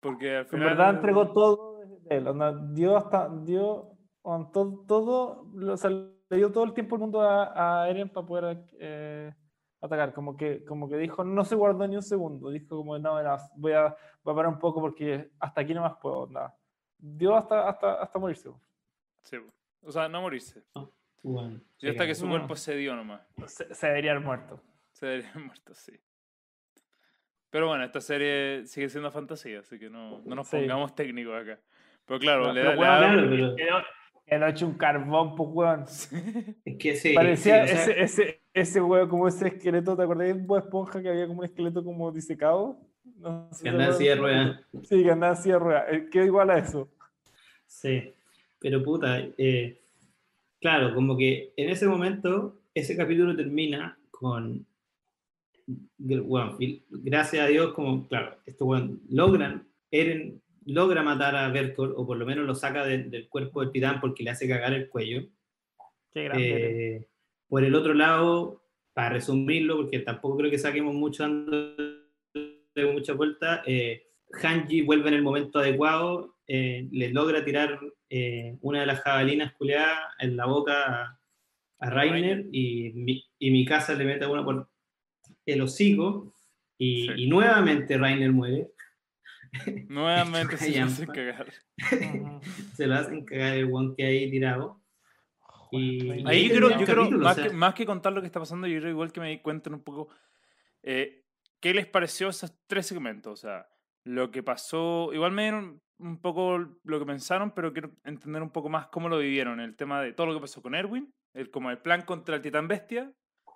Porque 0.00 0.34
al 0.38 0.42
En 0.42 0.48
final. 0.48 0.68
verdad 0.70 0.94
entregó 0.96 1.32
todo 1.32 1.80
él. 2.10 2.26
onda, 2.26 2.52
dio 2.72 2.96
hasta, 2.96 3.28
dio 3.44 3.92
on, 4.22 4.50
todo, 4.50 4.84
todo 4.86 5.46
lo- 5.54 5.74
o 5.74 5.76
sea, 5.76 5.90
le 5.90 6.36
dio 6.36 6.50
todo 6.50 6.64
el 6.64 6.72
tiempo 6.72 6.96
el 6.96 7.02
mundo 7.02 7.20
a, 7.22 7.82
a 7.84 7.88
Eren 7.88 8.08
para 8.08 8.26
poder 8.26 8.64
eh, 8.80 9.32
atacar. 9.80 10.12
Como 10.12 10.36
que, 10.36 10.64
como 10.64 10.88
que 10.88 10.96
dijo, 10.96 11.22
no 11.22 11.44
se 11.44 11.54
guardó 11.54 11.86
ni 11.86 11.94
un 11.94 12.02
segundo. 12.02 12.50
Dijo 12.50 12.76
como, 12.78 12.98
no, 12.98 13.22
no, 13.22 13.36
voy, 13.56 13.72
a, 13.74 13.96
voy 14.24 14.32
a 14.32 14.36
parar 14.36 14.48
un 14.52 14.58
poco 14.58 14.80
porque 14.80 15.30
hasta 15.38 15.60
aquí 15.60 15.72
no 15.72 15.82
más 15.82 15.96
puedo. 16.02 16.26
Nada. 16.26 16.56
Dio 16.98 17.36
hasta, 17.36 17.68
hasta, 17.68 18.02
hasta 18.02 18.18
morirse. 18.18 18.50
Sí, 19.22 19.36
o 19.82 19.92
sea, 19.92 20.08
no 20.08 20.20
morirse. 20.20 20.64
Bueno, 21.22 21.60
Y 21.78 21.90
hasta 21.90 22.06
que 22.06 22.14
su 22.16 22.28
cuerpo 22.28 22.56
se 22.56 22.74
dio 22.74 22.96
nomás. 22.96 23.22
Se, 23.46 23.72
se 23.72 23.86
debería 23.86 24.10
haber 24.12 24.24
muerto. 24.24 24.60
Se 24.90 25.06
debería 25.06 25.30
haber 25.30 25.44
muerto, 25.44 25.74
sí. 25.74 25.92
Pero 27.50 27.66
bueno, 27.68 27.84
esta 27.84 28.00
serie 28.00 28.66
sigue 28.66 28.88
siendo 28.88 29.10
fantasía, 29.10 29.60
así 29.60 29.78
que 29.78 29.88
no, 29.88 30.20
no 30.24 30.34
nos 30.34 30.48
Sí. 30.48 30.56
pongamos 30.58 30.94
técnicos 30.94 31.34
acá. 31.40 31.58
Pero 32.06 32.20
claro, 32.20 32.46
No, 32.48 32.52
le 32.52 32.60
pero 32.62 32.70
da. 32.70 32.74
le 32.74 32.80
weón, 32.80 33.00
da- 33.00 33.56
claro, 33.56 33.84
pero- 34.26 34.46
hecho 34.48 34.66
un 34.66 34.74
carbón, 34.74 35.34
pues, 35.34 35.48
weón. 35.52 35.84
es 36.64 36.76
que 36.78 36.94
sí, 36.96 37.14
Parecía 37.14 37.66
sí, 37.66 37.72
o 37.72 37.76
sea, 37.76 37.82
ese, 37.84 38.02
ese, 38.02 38.40
ese 38.52 38.80
huevo, 38.80 39.08
como 39.08 39.28
ese 39.28 39.48
esqueleto, 39.48 39.96
¿te 39.96 40.02
acordás 40.02 40.28
de 40.28 40.34
Bob 40.34 40.58
Esponja 40.58 41.00
que 41.02 41.08
había 41.08 41.26
como 41.26 41.40
un 41.40 41.44
esqueleto 41.46 41.82
como 41.82 42.12
disecado? 42.12 42.78
No 43.16 43.48
sé 43.52 43.62
que 43.64 43.68
andaba 43.70 43.90
así 43.94 44.04
de 44.06 44.14
ruedas. 44.16 44.60
Sí, 44.84 45.02
que 45.02 45.10
andaba 45.10 45.32
así 45.32 45.50
de 45.50 45.58
ruedas. 45.58 45.84
Eh, 45.90 46.08
Quedó 46.12 46.24
igual 46.24 46.50
a 46.50 46.58
eso. 46.58 46.88
Sí, 47.66 48.12
pero 48.60 48.82
puta, 48.82 49.18
eh, 49.38 49.80
claro, 50.60 50.94
como 50.94 51.16
que 51.16 51.52
en 51.56 51.70
ese 51.70 51.86
momento, 51.86 52.60
ese 52.74 52.96
capítulo 52.96 53.34
termina 53.34 53.98
con, 54.10 54.66
bueno, 55.98 56.56
gracias 56.90 57.44
a 57.44 57.48
Dios, 57.48 57.74
como, 57.74 58.08
claro, 58.08 58.36
esto, 58.46 58.64
bueno, 58.64 58.96
logran, 59.10 59.66
Eren 59.90 60.40
logra 60.64 61.02
matar 61.02 61.34
a 61.36 61.48
Verkor, 61.48 61.94
o 61.96 62.06
por 62.06 62.16
lo 62.18 62.26
menos 62.26 62.46
lo 62.46 62.54
saca 62.54 62.84
de- 62.84 63.04
del 63.04 63.28
cuerpo 63.28 63.60
del 63.60 63.72
titán 63.72 64.00
porque 64.00 64.22
le 64.22 64.30
hace 64.30 64.46
cagar 64.48 64.72
el 64.74 64.88
cuello. 64.88 65.22
Qué 66.12 66.24
grande. 66.24 66.96
Eh, 66.96 67.06
por 67.48 67.64
el 67.64 67.74
otro 67.74 67.94
lado, 67.94 68.62
para 68.92 69.10
resumirlo, 69.10 69.76
porque 69.78 70.00
tampoco 70.00 70.36
creo 70.38 70.50
que 70.50 70.58
saquemos 70.58 70.94
mucho 70.94 71.22
dando 71.22 72.92
mucha 72.92 73.12
vuelta, 73.14 73.62
eh, 73.66 74.08
Hanji 74.42 74.82
vuelve 74.82 75.08
en 75.08 75.14
el 75.14 75.22
momento 75.22 75.58
adecuado, 75.58 76.36
eh, 76.46 76.86
le 76.92 77.10
logra 77.10 77.44
tirar 77.44 77.80
eh, 78.10 78.56
una 78.60 78.80
de 78.80 78.86
las 78.86 79.00
jabalinas 79.00 79.52
culeadas 79.54 79.98
en 80.18 80.36
la 80.36 80.46
boca 80.46 81.02
a, 81.02 81.20
a 81.80 81.90
Rainer 81.90 82.46
y, 82.52 82.90
mi, 82.94 83.24
y 83.38 83.50
mi 83.50 83.64
casa 83.64 83.94
le 83.94 84.04
mete 84.04 84.26
una 84.26 84.44
por 84.44 84.68
el 85.52 85.62
hocico 85.62 86.34
y, 86.78 87.06
Sí. 87.06 87.12
y 87.16 87.26
nuevamente 87.28 87.96
Rainer 87.98 88.32
muere. 88.32 88.70
Nuevamente 89.88 90.56
se 90.58 90.78
lo 90.78 90.84
hacen 90.86 91.06
cagar. 91.06 91.52
Se 92.76 92.86
lo 92.86 92.94
hacen 92.94 93.24
cagar 93.24 93.56
el 93.56 93.72
one 93.72 93.94
que 93.96 94.04
hay 94.04 94.30
tirado. 94.30 94.80
Y- 95.70 96.10
Ahí 96.10 96.24
Ahí 96.26 96.48
creo, 96.50 96.70
yo 96.70 96.84
creo, 96.84 96.96
capítulo, 96.96 97.24
más, 97.24 97.36
o 97.38 97.40
sea. 97.40 97.48
que, 97.50 97.54
más 97.56 97.74
que 97.74 97.86
contar 97.86 98.12
lo 98.12 98.20
que 98.20 98.26
está 98.26 98.40
pasando, 98.40 98.66
yo 98.66 98.78
creo 98.78 98.90
igual 98.90 99.12
que 99.12 99.20
me 99.20 99.42
cuenten 99.42 99.74
un 99.74 99.82
poco 99.82 100.08
eh, 100.82 101.24
qué 101.60 101.74
les 101.74 101.86
pareció 101.86 102.28
esos 102.28 102.54
tres 102.66 102.86
segmentos. 102.86 103.32
O 103.32 103.36
sea, 103.36 103.68
lo 104.04 104.30
que 104.30 104.42
pasó, 104.42 105.10
igual 105.12 105.32
me 105.32 105.42
dieron 105.42 105.82
un 105.98 106.20
poco 106.20 106.58
lo 106.84 106.98
que 106.98 107.04
pensaron, 107.06 107.50
pero 107.52 107.72
quiero 107.72 107.90
entender 108.04 108.40
un 108.42 108.50
poco 108.50 108.68
más 108.68 108.86
cómo 108.88 109.08
lo 109.08 109.18
vivieron. 109.18 109.60
El 109.60 109.76
tema 109.76 110.00
de 110.00 110.12
todo 110.12 110.26
lo 110.28 110.34
que 110.34 110.40
pasó 110.40 110.62
con 110.62 110.74
Erwin, 110.74 111.12
el, 111.34 111.50
como 111.50 111.70
el 111.70 111.78
plan 111.78 112.02
contra 112.02 112.36
el 112.36 112.42
titán 112.42 112.68
bestia, 112.68 113.12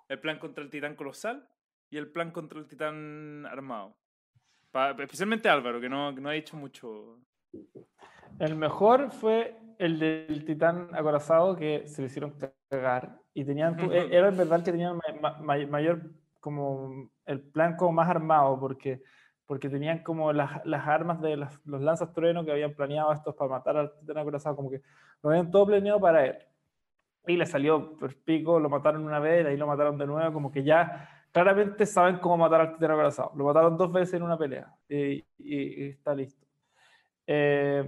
el 0.09 0.19
plan 0.19 0.37
contra 0.39 0.63
el 0.63 0.69
titán 0.69 0.95
colosal 0.95 1.47
y 1.93 1.97
el 1.97 2.07
plan 2.11 2.31
contra 2.31 2.57
el 2.59 2.67
titán 2.67 3.45
armado. 3.45 3.95
Pa- 4.71 4.95
especialmente 4.97 5.47
Álvaro, 5.47 5.79
que 5.79 5.87
no, 5.87 6.13
que 6.15 6.21
no 6.21 6.29
ha 6.29 6.33
dicho 6.33 6.57
mucho. 6.57 7.19
El 8.39 8.55
mejor 8.55 9.11
fue 9.11 9.55
el 9.77 9.99
del 9.99 10.43
titán 10.43 10.89
acorazado 10.93 11.55
que 11.55 11.87
se 11.87 12.01
le 12.01 12.07
hicieron 12.07 12.33
cagar 12.71 13.19
y 13.35 13.45
tenían, 13.45 13.77
e- 13.91 14.07
era 14.11 14.31
verdad 14.31 14.63
que 14.63 14.71
tenían 14.71 14.97
ma- 15.21 15.37
ma- 15.39 15.65
mayor, 15.67 16.01
como 16.39 17.11
el 17.27 17.41
plan 17.41 17.75
como 17.77 17.91
más 17.91 18.09
armado 18.09 18.59
porque, 18.59 19.03
porque 19.45 19.69
tenían 19.69 19.99
como 20.01 20.33
las, 20.33 20.65
las 20.65 20.87
armas 20.87 21.21
de 21.21 21.37
las- 21.37 21.63
los 21.63 21.79
lanzas 21.79 22.11
trueno 22.11 22.43
que 22.43 22.51
habían 22.51 22.73
planeado 22.73 23.13
estos 23.13 23.35
para 23.35 23.51
matar 23.51 23.77
al 23.77 23.93
titán 23.99 24.17
acorazado, 24.17 24.55
como 24.55 24.71
que 24.71 24.81
lo 25.21 25.29
habían 25.29 25.51
todo 25.51 25.67
planeado 25.67 25.99
para 25.99 26.25
él. 26.25 26.37
Y 27.27 27.37
le 27.37 27.45
salió 27.45 27.95
por 27.97 28.15
pico, 28.15 28.59
lo 28.59 28.67
mataron 28.67 29.05
una 29.05 29.19
vez, 29.19 29.43
de 29.45 29.51
ahí 29.51 29.57
lo 29.57 29.67
mataron 29.67 29.97
de 29.99 30.07
nuevo, 30.07 30.33
como 30.33 30.51
que 30.51 30.63
ya 30.63 31.22
claramente 31.33 31.85
saben 31.85 32.17
cómo 32.19 32.37
matar 32.37 32.61
al 32.61 32.73
titán 32.75 32.91
acorazado. 32.91 33.33
Lo 33.35 33.43
mataron 33.45 33.77
dos 33.77 33.91
veces 33.91 34.13
en 34.15 34.23
una 34.23 34.37
pelea 34.37 34.73
y, 34.87 34.95
y- 34.95 35.25
y 35.39 35.83
está 35.89 36.15
listo. 36.15 36.47
Eh, 37.27 37.83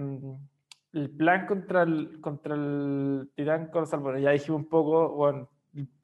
el 0.92 1.10
plan 1.10 1.46
contra 1.46 1.82
el, 1.82 2.20
contra 2.20 2.54
el 2.54 3.30
titán 3.34 3.62
acorazado, 3.64 4.02
bueno, 4.02 4.18
ya 4.18 4.30
dijimos 4.32 4.60
un 4.62 4.68
poco, 4.68 5.10
bueno, 5.14 5.48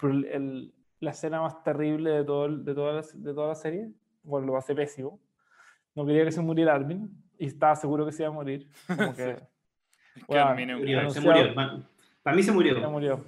el 0.03 0.24
el- 0.26 0.74
la 1.01 1.11
escena 1.11 1.40
más 1.40 1.62
terrible 1.64 2.11
de, 2.11 2.24
todo, 2.24 2.47
el- 2.47 2.64
de, 2.64 2.74
toda 2.74 2.93
la, 2.95 3.03
de 3.12 3.34
toda 3.34 3.49
la 3.49 3.55
serie, 3.57 3.90
bueno, 4.22 4.47
lo 4.47 4.57
hace 4.57 4.74
pésimo. 4.74 5.18
No 5.95 6.07
quería 6.07 6.24
que 6.24 6.32
se 6.32 6.40
muriera 6.40 6.74
Armin 6.74 7.11
y 7.38 7.47
estaba 7.47 7.74
seguro 7.76 8.07
que 8.07 8.12
se 8.12 8.22
iba 8.22 8.30
a 8.30 8.34
morir. 8.34 8.68
Como 8.86 9.12
que 9.16 9.36
Que 10.14 10.22
Bueno, 10.28 10.45
Armin 10.45 10.70
es 10.70 10.76
un 10.76 10.80
Murió, 10.82 10.99
crack. 11.01 11.11
se 11.12 11.20
murió. 11.20 11.55
Para, 12.22 12.36
mí 12.36 12.43
se 12.43 12.47
se 12.51 12.53
murió. 12.53 12.90
murió. 12.90 13.24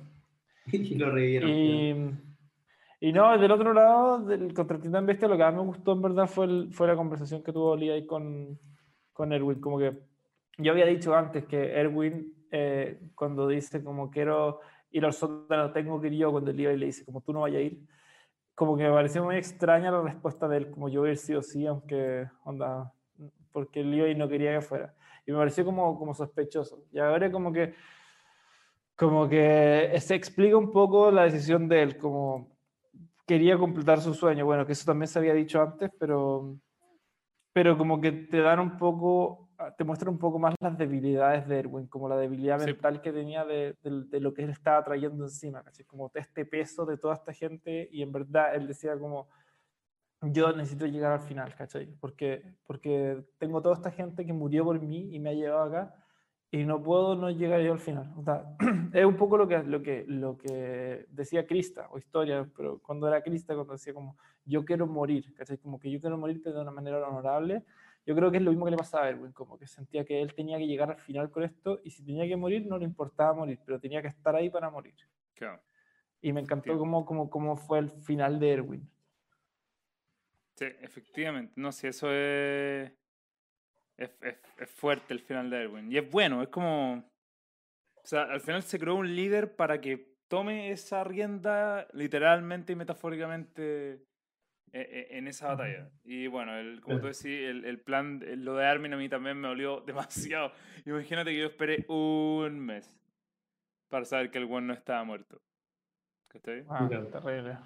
y 0.73 0.95
lo 0.95 1.11
revivieron. 1.11 1.51
Y, 1.51 2.15
y 3.09 3.13
no, 3.13 3.37
del 3.39 3.51
otro 3.51 3.73
lado, 3.75 4.21
del 4.21 4.55
contra 4.55 4.77
el 4.77 4.83
Titán 4.83 5.05
Bestia, 5.07 5.29
lo 5.29 5.37
que 5.37 5.43
más 5.45 5.55
me 5.55 5.61
gustó 5.63 5.93
en 5.93 6.03
verdad 6.03 6.27
fue, 6.27 6.47
el- 6.47 6.73
fue 6.73 6.87
la 6.87 6.97
conversación 6.97 7.43
que 7.43 7.53
tuvo 7.53 7.77
Levi 7.77 8.07
con, 8.07 8.59
con 9.13 9.33
Erwin. 9.33 9.61
Como 9.61 9.79
que 9.79 9.99
yo 10.59 10.73
había 10.73 10.87
dicho 10.87 11.15
antes 11.15 11.45
que 11.47 11.73
Erwin, 11.79 12.33
eh, 12.51 13.11
cuando 13.15 13.47
dice 13.49 13.83
como 13.85 14.11
quiero 14.11 14.61
ir 14.91 15.05
al 15.05 15.13
sótano, 15.13 15.73
tengo 15.73 16.01
que 16.01 16.07
ir 16.09 16.15
yo, 16.15 16.31
cuando 16.33 16.53
Levi 16.53 16.77
le 16.77 16.87
dice 16.87 17.05
como 17.05 17.21
tú 17.21 17.33
no 17.33 17.41
vayas 17.43 17.59
a 17.59 17.63
ir, 17.63 17.81
como 18.55 18.77
que 18.77 18.85
me 18.85 18.91
pareció 18.93 19.25
muy 19.25 19.37
extraña 19.37 19.91
la 19.91 20.01
respuesta 20.03 20.49
de 20.49 20.59
él, 20.59 20.71
como 20.71 20.89
yo 20.89 21.07
ir 21.07 21.17
sí 21.19 21.35
o 21.35 21.43
sí, 21.43 21.67
aunque 21.67 22.29
onda, 22.45 22.93
porque 23.53 23.83
Levi 23.85 24.15
no 24.15 24.29
quería 24.29 24.53
que 24.55 24.61
fuera. 24.63 24.95
Y 25.27 25.33
me 25.33 25.39
pareció 25.39 25.65
como, 25.65 25.99
como 25.99 26.15
sospechoso. 26.15 26.85
Y 26.93 26.99
ahora 27.01 27.31
como 27.33 27.53
que 27.53 27.75
como 28.97 29.29
que 29.29 29.93
se 30.01 30.15
explica 30.15 30.57
un 30.57 30.71
poco 30.71 31.11
la 31.11 31.25
decisión 31.25 31.69
de 31.69 31.83
él, 31.83 31.99
como 31.99 32.54
quería 33.27 33.57
completar 33.59 34.01
su 34.01 34.15
sueño. 34.15 34.45
Bueno, 34.45 34.67
que 34.67 34.73
eso 34.73 34.85
también 34.85 35.09
se 35.09 35.19
había 35.19 35.35
dicho 35.35 35.61
antes, 35.63 35.91
pero, 35.99 36.57
pero 37.53 37.77
como 37.79 38.01
que 38.01 38.13
te 38.13 38.41
dan 38.41 38.61
un 38.61 38.77
poco, 38.77 39.51
te 39.79 39.85
muestran 39.85 40.13
un 40.13 40.19
poco 40.19 40.39
más 40.39 40.55
las 40.61 40.77
debilidades 40.77 41.47
de 41.49 41.59
Erwin, 41.61 41.87
como 41.87 42.09
la 42.09 42.17
debilidad 42.17 42.59
Sí. 42.59 42.67
mental 42.67 43.01
que 43.01 43.13
tenía 43.13 43.45
de, 43.45 43.77
de- 43.83 44.05
de 44.05 44.21
lo 44.21 44.35
que 44.35 44.43
él 44.43 44.51
estaba 44.51 44.83
trayendo 44.85 45.25
encima, 45.25 45.63
¿cachai? 45.63 45.85
como 45.87 46.11
este 46.15 46.45
peso 46.45 46.85
de 46.85 46.99
toda 46.99 47.15
esta 47.15 47.33
gente 47.33 47.89
y 47.91 48.03
en 48.03 48.13
verdad 48.13 48.55
él 48.55 48.67
decía 48.67 48.99
como, 48.99 49.29
yo 50.23 50.53
necesito 50.53 50.87
llegar 50.87 51.13
al 51.13 51.21
final, 51.21 51.55
¿cachai? 51.55 51.87
Porque, 52.01 52.57
porque 52.67 53.25
tengo 53.39 53.61
toda 53.61 53.75
esta 53.75 53.91
gente 53.91 54.25
que 54.25 54.33
murió 54.33 54.65
por 54.65 54.81
mí 54.81 55.15
y 55.15 55.21
me 55.21 55.31
ha 55.31 55.35
llevado 55.35 55.65
acá 55.65 56.04
y 56.55 56.65
no 56.65 56.81
puedo 56.81 57.17
no 57.17 57.31
llegar 57.31 57.61
yo 57.63 57.73
al 57.73 57.81
final. 57.81 58.13
O 58.17 58.23
sea, 58.23 58.45
es 58.93 59.05
un 59.05 59.17
poco 59.17 59.37
lo 59.37 59.49
que, 59.49 59.59
lo, 59.65 59.83
que, 59.83 60.05
lo 60.07 60.39
que 60.39 61.05
decía 61.11 61.49
Krista, 61.49 61.89
o 61.91 61.99
historia, 61.99 62.49
pero 62.57 62.79
cuando 62.79 63.09
era 63.09 63.23
Krista, 63.23 63.57
cuando 63.57 63.73
decía 63.73 63.93
como, 63.93 64.17
yo 64.45 64.65
quiero 64.65 64.87
morir, 64.87 65.35
¿cachai? 65.35 65.59
Como 65.59 65.81
que 65.81 65.91
yo 65.91 66.01
quiero 66.01 66.17
morir, 66.17 66.41
pero 66.45 66.55
de 66.55 66.63
una 66.63 66.71
manera 66.71 67.05
honorable. 67.09 67.65
Yo 68.07 68.15
creo 68.15 68.31
que 68.31 68.37
es 68.37 68.43
lo 68.45 68.53
mismo 68.53 68.67
que 68.67 68.71
le 68.71 68.77
pasaba 68.77 69.07
a 69.07 69.09
Erwin, 69.09 69.33
como 69.33 69.59
que 69.59 69.67
sentía 69.67 70.05
que 70.05 70.23
él 70.23 70.33
tenía 70.33 70.57
que 70.57 70.69
llegar 70.69 70.93
al 70.93 71.01
final 71.01 71.29
con 71.29 71.43
esto, 71.43 71.81
y 71.83 71.91
si 71.91 72.05
tenía 72.05 72.29
que 72.29 72.37
morir, 72.37 72.65
no 72.67 72.79
le 72.79 72.85
importaba 72.85 73.35
morir, 73.35 73.59
pero 73.67 73.81
tenía 73.81 74.01
que 74.01 74.09
estar 74.09 74.37
ahí 74.37 74.49
para 74.49 74.71
morir. 74.71 74.95
Claro. 75.35 75.61
Y 76.23 76.33
me 76.33 76.41
encantó 76.41 76.79
cómo, 76.79 77.05
cómo, 77.05 77.31
cómo 77.31 77.57
fue 77.57 77.81
el 77.81 77.91
final 77.91 78.39
de 78.39 78.53
Erwin. 78.53 78.89
Sí, 80.55 80.67
efectivamente. 80.81 81.53
No 81.57 81.73
sé, 81.73 81.89
eso 81.89 82.13
es, 82.13 82.93
es, 83.97 84.11
es- 84.23 84.39
es 84.59 84.71
fuerte 84.71 85.13
el 85.15 85.21
final 85.21 85.51
de 85.51 85.63
Erwin. 85.63 85.91
Y 85.91 85.99
es 85.99 86.11
bueno, 86.11 86.43
es 86.43 86.49
como... 86.49 86.95
O 88.03 88.07
sea, 88.07 88.23
al 88.25 88.41
final 88.41 88.63
se 88.63 88.79
creó 88.79 88.97
un 88.97 89.15
líder 89.17 89.57
para 89.57 89.81
que 89.81 90.15
tome 90.29 90.71
esa 90.71 91.05
rienda 91.05 91.87
literalmente 91.93 92.73
y 92.73 92.77
metafóricamente 92.77 93.95
e- 94.73 94.81
e- 94.81 95.17
en 95.19 95.27
esa 95.29 95.49
batalla. 95.49 95.91
Y 96.03 96.27
bueno, 96.27 96.57
el, 96.59 96.81
como 96.83 97.01
tú 97.01 97.07
decís, 97.07 97.25
el, 97.27 97.65
el 97.65 97.81
plan, 97.81 98.23
el- 98.27 98.45
lo 98.45 98.57
de 98.57 98.67
Armin 98.67 98.93
a 98.93 98.97
mí 98.97 99.09
también 99.09 99.39
me 99.41 99.49
olió 99.49 99.81
demasiado. 99.87 100.53
Imagínate 100.85 101.31
que 101.31 101.39
yo 101.39 101.47
esperé 101.47 101.85
un 101.89 102.61
mes 102.61 102.95
para 103.89 104.05
saber 104.05 104.31
que 104.31 104.39
el 104.39 104.47
buen 104.47 104.67
no 104.67 104.75
estaba 104.75 105.03
muerto. 105.05 105.41
¿Cachai? 106.29 106.65
Ah, 106.69 106.87
Claro. 106.89 107.07
terrible. 107.07 107.57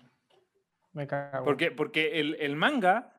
Me 0.93 1.07
cago. 1.07 1.45
Porque, 1.45 1.70
porque 1.70 2.20
el, 2.20 2.37
el 2.41 2.55
manga. 2.55 3.18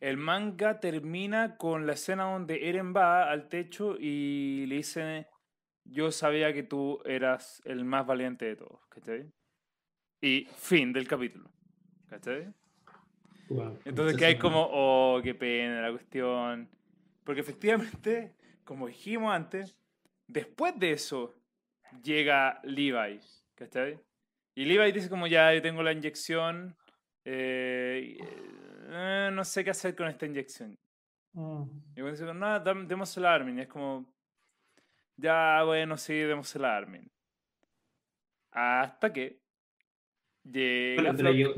El 0.00 0.16
manga 0.16 0.78
termina 0.80 1.56
con 1.56 1.86
la 1.86 1.94
escena 1.94 2.24
donde 2.24 2.68
Eren 2.68 2.94
va 2.94 3.30
al 3.30 3.48
techo 3.48 3.96
y 3.98 4.66
le 4.66 4.76
dice: 4.76 5.26
Yo 5.84 6.12
sabía 6.12 6.52
que 6.52 6.62
tú 6.62 7.00
eras 7.04 7.62
el 7.64 7.84
más 7.84 8.06
valiente 8.06 8.44
de 8.44 8.56
todos. 8.56 8.80
¿Cachai? 8.88 9.30
Y 10.20 10.46
fin 10.56 10.92
del 10.92 11.08
capítulo. 11.08 11.50
¿Cachai? 12.08 12.52
Wow. 13.48 13.78
Entonces 13.84 14.16
que 14.16 14.26
hay 14.26 14.38
como, 14.38 14.68
oh, 14.70 15.20
qué 15.22 15.34
pena 15.34 15.80
la 15.80 15.90
cuestión. 15.90 16.68
Porque 17.24 17.40
efectivamente, 17.40 18.34
como 18.64 18.86
dijimos 18.86 19.34
antes, 19.34 19.76
después 20.26 20.78
de 20.78 20.92
eso 20.92 21.34
llega 22.02 22.60
Levi, 22.64 23.20
¿cachai? 23.54 23.98
Y 24.54 24.64
Levi 24.64 24.92
dice 24.92 25.08
como 25.08 25.26
ya, 25.26 25.52
yo 25.52 25.62
tengo 25.62 25.82
la 25.82 25.92
inyección, 25.92 26.76
eh, 27.24 28.16
y, 28.16 28.65
eh, 28.88 29.30
no 29.32 29.44
sé 29.44 29.64
qué 29.64 29.70
hacer 29.70 29.94
con 29.94 30.08
esta 30.08 30.26
inyección. 30.26 30.76
Mm. 31.32 31.62
Y 31.92 32.00
cuando 32.00 32.10
dice, 32.10 32.34
no, 32.34 32.60
démosela 32.86 33.32
a 33.32 33.34
Armin. 33.34 33.58
Y 33.58 33.62
es 33.62 33.68
como, 33.68 34.06
ya, 35.16 35.62
bueno, 35.64 35.96
sí, 35.96 36.14
démosela 36.14 36.74
a 36.74 36.76
Armin. 36.78 37.10
Hasta 38.52 39.12
que 39.12 39.38
llega 40.44 41.12
Bueno, 41.12 41.30
yo- 41.32 41.54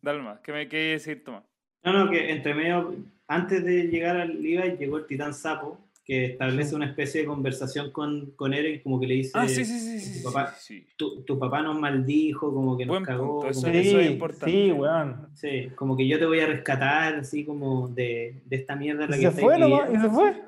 Dale 0.00 0.20
más, 0.22 0.40
¿qué 0.40 0.52
me 0.52 0.68
qué 0.68 0.76
decir, 0.76 1.22
Tomás? 1.22 1.44
No, 1.84 1.92
no, 1.92 2.10
que 2.10 2.30
entre 2.30 2.54
medio, 2.54 2.96
antes 3.28 3.64
de 3.64 3.84
llegar 3.84 4.16
al 4.16 4.42
Levi, 4.42 4.76
llegó 4.76 4.98
el 4.98 5.06
titán 5.06 5.32
sapo, 5.34 5.78
que 6.04 6.24
establece 6.24 6.74
una 6.74 6.86
especie 6.86 7.20
de 7.20 7.26
conversación 7.28 7.92
con, 7.92 8.32
con 8.32 8.52
Eren, 8.52 8.80
como 8.82 8.98
que 8.98 9.06
le 9.06 9.14
dice, 9.14 9.30
Ah, 9.34 9.46
sí, 9.46 9.64
sí, 9.64 9.78
sí, 9.78 10.00
sí, 10.00 10.22
tu 10.22 10.32
papá- 10.32 10.54
sí, 10.58 10.80
sí. 10.80 10.86
Tu, 10.96 11.22
tu 11.22 11.38
papá 11.38 11.62
nos 11.62 11.78
maldijo, 11.78 12.52
como 12.52 12.76
que 12.76 12.84
nos 12.84 12.94
Buen 12.94 13.04
cagó. 13.04 13.34
punto, 13.40 13.48
eso 13.50 13.60
como 13.62 13.72
es- 13.72 13.82
que- 13.84 13.90
Sí, 13.90 13.96
es 13.96 14.10
importante. 14.10 14.50
sí, 14.50 14.72
weón. 14.72 15.28
sí, 15.34 15.68
como 15.76 15.96
que 15.96 16.08
yo 16.08 16.18
te 16.18 16.26
voy 16.26 16.40
a 16.40 16.46
rescatar, 16.46 17.14
así 17.16 17.44
como 17.44 17.88
de, 17.88 18.42
de 18.46 18.56
esta 18.56 18.74
mierda 18.74 19.04
en 19.04 19.10
la 19.12 19.16
Y 19.16 19.20
que 19.20 19.30
se 19.30 19.40
fue 19.40 19.58
nomás, 19.58 19.80
y 19.80 19.92
viviendo. 19.92 20.08
se 20.08 20.14
fue. 20.14 20.42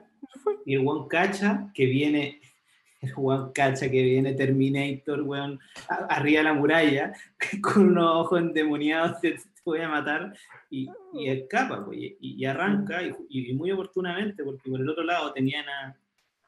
Y 0.67 0.75
el 0.75 0.83
Juan 0.83 1.07
Cacha, 1.09 1.71
que 1.73 1.87
viene, 1.87 2.41
el 3.01 3.13
Juan 3.13 3.53
Cacha 3.53 3.89
que 3.91 4.03
viene 4.03 4.33
Terminator, 4.35 5.23
weón, 5.23 5.61
arriba 6.09 6.39
de 6.39 6.45
la 6.45 6.55
muralla, 6.55 7.13
con 7.63 7.91
unos 7.91 8.11
ojos 8.25 8.41
endemoniados, 8.41 9.19
voy 9.65 9.81
a 9.81 9.89
matar, 9.89 10.33
y, 10.71 10.89
y 11.15 11.29
escapa, 11.31 11.85
pues, 11.85 11.99
y, 11.99 12.17
y 12.21 12.45
arranca, 12.45 13.03
y, 13.03 13.13
y 13.29 13.53
muy 13.55 13.71
oportunamente, 13.73 14.45
porque 14.45 14.71
por 14.71 14.81
el 14.81 14.89
otro 14.89 15.05
lado 15.05 15.33
tenían 15.33 15.65
a, 15.69 15.97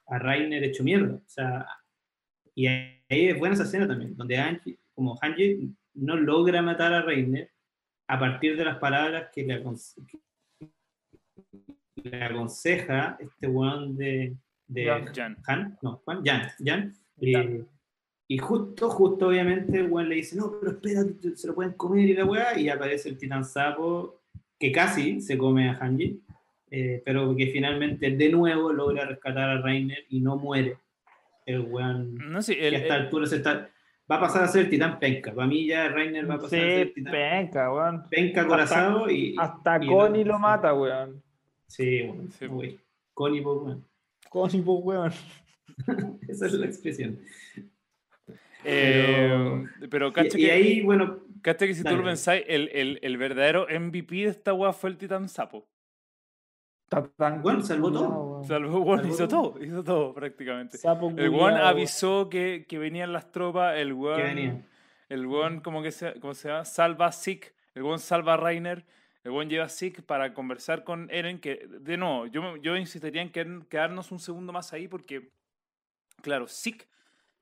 a 0.09 0.19
Rainer 0.19 0.63
hecho 0.65 0.85
mierda, 0.85 1.15
o 1.17 1.23
sea, 1.29 1.67
y 2.55 2.67
ahí 2.67 2.97
es 3.09 3.39
buena 3.39 3.55
esa 3.55 3.65
escena 3.65 3.87
también, 3.89 4.17
donde 4.17 4.37
Angie, 4.39 4.79
como 4.95 5.19
Hanji 5.21 5.71
no 5.95 6.17
logra 6.17 6.63
matar 6.63 6.93
a 6.93 7.03
Rainer 7.03 7.51
a 8.09 8.19
partir 8.19 8.57
de 8.57 8.65
las 8.65 8.79
palabras 8.79 9.29
que 9.35 9.45
le, 9.45 9.63
aconse- 9.63 10.03
que 11.95 12.09
le 12.11 12.23
aconseja 12.23 13.17
este 13.21 13.47
weón 13.49 13.97
de, 13.97 14.37
de 14.69 14.85
Jan. 15.15 15.37
Han, 15.47 15.79
no, 15.83 15.97
Juan, 16.05 16.23
Jan, 16.25 16.43
Jan. 16.65 16.95
Jan. 17.21 17.53
eh, 17.53 17.65
y 18.29 18.39
justo, 18.39 18.91
justo 18.91 19.29
obviamente 19.29 19.79
el 19.79 19.91
weón 19.91 20.09
le 20.09 20.17
dice, 20.17 20.37
no, 20.37 20.53
pero 20.61 20.73
espérate, 20.73 21.37
se 21.37 21.47
lo 21.47 21.55
pueden 21.55 21.73
comer 21.75 22.09
y 22.09 22.15
la 22.15 22.25
weá, 22.25 22.59
y 22.59 22.69
aparece 22.69 23.09
el 23.09 23.19
titán 23.19 23.45
sapo, 23.45 24.21
que 24.59 24.73
casi 24.73 25.21
se 25.21 25.37
come 25.39 25.69
a 25.69 25.75
Hanji, 25.75 26.21
eh, 26.71 27.03
pero 27.05 27.37
que 27.37 27.47
finalmente 27.49 28.11
de 28.11 28.29
nuevo 28.31 28.73
logra 28.73 29.05
rescatar 29.07 29.49
a 29.51 29.61
Rainer 29.61 30.05
y 30.09 30.21
no 30.21 30.37
muere. 30.37 30.79
El 31.45 31.61
weón, 31.61 32.15
No 32.17 32.41
que 32.41 32.67
el, 32.69 32.75
a 32.75 32.79
esta 32.79 32.97
el- 32.97 33.03
altura 33.03 33.27
se 33.27 33.37
está, 33.37 33.71
va 34.11 34.17
a 34.17 34.21
pasar 34.21 34.43
a 34.43 34.49
ser 34.49 34.63
el 34.65 34.71
titán 34.71 34.99
penca. 34.99 35.33
Para 35.33 35.47
mí 35.47 35.65
ya 35.67 35.89
Rainer 35.89 36.29
va 36.29 36.35
a 36.35 36.39
pasar 36.39 36.59
a 36.59 36.63
ser 36.63 36.75
Sí, 36.75 36.81
el 36.83 36.93
titán 36.95 37.13
penca, 37.13 37.73
weón. 37.73 38.03
penca 38.11 38.47
corazado 38.49 39.09
y... 39.09 39.37
Hasta 39.39 39.79
y 39.85 39.87
Connie 39.87 40.25
no- 40.25 40.33
lo 40.33 40.39
mata, 40.41 40.75
weón. 40.75 41.23
Sí, 41.69 42.03
weón, 42.03 42.33
Sí. 42.33 42.47
güey. 42.47 42.79
Connie, 43.15 43.41
weón. 43.43 43.85
Connie, 44.29 44.61
weón. 44.63 45.13
Esa 46.29 46.47
es 46.47 46.53
la 46.55 46.67
expresión. 46.67 47.19
Eh, 48.67 49.65
pero 49.91 50.09
Y, 50.09 50.13
cacha 50.13 50.39
y 50.39 50.43
que, 50.43 50.51
ahí, 50.53 50.83
bueno, 50.83 51.21
cacha 51.43 51.67
que 51.67 51.75
si 51.75 51.83
tú 51.85 51.97
lo 51.97 52.05
pensáis, 52.05 52.45
el, 52.49 52.69
el, 52.73 52.99
el 53.03 53.17
verdadero 53.17 53.67
MVP 53.69 54.15
de 54.17 54.25
esta 54.29 54.53
weá 54.53 54.73
fue 54.73 54.91
el 54.91 54.97
Titán 54.99 55.29
Sapo. 55.29 55.67
Está 56.85 57.03
tan 57.17 57.43
Bueno, 57.43 57.63
salvó 57.63 57.91
todo. 57.93 58.09
weón. 58.09 58.45
Salvo, 58.45 58.81
bueno, 58.81 59.09
hizo 59.09 59.27
todo. 59.27 59.53
todo, 59.55 59.65
hizo 59.65 59.83
todo 59.83 60.15
prácticamente. 60.15 60.79
Sapo 60.79 61.11
El 61.17 61.31
one 61.35 61.59
avisó 61.59 62.29
que, 62.29 62.65
que 62.69 62.79
venían 62.79 63.13
las 63.13 63.33
tropas, 63.33 63.77
el 63.79 63.95
venía. 63.95 64.65
el 65.09 65.27
one 65.27 65.63
como 65.63 65.83
que 65.83 65.91
se, 65.91 66.19
¿cómo 66.21 66.35
se 66.35 66.49
llama? 66.49 66.65
Salva 66.65 67.07
a 67.07 67.13
Zeke, 67.13 67.55
el 67.75 67.83
one 67.83 67.99
salva 67.99 68.35
a 68.35 68.37
Rainer, 68.37 68.85
el 69.25 69.33
one 69.33 69.51
lleva 69.51 69.65
a 69.65 69.69
Zeke 69.69 70.01
para 70.03 70.33
conversar 70.33 70.85
con 70.85 71.09
Eren, 71.11 71.41
que 71.41 71.67
de 71.69 71.97
nuevo, 71.97 72.27
yo, 72.27 72.57
yo 72.59 72.77
insistiría 72.77 73.23
en 73.23 73.31
que- 73.33 73.63
quedarnos 73.69 74.13
un 74.13 74.21
segundo 74.21 74.53
más 74.53 74.73
ahí 74.73 74.87
porque, 74.87 75.31
claro, 76.23 76.47
Zeke 76.47 76.87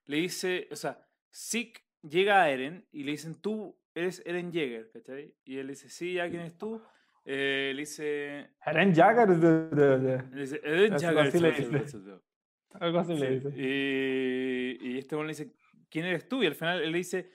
le 0.07 0.17
dice, 0.19 0.69
o 0.73 0.77
sea, 0.77 0.99
Zeke 1.35 1.81
llega 2.03 2.43
a 2.43 2.51
Eren 2.51 2.87
y 2.93 3.03
le 3.05 3.13
dicen, 3.13 3.35
tú 3.41 3.77
eres 3.95 4.23
Eren 4.25 4.53
Jaeger, 4.53 4.91
¿cachai? 4.93 5.35
Y 5.45 5.59
él 5.59 5.69
dice, 5.69 5.89
sí, 5.89 6.15
¿ya 6.15 6.29
quién 6.29 6.43
eres 6.43 6.57
tú? 6.59 6.81
Eh, 7.25 7.73
le 7.75 7.81
dice, 7.83 8.51
Eren 8.67 8.93
de- 9.41 10.25
le 10.33 10.41
dice, 10.41 10.61
Eren 10.63 10.99
Jaeger. 10.99 12.21
algo 12.81 12.99
así 12.99 13.15
le 13.17 13.31
dice. 13.39 13.49
Y, 13.57 14.79
y 14.91 14.99
este 14.99 15.15
hombre 15.15 15.29
le 15.29 15.33
dice, 15.35 15.53
¿quién 15.89 16.05
eres 16.07 16.29
tú? 16.29 16.43
Y 16.43 16.47
al 16.47 16.55
final 16.55 16.83
él 16.83 16.93
le 16.93 16.99
dice, 16.99 17.31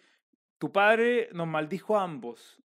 tu 0.57 0.71
padre 0.71 1.30
nos 1.34 1.47
maldijo 1.47 1.97
a 1.97 2.03
ambos. 2.03 2.61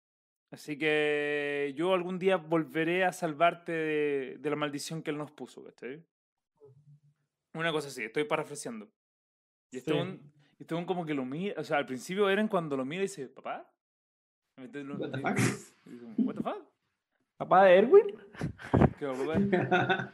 Así 0.52 0.78
que 0.78 1.74
yo 1.76 1.94
algún 1.94 2.20
día 2.20 2.38
volveré 2.38 3.06
a 3.06 3.12
salvarte 3.12 3.72
de, 3.72 4.38
de 4.40 4.50
la 4.52 4.56
maldición 4.56 5.02
que 5.02 5.10
él 5.12 5.18
nos 5.18 5.32
puso, 5.32 5.64
¿cachai? 5.64 6.04
Una 7.56 7.72
cosa 7.72 7.88
así, 7.88 8.04
estoy 8.04 8.24
parafraseando. 8.26 8.92
Y 9.72 9.78
este 9.78 9.92
Sí. 9.94 9.98
un, 9.98 10.34
este 10.60 10.76
un 10.76 10.86
como 10.86 11.06
que 11.06 11.14
lo 11.14 11.26
mira, 11.26 11.60
o 11.60 11.64
sea, 11.64 11.78
al 11.78 11.86
principio 11.86 12.30
Eren 12.30 12.48
cuando 12.48 12.78
lo 12.78 12.86
mira 12.86 13.02
dice, 13.02 13.28
papá. 13.28 13.70
Entonces 14.58 14.86
lo- 14.86 14.96
What 14.98 15.12
the 15.12 15.20
y- 15.20 15.22
fuck? 15.22 15.38
y 15.86 15.90
dice, 15.90 16.06
What 16.20 16.36
the 16.36 16.42
fuck? 16.44 16.64
¿Papá 17.38 17.66
de 17.66 17.78
Erwin? 17.78 18.08
¿Qué 19.00 19.08
papá? 19.08 20.14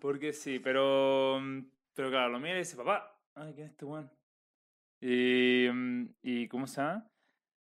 Porque 0.00 0.32
sí, 0.32 0.58
pero. 0.58 1.40
Pero 1.94 2.10
claro, 2.10 2.30
lo 2.30 2.40
mira 2.40 2.56
y 2.56 2.58
dice, 2.58 2.76
papá, 2.76 3.16
ay, 3.34 3.52
¿quién 3.54 3.66
es 3.66 3.72
este 3.72 3.84
weón? 3.84 4.10
Y, 5.00 5.68
y. 6.22 6.48
¿Cómo 6.48 6.66
se 6.66 6.80
llama? 6.80 7.06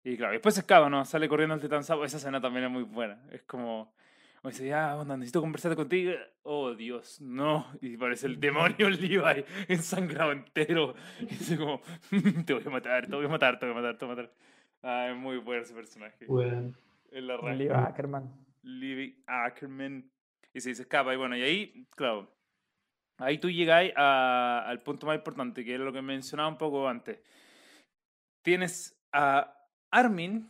Y 0.04 0.18
claro, 0.18 0.34
después 0.34 0.56
se 0.56 0.62
escapa, 0.62 0.90
¿no? 0.90 1.04
Sale 1.06 1.28
corriendo 1.28 1.56
el 1.56 1.62
titán 1.62 1.84
sapo. 1.84 2.06
Esa 2.06 2.18
escena 2.18 2.40
también 2.42 2.66
es 2.66 2.72
muy 2.72 2.84
buena. 2.84 3.24
Es 3.32 3.44
como. 3.44 3.94
Como 4.42 4.52
dice, 4.52 4.68
ya, 4.68 4.96
onda, 4.96 5.18
necesito 5.18 5.42
conversar 5.42 5.76
contigo. 5.76 6.12
Oh, 6.44 6.74
Dios, 6.76 7.20
no. 7.22 7.68
Y 7.82 7.98
parece 7.98 8.28
el 8.28 8.40
demonio 8.40 8.90
Levi 8.90 9.44
ensangrado 9.68 10.32
entero. 10.32 10.94
Y 11.22 11.26
dice 11.26 11.58
como, 11.58 11.82
te 12.46 12.54
voy 12.54 12.64
a 12.66 12.70
matar, 12.70 13.08
te 13.08 13.16
voy 13.16 13.26
a 13.26 13.30
matar, 13.30 13.60
te 13.60 13.66
voy 13.66 13.74
a 13.74 13.82
matar, 13.82 13.98
te 13.98 14.06
voy 14.06 14.14
a 14.14 14.16
matar. 14.18 14.34
Ah, 14.84 15.10
es 15.10 15.18
muy 15.18 15.38
bueno 15.38 15.64
ese 15.64 15.74
personaje. 15.74 16.26
Bueno, 16.28 16.74
Es 17.12 17.24
la 17.24 17.36
raja. 17.38 17.54
Lee 17.56 17.70
Ackerman. 17.70 18.32
Living 18.64 19.14
Ackerman. 19.26 20.10
Y 20.54 20.62
se, 20.62 20.74
se 20.76 20.84
escapa. 20.84 21.14
Y 21.14 21.18
bueno, 21.18 21.36
y 21.36 21.42
ahí, 21.42 21.88
claro, 21.96 22.32
ahí 23.18 23.38
tú 23.40 23.50
llegáis 23.50 23.92
a- 23.98 24.64
al 24.68 24.82
punto 24.84 25.08
más 25.08 25.16
importante, 25.18 25.66
que 25.66 25.74
es 25.74 25.80
lo 25.80 25.92
que 25.92 26.02
mencionaba 26.02 26.48
un 26.50 26.58
poco 26.58 26.88
antes. 26.88 27.20
Tienes 28.44 28.98
a 29.12 29.54
Armin, 29.92 30.48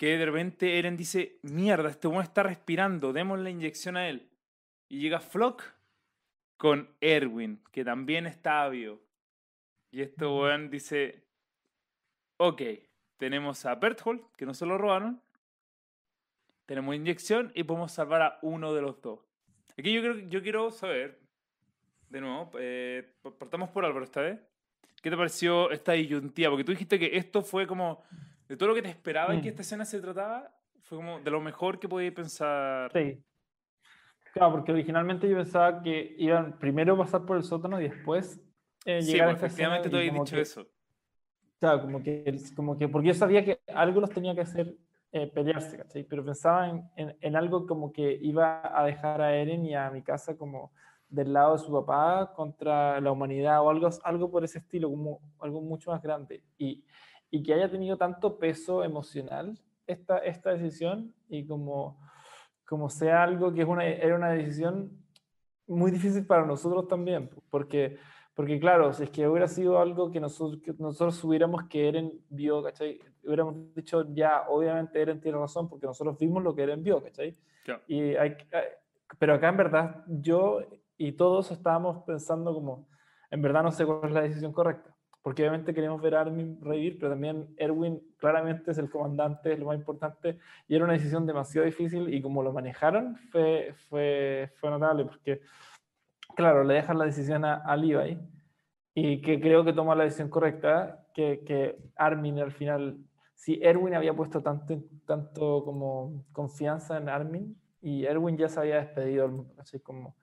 que 0.00 0.16
de 0.16 0.24
repente 0.24 0.78
Eren 0.78 0.96
dice, 0.96 1.38
mierda, 1.42 1.90
este 1.90 2.08
weón 2.08 2.22
está 2.22 2.42
respirando, 2.42 3.12
demos 3.12 3.38
la 3.38 3.50
inyección 3.50 3.98
a 3.98 4.08
él. 4.08 4.30
Y 4.88 4.98
llega 4.98 5.20
Flock 5.20 5.62
con 6.56 6.88
Erwin, 7.02 7.62
que 7.70 7.84
también 7.84 8.26
está 8.26 8.66
vivo. 8.70 8.98
Y 9.90 10.00
este 10.00 10.24
weón 10.24 10.70
dice, 10.70 11.22
ok, 12.38 12.62
tenemos 13.18 13.66
a 13.66 13.74
Berthold, 13.74 14.22
que 14.38 14.46
no 14.46 14.54
se 14.54 14.64
lo 14.64 14.78
robaron, 14.78 15.20
tenemos 16.64 16.94
inyección 16.94 17.52
y 17.54 17.64
podemos 17.64 17.92
salvar 17.92 18.22
a 18.22 18.38
uno 18.40 18.72
de 18.72 18.80
los 18.80 19.02
dos. 19.02 19.20
Aquí 19.76 19.92
yo, 19.92 20.00
creo, 20.00 20.18
yo 20.30 20.40
quiero 20.42 20.70
saber, 20.70 21.20
de 22.08 22.22
nuevo, 22.22 22.50
eh, 22.58 23.16
pa- 23.20 23.36
partamos 23.36 23.68
por 23.68 23.84
Álvaro 23.84 24.06
esta 24.06 24.22
vez. 24.22 24.40
¿Qué 25.02 25.10
te 25.10 25.16
pareció 25.18 25.70
esta 25.70 25.92
disyuntiva? 25.92 26.48
Porque 26.48 26.64
tú 26.64 26.72
dijiste 26.72 26.98
que 26.98 27.18
esto 27.18 27.42
fue 27.42 27.66
como, 27.66 28.02
de 28.50 28.56
todo 28.56 28.70
lo 28.70 28.74
que 28.74 28.82
te 28.82 28.88
esperaba 28.88 29.32
y 29.32 29.40
que 29.40 29.46
Mm. 29.46 29.50
esta 29.52 29.62
escena 29.62 29.84
se 29.84 30.00
trataba, 30.00 30.52
fue 30.82 30.98
como 30.98 31.20
de 31.20 31.30
lo 31.30 31.40
mejor 31.40 31.78
que 31.78 31.88
podías 31.88 32.12
pensar. 32.12 32.90
Sí. 32.92 33.22
Claro, 34.34 34.50
porque 34.52 34.72
originalmente 34.72 35.28
yo 35.28 35.36
pensaba 35.36 35.80
que 35.82 36.16
iban 36.18 36.58
primero 36.58 36.94
a 36.94 36.98
pasar 36.98 37.24
por 37.24 37.36
el 37.36 37.44
sótano 37.44 37.80
y 37.80 37.84
después 37.88 38.40
eh, 38.84 39.02
Sí, 39.02 39.12
llegar 39.12 39.28
a 39.28 39.30
pues, 39.32 39.36
esta 39.36 39.46
escena 39.46 39.76
efectivamente 39.76 39.88
tú 39.90 39.96
y 39.96 39.98
habías 39.98 40.12
como 40.12 40.24
dicho 40.24 40.36
que- 40.36 40.42
eso. 40.42 40.66
Claro, 41.60 41.82
como 41.82 42.02
que, 42.02 42.36
como 42.56 42.76
que, 42.78 42.88
porque 42.88 43.08
yo 43.08 43.14
sabía 43.14 43.44
que 43.44 43.60
algo 43.72 44.00
los 44.00 44.10
tenía 44.10 44.34
que 44.34 44.40
hacer 44.40 44.74
eh, 45.12 45.26
pelearse, 45.28 45.76
¿cachai? 45.76 46.02
Pero 46.04 46.24
pensaba 46.24 46.68
en, 46.70 46.82
en- 46.96 47.16
en 47.20 47.36
algo 47.36 47.66
como 47.68 47.92
que 47.92 48.18
iba 48.20 48.62
a 48.76 48.84
dejar 48.84 49.20
a 49.20 49.32
Eren 49.36 49.64
y 49.66 49.74
a 49.76 49.90
mi 49.90 50.02
casa 50.02 50.36
como 50.36 50.72
del 51.08 51.32
lado 51.32 51.52
de 51.52 51.58
su 51.58 51.70
papá 51.72 52.32
contra 52.34 53.00
la 53.00 53.12
humanidad 53.12 53.60
o 53.62 53.70
algo, 53.70 53.88
algo 54.04 54.30
por 54.30 54.42
ese 54.44 54.58
estilo, 54.58 54.88
como 54.90 55.20
algo 55.40 55.60
mucho 55.60 55.90
más 55.90 56.00
grande. 56.02 56.42
Y, 56.58 56.82
y 57.30 57.42
que 57.42 57.54
haya 57.54 57.70
tenido 57.70 57.96
tanto 57.96 58.38
peso 58.38 58.82
emocional 58.84 59.58
esta, 59.86 60.18
esta 60.18 60.50
decisión 60.50 61.14
y 61.28 61.46
como, 61.46 61.98
como 62.64 62.88
sea 62.90 63.22
algo 63.22 63.52
que 63.52 63.62
es 63.62 63.68
una, 63.68 63.86
era 63.86 64.16
una 64.16 64.30
decisión 64.30 64.90
muy 65.66 65.90
difícil 65.90 66.26
para 66.26 66.44
nosotros 66.44 66.88
también, 66.88 67.30
porque 67.50 67.98
porque 68.34 68.58
claro, 68.58 68.92
si 68.94 69.02
es 69.02 69.10
que 69.10 69.28
hubiera 69.28 69.48
sido 69.48 69.78
algo 69.80 70.10
que 70.10 70.18
nosotros, 70.18 70.62
que 70.62 70.72
nosotros 70.78 71.22
hubiéramos 71.24 71.64
que 71.64 71.88
Eren 71.88 72.12
vio, 72.30 72.62
¿cachai? 72.62 72.98
Hubiéramos 73.22 73.74
dicho, 73.74 74.06
ya, 74.14 74.44
obviamente 74.48 75.02
Eren 75.02 75.20
tiene 75.20 75.36
razón 75.36 75.68
porque 75.68 75.86
nosotros 75.86 76.16
vimos 76.16 76.42
lo 76.42 76.54
que 76.54 76.62
Eren 76.62 76.82
vio, 76.82 77.02
¿cachai? 77.02 77.36
Y 77.86 78.00
hay, 78.16 78.30
hay- 78.52 78.68
pero 79.18 79.34
acá 79.34 79.48
en 79.50 79.56
verdad 79.58 80.04
yo 80.08 80.60
y 80.96 81.12
todos 81.12 81.50
estábamos 81.50 82.02
pensando 82.04 82.54
como, 82.54 82.88
en 83.30 83.42
verdad 83.42 83.62
no 83.62 83.72
sé 83.72 83.84
cuál 83.84 84.04
es 84.04 84.12
la 84.12 84.22
decisión 84.22 84.52
correcta, 84.52 84.94
porque 85.22 85.42
obviamente 85.42 85.74
queremos 85.74 86.00
ver 86.00 86.14
a 86.14 86.22
Armin 86.22 86.58
revivir, 86.62 86.98
pero 86.98 87.12
también 87.12 87.52
Erwin 87.56 88.00
claramente 88.16 88.70
es 88.70 88.78
el 88.78 88.88
comandante, 88.88 89.52
es 89.52 89.58
lo 89.58 89.66
más 89.66 89.76
importante, 89.76 90.38
y 90.66 90.76
era 90.76 90.84
una 90.84 90.94
decisión 90.94 91.26
demasiado 91.26 91.66
difícil 91.66 92.12
y 92.12 92.22
como 92.22 92.42
lo 92.42 92.52
manejaron 92.52 93.16
fue, 93.30 93.74
fue, 93.88 94.52
fue 94.56 94.70
notable, 94.70 95.04
porque 95.04 95.42
claro, 96.34 96.64
le 96.64 96.74
dejan 96.74 96.98
la 96.98 97.04
decisión 97.04 97.44
a, 97.44 97.56
a 97.56 97.76
Levi 97.76 98.18
y 98.94 99.20
que 99.20 99.40
creo 99.40 99.64
que 99.64 99.72
toma 99.72 99.94
la 99.94 100.04
decisión 100.04 100.30
correcta, 100.30 101.06
que, 101.14 101.42
que 101.44 101.76
Armin 101.96 102.38
al 102.38 102.52
final, 102.52 102.98
si 103.34 103.60
Erwin 103.62 103.94
había 103.94 104.14
puesto 104.14 104.42
tanto, 104.42 104.82
tanto 105.06 105.64
como 105.64 106.24
confianza 106.32 106.96
en 106.96 107.08
Armin 107.08 107.60
y 107.82 108.04
Erwin 108.04 108.36
ya 108.36 108.48
se 108.48 108.60
había 108.60 108.76
despedido, 108.76 109.46
así 109.58 109.80
como, 109.80 110.16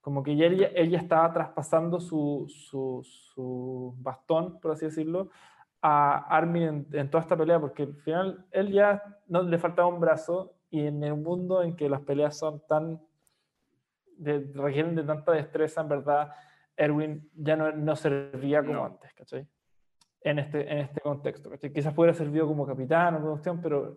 como 0.00 0.22
que 0.22 0.32
él 0.32 0.90
ya 0.90 0.98
estaba 0.98 1.32
traspasando 1.32 2.00
su, 2.00 2.46
su, 2.48 3.02
su 3.04 3.94
bastón, 3.98 4.58
por 4.60 4.72
así 4.72 4.86
decirlo, 4.86 5.30
a 5.82 6.18
Armin 6.36 6.62
en, 6.62 6.86
en 6.92 7.10
toda 7.10 7.22
esta 7.22 7.36
pelea, 7.36 7.60
porque 7.60 7.84
al 7.84 7.94
final 7.96 8.46
él 8.50 8.72
ya 8.72 9.02
no 9.28 9.42
le 9.42 9.58
faltaba 9.58 9.88
un 9.88 10.00
brazo 10.00 10.54
y 10.70 10.86
en 10.86 11.02
el 11.02 11.16
mundo 11.16 11.62
en 11.62 11.74
que 11.76 11.88
las 11.88 12.00
peleas 12.00 12.38
son 12.38 12.62
tan 12.66 13.00
de, 14.16 14.50
requieren 14.54 14.94
de 14.94 15.02
tanta 15.02 15.32
destreza, 15.32 15.80
en 15.80 15.88
verdad, 15.88 16.30
Erwin 16.76 17.30
ya 17.34 17.56
no, 17.56 17.72
no 17.72 17.96
servía 17.96 18.60
como 18.60 18.74
No. 18.74 18.84
antes, 18.84 19.12
¿cachai? 19.14 19.46
En 20.22 20.38
este, 20.38 20.70
en 20.70 20.78
este 20.78 21.00
contexto, 21.00 21.48
¿cachai? 21.48 21.72
Quizás 21.72 21.96
hubiera 21.96 22.12
servido 22.12 22.46
como 22.46 22.66
capitán 22.66 23.14
o 23.14 23.18
como 23.20 23.30
cuestión, 23.32 23.60
pero 23.62 23.96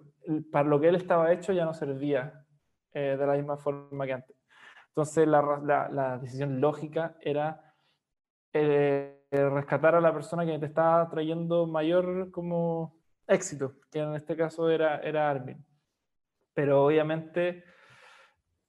para 0.52 0.68
lo 0.68 0.80
que 0.80 0.88
él 0.88 0.96
estaba 0.96 1.32
hecho 1.34 1.52
ya 1.52 1.66
no 1.66 1.74
servía 1.74 2.46
eh, 2.94 3.18
de 3.20 3.28
la 3.28 3.34
misma 3.34 3.58
forma 3.58 4.06
que 4.06 4.14
antes. 4.14 4.36
Entonces 4.95 5.28
la, 5.28 5.60
la, 5.64 5.90
la 5.90 6.18
decisión 6.20 6.61
lógica 6.61 7.18
era 7.22 7.74
eh, 8.53 9.20
rescatar 9.32 9.95
a 9.95 10.02
la 10.02 10.14
persona 10.14 10.45
que 10.45 10.60
te 10.60 10.68
estaba 10.68 11.10
trayendo 11.10 11.65
mayor 11.65 12.30
como 12.32 12.95
éxito, 13.28 13.74
que 13.91 13.99
en 13.99 14.14
este 14.15 14.36
caso 14.36 14.70
era, 14.70 14.99
era 14.99 15.30
Armin. 15.30 15.65
Pero 16.53 16.86
obviamente 16.86 17.64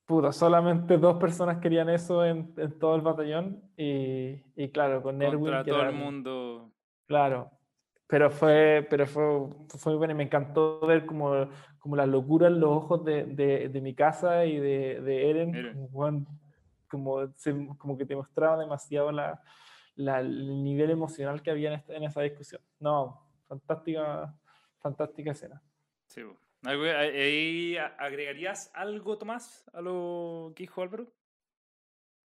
puta, 0.07 0.33
solamente 0.33 0.99
dos 0.99 1.19
personas 1.19 1.59
querían 1.59 1.89
eso 1.89 2.25
en, 2.25 2.53
en 2.57 2.79
todo 2.79 2.97
el 2.97 3.03
batallón 3.03 3.63
y, 3.77 4.43
y 4.55 4.71
claro, 4.71 5.03
con 5.03 5.21
Erwin. 5.23 5.53
Contra 5.53 5.65
todo 5.65 5.83
el 5.83 5.95
mundo. 5.95 6.73
Claro, 7.07 7.51
pero 8.07 8.31
fue, 8.31 8.87
pero 8.91 9.07
fue, 9.07 9.25
fue 9.69 9.93
muy 9.93 9.99
bueno 9.99 10.13
y 10.13 10.17
me 10.17 10.25
encantó 10.25 10.81
ver 10.87 11.07
como, 11.07 11.49
como 11.79 11.97
la 11.97 12.07
locura 12.07 12.49
en 12.49 12.61
los 12.61 12.71
ojos 12.71 13.05
de, 13.05 13.25
de, 13.25 13.69
de 13.69 13.81
mi 13.81 13.95
casa 13.95 14.45
y 14.47 14.59
de, 14.59 15.01
de 15.01 15.31
Eren, 15.31 15.55
Eren. 15.55 15.89
como, 15.89 16.27
como, 16.89 17.33
se- 17.35 17.69
como 17.79 17.97
que 17.99 18.07
te 18.07 18.15
mostraba 18.17 18.59
demasiado 18.59 19.11
la, 19.11 19.43
la- 19.97 20.21
el 20.21 20.63
nivel 20.63 20.91
emocional 20.91 21.43
que 21.43 21.51
había 21.51 21.69
en, 21.73 21.79
esta- 21.81 21.95
en 21.97 22.05
esa 22.05 22.21
discusión. 22.23 22.61
No, 22.79 23.27
fantástica, 23.49 24.35
fantástica 24.81 25.31
escena. 25.33 25.63
Sí, 26.07 26.23
bo. 26.23 26.37
¿Algo- 26.65 26.85
¿Ahí 26.85 27.77
agregarías 27.99 28.71
algo, 28.75 29.19
Tomás, 29.19 29.65
a 29.73 29.81
lo 29.83 30.53
que 30.57 30.63
dijo 30.63 30.81
Álvaro? 30.83 31.13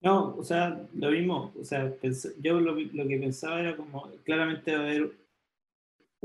No, 0.01 0.35
o 0.35 0.43
sea, 0.43 0.87
lo 0.93 1.09
mismo. 1.11 1.51
O 1.59 1.63
sea, 1.63 1.91
yo 2.39 2.59
lo, 2.59 2.73
lo 2.73 3.07
que 3.07 3.17
pensaba 3.19 3.59
era 3.59 3.75
como, 3.75 4.09
claramente 4.23 4.71
va 4.73 4.79
a 4.79 4.83
haber 4.83 5.24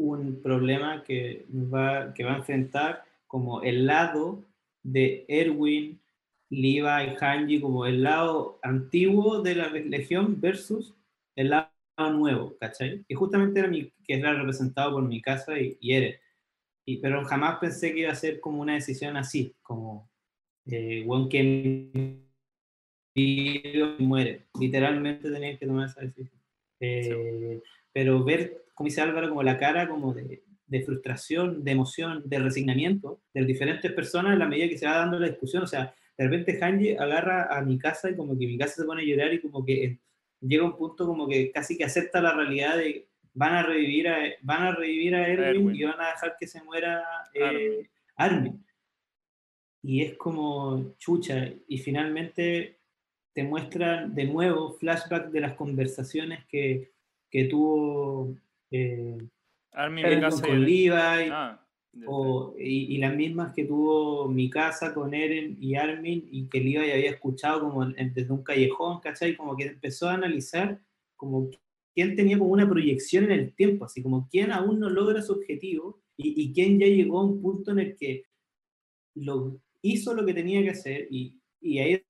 un 0.09 0.43
problema 0.43 1.03
que, 1.05 1.47
va, 1.53 2.13
que 2.15 2.25
va 2.25 2.35
a 2.35 2.37
enfrentar 2.39 3.05
como 3.27 3.63
el 3.63 3.87
lado 3.87 4.45
de 4.83 5.25
Erwin, 5.29 6.01
Levi, 6.51 7.15
Hanji, 7.21 7.61
como 7.61 7.87
el 7.87 8.03
lado 8.03 8.59
antiguo 8.63 9.41
de 9.43 9.55
la 9.57 9.69
legión 9.71 10.41
versus 10.41 10.95
el 11.37 11.51
lado 11.51 11.69
nuevo, 12.13 12.57
¿cachai? 12.59 13.05
Que 13.09 13.15
justamente 13.15 13.61
era 13.61 13.69
mi, 13.69 13.91
que 14.05 14.15
era 14.15 14.35
representado 14.35 14.93
por 14.93 15.05
mi 15.05 15.21
casa 15.23 15.59
y, 15.61 15.77
y. 15.81 16.15
Y, 16.87 16.99
pero 16.99 17.25
jamás 17.25 17.59
pensé 17.61 17.93
que 17.95 18.01
iba 18.01 18.13
a 18.13 18.15
ser 18.17 18.41
como 18.41 18.61
una 18.63 18.75
decisión 18.75 19.17
así, 19.17 19.55
como 19.63 20.11
eh, 20.67 21.05
one 21.09 21.29
que 21.29 21.43
vive 23.15 23.97
y 23.99 24.03
muere. 24.03 24.47
Literalmente 24.59 25.31
tenían 25.31 25.59
que 25.59 25.67
tomar 25.67 25.89
esa 25.89 26.01
decisión. 26.03 26.41
Eh, 26.81 27.61
Pero 27.93 28.25
ver, 28.25 28.65
como 28.81 28.89
dice 28.89 29.03
Álvaro, 29.03 29.29
como 29.29 29.43
la 29.43 29.59
cara 29.59 29.87
como 29.87 30.15
de, 30.15 30.43
de 30.67 30.81
frustración, 30.81 31.63
de 31.63 31.73
emoción, 31.73 32.23
de 32.25 32.39
resignamiento 32.39 33.21
de 33.35 33.45
diferentes 33.45 33.93
personas 33.93 34.33
en 34.33 34.39
la 34.39 34.49
medida 34.49 34.71
que 34.71 34.79
se 34.79 34.87
va 34.87 34.97
dando 34.97 35.19
la 35.19 35.29
discusión. 35.29 35.65
O 35.65 35.67
sea, 35.67 35.95
de 36.17 36.25
repente 36.25 36.59
Hanji 36.59 36.93
agarra 36.93 37.55
a 37.55 37.61
mi 37.61 37.79
casa 37.79 38.09
y 38.09 38.17
como 38.17 38.39
que 38.39 38.47
mi 38.47 38.57
casa 38.57 38.77
se 38.77 38.85
pone 38.87 39.03
a 39.03 39.05
llorar 39.05 39.35
y 39.35 39.43
como 39.43 39.67
que 39.67 39.99
llega 40.41 40.65
un 40.65 40.79
punto 40.79 41.07
como 41.07 41.29
que 41.29 41.53
casi 41.53 41.77
que 41.77 41.85
acepta 41.85 42.23
la 42.23 42.33
realidad 42.33 42.79
de 42.79 43.07
van 43.35 43.53
a 43.53 43.63
revivir 43.65 44.09
a, 44.09 44.17
van 44.41 44.63
a 44.63 44.75
revivir 44.75 45.15
a 45.15 45.29
Erwin, 45.29 45.45
Erwin. 45.45 45.77
y 45.77 45.83
van 45.85 46.01
a 46.01 46.13
dejar 46.13 46.37
que 46.41 46.47
se 46.47 46.63
muera 46.63 47.05
eh, 47.35 47.87
Armin. 48.17 48.65
Y 49.83 50.01
es 50.05 50.15
como 50.17 50.95
chucha. 50.97 51.53
Y 51.69 51.77
finalmente 51.77 52.79
te 53.35 53.43
muestran 53.43 54.15
de 54.15 54.25
nuevo 54.25 54.73
flashback 54.73 55.29
de 55.31 55.41
las 55.41 55.53
conversaciones 55.53 56.47
que, 56.47 56.93
que 57.31 57.45
tuvo 57.45 58.35
eh, 58.71 59.19
Armin 59.73 60.05
Mikasa 60.17 60.39
y 60.39 60.41
con 60.51 60.57
el- 60.59 60.65
Levi, 60.65 60.89
Ah, 61.33 61.67
o- 62.07 62.55
y, 62.59 62.95
y 62.95 62.99
las 62.99 63.15
mismas 63.17 63.53
que 63.55 63.65
tuvo 63.65 64.29
mi 64.29 64.49
casa 64.49 64.95
con 64.95 65.13
Eren 65.13 65.57
y 65.61 65.75
Armin 65.75 66.29
y 66.31 66.47
que 66.49 66.61
Levi 66.61 66.77
había 66.77 67.11
escuchado 67.11 67.61
como 67.63 67.85
en- 67.85 68.15
desde 68.15 68.33
un 68.33 68.43
callejón, 68.45 69.01
¿cachai? 69.01 69.37
Como 69.37 69.57
que 69.57 69.65
empezó 69.65 70.09
a 70.09 70.15
analizar 70.15 70.81
como 71.17 71.51
quién 71.95 72.15
tenía 72.17 72.39
como 72.39 72.53
una 72.53 72.69
proyección 72.69 73.25
en 73.25 73.33
el 73.33 73.53
tiempo, 73.55 73.85
así 73.85 74.03
como 74.03 74.29
quién 74.31 74.53
aún 74.53 74.79
no 74.79 74.89
logra 74.89 75.21
su 75.21 75.33
objetivo 75.33 76.01
y, 76.17 76.41
y 76.43 76.53
quién 76.53 76.79
ya 76.79 76.87
llegó 76.87 77.19
a 77.21 77.25
un 77.25 77.43
punto 77.43 77.73
en 77.73 77.81
el 77.81 77.97
que 77.97 78.25
lo, 79.17 79.61
hizo 79.83 80.15
lo 80.15 80.25
que 80.25 80.33
tenía 80.35 80.63
que 80.63 80.71
hacer 80.71 81.09
y, 81.11 81.41
y 81.61 81.79
ahí 81.81 82.03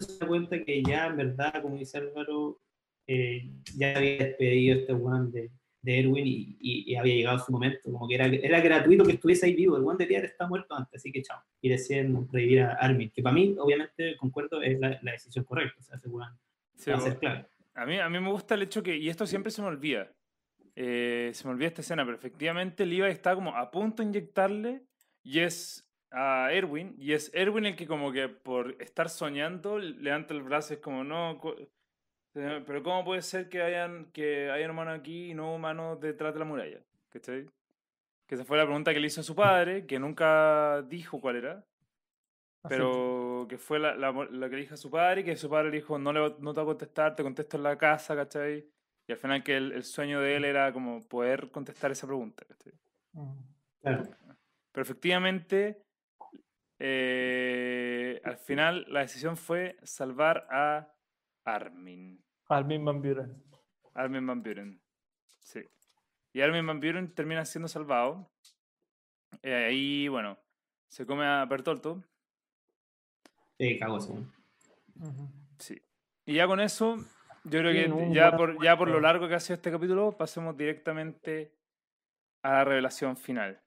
se 0.00 0.18
da 0.20 0.26
cuenta 0.26 0.64
que 0.64 0.82
ya 0.82 1.06
en 1.08 1.16
verdad, 1.16 1.60
como 1.62 1.76
dice 1.76 1.98
Álvaro, 1.98 2.60
eh, 3.06 3.50
ya 3.76 3.96
había 3.96 4.18
despedido 4.18 4.78
este 4.80 4.92
one 4.92 5.30
de, 5.30 5.50
de 5.82 6.00
Erwin 6.00 6.26
y, 6.26 6.56
y- 6.60 6.92
y 6.92 6.94
había 6.96 7.14
llegado 7.14 7.38
su 7.38 7.52
momento, 7.52 7.78
como 7.92 8.08
que 8.08 8.14
era, 8.14 8.26
era 8.26 8.60
gratuito 8.60 9.04
que 9.04 9.12
estuviese 9.12 9.46
ahí 9.46 9.54
vivo, 9.54 9.76
el 9.76 9.84
one 9.84 9.98
de 9.98 10.06
Tiar 10.06 10.24
está 10.24 10.46
muerto 10.46 10.74
antes, 10.74 10.94
así 11.00 11.12
que 11.12 11.22
chao. 11.22 11.42
Y 11.60 11.68
deciden 11.68 12.26
revivir 12.32 12.62
a 12.62 12.72
Armin, 12.74 13.10
que 13.10 13.22
para 13.22 13.34
mí, 13.34 13.54
obviamente, 13.58 14.16
concuerdo, 14.16 14.62
es 14.62 14.78
la, 14.80 14.98
la 15.02 15.12
decisión 15.12 15.44
correcta, 15.44 15.76
o 15.80 15.82
sea, 15.82 15.96
ese 15.96 16.08
Sí, 16.76 16.90
va 16.90 16.96
a 16.96 17.00
ser 17.00 17.18
clave. 17.18 17.46
A 17.74 17.86
mí, 17.86 17.98
a 17.98 18.08
mí 18.08 18.18
me 18.20 18.30
gusta 18.30 18.54
el 18.54 18.62
hecho 18.62 18.82
que, 18.82 18.96
y 18.96 19.08
esto 19.08 19.26
siempre 19.26 19.50
se 19.52 19.60
me 19.62 19.68
olvida, 19.68 20.10
eh, 20.76 21.30
se 21.34 21.44
me 21.46 21.52
olvida 21.52 21.68
esta 21.68 21.82
escena, 21.82 22.04
pero 22.04 22.16
efectivamente 22.16 22.86
Levi 22.86 23.08
está 23.10 23.34
como 23.34 23.54
a 23.54 23.70
punto 23.70 24.02
de 24.02 24.08
inyectarle 24.08 24.82
y 25.22 25.40
es 25.40 25.88
a 26.10 26.48
Erwin, 26.52 26.94
y 26.98 27.12
es 27.12 27.30
Erwin 27.34 27.66
el 27.66 27.76
que 27.76 27.86
como 27.86 28.12
que 28.12 28.28
por 28.28 28.76
estar 28.80 29.08
soñando 29.08 29.78
levanta 29.78 30.32
el 30.34 30.42
brazo 30.42 30.74
es 30.74 30.80
como, 30.80 31.02
no, 31.04 31.40
pero 32.34 32.82
¿cómo 32.82 33.04
puede 33.04 33.22
ser 33.22 33.48
que 33.48 33.62
hayan, 33.62 34.06
que 34.12 34.50
hayan 34.50 34.70
humanos 34.70 34.98
aquí 34.98 35.30
y 35.30 35.34
no 35.34 35.54
humanos 35.54 36.00
detrás 36.00 36.32
de 36.34 36.40
la 36.40 36.44
muralla? 36.44 36.80
¿Cachai? 37.10 37.46
Que 38.26 38.34
esa 38.34 38.44
fue 38.44 38.56
la 38.58 38.64
pregunta 38.64 38.92
que 38.92 39.00
le 39.00 39.06
hizo 39.06 39.20
a 39.20 39.24
su 39.24 39.34
padre, 39.34 39.86
que 39.86 39.98
nunca 39.98 40.82
dijo 40.82 41.20
cuál 41.20 41.36
era, 41.36 41.52
Así. 42.62 42.68
pero 42.74 43.46
que 43.48 43.58
fue 43.58 43.78
la, 43.78 43.94
la, 43.96 44.10
la 44.12 44.48
que 44.48 44.56
le 44.56 44.62
dijo 44.62 44.74
a 44.74 44.78
su 44.78 44.90
padre 44.90 45.20
y 45.20 45.24
que 45.24 45.36
su 45.36 45.48
padre 45.48 45.70
le 45.70 45.76
dijo, 45.76 45.98
no, 45.98 46.12
le, 46.12 46.20
va- 46.20 46.36
no 46.40 46.52
te 46.52 46.60
voy 46.60 46.70
a 46.70 46.72
contestar, 46.72 47.14
te 47.14 47.22
contesto 47.22 47.56
en 47.56 47.62
la 47.62 47.76
casa, 47.78 48.16
¿cachai? 48.16 48.66
Y 49.06 49.12
al 49.12 49.18
final 49.18 49.42
que 49.44 49.56
el, 49.56 49.72
el 49.72 49.84
sueño 49.84 50.20
de 50.20 50.36
él 50.36 50.44
era 50.46 50.72
como 50.72 51.00
poder 51.06 51.50
contestar 51.50 51.90
esa 51.92 52.06
pregunta, 52.06 52.44
¿cachai? 52.48 52.72
Mm. 53.12 53.32
Claro. 53.82 54.02
Pero 54.72 54.82
efectivamente, 54.82 55.82
eh, 56.78 58.20
al 58.24 58.38
final 58.38 58.86
la 58.88 59.00
decisión 59.00 59.36
fue 59.36 59.76
salvar 59.82 60.46
a 60.50 60.93
Armin. 61.44 62.22
Armin 62.48 62.84
Van 62.84 63.00
Buren. 63.02 63.42
Armin 63.94 64.26
Van 64.26 64.42
Buren. 64.42 64.80
Sí. 65.40 65.60
Y 66.32 66.40
Armin 66.40 66.66
Van 66.66 66.80
Buren 66.80 67.14
termina 67.14 67.44
siendo 67.44 67.68
salvado. 67.68 68.30
Eh, 69.42 69.54
ahí, 69.54 70.08
bueno, 70.08 70.38
se 70.88 71.06
come 71.06 71.24
a 71.26 71.44
Bertolto. 71.44 72.02
Eh, 73.58 73.78
one. 73.86 74.26
Ujú. 75.00 75.28
Sí. 75.58 75.80
Y 76.26 76.34
ya 76.34 76.46
con 76.46 76.60
eso, 76.60 76.96
yo 77.44 77.58
creo 77.60 77.72
Sí, 77.72 77.78
que 77.78 77.88
no, 77.88 78.12
ya 78.12 78.36
por, 78.36 78.62
ya 78.62 78.76
por 78.76 78.88
lo 78.88 79.00
largo 79.00 79.28
que 79.28 79.34
ha 79.34 79.40
sido 79.40 79.54
este 79.54 79.70
capítulo, 79.70 80.16
pasemos 80.16 80.56
directamente 80.56 81.52
a 82.42 82.52
la 82.52 82.64
revelación 82.64 83.16
final. 83.16 83.60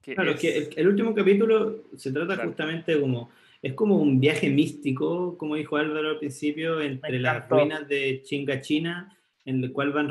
Que 0.00 0.14
Claro, 0.14 0.32
es- 0.32 0.40
que 0.40 0.56
el, 0.56 0.70
el 0.76 0.88
último 0.88 1.14
capítulo 1.14 1.84
se 1.96 2.12
trata 2.12 2.34
Claro. 2.34 2.48
justamente 2.50 3.00
como, 3.00 3.30
es 3.62 3.74
como 3.74 3.96
un 3.96 4.18
viaje 4.18 4.50
místico, 4.50 5.38
como 5.38 5.54
dijo 5.54 5.76
Álvaro 5.76 6.10
al 6.10 6.18
principio, 6.18 6.80
entre 6.80 7.20
las 7.20 7.48
ruinas 7.48 7.86
de 7.86 8.20
Chingachina, 8.24 9.16
en 9.44 9.62
el 9.62 9.72
cual 9.72 9.92
van 9.92 10.10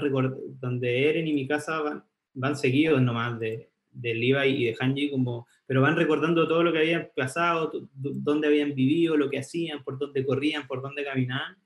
donde 0.59 1.09
Eren 1.09 1.27
y 1.27 1.33
Mikasa 1.33 1.81
van, 1.81 2.03
van 2.33 2.55
seguidos 2.55 3.01
nomás 3.01 3.37
de, 3.39 3.69
de 3.91 4.15
Levi 4.15 4.47
y 4.47 4.65
de 4.65 4.75
Hanji, 4.79 5.11
como, 5.11 5.47
pero 5.65 5.81
van 5.81 5.97
recordando 5.97 6.47
todo 6.47 6.63
lo 6.63 6.71
que 6.71 6.79
habían 6.79 7.09
pasado, 7.13 7.71
dónde 7.93 8.47
habían 8.47 8.73
vivido, 8.73 9.17
lo 9.17 9.29
que 9.29 9.39
hacían, 9.39 9.83
por 9.83 9.99
dónde 9.99 10.25
corrían, 10.25 10.65
por 10.65 10.81
dónde 10.81 11.03
caminaban, 11.03 11.57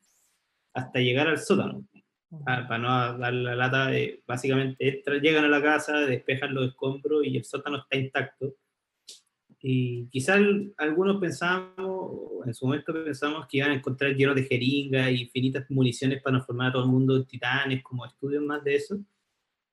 hasta 0.74 1.00
llegar 1.00 1.28
al 1.28 1.38
sótano. 1.38 1.86
Para, 2.44 2.68
para 2.68 2.80
no 2.80 3.18
dar 3.20 3.34
la 3.34 3.56
lata, 3.56 3.88
de, 3.88 4.24
básicamente 4.28 5.04
llegan 5.22 5.46
a 5.46 5.50
la 5.50 5.62
casa, 5.62 6.00
despejan 6.00 6.54
los 6.54 6.70
escombros 6.70 7.26
y 7.26 7.38
el 7.38 7.46
sótano 7.46 7.78
está 7.78 7.96
intacto. 7.96 8.56
Y 9.68 10.08
quizás 10.10 10.40
algunos 10.78 11.20
pensábamos, 11.20 11.74
o 11.80 12.44
en 12.46 12.54
su 12.54 12.68
momento 12.68 12.94
pensamos 12.94 13.48
que 13.48 13.58
iban 13.58 13.72
a 13.72 13.74
encontrar 13.74 14.14
llenos 14.14 14.36
de 14.36 14.44
jeringas 14.44 15.10
y 15.10 15.24
infinitas 15.24 15.66
municiones 15.72 16.22
para 16.22 16.36
transformar 16.36 16.70
a 16.70 16.74
todo 16.74 16.84
el 16.84 16.92
mundo 16.92 17.16
en 17.16 17.26
titanes, 17.26 17.82
como 17.82 18.06
estudios 18.06 18.44
más 18.44 18.64
de 18.64 18.76
eso. 18.76 19.00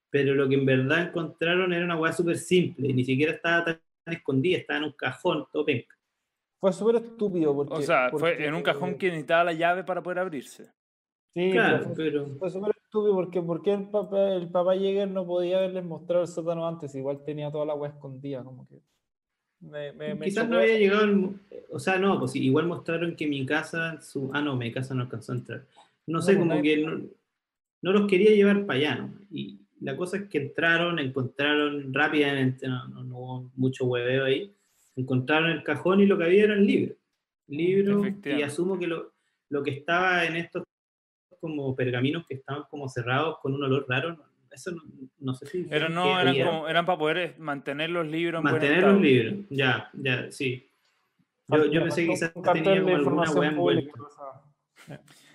Pero 0.09 0.35
lo 0.35 0.49
que 0.49 0.55
en 0.55 0.65
verdad 0.65 1.09
encontraron 1.09 1.75
era 1.75 1.85
una 1.85 2.01
hueá 2.01 2.11
súper 2.15 2.39
simple, 2.39 2.89
y 2.89 2.95
ni 2.95 3.05
siquiera 3.05 3.33
estaba 3.33 3.65
tan 3.67 3.81
escondida, 4.07 4.57
estaba 4.57 4.79
en 4.79 4.85
un 4.85 4.93
cajón, 4.93 5.45
todo 5.53 5.67
penca. 5.67 5.95
Fue 6.59 6.73
súper 6.73 6.97
estúpido 6.97 7.55
porque... 7.55 7.75
o 7.75 7.83
sea, 7.83 8.09
fue 8.09 8.19
porque- 8.19 8.47
en 8.47 8.55
un 8.55 8.63
cajón 8.63 8.97
que 8.97 9.09
necesitaba 9.09 9.45
la 9.45 9.53
llave 9.53 9.85
para 9.85 10.03
poder 10.03 10.21
abrirse. 10.21 10.73
Sí, 11.35 11.51
Claro, 11.51 11.93
pero 11.95 12.25
fue, 12.29 12.39
fue 12.39 12.51
súper 12.51 12.75
estúpido 12.83 13.15
porque, 13.15 13.43
porque 13.43 13.73
el 13.75 13.91
papá, 13.91 14.33
el 14.33 14.49
papá 14.49 14.75
Jäger 14.75 15.11
no 15.11 15.27
podía 15.27 15.59
haberles 15.59 15.85
mostrado 15.85 16.23
el 16.23 16.29
sótano 16.29 16.67
antes, 16.67 16.95
igual 16.95 17.23
tenía 17.27 17.53
toda 17.53 17.67
la 17.67 17.75
wea 17.75 17.91
escondida, 17.91 18.43
como 18.43 18.67
que... 18.67 18.81
Me, 19.63 19.93
me, 19.93 20.15
me 20.15 20.25
Quizás 20.27 20.45
chocó 20.45 20.55
no 20.55 20.61
había 20.61 20.79
llegado, 20.79 21.05
el 21.05 21.31
o 21.71 21.79
sea, 21.79 21.99
no, 21.99 22.19
pues 22.19 22.37
igual 22.37 22.67
mostraron 22.67 23.17
que 23.17 23.27
mi 23.27 23.47
casa, 23.47 24.01
su, 24.03 24.31
ah, 24.35 24.43
no, 24.43 24.57
mi 24.57 24.71
casa 24.73 24.95
no 24.95 25.03
alcanzó 25.03 25.33
a 25.33 25.37
entrar. 25.37 25.65
No 26.07 26.21
sé, 26.21 26.33
No, 26.33 26.39
pues 26.41 26.49
como 26.51 26.63
que 26.63 26.77
no, 26.79 27.01
no 27.83 27.93
los 27.93 28.07
quería 28.09 28.33
llevar 28.33 28.67
para 28.67 28.79
allá, 28.79 28.95
¿no? 28.97 29.15
Y 29.31 29.59
la 29.81 29.97
cosa 29.97 30.17
es 30.19 30.29
que 30.29 30.39
entraron, 30.39 30.99
encontraron 30.99 31.95
rápidamente, 31.95 32.69
no, 32.69 32.89
no- 32.89 33.05
no 33.05 33.17
hubo 33.19 33.51
mucho 33.57 33.87
hueveo 33.87 34.25
ahí, 34.25 34.53
encontraron 34.97 35.51
el 35.51 35.63
cajón 35.63 36.01
y 36.01 36.07
lo 36.07 36.19
que 36.19 36.25
había 36.25 36.45
eran 36.45 36.67
libros. 36.67 36.97
Libros, 37.49 38.07
y 38.39 38.43
asumo 38.43 38.79
que 38.79 38.87
lo, 38.87 39.13
lo 39.49 39.63
que 39.63 39.71
estaba 39.71 40.25
en 40.27 40.37
estos 40.37 40.65
como 41.41 41.75
pergaminos 41.75 42.27
que 42.27 42.35
estaban 42.35 42.65
como 42.71 42.89
cerrados 42.89 43.39
con 43.41 43.55
un 43.55 43.63
olor 43.65 43.87
raro, 43.89 44.11
no- 44.15 44.32
eso 44.53 44.71
no, 44.71 44.83
no 45.19 45.35
sé 45.35 45.47
si... 45.47 45.65
Pero 45.65 45.89
no, 45.89 46.21
eran, 46.21 46.39
como, 46.39 46.69
eran 46.69 46.87
para 46.87 46.99
poder 46.99 47.19
eh, 47.19 47.35
mantener 47.39 47.91
los 47.91 48.07
libros 48.07 48.41
en 48.41 48.43
buen 48.43 48.55
Mantener 48.55 48.85
los 48.85 49.01
libros, 49.01 49.35
ya, 49.51 49.91
ya, 49.95 50.31
sí. 50.31 50.71
Yo, 51.49 51.67
yo 51.67 51.83
pensé 51.83 52.03
que 52.03 52.09
quizás 52.09 52.33
un 52.35 52.43
cartel 52.43 52.65
tenía 52.65 52.81
de 52.81 52.81
como 52.81 52.97
alguna 52.97 53.27
información 53.27 53.59
weá 53.59 53.81
pública, 53.81 53.93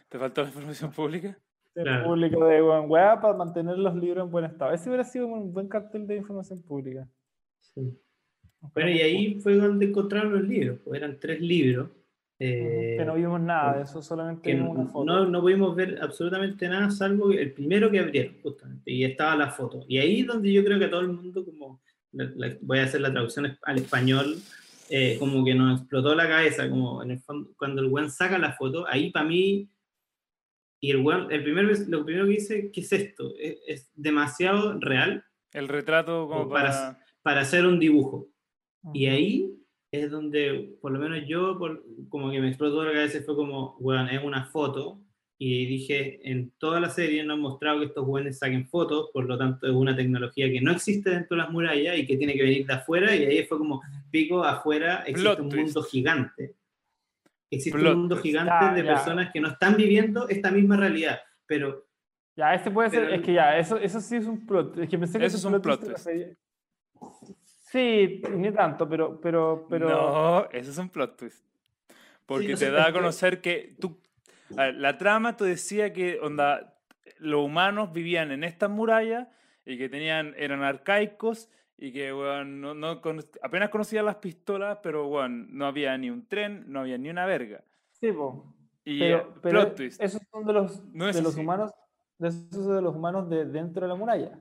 ¿Te 0.10 0.20
faltó 0.20 0.42
la 0.42 0.48
información 0.48 0.92
pública? 0.92 1.38
Claro. 1.74 2.06
público 2.06 2.44
de 2.46 2.62
weá 2.62 3.22
para 3.22 3.36
mantener 3.36 3.78
los 3.78 3.96
libros 3.96 4.26
en 4.26 4.32
buen 4.32 4.46
estado. 4.46 4.74
Ese 4.74 4.90
hubiera 4.90 5.04
sido 5.04 5.28
un 5.28 5.54
buen 5.54 5.68
cartel 5.68 6.08
de 6.08 6.16
información 6.16 6.60
pública. 6.64 7.08
Sí. 7.60 7.96
Bueno, 8.74 8.90
y 8.90 9.00
ahí 9.00 9.40
fue 9.42 9.56
donde 9.56 9.86
encontraron 9.86 10.34
los 10.34 10.42
libros, 10.42 10.80
pues 10.84 11.00
eran 11.00 11.20
tres 11.20 11.40
libros. 11.40 11.90
Eh, 12.40 12.96
que 13.00 13.06
no 13.06 13.16
vimos 13.16 13.42
nada 13.42 13.78
de 13.78 13.84
eso, 13.84 14.02
solamente 14.02 14.42
que 14.44 14.56
vimos 14.56 14.78
una 14.78 14.86
foto. 14.88 15.06
no, 15.06 15.26
no 15.26 15.42
pudimos 15.42 15.76
ver 15.76 15.98
absolutamente 16.02 16.68
nada, 16.70 16.90
salvo 16.92 17.32
el 17.32 17.52
primero 17.54 17.90
que 17.90 18.00
abrieron, 18.00 18.36
justamente, 18.44 18.92
y 18.92 19.04
estaba 19.04 19.36
la 19.36 19.50
foto. 19.50 19.84
Y 19.88 19.98
ahí 19.98 20.22
es 20.22 20.28
donde 20.28 20.52
yo 20.54 20.64
creo 20.64 20.78
que 20.80 20.86
a 20.86 20.90
todo 20.90 21.02
el 21.02 21.10
mundo, 21.14 21.44
como 21.44 21.82
la- 22.12 22.32
la- 22.36 22.58
voy 22.62 22.80
a 22.80 22.84
hacer 22.84 23.02
la 23.02 23.12
traducción 23.12 23.58
al 23.64 23.78
español, 23.78 24.36
eh, 24.90 25.18
como 25.20 25.44
que 25.44 25.54
nos 25.56 25.80
explotó 25.82 26.16
la 26.16 26.28
cabeza, 26.28 26.70
como 26.70 27.02
en 27.04 27.12
el 27.12 27.20
fondo, 27.20 27.50
cuando 27.58 27.82
el 27.82 27.90
buen 27.90 28.10
saca 28.10 28.38
la 28.38 28.54
foto, 28.54 28.88
ahí 28.88 29.10
para 29.12 29.26
mí, 29.26 29.70
y 30.80 30.92
el 30.92 30.98
buen, 30.98 31.32
el 31.32 31.42
primero, 31.44 31.70
lo 31.88 32.06
primero 32.06 32.26
que 32.26 32.32
dice, 32.34 32.72
¿qué 32.72 32.82
es 32.82 32.92
esto? 32.94 33.34
Es, 33.40 33.58
es 33.68 33.92
demasiado 33.96 34.80
real 34.80 35.24
El 35.54 35.68
retrato 35.68 36.28
como 36.28 36.48
para- 36.50 36.70
para... 36.70 37.00
para 37.24 37.42
hacer 37.42 37.66
un 37.66 37.80
dibujo. 37.80 38.28
Y 38.94 39.08
ahí 39.08 39.57
es 39.92 40.12
donde, 40.12 40.76
por 40.82 40.92
lo 40.92 41.00
menos 41.00 41.20
yo, 41.28 41.58
por- 41.58 41.84
como 42.10 42.30
que 42.32 42.40
me 42.42 42.50
explotó 42.50 42.84
la 42.84 42.92
cabeza, 42.92 43.20
fue 43.26 43.36
como, 43.36 43.76
weón, 43.80 44.10
es 44.10 44.24
una 44.24 44.46
foto. 44.46 45.00
Y 45.40 45.68
dije, 45.68 46.20
en 46.30 46.50
toda 46.58 46.80
la 46.80 46.90
serie 46.90 47.24
no 47.24 47.34
han 47.34 47.40
mostrado 47.42 47.80
que 47.80 47.86
estos 47.86 48.08
weones 48.08 48.40
saquen 48.40 48.68
fotos, 48.68 49.10
por 49.14 49.26
lo 49.26 49.38
tanto 49.38 49.68
es 49.68 49.74
una 49.74 49.96
tecnología 49.96 50.52
que 50.52 50.62
no 50.62 50.72
existe 50.72 51.12
dentro 51.12 51.38
de 51.38 51.44
las 51.44 51.52
murallas 51.52 51.96
y 51.98 52.08
que 52.08 52.18
tiene 52.18 52.34
que 52.34 52.42
venir 52.44 52.66
de 52.66 52.74
afuera. 52.74 53.16
Y 53.16 53.24
ahí 53.26 53.46
fue 53.46 53.60
como, 53.60 53.82
pico, 54.10 54.44
afuera 54.44 55.04
existe 55.06 55.22
Plot 55.22 55.40
un 55.42 55.50
twist. 55.50 55.64
mundo 55.66 55.84
gigante. 55.84 56.56
Existe 57.52 57.78
Plot 57.80 57.94
un 57.94 58.00
mundo 58.00 58.18
gigante 58.18 58.52
Ya, 58.52 58.74
de 58.74 58.84
ya. 58.84 58.94
personas 58.96 59.32
que 59.32 59.40
no 59.40 59.50
están 59.50 59.78
viviendo 59.78 60.28
esta 60.28 60.50
misma 60.52 60.76
realidad. 60.76 61.20
Pero 61.46 61.86
Ya, 62.36 62.56
este 62.56 62.72
puede 62.72 62.90
ser, 62.90 63.04
Pero- 63.06 63.16
es 63.16 63.22
que 63.22 63.34
ya, 63.34 63.58
eso, 63.60 63.78
eso 63.78 64.02
sí 64.02 64.16
es 64.16 64.26
un 64.26 64.44
plot. 64.46 64.76
Es 64.80 64.90
que 64.90 64.98
pensé 64.98 65.20
que 65.20 65.26
Eso 65.26 65.38
es 65.38 65.46
un 65.46 65.62
plot 65.62 65.80
twist 65.86 66.08
Sí, 67.70 68.22
ni 68.32 68.52
tanto, 68.52 68.88
pero, 68.88 69.20
pero, 69.20 69.66
pero. 69.70 69.90
No, 69.90 70.50
eso 70.52 70.72
es 70.72 70.78
un 70.78 70.90
plot 70.90 71.18
twist. 71.18 71.46
Porque 72.26 72.50
no 72.50 72.58
te 72.58 72.72
da 72.72 72.88
a 72.88 72.94
conocer 72.94 73.42
que 73.42 73.76
tú. 73.80 74.00
a 74.58 74.64
ver, 74.66 74.76
la 74.76 74.98
trama 74.98 75.36
te 75.36 75.44
decía 75.46 75.92
que 75.92 76.20
onda, 76.22 76.76
los 77.20 77.44
humanos 77.46 77.92
vivían 77.92 78.32
en 78.32 78.44
estas 78.46 78.70
murallas 78.70 79.28
y 79.66 79.78
que 79.78 79.90
tenían, 79.90 80.34
eran 80.38 80.64
arcaicos 80.64 81.50
y 81.78 81.92
que 81.92 82.14
weón, 82.14 82.62
no, 82.62 82.74
no 82.74 83.02
cono- 83.02 83.24
apenas 83.42 83.70
conocían 83.70 84.06
las 84.06 84.16
pistolas, 84.16 84.80
pero 84.82 85.08
weón, 85.08 85.48
no 85.58 85.66
había 85.66 85.98
ni 85.98 86.10
un 86.10 86.26
tren, 86.26 86.64
no 86.68 86.80
había 86.82 86.98
ni 86.98 87.10
una 87.10 87.26
verga. 87.26 87.64
Sí, 87.92 88.12
po. 88.14 88.54
Y 88.86 89.00
Pero, 89.00 89.18
eh, 89.18 89.26
pero 89.42 89.60
plot 89.62 89.76
twist. 89.76 90.02
esos 90.02 90.22
son 90.32 90.46
de 90.46 90.54
los, 90.54 90.84
No 90.94 91.10
es 91.10 91.16
de 91.18 91.22
los 91.22 91.34
así. 91.34 91.42
humanos, 91.42 91.72
de 92.18 92.30
esos 92.30 92.66
de 92.68 92.82
los 92.82 92.96
humanos 92.96 93.30
de 93.30 93.44
dentro 93.46 93.82
de 93.82 93.88
la 93.90 93.96
muralla. 93.96 94.40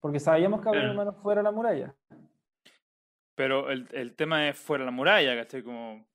Porque 0.00 0.18
sabíamos 0.20 0.60
que 0.62 0.68
había 0.68 0.80
Claro. 0.82 0.94
humanos 0.94 1.16
fuera 1.22 1.40
de 1.40 1.44
la 1.44 1.52
muralla. 1.52 1.94
Pero 3.34 3.70
el, 3.70 3.88
el 3.92 4.14
tema 4.16 4.48
es 4.48 4.58
fuera 4.58 4.82
de 4.84 4.90
la 4.90 4.96
muralla, 4.96 5.36
¿cachai? 5.36 5.62
Como. 5.62 6.06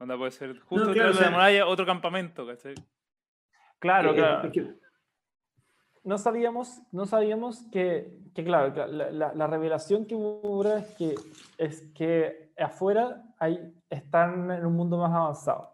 Onda 0.00 0.16
puede 0.16 0.32
ser 0.32 0.58
justo 0.60 0.92
claro, 0.92 1.10
detrás 1.10 1.16
o 1.16 1.18
de 1.20 1.24
la 1.26 1.30
muralla 1.30 1.66
otro 1.66 1.86
campamento, 1.86 2.46
¿cachai? 2.46 2.74
Claro, 3.78 4.10
eh, 4.12 4.14
claro. 4.16 4.48
es 4.48 4.52
que- 4.52 4.74
no 6.04 6.18
sabíamos, 6.18 6.80
no 6.90 7.06
sabíamos 7.06 7.62
que, 7.70 8.18
que 8.34 8.42
claro, 8.42 8.74
que 8.74 8.80
la, 8.84 9.10
la- 9.12 9.32
la 9.34 9.46
revelación 9.46 10.04
que 10.06 10.16
hubo 10.16 10.64
es 10.76 10.86
que, 10.96 11.14
es 11.58 11.82
que 11.94 12.52
afuera 12.58 13.22
hay, 13.38 13.72
están 13.88 14.50
en 14.50 14.66
un 14.66 14.74
mundo 14.74 14.98
más 14.98 15.12
avanzado. 15.12 15.70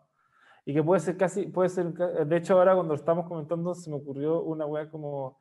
Y 0.67 0.75
que 0.75 0.83
puede 0.83 1.01
ser 1.01 1.17
casi, 1.17 1.47
puede 1.47 1.71
ser, 1.71 1.87
de 1.95 2.37
hecho 2.37 2.59
ahora 2.59 2.75
cuando 2.75 2.93
lo 2.93 2.99
estamos 3.01 3.27
comentando 3.27 3.75
se 3.75 3.89
me 3.89 3.97
ocurrió 3.97 4.43
una 4.43 4.67
wea 4.67 4.91
como, 4.91 5.39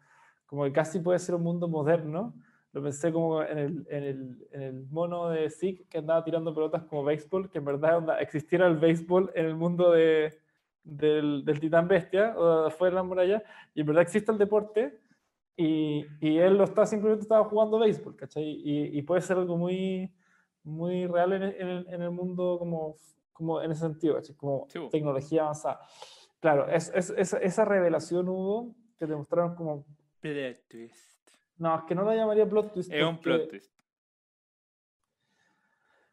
como 0.48 0.64
que 0.66 0.74
casi 0.74 1.00
puede 1.00 1.20
ser 1.20 1.36
un 1.36 1.44
mundo 1.44 1.68
moderno. 1.68 2.34
Lo 2.74 2.84
pensé 2.84 3.14
como 3.14 3.44
en 3.44 3.58
el, 3.60 3.88
en 3.90 4.04
el, 4.04 4.48
en 4.52 4.62
el 4.64 4.88
mono 4.90 5.30
de 5.30 5.50
Zeke 5.50 5.86
que 5.90 6.00
andaba 6.00 6.24
tirando 6.24 6.54
pelotas 6.54 6.84
como 6.86 7.04
béisbol, 7.04 7.50
que 7.52 7.60
en 7.60 7.66
verdad 7.66 7.98
onda, 7.98 8.20
existiera 8.20 8.68
el 8.68 8.78
béisbol 8.78 9.32
en 9.36 9.46
el 9.46 9.56
mundo 9.56 9.92
de, 9.92 10.40
del, 10.84 11.44
del 11.46 11.60
titán 11.60 11.88
bestia 11.88 12.36
o 12.38 12.62
de 12.64 12.68
afuera 12.70 12.92
de 12.92 12.96
la 12.98 13.04
muralla 13.04 13.44
y 13.76 13.82
en 13.82 13.88
verdad 13.88 14.04
existe 14.04 14.32
el 14.32 14.38
deporte 14.40 15.00
y, 15.56 16.06
y 16.22 16.38
él 16.38 16.58
lo 16.58 16.66
está 16.66 16.86
simplemente 16.86 17.24
estaba 17.24 17.46
jugando 17.46 17.80
béisbol, 17.80 18.16
¿cachai? 18.16 18.44
Y, 18.44 18.98
y 18.98 19.02
puede 19.02 19.22
ser 19.22 19.38
algo 19.38 19.58
muy, 19.58 20.12
muy 20.64 21.08
real 21.08 21.34
en 21.34 21.44
el, 21.44 21.56
en 21.62 21.68
el, 21.68 21.88
en 21.94 22.02
el 22.04 22.12
mundo 22.12 22.58
como, 22.60 22.96
como 23.34 23.62
en 23.62 23.72
ese 23.72 23.82
sentido, 23.82 24.16
¿cachai? 24.16 24.36
Como 24.36 24.68
Sí, 24.70 24.80
tecnología 24.92 25.44
avanzada. 25.44 25.82
Claro, 26.40 26.68
es, 26.70 26.92
es- 26.94 27.10
esa- 27.18 27.40
esa 27.40 27.66
revelación 27.66 28.30
hubo 28.30 28.76
que 28.98 29.08
te 29.08 29.16
mostraron 29.16 29.56
como, 29.56 29.86
Plot 30.22 30.68
twist. 30.68 31.30
no, 31.58 31.76
es 31.78 31.84
que 31.86 31.96
no 31.96 32.04
la 32.04 32.16
llamaría 32.16 32.48
plot 32.50 32.74
twist. 32.74 32.92
Es 32.92 33.04
un 33.06 33.18
plot 33.20 33.50
twist. 33.50 33.74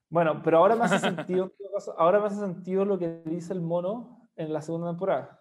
Bueno, 0.09 0.43
pero 0.45 0.59
ahora 0.59 0.77
me 0.77 0.85
hace 0.85 0.99
sentido, 0.99 1.53
ahora 1.97 2.21
me 2.21 2.27
hace 2.27 2.37
sentido 2.39 2.85
lo 2.85 2.99
que 2.99 3.23
dice 3.25 3.53
el 3.53 3.61
mono 3.61 4.29
en 4.37 4.53
la 4.53 4.61
segunda 4.63 4.91
temporada. 4.91 5.41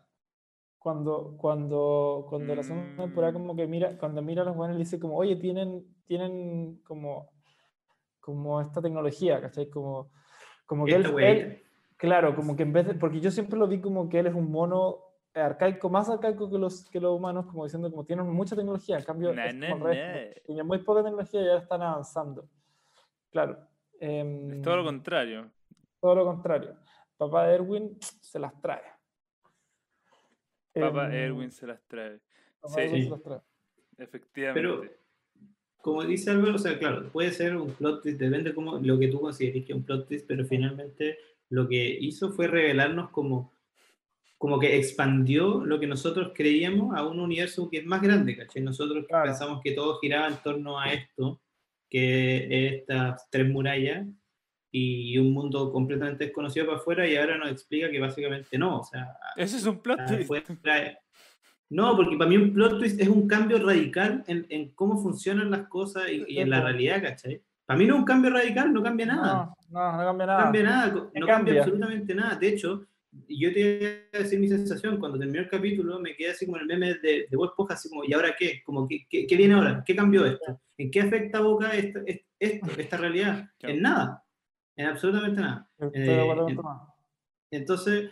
Cuando, 0.80 1.36
cuando, 1.38 2.26
cuando 2.28 2.56
la 2.56 2.64
segunda 2.64 3.04
temporada 3.04 3.32
Mm. 3.32 3.36
como 3.36 3.56
que 3.56 3.68
mira, 3.68 3.98
cuando 3.98 4.22
mira 4.22 4.42
a 4.42 4.46
los 4.46 4.56
buenos 4.56 4.78
dice 4.78 5.00
como, 5.00 5.16
oye, 5.16 5.36
tienen, 5.36 5.86
tienen 6.06 6.82
como, 6.84 7.32
como 8.20 8.60
esta 8.62 8.82
tecnología, 8.82 9.40
¿cachai? 9.42 9.70
Como, 9.70 10.12
como 10.66 10.86
que 10.86 10.96
él, 10.96 11.06
él- 11.20 11.64
claro, 11.98 12.36
como 12.36 12.56
que 12.56 12.64
en 12.64 12.74
vez 12.74 12.88
de, 12.88 12.94
porque 12.96 13.22
yo 13.22 13.32
siempre 13.32 13.58
lo 13.60 13.68
vi 13.68 13.80
como 13.80 14.10
que 14.10 14.20
él 14.20 14.28
es 14.28 14.34
un 14.34 14.52
mono 14.52 14.98
arcaico, 15.34 15.90
más 15.90 16.10
arcaico 16.10 16.50
que 16.50 16.58
los, 16.58 16.90
que 16.90 17.00
los 17.00 17.16
humanos, 17.18 17.46
como 17.48 17.64
diciendo 17.64 17.90
como 17.90 18.06
tienen 18.06 18.28
mucha 18.28 18.56
tecnología, 18.56 18.98
en 18.98 19.04
cambio 19.04 19.34
Na, 19.34 19.46
es 19.48 19.56
na, 19.56 19.70
como 19.72 19.86
al 19.88 19.94
revés, 19.96 20.08
na. 20.08 20.34
como 20.34 20.46
tienen 20.46 20.68
muy 20.68 20.78
poca 20.80 21.04
tecnología 21.04 21.42
y 21.42 21.46
ya 21.46 21.58
están 21.58 21.82
avanzando. 21.82 22.48
Claro. 23.32 23.58
Es 24.00 24.62
todo 24.62 24.76
lo 24.76 24.82
em, 24.82 24.86
contrario. 24.88 25.52
todo 26.00 26.16
lo 26.16 26.26
contrario. 26.26 26.76
Papá 27.18 27.48
de 27.48 27.56
Erwin 27.56 27.98
se 28.22 28.38
las 28.40 28.60
trae. 28.62 28.82
Papa 30.74 31.06
Em, 31.08 31.14
Erwin 31.14 31.52
se 31.52 31.68
las 31.68 31.82
trae. 31.88 32.20
Papá 32.60 32.74
Sí. 32.76 32.82
Erwin 32.82 33.04
se 33.04 33.10
las 33.10 33.22
trae. 33.22 33.40
Efectivamente. 33.98 34.60
Pero, 34.60 34.84
como 35.78 36.04
dice 36.04 36.32
Álvaro, 36.32 36.56
o 36.56 36.60
sea, 36.60 36.78
claro, 36.80 37.10
puede 37.12 37.32
ser 37.32 37.56
un 37.56 37.72
plot 37.72 38.02
twist, 38.02 38.20
depende 38.20 38.54
como 38.54 38.78
lo 38.80 38.98
que 38.98 39.08
tú 39.08 39.22
consideres 39.22 39.66
que 39.66 39.74
es 39.74 39.78
un 39.78 39.84
plot 39.86 40.08
twist, 40.08 40.26
pero 40.28 40.46
finalmente 40.46 41.18
lo 41.50 41.68
que 41.68 41.86
hizo 42.00 42.32
fue 42.32 42.48
revelarnos 42.48 43.10
como, 43.12 43.53
como 44.44 44.60
que 44.60 44.76
expandió 44.76 45.64
lo 45.64 45.80
que 45.80 45.88
nosotros 45.88 46.34
creíamos 46.36 46.94
a 46.98 47.08
un 47.08 47.18
universo 47.22 47.70
que 47.70 47.78
es 47.78 47.86
más 47.86 48.02
grande, 48.02 48.36
¿cachai? 48.36 48.62
Nosotros 48.62 49.06
Claro. 49.08 49.24
pensamos 49.28 49.62
que 49.64 49.72
todo 49.72 50.00
giraba 50.00 50.28
en 50.28 50.36
torno 50.44 50.78
a 50.78 50.92
esto, 50.92 51.40
que 51.90 52.36
es 52.48 52.74
estas 52.82 53.30
tres 53.30 53.48
murallas 53.50 54.06
y 54.70 55.18
un 55.18 55.32
mundo 55.32 55.72
completamente 55.72 56.26
desconocido 56.26 56.66
para 56.66 56.78
afuera 56.78 57.08
y 57.08 57.16
ahora 57.16 57.38
nos 57.38 57.52
explica 57.52 57.90
que 57.90 58.02
básicamente 58.02 58.58
no, 58.58 58.80
o 58.80 58.84
sea, 58.84 59.16
Eso 59.38 59.56
es 59.56 59.66
un 59.66 59.82
plot 59.82 60.02
Ah, 60.02 60.06
twist. 60.08 60.30
No, 61.70 61.96
porque 61.96 62.18
para 62.18 62.30
mí 62.30 62.36
un 62.36 62.54
plot 62.54 62.80
twist 62.80 63.00
es 63.00 63.08
un 63.08 63.26
cambio 63.26 63.60
radical 63.66 64.26
en, 64.28 64.46
en 64.50 64.74
cómo 64.74 65.02
funcionan 65.02 65.52
las 65.52 65.70
cosas 65.70 66.10
y, 66.12 66.26
y 66.28 66.40
en 66.40 66.50
la 66.50 66.60
realidad, 66.60 67.02
¿cachai? 67.02 67.42
Para 67.66 67.80
mí 67.80 67.86
no 67.86 67.94
es 67.94 68.00
un 68.02 68.06
cambio 68.06 68.30
radical, 68.32 68.74
no 68.74 68.84
cambia 68.84 69.06
nada. 69.06 69.56
No, 69.70 69.80
no, 69.80 69.92
no 69.98 70.04
cambia 70.04 70.26
No 70.26 70.32
nada. 70.34 70.44
cambia 70.44 70.64
nada, 70.64 70.92
co- 70.94 71.12
¿Qué 71.14 71.20
no 71.22 71.28
cambia 71.28 71.36
cambia? 71.54 71.64
absolutamente 71.64 72.14
nada. 72.14 72.36
De 72.36 72.48
hecho, 72.50 72.86
yo 73.28 73.54
te 73.54 73.78
voy 73.78 74.20
a 74.20 74.24
decir 74.24 74.40
mi 74.40 74.48
sensación, 74.48 75.00
cuando 75.00 75.18
terminó 75.20 75.42
el 75.42 75.50
capítulo 75.50 76.00
me 76.00 76.16
quedé 76.16 76.32
así 76.32 76.46
como 76.46 76.58
el 76.58 76.66
meme 76.66 76.96
de, 76.96 77.28
de 77.30 77.38
Bob 77.38 77.54
así 77.70 77.90
como, 77.90 78.04
¿y 78.04 78.14
ahora 78.14 78.36
qué? 78.38 78.62
Como, 78.64 78.88
¿qué, 78.88 79.06
qué, 79.10 79.26
qué 79.28 79.36
viene 79.38 79.54
ahora? 79.54 79.84
¿Qué 79.86 79.96
cambió 79.96 80.26
esto? 80.26 80.60
¿En 80.78 80.90
qué 80.92 81.02
afecta 81.02 81.38
a 81.38 81.42
Boca 81.42 81.72
esta, 81.76 82.02
est- 82.06 82.26
esto, 82.40 82.68
esta 82.80 82.98
realidad? 82.98 83.50
Claro. 83.60 83.76
En 83.76 83.82
nada, 83.82 84.24
en 84.76 84.86
absolutamente 84.88 85.42
nada. 85.42 85.70
Eh, 85.94 86.18
en-. 86.50 86.58
Entonces, 87.52 88.10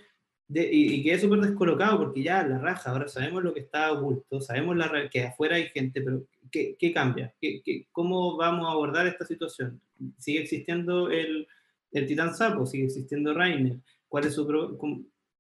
de- 0.48 0.70
y, 0.72 0.94
y 0.96 1.04
quedé 1.04 1.20
súper 1.20 1.40
descolocado 1.40 1.98
porque 2.00 2.22
ya 2.24 2.44
la 2.46 2.60
raja, 2.60 2.92
ahora 2.92 3.08
sabemos 3.08 3.44
lo 3.44 3.54
que 3.54 3.62
está 3.62 3.92
oculto, 3.94 4.42
sabemos 4.42 4.76
la, 4.78 5.10
que 5.10 5.24
afuera 5.24 5.56
hay 5.56 5.68
gente, 5.70 6.02
pero 6.02 6.24
¿qué, 6.52 6.76
qué 6.78 6.94
cambia? 6.94 7.34
¿Qué, 7.40 7.62
qué- 7.64 7.88
cómo 7.92 8.38
vamos 8.38 8.68
a 8.68 8.72
abordar 8.72 9.08
esta 9.08 9.26
situación? 9.26 9.82
¿Sigue 10.18 10.42
existiendo 10.42 11.10
el, 11.10 11.48
el 11.92 12.06
titán 12.06 12.36
sapo? 12.36 12.66
¿Sigue 12.66 12.86
existiendo 12.86 13.34
Rainer? 13.34 13.78
¿Cuál 14.12 14.26
es 14.26 14.34
su... 14.36 14.46
pro- 14.46 14.78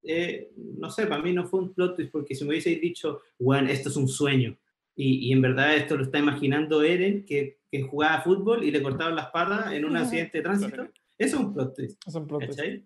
eh, 0.03 0.49
no 0.55 0.89
sé, 0.89 1.05
para 1.07 1.21
mí 1.21 1.33
no 1.33 1.45
fue 1.45 1.59
un 1.59 1.73
plot 1.73 1.97
twist 1.97 2.09
porque 2.11 2.33
si 2.35 2.45
me 2.45 2.51
hubieseis 2.51 2.79
dicho, 2.79 3.19
bueno, 3.37 3.69
esto 3.69 3.89
es 3.89 3.97
un 3.97 4.07
sueño, 4.07 4.57
y, 4.95 5.27
y 5.27 5.33
en 5.33 5.41
verdad 5.41 5.75
esto 5.75 5.97
lo 5.97 6.03
está 6.03 6.19
imaginando 6.19 6.81
Eren, 6.81 7.25
que, 7.25 7.59
que 7.69 7.81
jugaba 7.83 8.21
fútbol 8.21 8.63
y 8.63 8.71
le 8.71 8.81
cortaron 8.81 9.13
las 9.15 9.27
patas 9.29 9.73
en 9.73 9.83
un 9.83 9.97
accidente 9.97 10.37
de 10.37 10.43
tránsito, 10.43 10.83
eso 10.83 10.91
es 11.17 11.33
un 11.35 11.53
plot 11.53 11.75
twist, 11.75 12.01
Es 12.07 12.15
un 12.15 12.25
plot 12.27 12.45
twist. 12.45 12.59
Claro, 12.61 12.85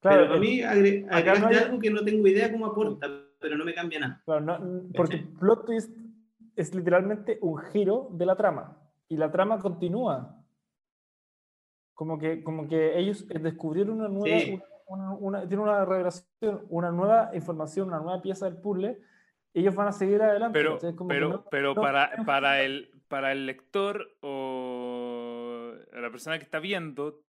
pero 0.00 0.26
para 0.28 0.36
eh, 0.36 0.40
mí 0.40 0.60
agre- 0.60 1.06
agregaste 1.10 1.40
no 1.40 1.48
hay- 1.48 1.56
algo 1.56 1.78
que 1.80 1.90
no 1.90 2.04
tengo 2.04 2.26
idea 2.28 2.50
cómo 2.52 2.66
aporta, 2.66 3.08
pero 3.40 3.56
no 3.58 3.64
me 3.64 3.74
cambia 3.74 3.98
nada. 3.98 4.22
claro, 4.24 4.40
no- 4.40 4.82
porque 4.94 5.16
¿Cachai? 5.18 5.34
plot 5.40 5.66
twist 5.66 5.90
es 6.54 6.74
literalmente 6.74 7.38
un 7.42 7.58
giro 7.58 8.08
de 8.12 8.24
la 8.26 8.36
trama. 8.36 8.78
Y 9.08 9.16
la 9.16 9.30
trama 9.32 9.58
continúa. 9.58 10.38
Como 11.94 12.18
que, 12.18 12.42
como 12.42 12.66
que 12.68 12.98
ellos 12.98 13.26
descubrieron 13.28 13.98
una 14.00 14.08
nueva, 14.08 14.38
Sí. 14.38 14.60
Una, 14.92 15.10
una- 15.12 15.40
tienen 15.48 15.60
una 15.60 15.84
revelación, 15.84 16.66
una 16.68 16.90
nueva 16.90 17.30
información, 17.34 17.88
una 17.88 17.98
nueva 18.00 18.20
pieza 18.22 18.46
del 18.46 18.56
puzzle. 18.60 19.00
Ellos 19.54 19.74
van 19.74 19.88
a 19.88 19.92
seguir 19.92 20.22
adelante. 20.22 20.58
Pero, 20.58 20.78
pero, 21.08 21.28
no- 21.28 21.44
pero 21.50 21.74
no- 21.74 21.80
para, 21.80 22.10
para, 22.26 22.62
el, 22.62 22.90
para 23.08 23.32
el 23.32 23.46
lector 23.46 24.06
o 24.20 25.74
la 25.92 26.10
persona 26.10 26.38
que 26.38 26.44
está 26.44 26.58
viendo, 26.58 27.22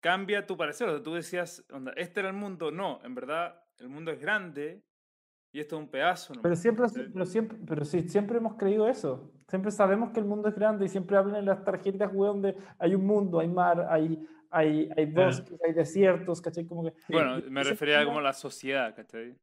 cambia 0.00 0.46
tu 0.46 0.56
parecer. 0.56 0.88
O 0.88 0.92
sea, 0.92 1.02
tú 1.02 1.14
decías, 1.14 1.64
onda, 1.72 1.92
este 1.96 2.20
era 2.20 2.28
el 2.28 2.34
mundo. 2.36 2.70
No, 2.70 3.00
en 3.04 3.14
verdad, 3.14 3.62
el 3.78 3.88
mundo 3.88 4.10
es 4.10 4.20
grande 4.20 4.82
y 5.52 5.60
esto 5.60 5.76
es 5.76 5.82
un 5.82 5.88
pedazo. 5.88 6.34
Pero 6.42 6.54
siempre, 6.56 6.86
pero 7.12 7.24
siempre, 7.26 7.58
pero 7.66 7.84
sí, 7.84 8.08
siempre 8.08 8.38
hemos 8.38 8.54
creído 8.54 8.88
eso. 8.88 9.32
Siempre 9.48 9.70
sabemos 9.70 10.10
que 10.10 10.20
el 10.20 10.26
mundo 10.26 10.48
es 10.48 10.54
grande 10.56 10.86
y 10.86 10.88
siempre 10.88 11.16
hablan 11.16 11.36
en 11.36 11.46
las 11.46 11.62
tarjetas 11.64 12.12
web 12.12 12.28
donde 12.32 12.56
hay 12.78 12.94
un 12.94 13.06
mundo, 13.06 13.38
hay 13.40 13.48
mar, 13.48 13.86
hay, 13.90 14.26
hay, 14.50 14.88
hay 14.96 15.06
Claro. 15.12 15.26
bosques, 15.30 15.58
hay 15.64 15.72
desiertos, 15.72 16.40
¿cachai? 16.40 16.66
Como 16.66 16.84
que, 16.84 16.92
Bueno, 17.08 17.40
me 17.50 17.62
refería 17.62 17.96
siempre- 17.96 18.06
como 18.06 18.18
a 18.18 18.22
la 18.22 18.32
sociedad, 18.32 18.94
¿cachai? 18.94 19.34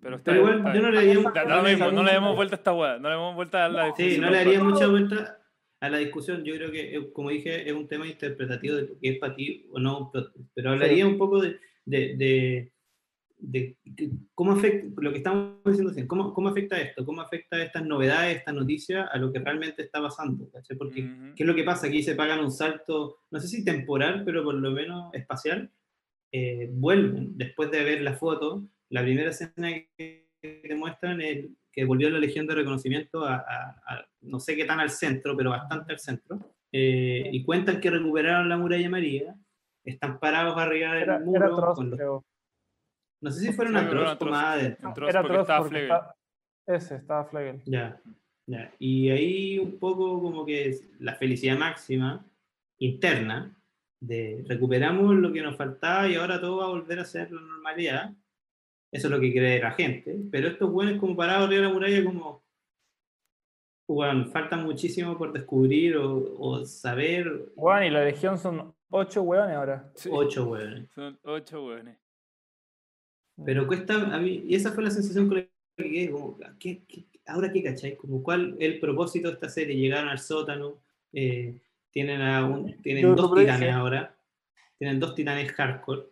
Pero, 0.00 0.16
está 0.16 0.30
Pero 0.32 0.40
igual 0.52 0.74
yo 0.74 0.82
no 0.82 0.90
le 0.90 0.96
daría 0.96 1.14
Da- 1.14 1.62
mismo, 1.62 1.90
no 1.90 2.02
le 2.02 2.12
demos 2.12 2.36
vuelta 2.36 2.54
a 2.54 2.58
esta 2.58 2.72
weá, 2.72 2.98
no 2.98 3.08
le 3.08 3.14
demos 3.16 3.34
vuelta 3.34 3.64
a 3.64 3.68
la 3.68 3.84
Sí, 3.86 3.90
definición 3.90 4.24
no 4.24 4.30
le 4.30 4.36
daría 4.36 4.62
mucha 4.64 4.86
vuelta. 4.86 5.36
a 5.82 5.88
la 5.88 5.98
discusión. 5.98 6.44
Yo 6.44 6.54
creo 6.54 6.70
que, 6.70 6.94
eh, 6.94 7.12
como 7.12 7.30
dije, 7.30 7.66
es 7.68 7.72
un 7.74 7.88
tema 7.88 8.06
interpretativo 8.06 8.76
de 8.76 8.82
lo 8.82 8.98
que 9.00 9.08
es 9.08 9.18
para 9.18 9.34
ti 9.34 9.66
o 9.72 9.78
no. 9.80 10.12
Pero 10.54 10.70
hablaría 10.70 11.06
un 11.06 11.16
poco 11.18 11.40
de, 11.40 11.58
de, 11.86 12.16
de, 12.16 12.72
de 13.42 13.76
cómo 14.34 14.52
afecta, 14.52 14.86
lo 15.00 15.10
que 15.12 15.18
estamos 15.18 15.56
diciendo, 15.64 15.92
cómo, 16.06 16.32
cómo 16.34 16.48
afecta 16.48 16.80
esto, 16.80 17.04
cómo 17.04 17.20
afecta 17.22 17.62
estas 17.62 17.84
novedades, 17.84 18.36
estas 18.38 18.54
noticias 18.54 19.08
a 19.12 19.18
lo 19.18 19.32
que 19.32 19.38
realmente 19.38 19.82
está 19.82 20.00
pasando. 20.00 20.50
¿cachai? 20.50 20.76
Porque, 20.76 21.02
Ujú. 21.02 21.34
¿qué 21.34 21.42
es 21.42 21.46
lo 21.46 21.54
que 21.54 21.64
pasa? 21.64 21.86
Aquí 21.86 22.02
se 22.02 22.14
pagan 22.14 22.40
un 22.40 22.50
salto, 22.50 23.18
no 23.30 23.40
sé 23.40 23.48
si 23.48 23.64
temporal, 23.64 24.22
pero 24.24 24.44
por 24.44 24.54
lo 24.54 24.70
menos 24.70 25.12
espacial. 25.14 25.70
eh, 26.32 26.68
vuelven, 26.72 27.36
después 27.36 27.72
de 27.72 27.82
ver 27.82 28.02
la 28.02 28.14
foto, 28.14 28.62
la 28.90 29.02
primera 29.02 29.30
escena 29.30 29.68
que 29.96 30.28
te 30.40 30.74
muestran 30.76 31.20
es 31.20 31.46
que 31.72 31.84
volvió 31.84 32.08
la 32.08 32.20
Legión 32.20 32.46
de 32.46 32.54
Reconocimiento 32.54 33.24
a, 33.24 33.34
a- 33.36 33.82
a- 33.84 34.06
no 34.20 34.38
sé 34.38 34.54
qué 34.54 34.64
tan 34.64 34.78
al 34.78 34.90
centro, 34.90 35.36
pero 35.36 35.50
bastante 35.50 35.92
al 35.92 35.98
centro, 35.98 36.38
eh, 36.70 37.28
y 37.32 37.42
cuentan 37.42 37.80
que 37.80 37.90
recuperaron 37.90 38.48
la 38.48 38.56
muralla 38.56 38.88
María, 38.88 39.34
están 39.84 40.20
parados 40.20 40.56
arriba 40.56 40.92
del 40.94 41.02
Era, 41.02 41.18
muro, 41.18 41.36
era 41.44 41.46
atroz, 41.54 41.74
con 41.74 41.90
los- 41.90 41.98
creo. 41.98 42.24
No 43.20 43.30
sé 43.30 43.40
si 43.40 43.52
fueron 43.52 43.76
atroz. 43.76 44.20
más 44.30 44.44
adentro. 44.56 44.88
Atroz 44.90 45.10
Era 45.10 45.20
atroz 45.20 45.40
estaba 45.40 45.58
porque 45.60 45.70
Flegel. 45.78 45.90
está- 45.96 46.14
Ese, 46.66 46.94
estaba 46.96 47.24
Flegel. 47.24 47.62
Ya, 47.66 48.00
ya. 48.46 48.72
Y 48.78 49.10
ahí 49.10 49.58
un 49.58 49.78
poco 49.78 50.20
como 50.20 50.44
que 50.46 50.68
es 50.68 50.84
la 51.00 51.14
felicidad 51.16 51.58
máxima 51.58 52.24
interna 52.78 53.56
de 54.00 54.44
recuperamos 54.48 55.14
lo 55.16 55.32
que 55.32 55.42
nos 55.42 55.56
faltaba 55.56 56.08
y 56.08 56.14
ahora 56.14 56.40
todo 56.40 56.58
va 56.58 56.64
a 56.64 56.68
volver 56.70 56.98
a 57.00 57.04
ser 57.04 57.30
la 57.30 57.40
normalidad. 57.40 58.12
Eso 58.92 59.06
es 59.06 59.10
lo 59.12 59.20
que 59.20 59.30
cree 59.32 59.60
la 59.60 59.72
gente. 59.72 60.16
Pero 60.32 60.48
estos 60.48 60.70
buenos 60.72 60.98
como 60.98 61.14
parados 61.14 61.46
arriba 61.46 61.62
de 61.62 61.68
la 61.68 61.72
muralla 61.74 62.04
como, 62.04 62.42
bueno, 63.88 64.24
falta 64.30 64.56
muchísimo 64.56 65.16
por 65.18 65.32
descubrir 65.32 65.96
o, 65.96 66.36
o 66.38 66.64
saber. 66.64 67.52
Bueno, 67.56 67.84
y 67.86 67.90
la 67.90 68.04
legión 68.04 68.38
son 68.38 68.74
ocho 68.88 69.22
hueones 69.22 69.56
ahora. 69.56 69.90
Sí, 69.94 70.08
Ocho 70.12 70.46
hueones. 70.48 70.90
Son 70.92 71.18
ocho 71.24 71.64
hueones. 71.66 71.98
Pero 73.44 73.66
cuesta, 73.66 74.14
a 74.14 74.18
mí, 74.18 74.44
y 74.46 74.54
esa 74.54 74.72
fue 74.72 74.84
la 74.84 74.90
sensación 74.90 75.28
con 75.28 75.38
la 75.38 75.46
que 75.76 75.90
quedé, 75.90 76.10
como, 76.10 76.38
¿qué, 76.58 76.82
qué- 76.86 77.04
ahora 77.26 77.52
qué 77.52 77.62
cachai? 77.62 77.96
Como, 77.96 78.22
¿Cuál 78.22 78.56
es 78.58 78.72
el 78.74 78.80
propósito 78.80 79.28
de 79.28 79.34
esta 79.34 79.48
serie? 79.48 79.76
Llegaron 79.76 80.08
al 80.08 80.18
sótano, 80.18 80.78
eh, 81.12 81.54
tienen, 81.90 82.20
a 82.22 82.44
un- 82.46 82.80
tienen 82.82 83.02
Yo 83.04 83.16
dos 83.16 83.34
titanes 83.34 83.72
ahora, 83.72 84.14
tienen 84.78 85.00
dos 85.00 85.14
titanes 85.14 85.52
hardcore. 85.52 86.04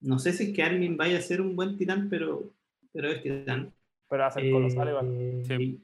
No 0.00 0.18
sé 0.18 0.32
si 0.32 0.44
es 0.44 0.54
que 0.56 0.62
Armin 0.62 0.96
vaya 0.96 1.18
a 1.18 1.22
ser 1.22 1.40
un 1.40 1.56
buen 1.56 1.76
titán, 1.78 2.08
pero, 2.10 2.44
pero 2.92 3.10
es 3.10 3.22
titán. 3.22 3.72
Pero 4.08 4.24
a 4.24 4.30
ser 4.30 4.50
colosal 4.50 4.88
igual. 4.88 5.06
Eh, 5.10 5.42
Sí. 5.46 5.54
y- 5.62 5.80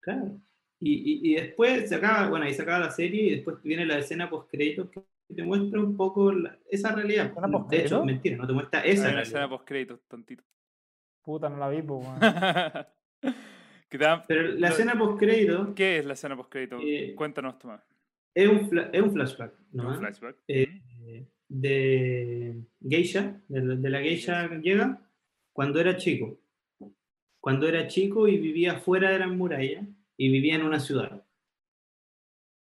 claro. 0.00 0.40
Y, 0.80 0.94
y, 1.30 1.32
y 1.32 1.34
después 1.36 1.88
se 1.88 1.94
acaba, 1.96 2.28
bueno, 2.28 2.44
ahí 2.46 2.54
se 2.54 2.62
acaba 2.62 2.86
la 2.86 2.90
serie 2.90 3.22
y 3.24 3.30
después 3.36 3.56
viene 3.62 3.86
la 3.86 3.98
escena 3.98 4.30
post 4.30 4.50
créditos 4.50 4.88
que 5.28 5.34
te 5.34 5.42
muestra 5.42 5.78
un 5.80 5.96
poco 5.96 6.32
la- 6.32 6.58
esa 6.70 6.92
realidad. 6.94 7.26
¿Escena 7.26 7.46
De 7.46 7.52
postcrédito? 7.52 7.86
hecho, 7.96 8.04
mentira, 8.04 8.36
no 8.38 8.46
te 8.46 8.52
muestra 8.54 8.80
Hay 8.80 8.90
esa 8.90 9.00
una 9.02 9.10
realidad. 9.12 9.22
escena 9.28 9.48
post 9.48 9.64
créditos, 9.68 10.00
tontito. 10.08 10.44
Puta, 11.22 11.48
no 11.50 11.58
la 11.58 11.68
vi, 11.68 11.82
pues, 11.82 12.06
Pero 14.28 14.42
la 14.52 14.68
No, 14.68 14.74
escena 14.74 14.98
post 14.98 15.18
crédito 15.18 15.74
¿Qué 15.74 15.98
es 15.98 16.04
la 16.06 16.12
escena 16.12 16.36
post 16.36 16.50
crédito? 16.50 16.78
Eh, 16.82 17.14
Cuéntanos, 17.14 17.58
Tomás. 17.58 17.80
es 18.34 18.48
un, 18.48 18.68
fla- 18.70 18.90
es 18.92 19.02
un 19.02 19.12
flashback, 19.12 19.52
¿no? 19.72 19.88
Un 19.88 19.96
flashback. 19.96 20.36
Eh, 20.48 21.26
de 21.48 22.54
Geisha, 22.86 23.40
de, 23.48 23.60
la- 23.62 23.74
de 23.76 23.90
la 23.90 24.00
Geisha 24.00 24.48
llega 24.60 25.00
cuando 25.52 25.80
era 25.80 25.96
chico. 25.96 26.38
Cuando 27.40 27.66
era 27.66 27.86
chico 27.86 28.28
y 28.28 28.36
vivía 28.38 28.78
fuera 28.80 29.10
de 29.10 29.20
las 29.20 29.30
murallas 29.30 29.86
y 30.16 30.30
vivía 30.30 30.56
en 30.56 30.62
una 30.64 30.80
ciudad. 30.80 31.24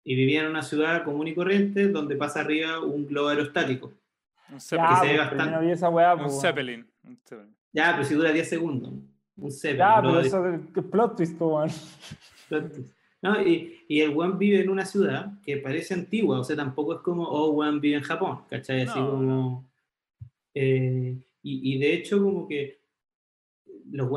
Y 0.05 0.15
vivía 0.17 0.43
en 0.43 0.49
una 0.49 0.63
ciudad 0.63 1.05
común 1.05 1.29
y 1.29 1.35
corriente 1.35 1.89
donde 1.89 2.17
pasa 2.17 2.41
arriba 2.41 2.81
un 2.81 3.07
globo 3.07 3.29
aerostático. 3.29 3.93
Un 4.51 4.59
Ya, 4.59 4.61
Zeppelin. 4.61 4.97
se 4.97 5.07
pues, 5.07 5.19
bastante- 5.19 5.51
no 5.53 5.61
vi 5.61 5.71
esa 5.71 5.89
weá, 5.89 6.15
un 6.15 6.21
pues, 6.21 6.33
weón. 6.33 6.43
Zeppelin. 6.43 6.87
Un 7.05 7.17
Zeppelin. 7.25 7.57
Ya, 7.73 7.93
pero 7.93 8.05
si 8.05 8.15
dura 8.15 8.33
10 8.33 8.49
segundos. 8.49 8.93
Un 9.37 9.51
Zeppelin, 9.53 9.79
Ya, 9.79 10.01
pero 10.01 10.15
de- 10.17 10.27
eso 10.27 10.47
es 10.49 10.61
que 10.75 10.83
plot 10.83 11.17
twist, 11.17 11.39
pues, 11.39 11.51
weón. 12.51 12.71
No, 13.23 13.41
y, 13.41 13.81
y 13.89 14.01
el 14.01 14.13
one 14.19 14.35
vive 14.37 14.61
en 14.61 14.69
una 14.69 14.85
ciudad 14.85 15.41
que 15.45 15.57
parece 15.59 15.95
antigua, 15.95 16.41
o 16.41 16.45
sea, 16.45 16.57
tampoco 16.57 16.95
es 16.95 17.01
como, 17.03 17.23
oh, 17.23 17.53
one 17.53 17.79
vive 17.79 17.97
en 17.97 18.03
Japón, 18.03 18.41
¿cachai? 18.51 18.83
Así 18.83 18.99
No, 18.99 19.11
como... 19.11 19.71
eh, 20.55 21.17
y, 21.45 21.75
y 21.75 21.79
de 21.79 21.95
hecho, 21.95 22.21
como 22.21 22.49
que 22.49 22.81
los 23.93 24.11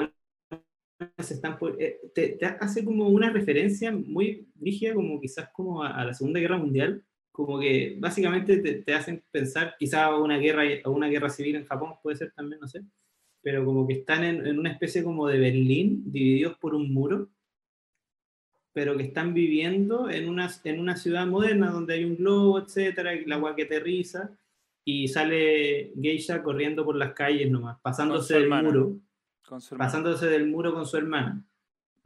están 1.17 1.57
por... 1.57 1.81
eh, 1.81 1.99
te, 2.13 2.29
te 2.29 2.45
hace 2.45 2.83
como 2.85 3.09
una 3.09 3.29
referencia 3.29 3.91
muy 3.91 4.47
rígida, 4.59 4.93
como 4.93 5.19
quizás 5.19 5.49
como 5.51 5.83
a, 5.83 5.89
a 5.89 6.05
la 6.05 6.13
Segunda 6.13 6.39
Guerra 6.39 6.57
Mundial, 6.57 7.03
como 7.31 7.59
que 7.59 7.97
básicamente 7.99 8.57
te, 8.57 8.75
te 8.81 8.93
hacen 8.93 9.23
pensar 9.31 9.75
quizás 9.77 10.01
a 10.03 10.15
una 10.17 10.37
guerra, 10.37 10.63
a 10.83 10.89
una 10.89 11.07
guerra 11.07 11.29
civil 11.29 11.55
en 11.55 11.65
Japón, 11.65 11.95
puede 12.01 12.17
ser 12.17 12.31
también, 12.31 12.61
no 12.61 12.67
sé, 12.67 12.81
pero 13.41 13.65
como 13.65 13.85
que 13.85 13.95
están 13.95 14.23
en, 14.23 14.47
en 14.47 14.57
una 14.57 14.71
especie 14.71 15.03
como 15.03 15.27
de 15.27 15.37
Berlín, 15.37 16.03
divididos 16.05 16.57
por 16.57 16.73
un 16.73 16.93
muro, 16.93 17.29
pero 18.73 18.97
que 18.97 19.03
están 19.03 19.33
viviendo 19.33 20.09
en 20.09 20.27
una, 20.27 20.49
en 20.63 20.79
una 20.79 20.97
ciudad 20.97 21.27
moderna 21.27 21.71
donde 21.71 21.93
hay 21.93 22.03
un 22.05 22.17
globo, 22.17 22.59
etcétera, 22.59 23.13
el 23.13 23.31
agua 23.31 23.55
que 23.55 23.63
aterriza, 23.63 24.37
y 24.87 25.07
sale 25.07 25.93
Geisha 25.99 26.43
corriendo 26.43 26.85
por 26.85 26.95
las 26.95 27.13
calles 27.13 27.49
nomás, 27.49 27.79
pasándose 27.81 28.35
del 28.35 28.49
muro. 28.49 28.99
Pasándose 29.77 30.27
del 30.27 30.47
muro 30.47 30.73
con 30.73 30.85
su 30.85 30.97
hermana, 30.97 31.43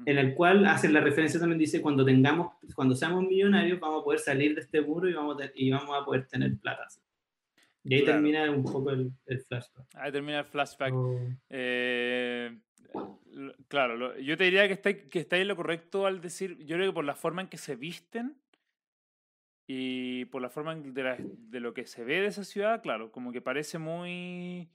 en 0.06 0.18
el 0.18 0.34
cual 0.34 0.66
hacen 0.66 0.94
la 0.94 1.02
referencia 1.02 1.40
también, 1.40 1.60
dice, 1.60 1.82
cuando 1.82 2.06
tengamos, 2.06 2.54
cuando 2.76 2.96
seamos 2.96 3.24
millonarios, 3.24 3.80
vamos 3.80 4.02
a 4.02 4.04
poder 4.06 4.20
salir 4.20 4.56
de 4.56 4.62
este 4.62 4.82
muro 4.82 5.10
y 5.10 5.14
vamos 5.14 5.42
a, 5.42 5.50
y 5.56 5.70
vamos 5.72 5.98
a 6.02 6.06
poder 6.06 6.26
tener 6.28 6.58
plata. 6.58 6.88
Y 7.84 7.96
ahí 7.96 8.04
Claro. 8.04 8.18
termina 8.22 8.52
un 8.52 8.64
poco 8.64 8.92
el, 8.92 9.12
el 9.26 9.40
flashback. 9.42 9.86
Ahí 9.96 10.12
termina 10.12 10.40
el 10.40 10.46
flashback. 10.46 10.94
Oh. 10.94 11.20
Eh, 11.50 12.58
claro, 13.68 13.96
lo- 13.98 14.18
yo 14.20 14.38
te 14.38 14.44
diría 14.46 14.68
que 14.68 14.74
está, 14.74 14.94
que 14.94 15.20
está 15.20 15.38
en 15.38 15.48
lo 15.48 15.56
correcto 15.56 16.06
al 16.06 16.20
decir, 16.22 16.58
yo 16.66 16.76
creo 16.76 16.92
que 16.92 16.94
por 16.96 17.06
la 17.06 17.16
forma 17.16 17.42
en 17.42 17.48
que 17.48 17.58
se 17.58 17.76
visten 17.76 18.36
y 19.68 20.26
por 20.26 20.42
la 20.42 20.50
forma 20.50 20.76
de, 20.76 21.04
la- 21.04 21.18
de 21.20 21.60
lo 21.60 21.74
que 21.74 21.86
se 21.86 22.04
ve 22.04 22.22
de 22.22 22.28
esa 22.28 22.44
ciudad, 22.44 22.82
claro, 22.82 23.12
como 23.12 23.32
que 23.32 23.42
parece 23.42 23.78
muy... 23.78 24.70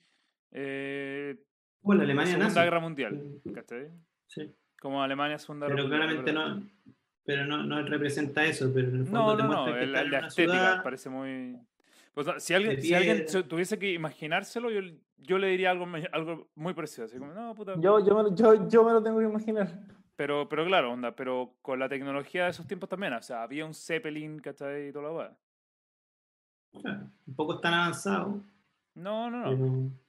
Eh, 0.53 1.37
Bueno, 1.85 2.01
la 2.01 2.05
Alemania 2.05 2.33
Segunda 2.33 2.49
nazi. 2.55 2.61
Guerra 2.65 2.81
Mundial, 2.81 3.23
¿cachai? 3.55 3.89
Sí. 4.27 4.53
Como 4.81 5.03
Alemania 5.03 5.39
Segunda 5.39 5.67
Guerra 5.69 5.77
Pero 5.77 5.89
Mundial. 5.89 6.03
claramente 6.09 6.33
¿verdad? 6.33 6.57
no, 6.57 6.95
pero 7.25 7.47
no, 7.47 7.63
no 7.63 7.83
representa 7.87 8.45
eso, 8.45 8.71
pero 8.75 8.89
en 8.89 8.97
el 8.97 9.05
fondo 9.07 9.37
No, 9.37 9.37
no, 9.49 9.67
no, 9.67 9.73
que 9.75 9.83
el- 9.83 9.93
la 9.93 10.01
estética 10.03 10.31
ciudad- 10.31 10.83
parece 10.83 11.09
muy... 11.09 11.59
Pues, 12.13 12.27
si 12.43 12.55
alguien, 12.55 12.81
si 12.81 12.95
alguien 12.95 13.27
tuviese 13.49 13.79
que 13.79 13.93
imaginárselo, 13.93 14.71
yo, 14.71 14.81
yo 15.19 15.39
le 15.39 15.49
diría 15.49 15.71
algo, 15.73 15.87
algo 16.13 16.49
muy 16.55 16.73
parecido. 16.75 17.07
Así 17.07 17.19
como, 17.19 17.33
no, 17.33 17.55
puta, 17.55 17.75
Yo, 17.81 17.99
yo, 18.07 18.15
me, 18.17 18.23
lo- 18.25 18.35
yo, 18.37 18.69
yo 18.69 18.85
me 18.85 18.93
lo 18.93 19.03
tengo 19.03 19.19
que 19.19 19.25
imaginar. 19.25 19.69
Pero, 20.17 20.49
pero 20.49 20.65
claro, 20.65 20.93
onda, 20.93 21.17
pero 21.17 21.55
con 21.61 21.81
la 21.81 21.89
tecnología 21.89 22.45
de 22.45 22.51
esos 22.51 22.69
tiempos 22.69 22.89
también. 22.89 23.15
O 23.15 23.23
sea, 23.23 23.43
había 23.43 23.67
un 23.67 23.75
Zeppelin, 23.75 24.39
¿cachai? 24.39 24.89
Y 24.89 24.93
toda 24.93 25.07
la 25.07 25.13
weá. 25.13 25.37
Claro, 26.81 27.11
un 27.27 27.35
poco 27.35 27.59
tan 27.59 27.75
avanzado. 27.75 28.41
No, 28.95 29.29
no, 29.29 29.39
no. 29.39 29.51
pero- 29.51 30.04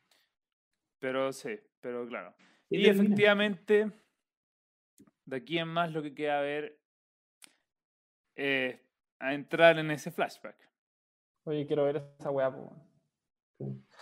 Pero 1.06 1.32
sí, 1.32 1.52
pero 1.82 2.07
claro. 2.07 2.34
y 2.68 2.88
efectivamente, 2.88 3.91
de 5.26 5.36
aquí 5.36 5.60
en 5.60 5.68
más 5.68 5.91
lo 5.94 6.02
que 6.02 6.15
queda 6.15 6.41
ver 6.41 6.80
es 8.36 8.76
a 9.19 9.36
entrar 9.36 9.77
en 9.77 9.91
ese 9.91 10.10
flashback. 10.10 10.56
Oye, 11.44 11.68
quiero 11.68 11.84
ver 11.86 11.98
esa 12.19 12.32
weá. 12.32 12.52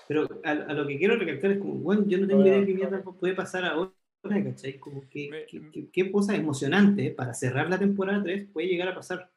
Pero 0.07 0.29
a, 0.45 0.51
a 0.51 0.73
lo 0.73 0.87
que 0.87 0.97
quiero 0.97 1.17
recalcar 1.17 1.51
es 1.51 1.57
como, 1.57 1.73
bueno, 1.75 2.05
yo 2.07 2.17
no 2.19 2.25
tengo 2.25 2.41
idea 2.41 2.57
de 2.59 2.65
qué 2.67 2.73
mierda 2.73 3.03
puede 3.03 3.35
pasar 3.35 3.65
ahora, 3.65 3.91
¿cachai? 4.23 4.79
Como 4.79 5.01
que, 5.09 5.29
Me- 5.29 5.45
que- 5.45 5.69
que- 5.71 5.91
qué 5.91 6.09
cosa 6.09 6.35
emocionante 6.37 7.11
para 7.11 7.33
cerrar 7.33 7.69
la 7.69 7.77
temporada 7.79 8.23
3 8.23 8.47
puede 8.53 8.67
llegar 8.69 8.87
a 8.87 8.95
pasar 8.95 9.29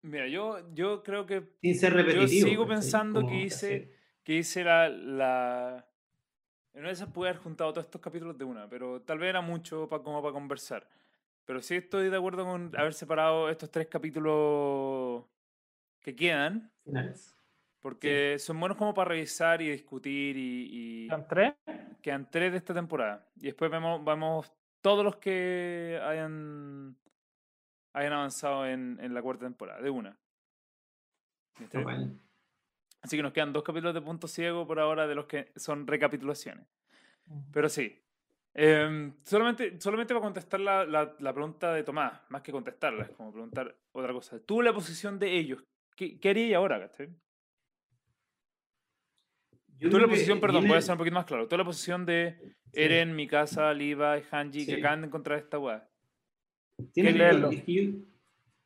Mira, 0.00 0.26
yo, 0.26 0.72
yo 0.74 1.02
creo 1.02 1.26
que, 1.26 1.42
sin 1.60 1.74
ser 1.78 1.92
repetitivo. 1.92 2.48
sigo 2.48 2.62
¿cachai? 2.62 2.76
pensando 2.76 3.26
que 3.26 3.34
hice- 3.42 3.54
hacer- 3.76 3.97
que 4.28 4.34
hice 4.34 4.62
la, 4.62 4.90
la... 4.90 5.88
En 6.74 6.80
una 6.80 6.88
de 6.88 6.92
esas 6.92 7.08
pude 7.08 7.30
haber 7.30 7.40
juntado 7.40 7.72
todos 7.72 7.86
estos 7.86 7.98
capítulos 7.98 8.36
de 8.36 8.44
una, 8.44 8.68
pero 8.68 9.00
tal 9.00 9.18
vez 9.18 9.30
era 9.30 9.40
mucho 9.40 9.88
pa, 9.88 10.02
como 10.02 10.20
para 10.20 10.34
conversar. 10.34 10.86
Pero 11.46 11.62
sí 11.62 11.76
estoy 11.76 12.10
de 12.10 12.16
acuerdo 12.18 12.44
con 12.44 12.70
haber 12.76 12.92
separado 12.92 13.48
estos 13.48 13.70
tres 13.70 13.86
capítulos 13.86 15.24
que 16.02 16.14
quedan. 16.14 16.70
finales. 16.84 17.34
Porque 17.80 18.36
son 18.38 18.60
buenos 18.60 18.76
como 18.76 18.92
para 18.92 19.08
revisar 19.08 19.62
y 19.62 19.70
discutir 19.70 20.36
y, 20.36 20.68
y 20.72 21.06
¿Eran 21.06 21.26
tres? 21.26 21.54
quedan 22.02 22.30
tres 22.30 22.52
de 22.52 22.58
esta 22.58 22.74
temporada. 22.74 23.26
Y 23.36 23.46
después 23.46 23.70
vemos, 23.70 24.04
vemos 24.04 24.52
todos 24.82 25.06
los 25.06 25.16
que 25.16 25.98
hayan, 26.04 26.98
hayan 27.94 28.12
avanzado 28.12 28.66
en, 28.66 28.98
en 29.00 29.14
la 29.14 29.22
cuarta 29.22 29.46
temporada, 29.46 29.80
de 29.80 29.88
una. 29.88 30.18
Ah, 31.72 31.80
bueno. 31.82 32.27
Así 33.02 33.16
que 33.16 33.22
nos 33.22 33.32
quedan 33.32 33.52
dos 33.52 33.62
capítulos 33.62 33.94
de 33.94 34.00
punto 34.02 34.26
ciego 34.28 34.66
por 34.66 34.80
ahora 34.80 35.06
de 35.06 35.14
los 35.14 35.26
que 35.26 35.52
son 35.56 35.86
recapitulaciones. 35.86 36.66
Pero 37.52 37.68
sí, 37.68 38.00
Em, 38.54 39.12
solamente, 39.22 39.80
solamente 39.80 40.14
para 40.14 40.24
contestar 40.24 40.58
la, 40.58 40.84
la, 40.84 41.14
la 41.20 41.32
pregunta 41.32 41.72
de 41.74 41.84
Tomás, 41.84 42.22
más 42.28 42.42
que 42.42 42.50
contestarla, 42.50 43.04
es 43.04 43.10
como 43.10 43.30
preguntar 43.30 43.76
otra 43.92 44.12
cosa. 44.12 44.40
Tú, 44.40 44.62
la 44.62 44.72
posición 44.72 45.16
de 45.20 45.36
ellos, 45.38 45.62
¿qué, 45.94 46.18
qué 46.18 46.30
harías 46.30 46.56
ahora, 46.56 46.80
¿cachai? 46.80 47.08
Yo 49.78 49.90
Tú 49.90 49.98
la 49.98 50.06
que 50.06 50.10
posición, 50.10 50.40
perdón, 50.40 50.62
viene- 50.62 50.70
voy 50.74 50.78
a 50.78 50.82
ser 50.82 50.92
un 50.92 50.98
poquito 50.98 51.14
más 51.14 51.24
claro. 51.26 51.46
Tú 51.46 51.56
la 51.56 51.64
posición 51.64 52.04
de 52.04 52.36
Sí. 52.40 52.80
Eren, 52.82 53.14
Mikasa, 53.14 53.72
Levi, 53.74 54.24
Hanji, 54.30 54.66
que 54.66 54.74
Sí. 54.74 54.80
acaban 54.80 55.02
de 55.02 55.06
encontrar 55.06 55.38
esta 55.38 55.58
weá. 55.58 55.88
Que 56.94 57.02
que- 57.02 57.62
que 57.64 57.72
yo, 57.74 57.92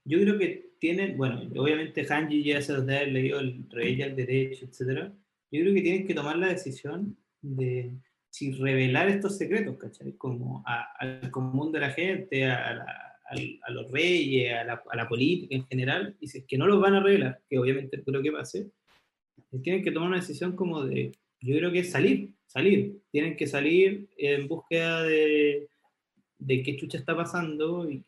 yo 0.05 0.19
creo 0.23 0.39
que 0.39 0.72
tienen, 0.83 1.17
bueno, 1.17 1.41
obviamente 1.63 2.05
Hanji 2.05 2.43
ya 2.43 2.61
se 2.61 2.73
los 2.73 2.85
debe 2.85 2.99
haber 2.99 3.13
leído 3.13 3.39
el 3.39 3.65
rey 3.71 4.03
el 4.03 4.17
derecho, 4.17 4.65
etcétera. 4.65 5.13
Yo 5.53 5.61
creo 5.61 5.75
que 5.75 5.81
tienen 5.81 6.07
que 6.09 6.13
tomar 6.15 6.37
la 6.37 6.49
decisión 6.49 7.17
de 7.41 7.93
si 8.31 8.51
revelar 8.51 9.09
estos 9.09 9.39
secretos, 9.39 9.77
¿cachai? 9.79 10.15
Como 10.15 10.65
a- 10.67 10.89
al 10.99 11.31
común 11.31 11.71
de 11.71 11.79
la 11.79 11.91
gente, 11.91 12.47
a, 12.47 12.75
la- 12.75 13.13
al- 13.31 13.61
a 13.63 13.71
los 13.71 13.93
reyes, 13.93 14.53
a 14.55 14.65
la, 14.97 15.09
política 15.09 15.55
en 15.55 15.65
general, 15.69 16.17
y 16.19 16.27
si 16.27 16.39
es 16.39 16.45
que 16.47 16.59
no 16.59 16.67
los 16.67 16.81
van 16.81 16.95
a 16.95 17.01
revelar, 17.01 17.41
que 17.49 17.59
obviamente 17.61 18.03
creo 18.03 18.21
que 18.21 18.33
pase, 18.33 18.69
tienen 19.63 19.85
que 19.85 19.93
tomar 19.93 20.09
una 20.09 20.19
decisión 20.19 20.57
como 20.57 20.83
de, 20.85 21.13
yo 21.41 21.57
creo 21.59 21.71
que 21.71 21.79
es 21.81 21.93
salir, 21.93 22.31
salir. 22.47 22.99
Tienen 23.13 23.37
que 23.37 23.47
salir 23.47 24.09
en 24.19 24.49
búsqueda 24.49 25.05
de, 25.05 25.69
de 26.39 26.63
qué 26.65 26.77
chucha 26.77 26.99
está 26.99 27.15
pasando 27.15 27.89
y, 27.89 28.03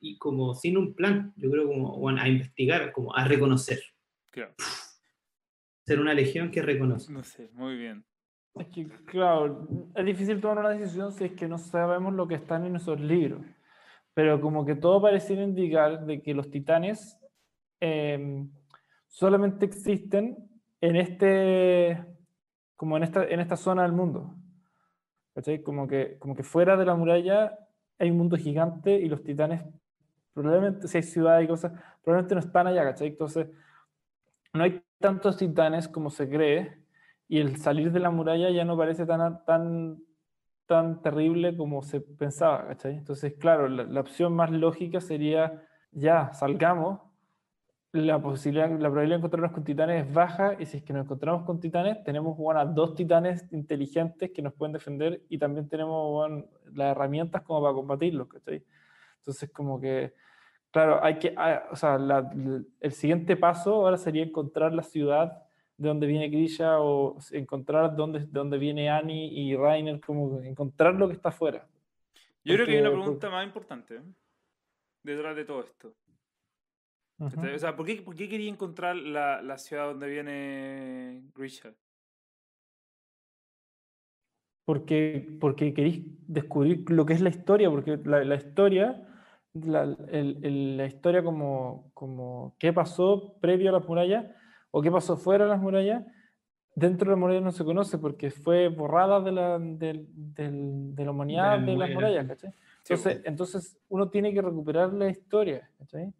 y 0.00 0.16
como 0.18 0.54
sin 0.54 0.76
un 0.76 0.94
plan, 0.94 1.32
yo 1.36 1.50
creo 1.50 1.68
como 1.68 1.98
bueno, 1.98 2.20
a 2.20 2.28
investigar, 2.28 2.90
como 2.92 3.14
a 3.14 3.24
reconocer. 3.24 3.80
Claro. 4.30 4.54
Ser 5.86 6.00
una 6.00 6.14
legión 6.14 6.50
que 6.50 6.62
reconoce. 6.62 7.12
No 7.12 7.22
sé, 7.22 7.50
muy 7.52 7.76
bien. 7.76 8.04
Es 8.54 8.66
que, 8.68 8.86
claro, 9.06 9.68
es 9.94 10.04
difícil 10.04 10.40
tomar 10.40 10.58
una 10.58 10.70
decisión 10.70 11.12
si 11.12 11.24
es 11.24 11.32
que 11.32 11.46
no 11.46 11.58
sabemos 11.58 12.14
lo 12.14 12.26
que 12.26 12.34
están 12.34 12.64
en 12.66 12.76
esos 12.76 13.00
libros. 13.00 13.44
Pero 14.14 14.40
como 14.40 14.64
que 14.64 14.74
todo 14.74 15.00
pareciera 15.00 15.42
indicar 15.42 16.04
de 16.04 16.20
que 16.20 16.34
los 16.34 16.50
titanes 16.50 17.16
eh, 17.80 18.44
solamente 19.06 19.66
existen 19.66 20.36
en 20.80 20.96
este, 20.96 22.04
como 22.76 22.96
en 22.96 23.04
esta, 23.04 23.24
en 23.24 23.40
esta 23.40 23.56
zona 23.56 23.82
del 23.82 23.92
mundo. 23.92 24.34
¿Cachai? 25.34 25.62
Como 25.62 25.86
que, 25.86 26.18
como 26.18 26.34
que 26.34 26.42
fuera 26.42 26.76
de 26.76 26.84
la 26.84 26.96
muralla 26.96 27.56
hay 27.98 28.10
un 28.10 28.16
mundo 28.16 28.36
gigante 28.36 28.98
y 28.98 29.08
los 29.08 29.22
titanes, 29.22 29.62
probablemente 30.32 30.88
si 30.88 30.98
hay 30.98 31.02
ciudades 31.02 31.44
y 31.44 31.48
cosas, 31.48 31.72
probablemente 32.02 32.34
no 32.34 32.40
están 32.40 32.66
allá, 32.66 32.84
¿cachai? 32.84 33.08
Entonces, 33.08 33.48
no 34.52 34.64
hay 34.64 34.82
tantos 34.98 35.36
titanes 35.36 35.88
como 35.88 36.10
se 36.10 36.28
cree 36.28 36.82
y 37.28 37.38
el 37.38 37.56
salir 37.58 37.92
de 37.92 38.00
la 38.00 38.10
muralla 38.10 38.50
ya 38.50 38.64
no 38.64 38.76
parece 38.76 39.06
tan, 39.06 39.44
tan, 39.44 40.02
tan 40.66 41.02
terrible 41.02 41.56
como 41.56 41.82
se 41.82 42.00
pensaba, 42.00 42.66
¿cachai? 42.66 42.96
Entonces, 42.96 43.34
claro, 43.34 43.68
la, 43.68 43.84
la 43.84 44.00
opción 44.00 44.34
más 44.34 44.50
lógica 44.50 45.00
sería, 45.00 45.62
ya, 45.92 46.32
salgamos, 46.32 47.00
la 47.92 48.22
posibilidad, 48.22 48.70
la 48.70 48.88
probabilidad 48.88 49.16
de 49.16 49.18
encontrarnos 49.18 49.52
con 49.52 49.64
titanes 49.64 50.06
es 50.06 50.12
baja 50.12 50.54
y 50.60 50.66
si 50.66 50.76
es 50.76 50.82
que 50.84 50.92
nos 50.92 51.04
encontramos 51.04 51.44
con 51.44 51.58
titanes, 51.58 52.02
tenemos 52.04 52.36
bueno, 52.36 52.64
dos 52.66 52.94
titanes 52.94 53.44
inteligentes 53.52 54.30
que 54.30 54.42
nos 54.42 54.52
pueden 54.54 54.72
defender 54.72 55.22
y 55.28 55.38
también 55.38 55.68
tenemos 55.68 56.10
bueno, 56.12 56.44
las 56.72 56.92
herramientas 56.92 57.42
como 57.42 57.62
para 57.62 57.74
combatirlos, 57.74 58.28
¿cachai? 58.28 58.64
Entonces, 59.20 59.50
como 59.50 59.80
que, 59.80 60.14
claro, 60.70 61.02
hay 61.04 61.18
que, 61.18 61.34
ah, 61.36 61.68
o 61.70 61.76
sea, 61.76 61.98
la- 61.98 62.30
el 62.80 62.92
siguiente 62.92 63.36
paso 63.36 63.74
ahora 63.74 63.96
sería 63.96 64.22
encontrar 64.24 64.72
la 64.72 64.82
ciudad 64.82 65.42
de 65.76 65.88
donde 65.88 66.06
viene 66.06 66.28
Grisha 66.28 66.80
o 66.80 67.18
encontrar 67.32 67.94
dónde, 67.96 68.20
de 68.20 68.26
dónde 68.26 68.58
viene 68.58 68.90
Annie 68.90 69.28
y 69.32 69.56
Rainer, 69.56 70.00
como 70.00 70.40
encontrar 70.42 70.94
lo 70.94 71.06
que 71.08 71.14
está 71.14 71.30
afuera. 71.30 71.66
Yo 72.44 72.54
creo 72.54 72.66
que 72.66 72.72
hay 72.72 72.80
una 72.80 72.90
pregunta 72.90 73.30
más 73.30 73.46
importante 73.46 73.96
¿eh? 73.96 74.02
detrás 75.02 75.36
de 75.36 75.44
todo 75.44 75.60
esto. 75.62 75.94
Ujú. 77.18 77.40
O 77.54 77.58
sea, 77.58 77.76
¿por 77.76 77.84
qué, 77.86 77.96
por 77.96 78.14
qué 78.14 78.28
quería 78.28 78.50
encontrar 78.50 78.96
la, 78.96 79.42
la 79.42 79.58
ciudad 79.58 79.88
donde 79.88 80.08
viene 80.08 81.22
Grisha? 81.34 81.74
porque, 84.64 85.26
porque 85.40 85.74
queréis 85.74 86.04
descubrir 86.28 86.88
lo 86.90 87.04
que 87.04 87.14
es 87.14 87.20
la 87.20 87.30
historia, 87.30 87.68
porque 87.70 87.98
la, 88.04 88.22
la 88.24 88.36
historia, 88.36 89.04
la, 89.54 89.82
el- 89.82 90.38
el- 90.42 90.76
la 90.76 90.86
historia 90.86 91.22
como, 91.22 91.90
como 91.94 92.54
qué 92.58 92.72
pasó 92.72 93.34
previo 93.40 93.70
a 93.70 93.72
las 93.78 93.88
murallas 93.88 94.26
o 94.70 94.80
qué 94.82 94.90
pasó 94.90 95.16
fuera 95.16 95.44
de 95.44 95.50
las 95.50 95.60
murallas, 95.60 96.04
dentro 96.74 97.06
de 97.06 97.10
las 97.12 97.18
murallas 97.18 97.42
no 97.42 97.50
se 97.52 97.64
conoce 97.64 97.98
porque 97.98 98.30
fue 98.30 98.68
borrada 98.68 99.20
de 99.20 99.32
la, 99.32 99.58
del- 99.58 100.06
del- 100.08 100.94
de 100.94 101.04
la 101.04 101.10
humanidad 101.10 101.58
de 101.58 101.66
las 101.76 101.88
memoria. 101.88 101.94
murallas, 101.94 102.26
¿cachai? 102.28 102.50
Sí, 102.82 102.92
Entonces, 102.94 103.22
entonces 103.24 103.78
uno 103.88 104.08
tiene 104.08 104.32
que 104.32 104.40
recuperar 104.40 104.92
la 104.92 105.08
historia, 105.08 105.68
¿cachai? 105.78 106.12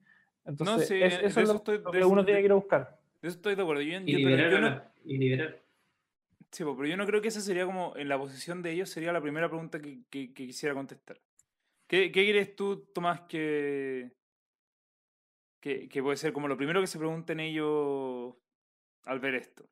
Entonces, 0.44 0.89
sí, 0.89 0.94
es- 0.94 1.01
de 1.01 1.27
eso 1.27 1.27
es 1.27 1.36
eso 1.36 1.52
lo, 1.52 1.59
estoy- 1.59 1.78
lo 1.78 1.85
de 1.85 1.90
que 1.93 1.98
eso- 1.98 2.09
uno 2.09 2.23
de- 2.23 2.27
tiene 2.27 2.40
que 2.40 2.47
ir 2.47 2.52
a 2.52 2.57
buscar. 2.57 2.98
de 3.23 3.28
eso 3.28 3.36
estoy 3.36 3.55
de 3.55 3.62
acuerdo. 3.62 3.82
Yo, 3.82 3.98
Y 4.01 4.12
yo- 4.12 4.19
liberar, 4.19 4.51
yo 4.51 4.61
no, 4.61 4.82
y 5.05 5.19
liberar. 5.19 5.57
sí, 6.51 6.65
pero 6.65 6.86
yo 6.86 6.97
no 6.97 7.07
creo 7.07 7.23
que 7.23 7.28
esa 7.28 7.40
sería 7.40 7.65
como, 7.65 7.94
en 7.97 8.09
la 8.09 8.19
posición 8.19 8.61
de 8.62 8.73
ellos, 8.73 8.90
sería 8.90 9.12
la 9.12 9.20
primera 9.20 9.48
pregunta 9.48 9.78
que, 9.81 10.01
que- 10.11 10.35
que 10.35 10.47
quisiera 10.47 10.74
contestar. 10.74 11.19
¿Qué, 11.90 12.12
qué 12.12 12.30
crees 12.30 12.54
tú, 12.54 12.86
Tomás, 12.94 13.22
que, 13.22 14.12
que, 15.60 15.88
que 15.88 16.00
puede 16.00 16.16
ser 16.16 16.32
como 16.32 16.46
lo 16.46 16.56
primero 16.56 16.80
que 16.80 16.86
se 16.86 17.00
pregunten 17.00 17.40
ellos 17.40 18.32
al 19.06 19.18
ver 19.18 19.34
esto? 19.34 19.68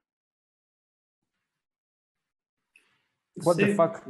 What 3.36 3.56
the 3.58 3.66
Sí, 3.68 3.74
fuck? 3.74 4.02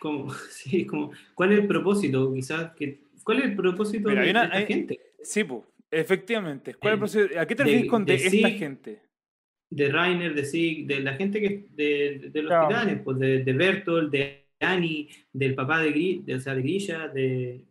Como, 0.00 0.32
sí, 0.50 0.86
como, 0.86 1.12
¿cuál 1.34 1.52
es 1.52 1.58
el 1.58 1.66
propósito? 1.66 2.32
Quizás, 2.32 2.72
que, 2.74 3.02
¿cuál 3.22 3.40
es 3.40 3.44
el 3.44 3.56
propósito 3.56 4.08
Mira, 4.08 4.22
de, 4.22 4.26
hay 4.28 4.30
una- 4.30 4.40
de 4.40 4.46
esta 4.46 4.58
hay- 4.58 4.66
gente? 4.66 5.00
Sí, 5.22 5.44
pues, 5.44 5.62
efectivamente. 5.90 6.74
¿Cuál 6.76 6.94
es 6.94 6.94
el 6.94 7.20
De- 7.20 7.26
proceso- 7.28 7.40
¿A 7.40 7.46
qué 7.46 7.54
te 7.54 7.62
refieres 7.64 7.90
con 7.90 8.06
de, 8.06 8.12
de 8.16 8.18
esta 8.18 8.48
sí. 8.48 8.58
gente? 8.58 9.02
De 9.68 9.88
Rainer, 9.92 10.34
de 10.34 10.44
Sig, 10.46 10.86
de 10.86 11.00
la 11.00 11.14
gente 11.16 11.38
que 11.38 11.66
de, 11.70 12.30
de 12.32 12.42
los 12.42 12.50
Claro. 12.50 12.68
titanes, 12.68 13.02
pues 13.02 13.18
de, 13.18 13.44
de 13.44 13.52
Bertolt, 13.52 14.10
de 14.10 14.41
Annie, 14.62 15.08
del 15.32 15.54
papá 15.54 15.80
de, 15.80 15.90
Gri, 15.90 16.22
de, 16.24 16.34
o 16.34 16.40
sea, 16.40 16.54
de 16.54 16.62
Grisha, 16.62 17.08
de... 17.08 17.64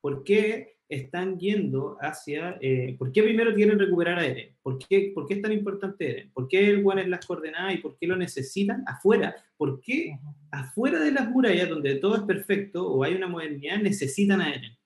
¿Por 0.00 0.24
qué 0.24 0.76
están 0.88 1.38
yendo 1.38 1.96
hacia... 2.00 2.58
eh, 2.60 2.96
¿Por 2.98 3.12
qué 3.12 3.22
primero 3.22 3.54
quieren 3.54 3.78
recuperar 3.78 4.18
a 4.18 4.26
Eren? 4.26 4.56
¿Por 4.62 4.78
qué, 4.78 5.12
¿Por 5.14 5.26
qué 5.26 5.34
es 5.34 5.42
tan 5.42 5.52
importante 5.52 6.10
Eren? 6.10 6.30
¿Por 6.32 6.48
qué 6.48 6.70
el 6.70 6.86
One 6.86 7.02
es 7.02 7.08
las 7.08 7.24
coordenadas 7.24 7.74
y 7.74 7.78
por 7.78 7.96
qué 7.96 8.06
lo 8.06 8.16
necesitan 8.16 8.84
afuera? 8.86 9.34
¿Por 9.56 9.80
qué 9.80 10.18
afuera 10.50 11.00
de 11.00 11.12
las 11.12 11.30
murallas, 11.30 11.68
donde 11.68 11.96
todo 11.96 12.16
es 12.16 12.22
perfecto 12.22 12.86
o 12.86 13.04
hay 13.04 13.14
una 13.14 13.28
modernidad, 13.28 13.78
necesitan 13.78 14.40
a 14.40 14.50
Eren? 14.50 14.76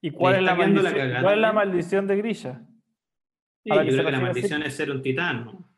¿Y 0.00 0.10
cuál, 0.10 0.36
es 0.36 0.42
la, 0.42 0.54
maldición, 0.54 0.92
cagada 0.92 1.22
cuál 1.22 1.34
es 1.34 1.40
la 1.40 1.48
también. 1.48 1.68
maldición 1.68 2.06
de 2.08 2.16
Grisha? 2.16 2.62
Sí, 3.62 3.70
A 3.70 3.76
la 3.76 3.84
yo 3.84 3.92
creo 3.92 4.04
que 4.06 4.12
la 4.12 4.20
maldición 4.20 4.62
es 4.64 4.74
ser 4.74 4.90
un 4.90 5.02
titán, 5.02 5.44
¿no? 5.44 5.71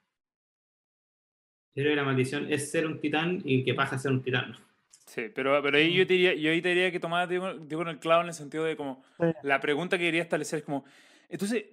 Yo 1.74 1.82
creo 1.82 1.90
que 1.92 1.96
la 1.96 2.04
maldición 2.04 2.52
es 2.52 2.70
ser 2.70 2.86
un 2.86 3.00
titán 3.00 3.42
y 3.44 3.64
que 3.64 3.74
pasa 3.74 3.96
a 3.96 3.98
ser 3.98 4.12
un 4.12 4.22
titán. 4.22 4.54
Sí, 5.06 5.26
pero, 5.34 5.60
pero 5.62 5.76
ahí 5.76 5.92
yo, 5.92 6.06
te 6.06 6.14
diría, 6.14 6.34
yo 6.34 6.50
ahí 6.50 6.62
te 6.62 6.68
diría 6.70 6.90
que 6.90 7.00
Tomás 7.00 7.28
dio, 7.28 7.58
dio 7.58 7.78
con 7.78 7.88
el 7.88 7.98
clavo 7.98 8.22
en 8.22 8.28
el 8.28 8.34
sentido 8.34 8.64
de 8.64 8.76
como 8.76 9.02
Sí. 9.18 9.26
la 9.42 9.60
pregunta 9.60 9.98
que 9.98 10.04
quería 10.04 10.22
establecer 10.22 10.60
es 10.60 10.64
como, 10.64 10.84
entonces, 11.28 11.64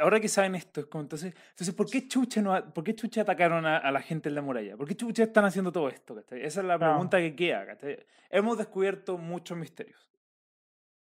ahora 0.00 0.20
que 0.20 0.28
saben 0.28 0.54
esto, 0.54 0.80
es 0.80 0.86
como, 0.86 1.02
entonces, 1.02 1.34
entonces 1.50 1.74
¿por, 1.74 1.88
qué 1.88 2.06
chucha 2.08 2.42
no, 2.42 2.72
¿por 2.74 2.84
qué 2.84 2.94
chucha 2.94 3.22
atacaron 3.22 3.64
a, 3.64 3.78
a 3.78 3.90
la 3.92 4.02
gente 4.02 4.28
en 4.28 4.34
la 4.34 4.42
muralla? 4.42 4.76
¿Por 4.76 4.86
qué 4.88 4.94
chucha 4.96 5.22
están 5.22 5.44
haciendo 5.44 5.70
todo 5.72 5.88
esto? 5.88 6.14
cachai? 6.16 6.42
Esa 6.44 6.60
es 6.60 6.66
la 6.66 6.78
pregunta 6.78 7.18
que 7.18 7.34
queda. 7.34 7.64
cachai? 7.64 8.04
Hemos 8.30 8.58
descubierto 8.58 9.16
muchos 9.18 9.56
misterios. 9.56 10.00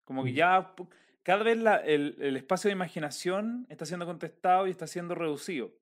Como 0.04 0.22
que 0.24 0.30
Mm. 0.30 0.34
ya 0.34 0.72
cada 1.24 1.42
vez 1.42 1.58
la- 1.58 1.76
el, 1.78 2.16
el 2.20 2.36
espacio 2.36 2.68
de 2.68 2.72
imaginación 2.72 3.66
está 3.68 3.84
siendo 3.84 4.06
contestado 4.06 4.66
y 4.66 4.70
está 4.70 4.86
siendo 4.86 5.14
reducido. 5.16 5.72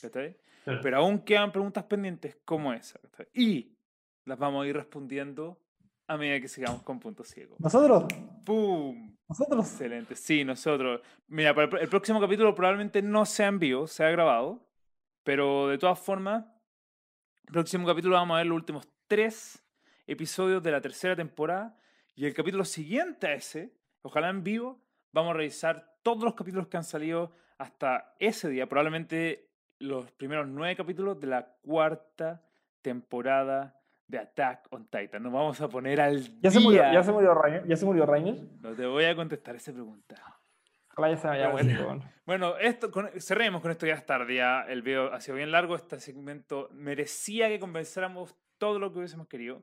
¿cachai? 0.00 0.36
Pero 0.82 0.98
aún 0.98 1.20
quedan 1.20 1.52
preguntas 1.52 1.84
pendientes 1.84 2.36
como 2.44 2.72
esa. 2.72 3.00
Y 3.32 3.76
las 4.24 4.38
vamos 4.38 4.64
a 4.64 4.68
ir 4.68 4.76
respondiendo 4.76 5.60
a 6.06 6.16
medida 6.16 6.40
que 6.40 6.48
sigamos 6.48 6.82
con 6.82 7.00
Punto 7.00 7.24
Ciego. 7.24 7.56
Nosotros, 7.58 8.04
¡Pum! 8.44 9.16
nosotros. 9.28 9.70
Excelente. 9.70 10.14
Sí, 10.14 10.44
nosotros. 10.44 11.00
Mira, 11.26 11.54
para 11.54 11.80
el 11.80 11.88
próximo 11.88 12.20
capítulo 12.20 12.54
probablemente 12.54 13.02
no 13.02 13.26
sea 13.26 13.48
en 13.48 13.58
vivo, 13.58 13.86
sea 13.86 14.10
grabado. 14.10 14.66
Pero 15.22 15.68
de 15.68 15.78
todas 15.78 15.98
formas, 15.98 16.46
el 17.46 17.52
próximo 17.52 17.86
capítulo 17.86 18.14
vamos 18.14 18.34
a 18.34 18.38
ver 18.38 18.46
los 18.46 18.56
últimos 18.56 18.88
tres 19.06 19.62
episodios 20.06 20.62
de 20.62 20.70
la 20.70 20.80
tercera 20.80 21.14
temporada. 21.14 21.78
Y 22.14 22.24
el 22.24 22.34
capítulo 22.34 22.64
siguiente 22.64 23.26
a 23.26 23.34
ese, 23.34 23.74
ojalá 24.02 24.30
en 24.30 24.42
vivo, 24.42 24.82
vamos 25.12 25.30
a 25.30 25.36
revisar 25.36 25.98
todos 26.02 26.24
los 26.24 26.34
capítulos 26.34 26.68
que 26.68 26.78
han 26.78 26.84
salido 26.84 27.32
hasta 27.58 28.14
ese 28.18 28.48
día. 28.48 28.68
Probablemente 28.68 29.47
los 29.80 30.10
primeros 30.12 30.46
nueve 30.48 30.76
capítulos 30.76 31.18
de 31.20 31.26
la 31.28 31.46
cuarta 31.62 32.42
temporada 32.82 33.74
de 34.06 34.18
Attack 34.18 34.66
on 34.70 34.86
Titan. 34.88 35.22
Nos 35.22 35.32
vamos 35.32 35.60
a 35.60 35.68
poner 35.68 36.00
al 36.00 36.40
¿Ya 36.40 36.50
se, 36.50 36.60
murió, 36.60 36.82
día. 36.82 36.94
ya 36.94 37.02
se 37.02 37.12
murió 37.12 37.34
Rainer. 37.34 37.66
¿Ya 37.66 37.76
se 37.76 37.84
murió 37.84 38.06
Rainer? 38.06 38.36
No 38.60 38.74
te 38.74 38.86
voy 38.86 39.04
a 39.04 39.14
contestar 39.14 39.54
esa 39.56 39.72
pregunta. 39.72 40.16
Ojalá 40.92 41.10
ya 41.10 41.16
se 41.18 41.48
bueno. 41.52 42.02
Bueno, 42.26 42.56
esto, 42.58 42.90
con- 42.90 43.10
cerremos 43.20 43.62
con 43.62 43.70
esto 43.70 43.86
ya 43.86 43.94
es 43.94 44.04
tarde. 44.06 44.36
Ya 44.36 44.62
el 44.62 44.82
video 44.82 45.12
ha 45.12 45.20
sido 45.20 45.36
bien 45.36 45.50
largo. 45.52 45.76
Este 45.76 46.00
segmento 46.00 46.68
merecía 46.72 47.48
que 47.48 47.60
conversáramos 47.60 48.34
todo 48.58 48.78
lo 48.78 48.92
que 48.92 48.98
hubiésemos 48.98 49.28
querido. 49.28 49.62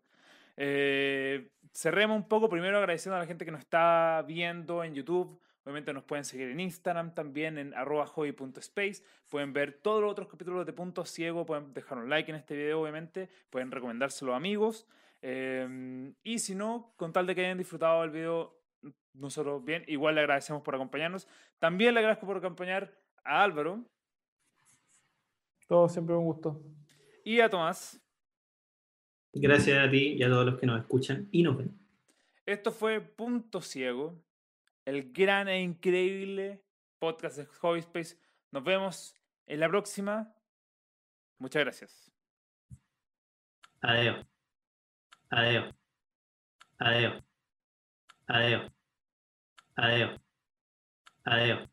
Eh, 0.57 1.49
cerremos 1.73 2.15
un 2.15 2.27
poco 2.27 2.47
primero 2.47 2.77
agradeciendo 2.77 3.17
a 3.17 3.19
la 3.19 3.25
gente 3.25 3.43
que 3.45 3.51
nos 3.51 3.59
está 3.61 4.23
viendo 4.27 4.83
en 4.83 4.93
YouTube. 4.95 5.39
Obviamente 5.65 5.93
nos 5.93 6.03
pueden 6.03 6.23
seguir 6.23 6.49
en 6.49 6.59
Instagram 6.59 7.13
también 7.15 7.57
en 7.57 7.73
arroba 7.73 8.05
hobby.space. 8.05 9.03
Pueden 9.29 9.51
ver 9.51 9.73
todos 9.73 10.01
los 10.01 10.11
otros 10.11 10.27
capítulos 10.27 10.63
de 10.65 10.73
Punto 10.73 11.03
Ciego. 11.05 11.45
Pueden 11.45 11.73
dejar 11.73 11.97
un 11.97 12.07
like 12.07 12.29
en 12.29 12.37
este 12.37 12.55
video, 12.55 12.81
obviamente. 12.81 13.29
Pueden 13.49 13.71
recomendárselo 13.71 14.33
a 14.33 14.37
amigos. 14.37 14.87
Eh, 15.23 16.13
y 16.23 16.37
si 16.37 16.53
no, 16.53 16.93
con 16.97 17.11
tal 17.11 17.25
de 17.25 17.33
que 17.33 17.41
hayan 17.45 17.57
disfrutado 17.57 18.03
el 18.03 18.11
video, 18.11 18.55
nosotros 19.13 19.65
bien, 19.65 19.83
igual 19.87 20.13
le 20.13 20.21
agradecemos 20.21 20.61
por 20.61 20.75
acompañarnos. 20.75 21.27
También 21.57 21.95
le 21.95 21.99
agradezco 22.01 22.27
por 22.27 22.37
acompañar 22.37 22.93
a 23.23 23.41
Álvaro 23.43 23.83
Todo 25.67 25.89
siempre 25.89 26.13
un 26.15 26.25
gusto. 26.25 26.61
y 27.23 27.39
a 27.39 27.49
Tomás. 27.49 27.99
Gracias 29.33 29.79
a 29.79 29.89
ti 29.89 30.13
y 30.13 30.21
a 30.23 30.29
todos 30.29 30.45
los 30.45 30.59
que 30.59 30.67
nos 30.67 30.79
escuchan 30.79 31.27
y 31.31 31.41
nos 31.41 31.57
ven. 31.57 31.75
Esto 32.45 32.71
fue 32.71 33.01
Punto 33.01 33.61
Ciego, 33.61 34.21
el 34.85 35.11
gran 35.11 35.47
e 35.47 35.61
increíble 35.61 36.63
podcast 36.99 37.37
de 37.37 37.45
Hobby 37.61 37.79
Space. 37.79 38.17
Nos 38.51 38.63
vemos 38.63 39.15
en 39.47 39.59
la 39.59 39.67
próxima. 39.67 40.33
Muchas 41.39 41.63
gracias. 41.63 42.11
Adiós. 43.81 44.25
Adiós. 45.29 45.75
Adiós. 46.79 47.23
Adiós. 48.27 48.71
Adiós. 49.75 50.21
Adiós. 51.25 51.69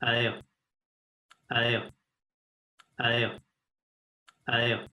Adiós. 0.00 0.44
Adiós. 1.48 1.92
Adiós. 2.98 3.42
Adiós. 4.46 4.90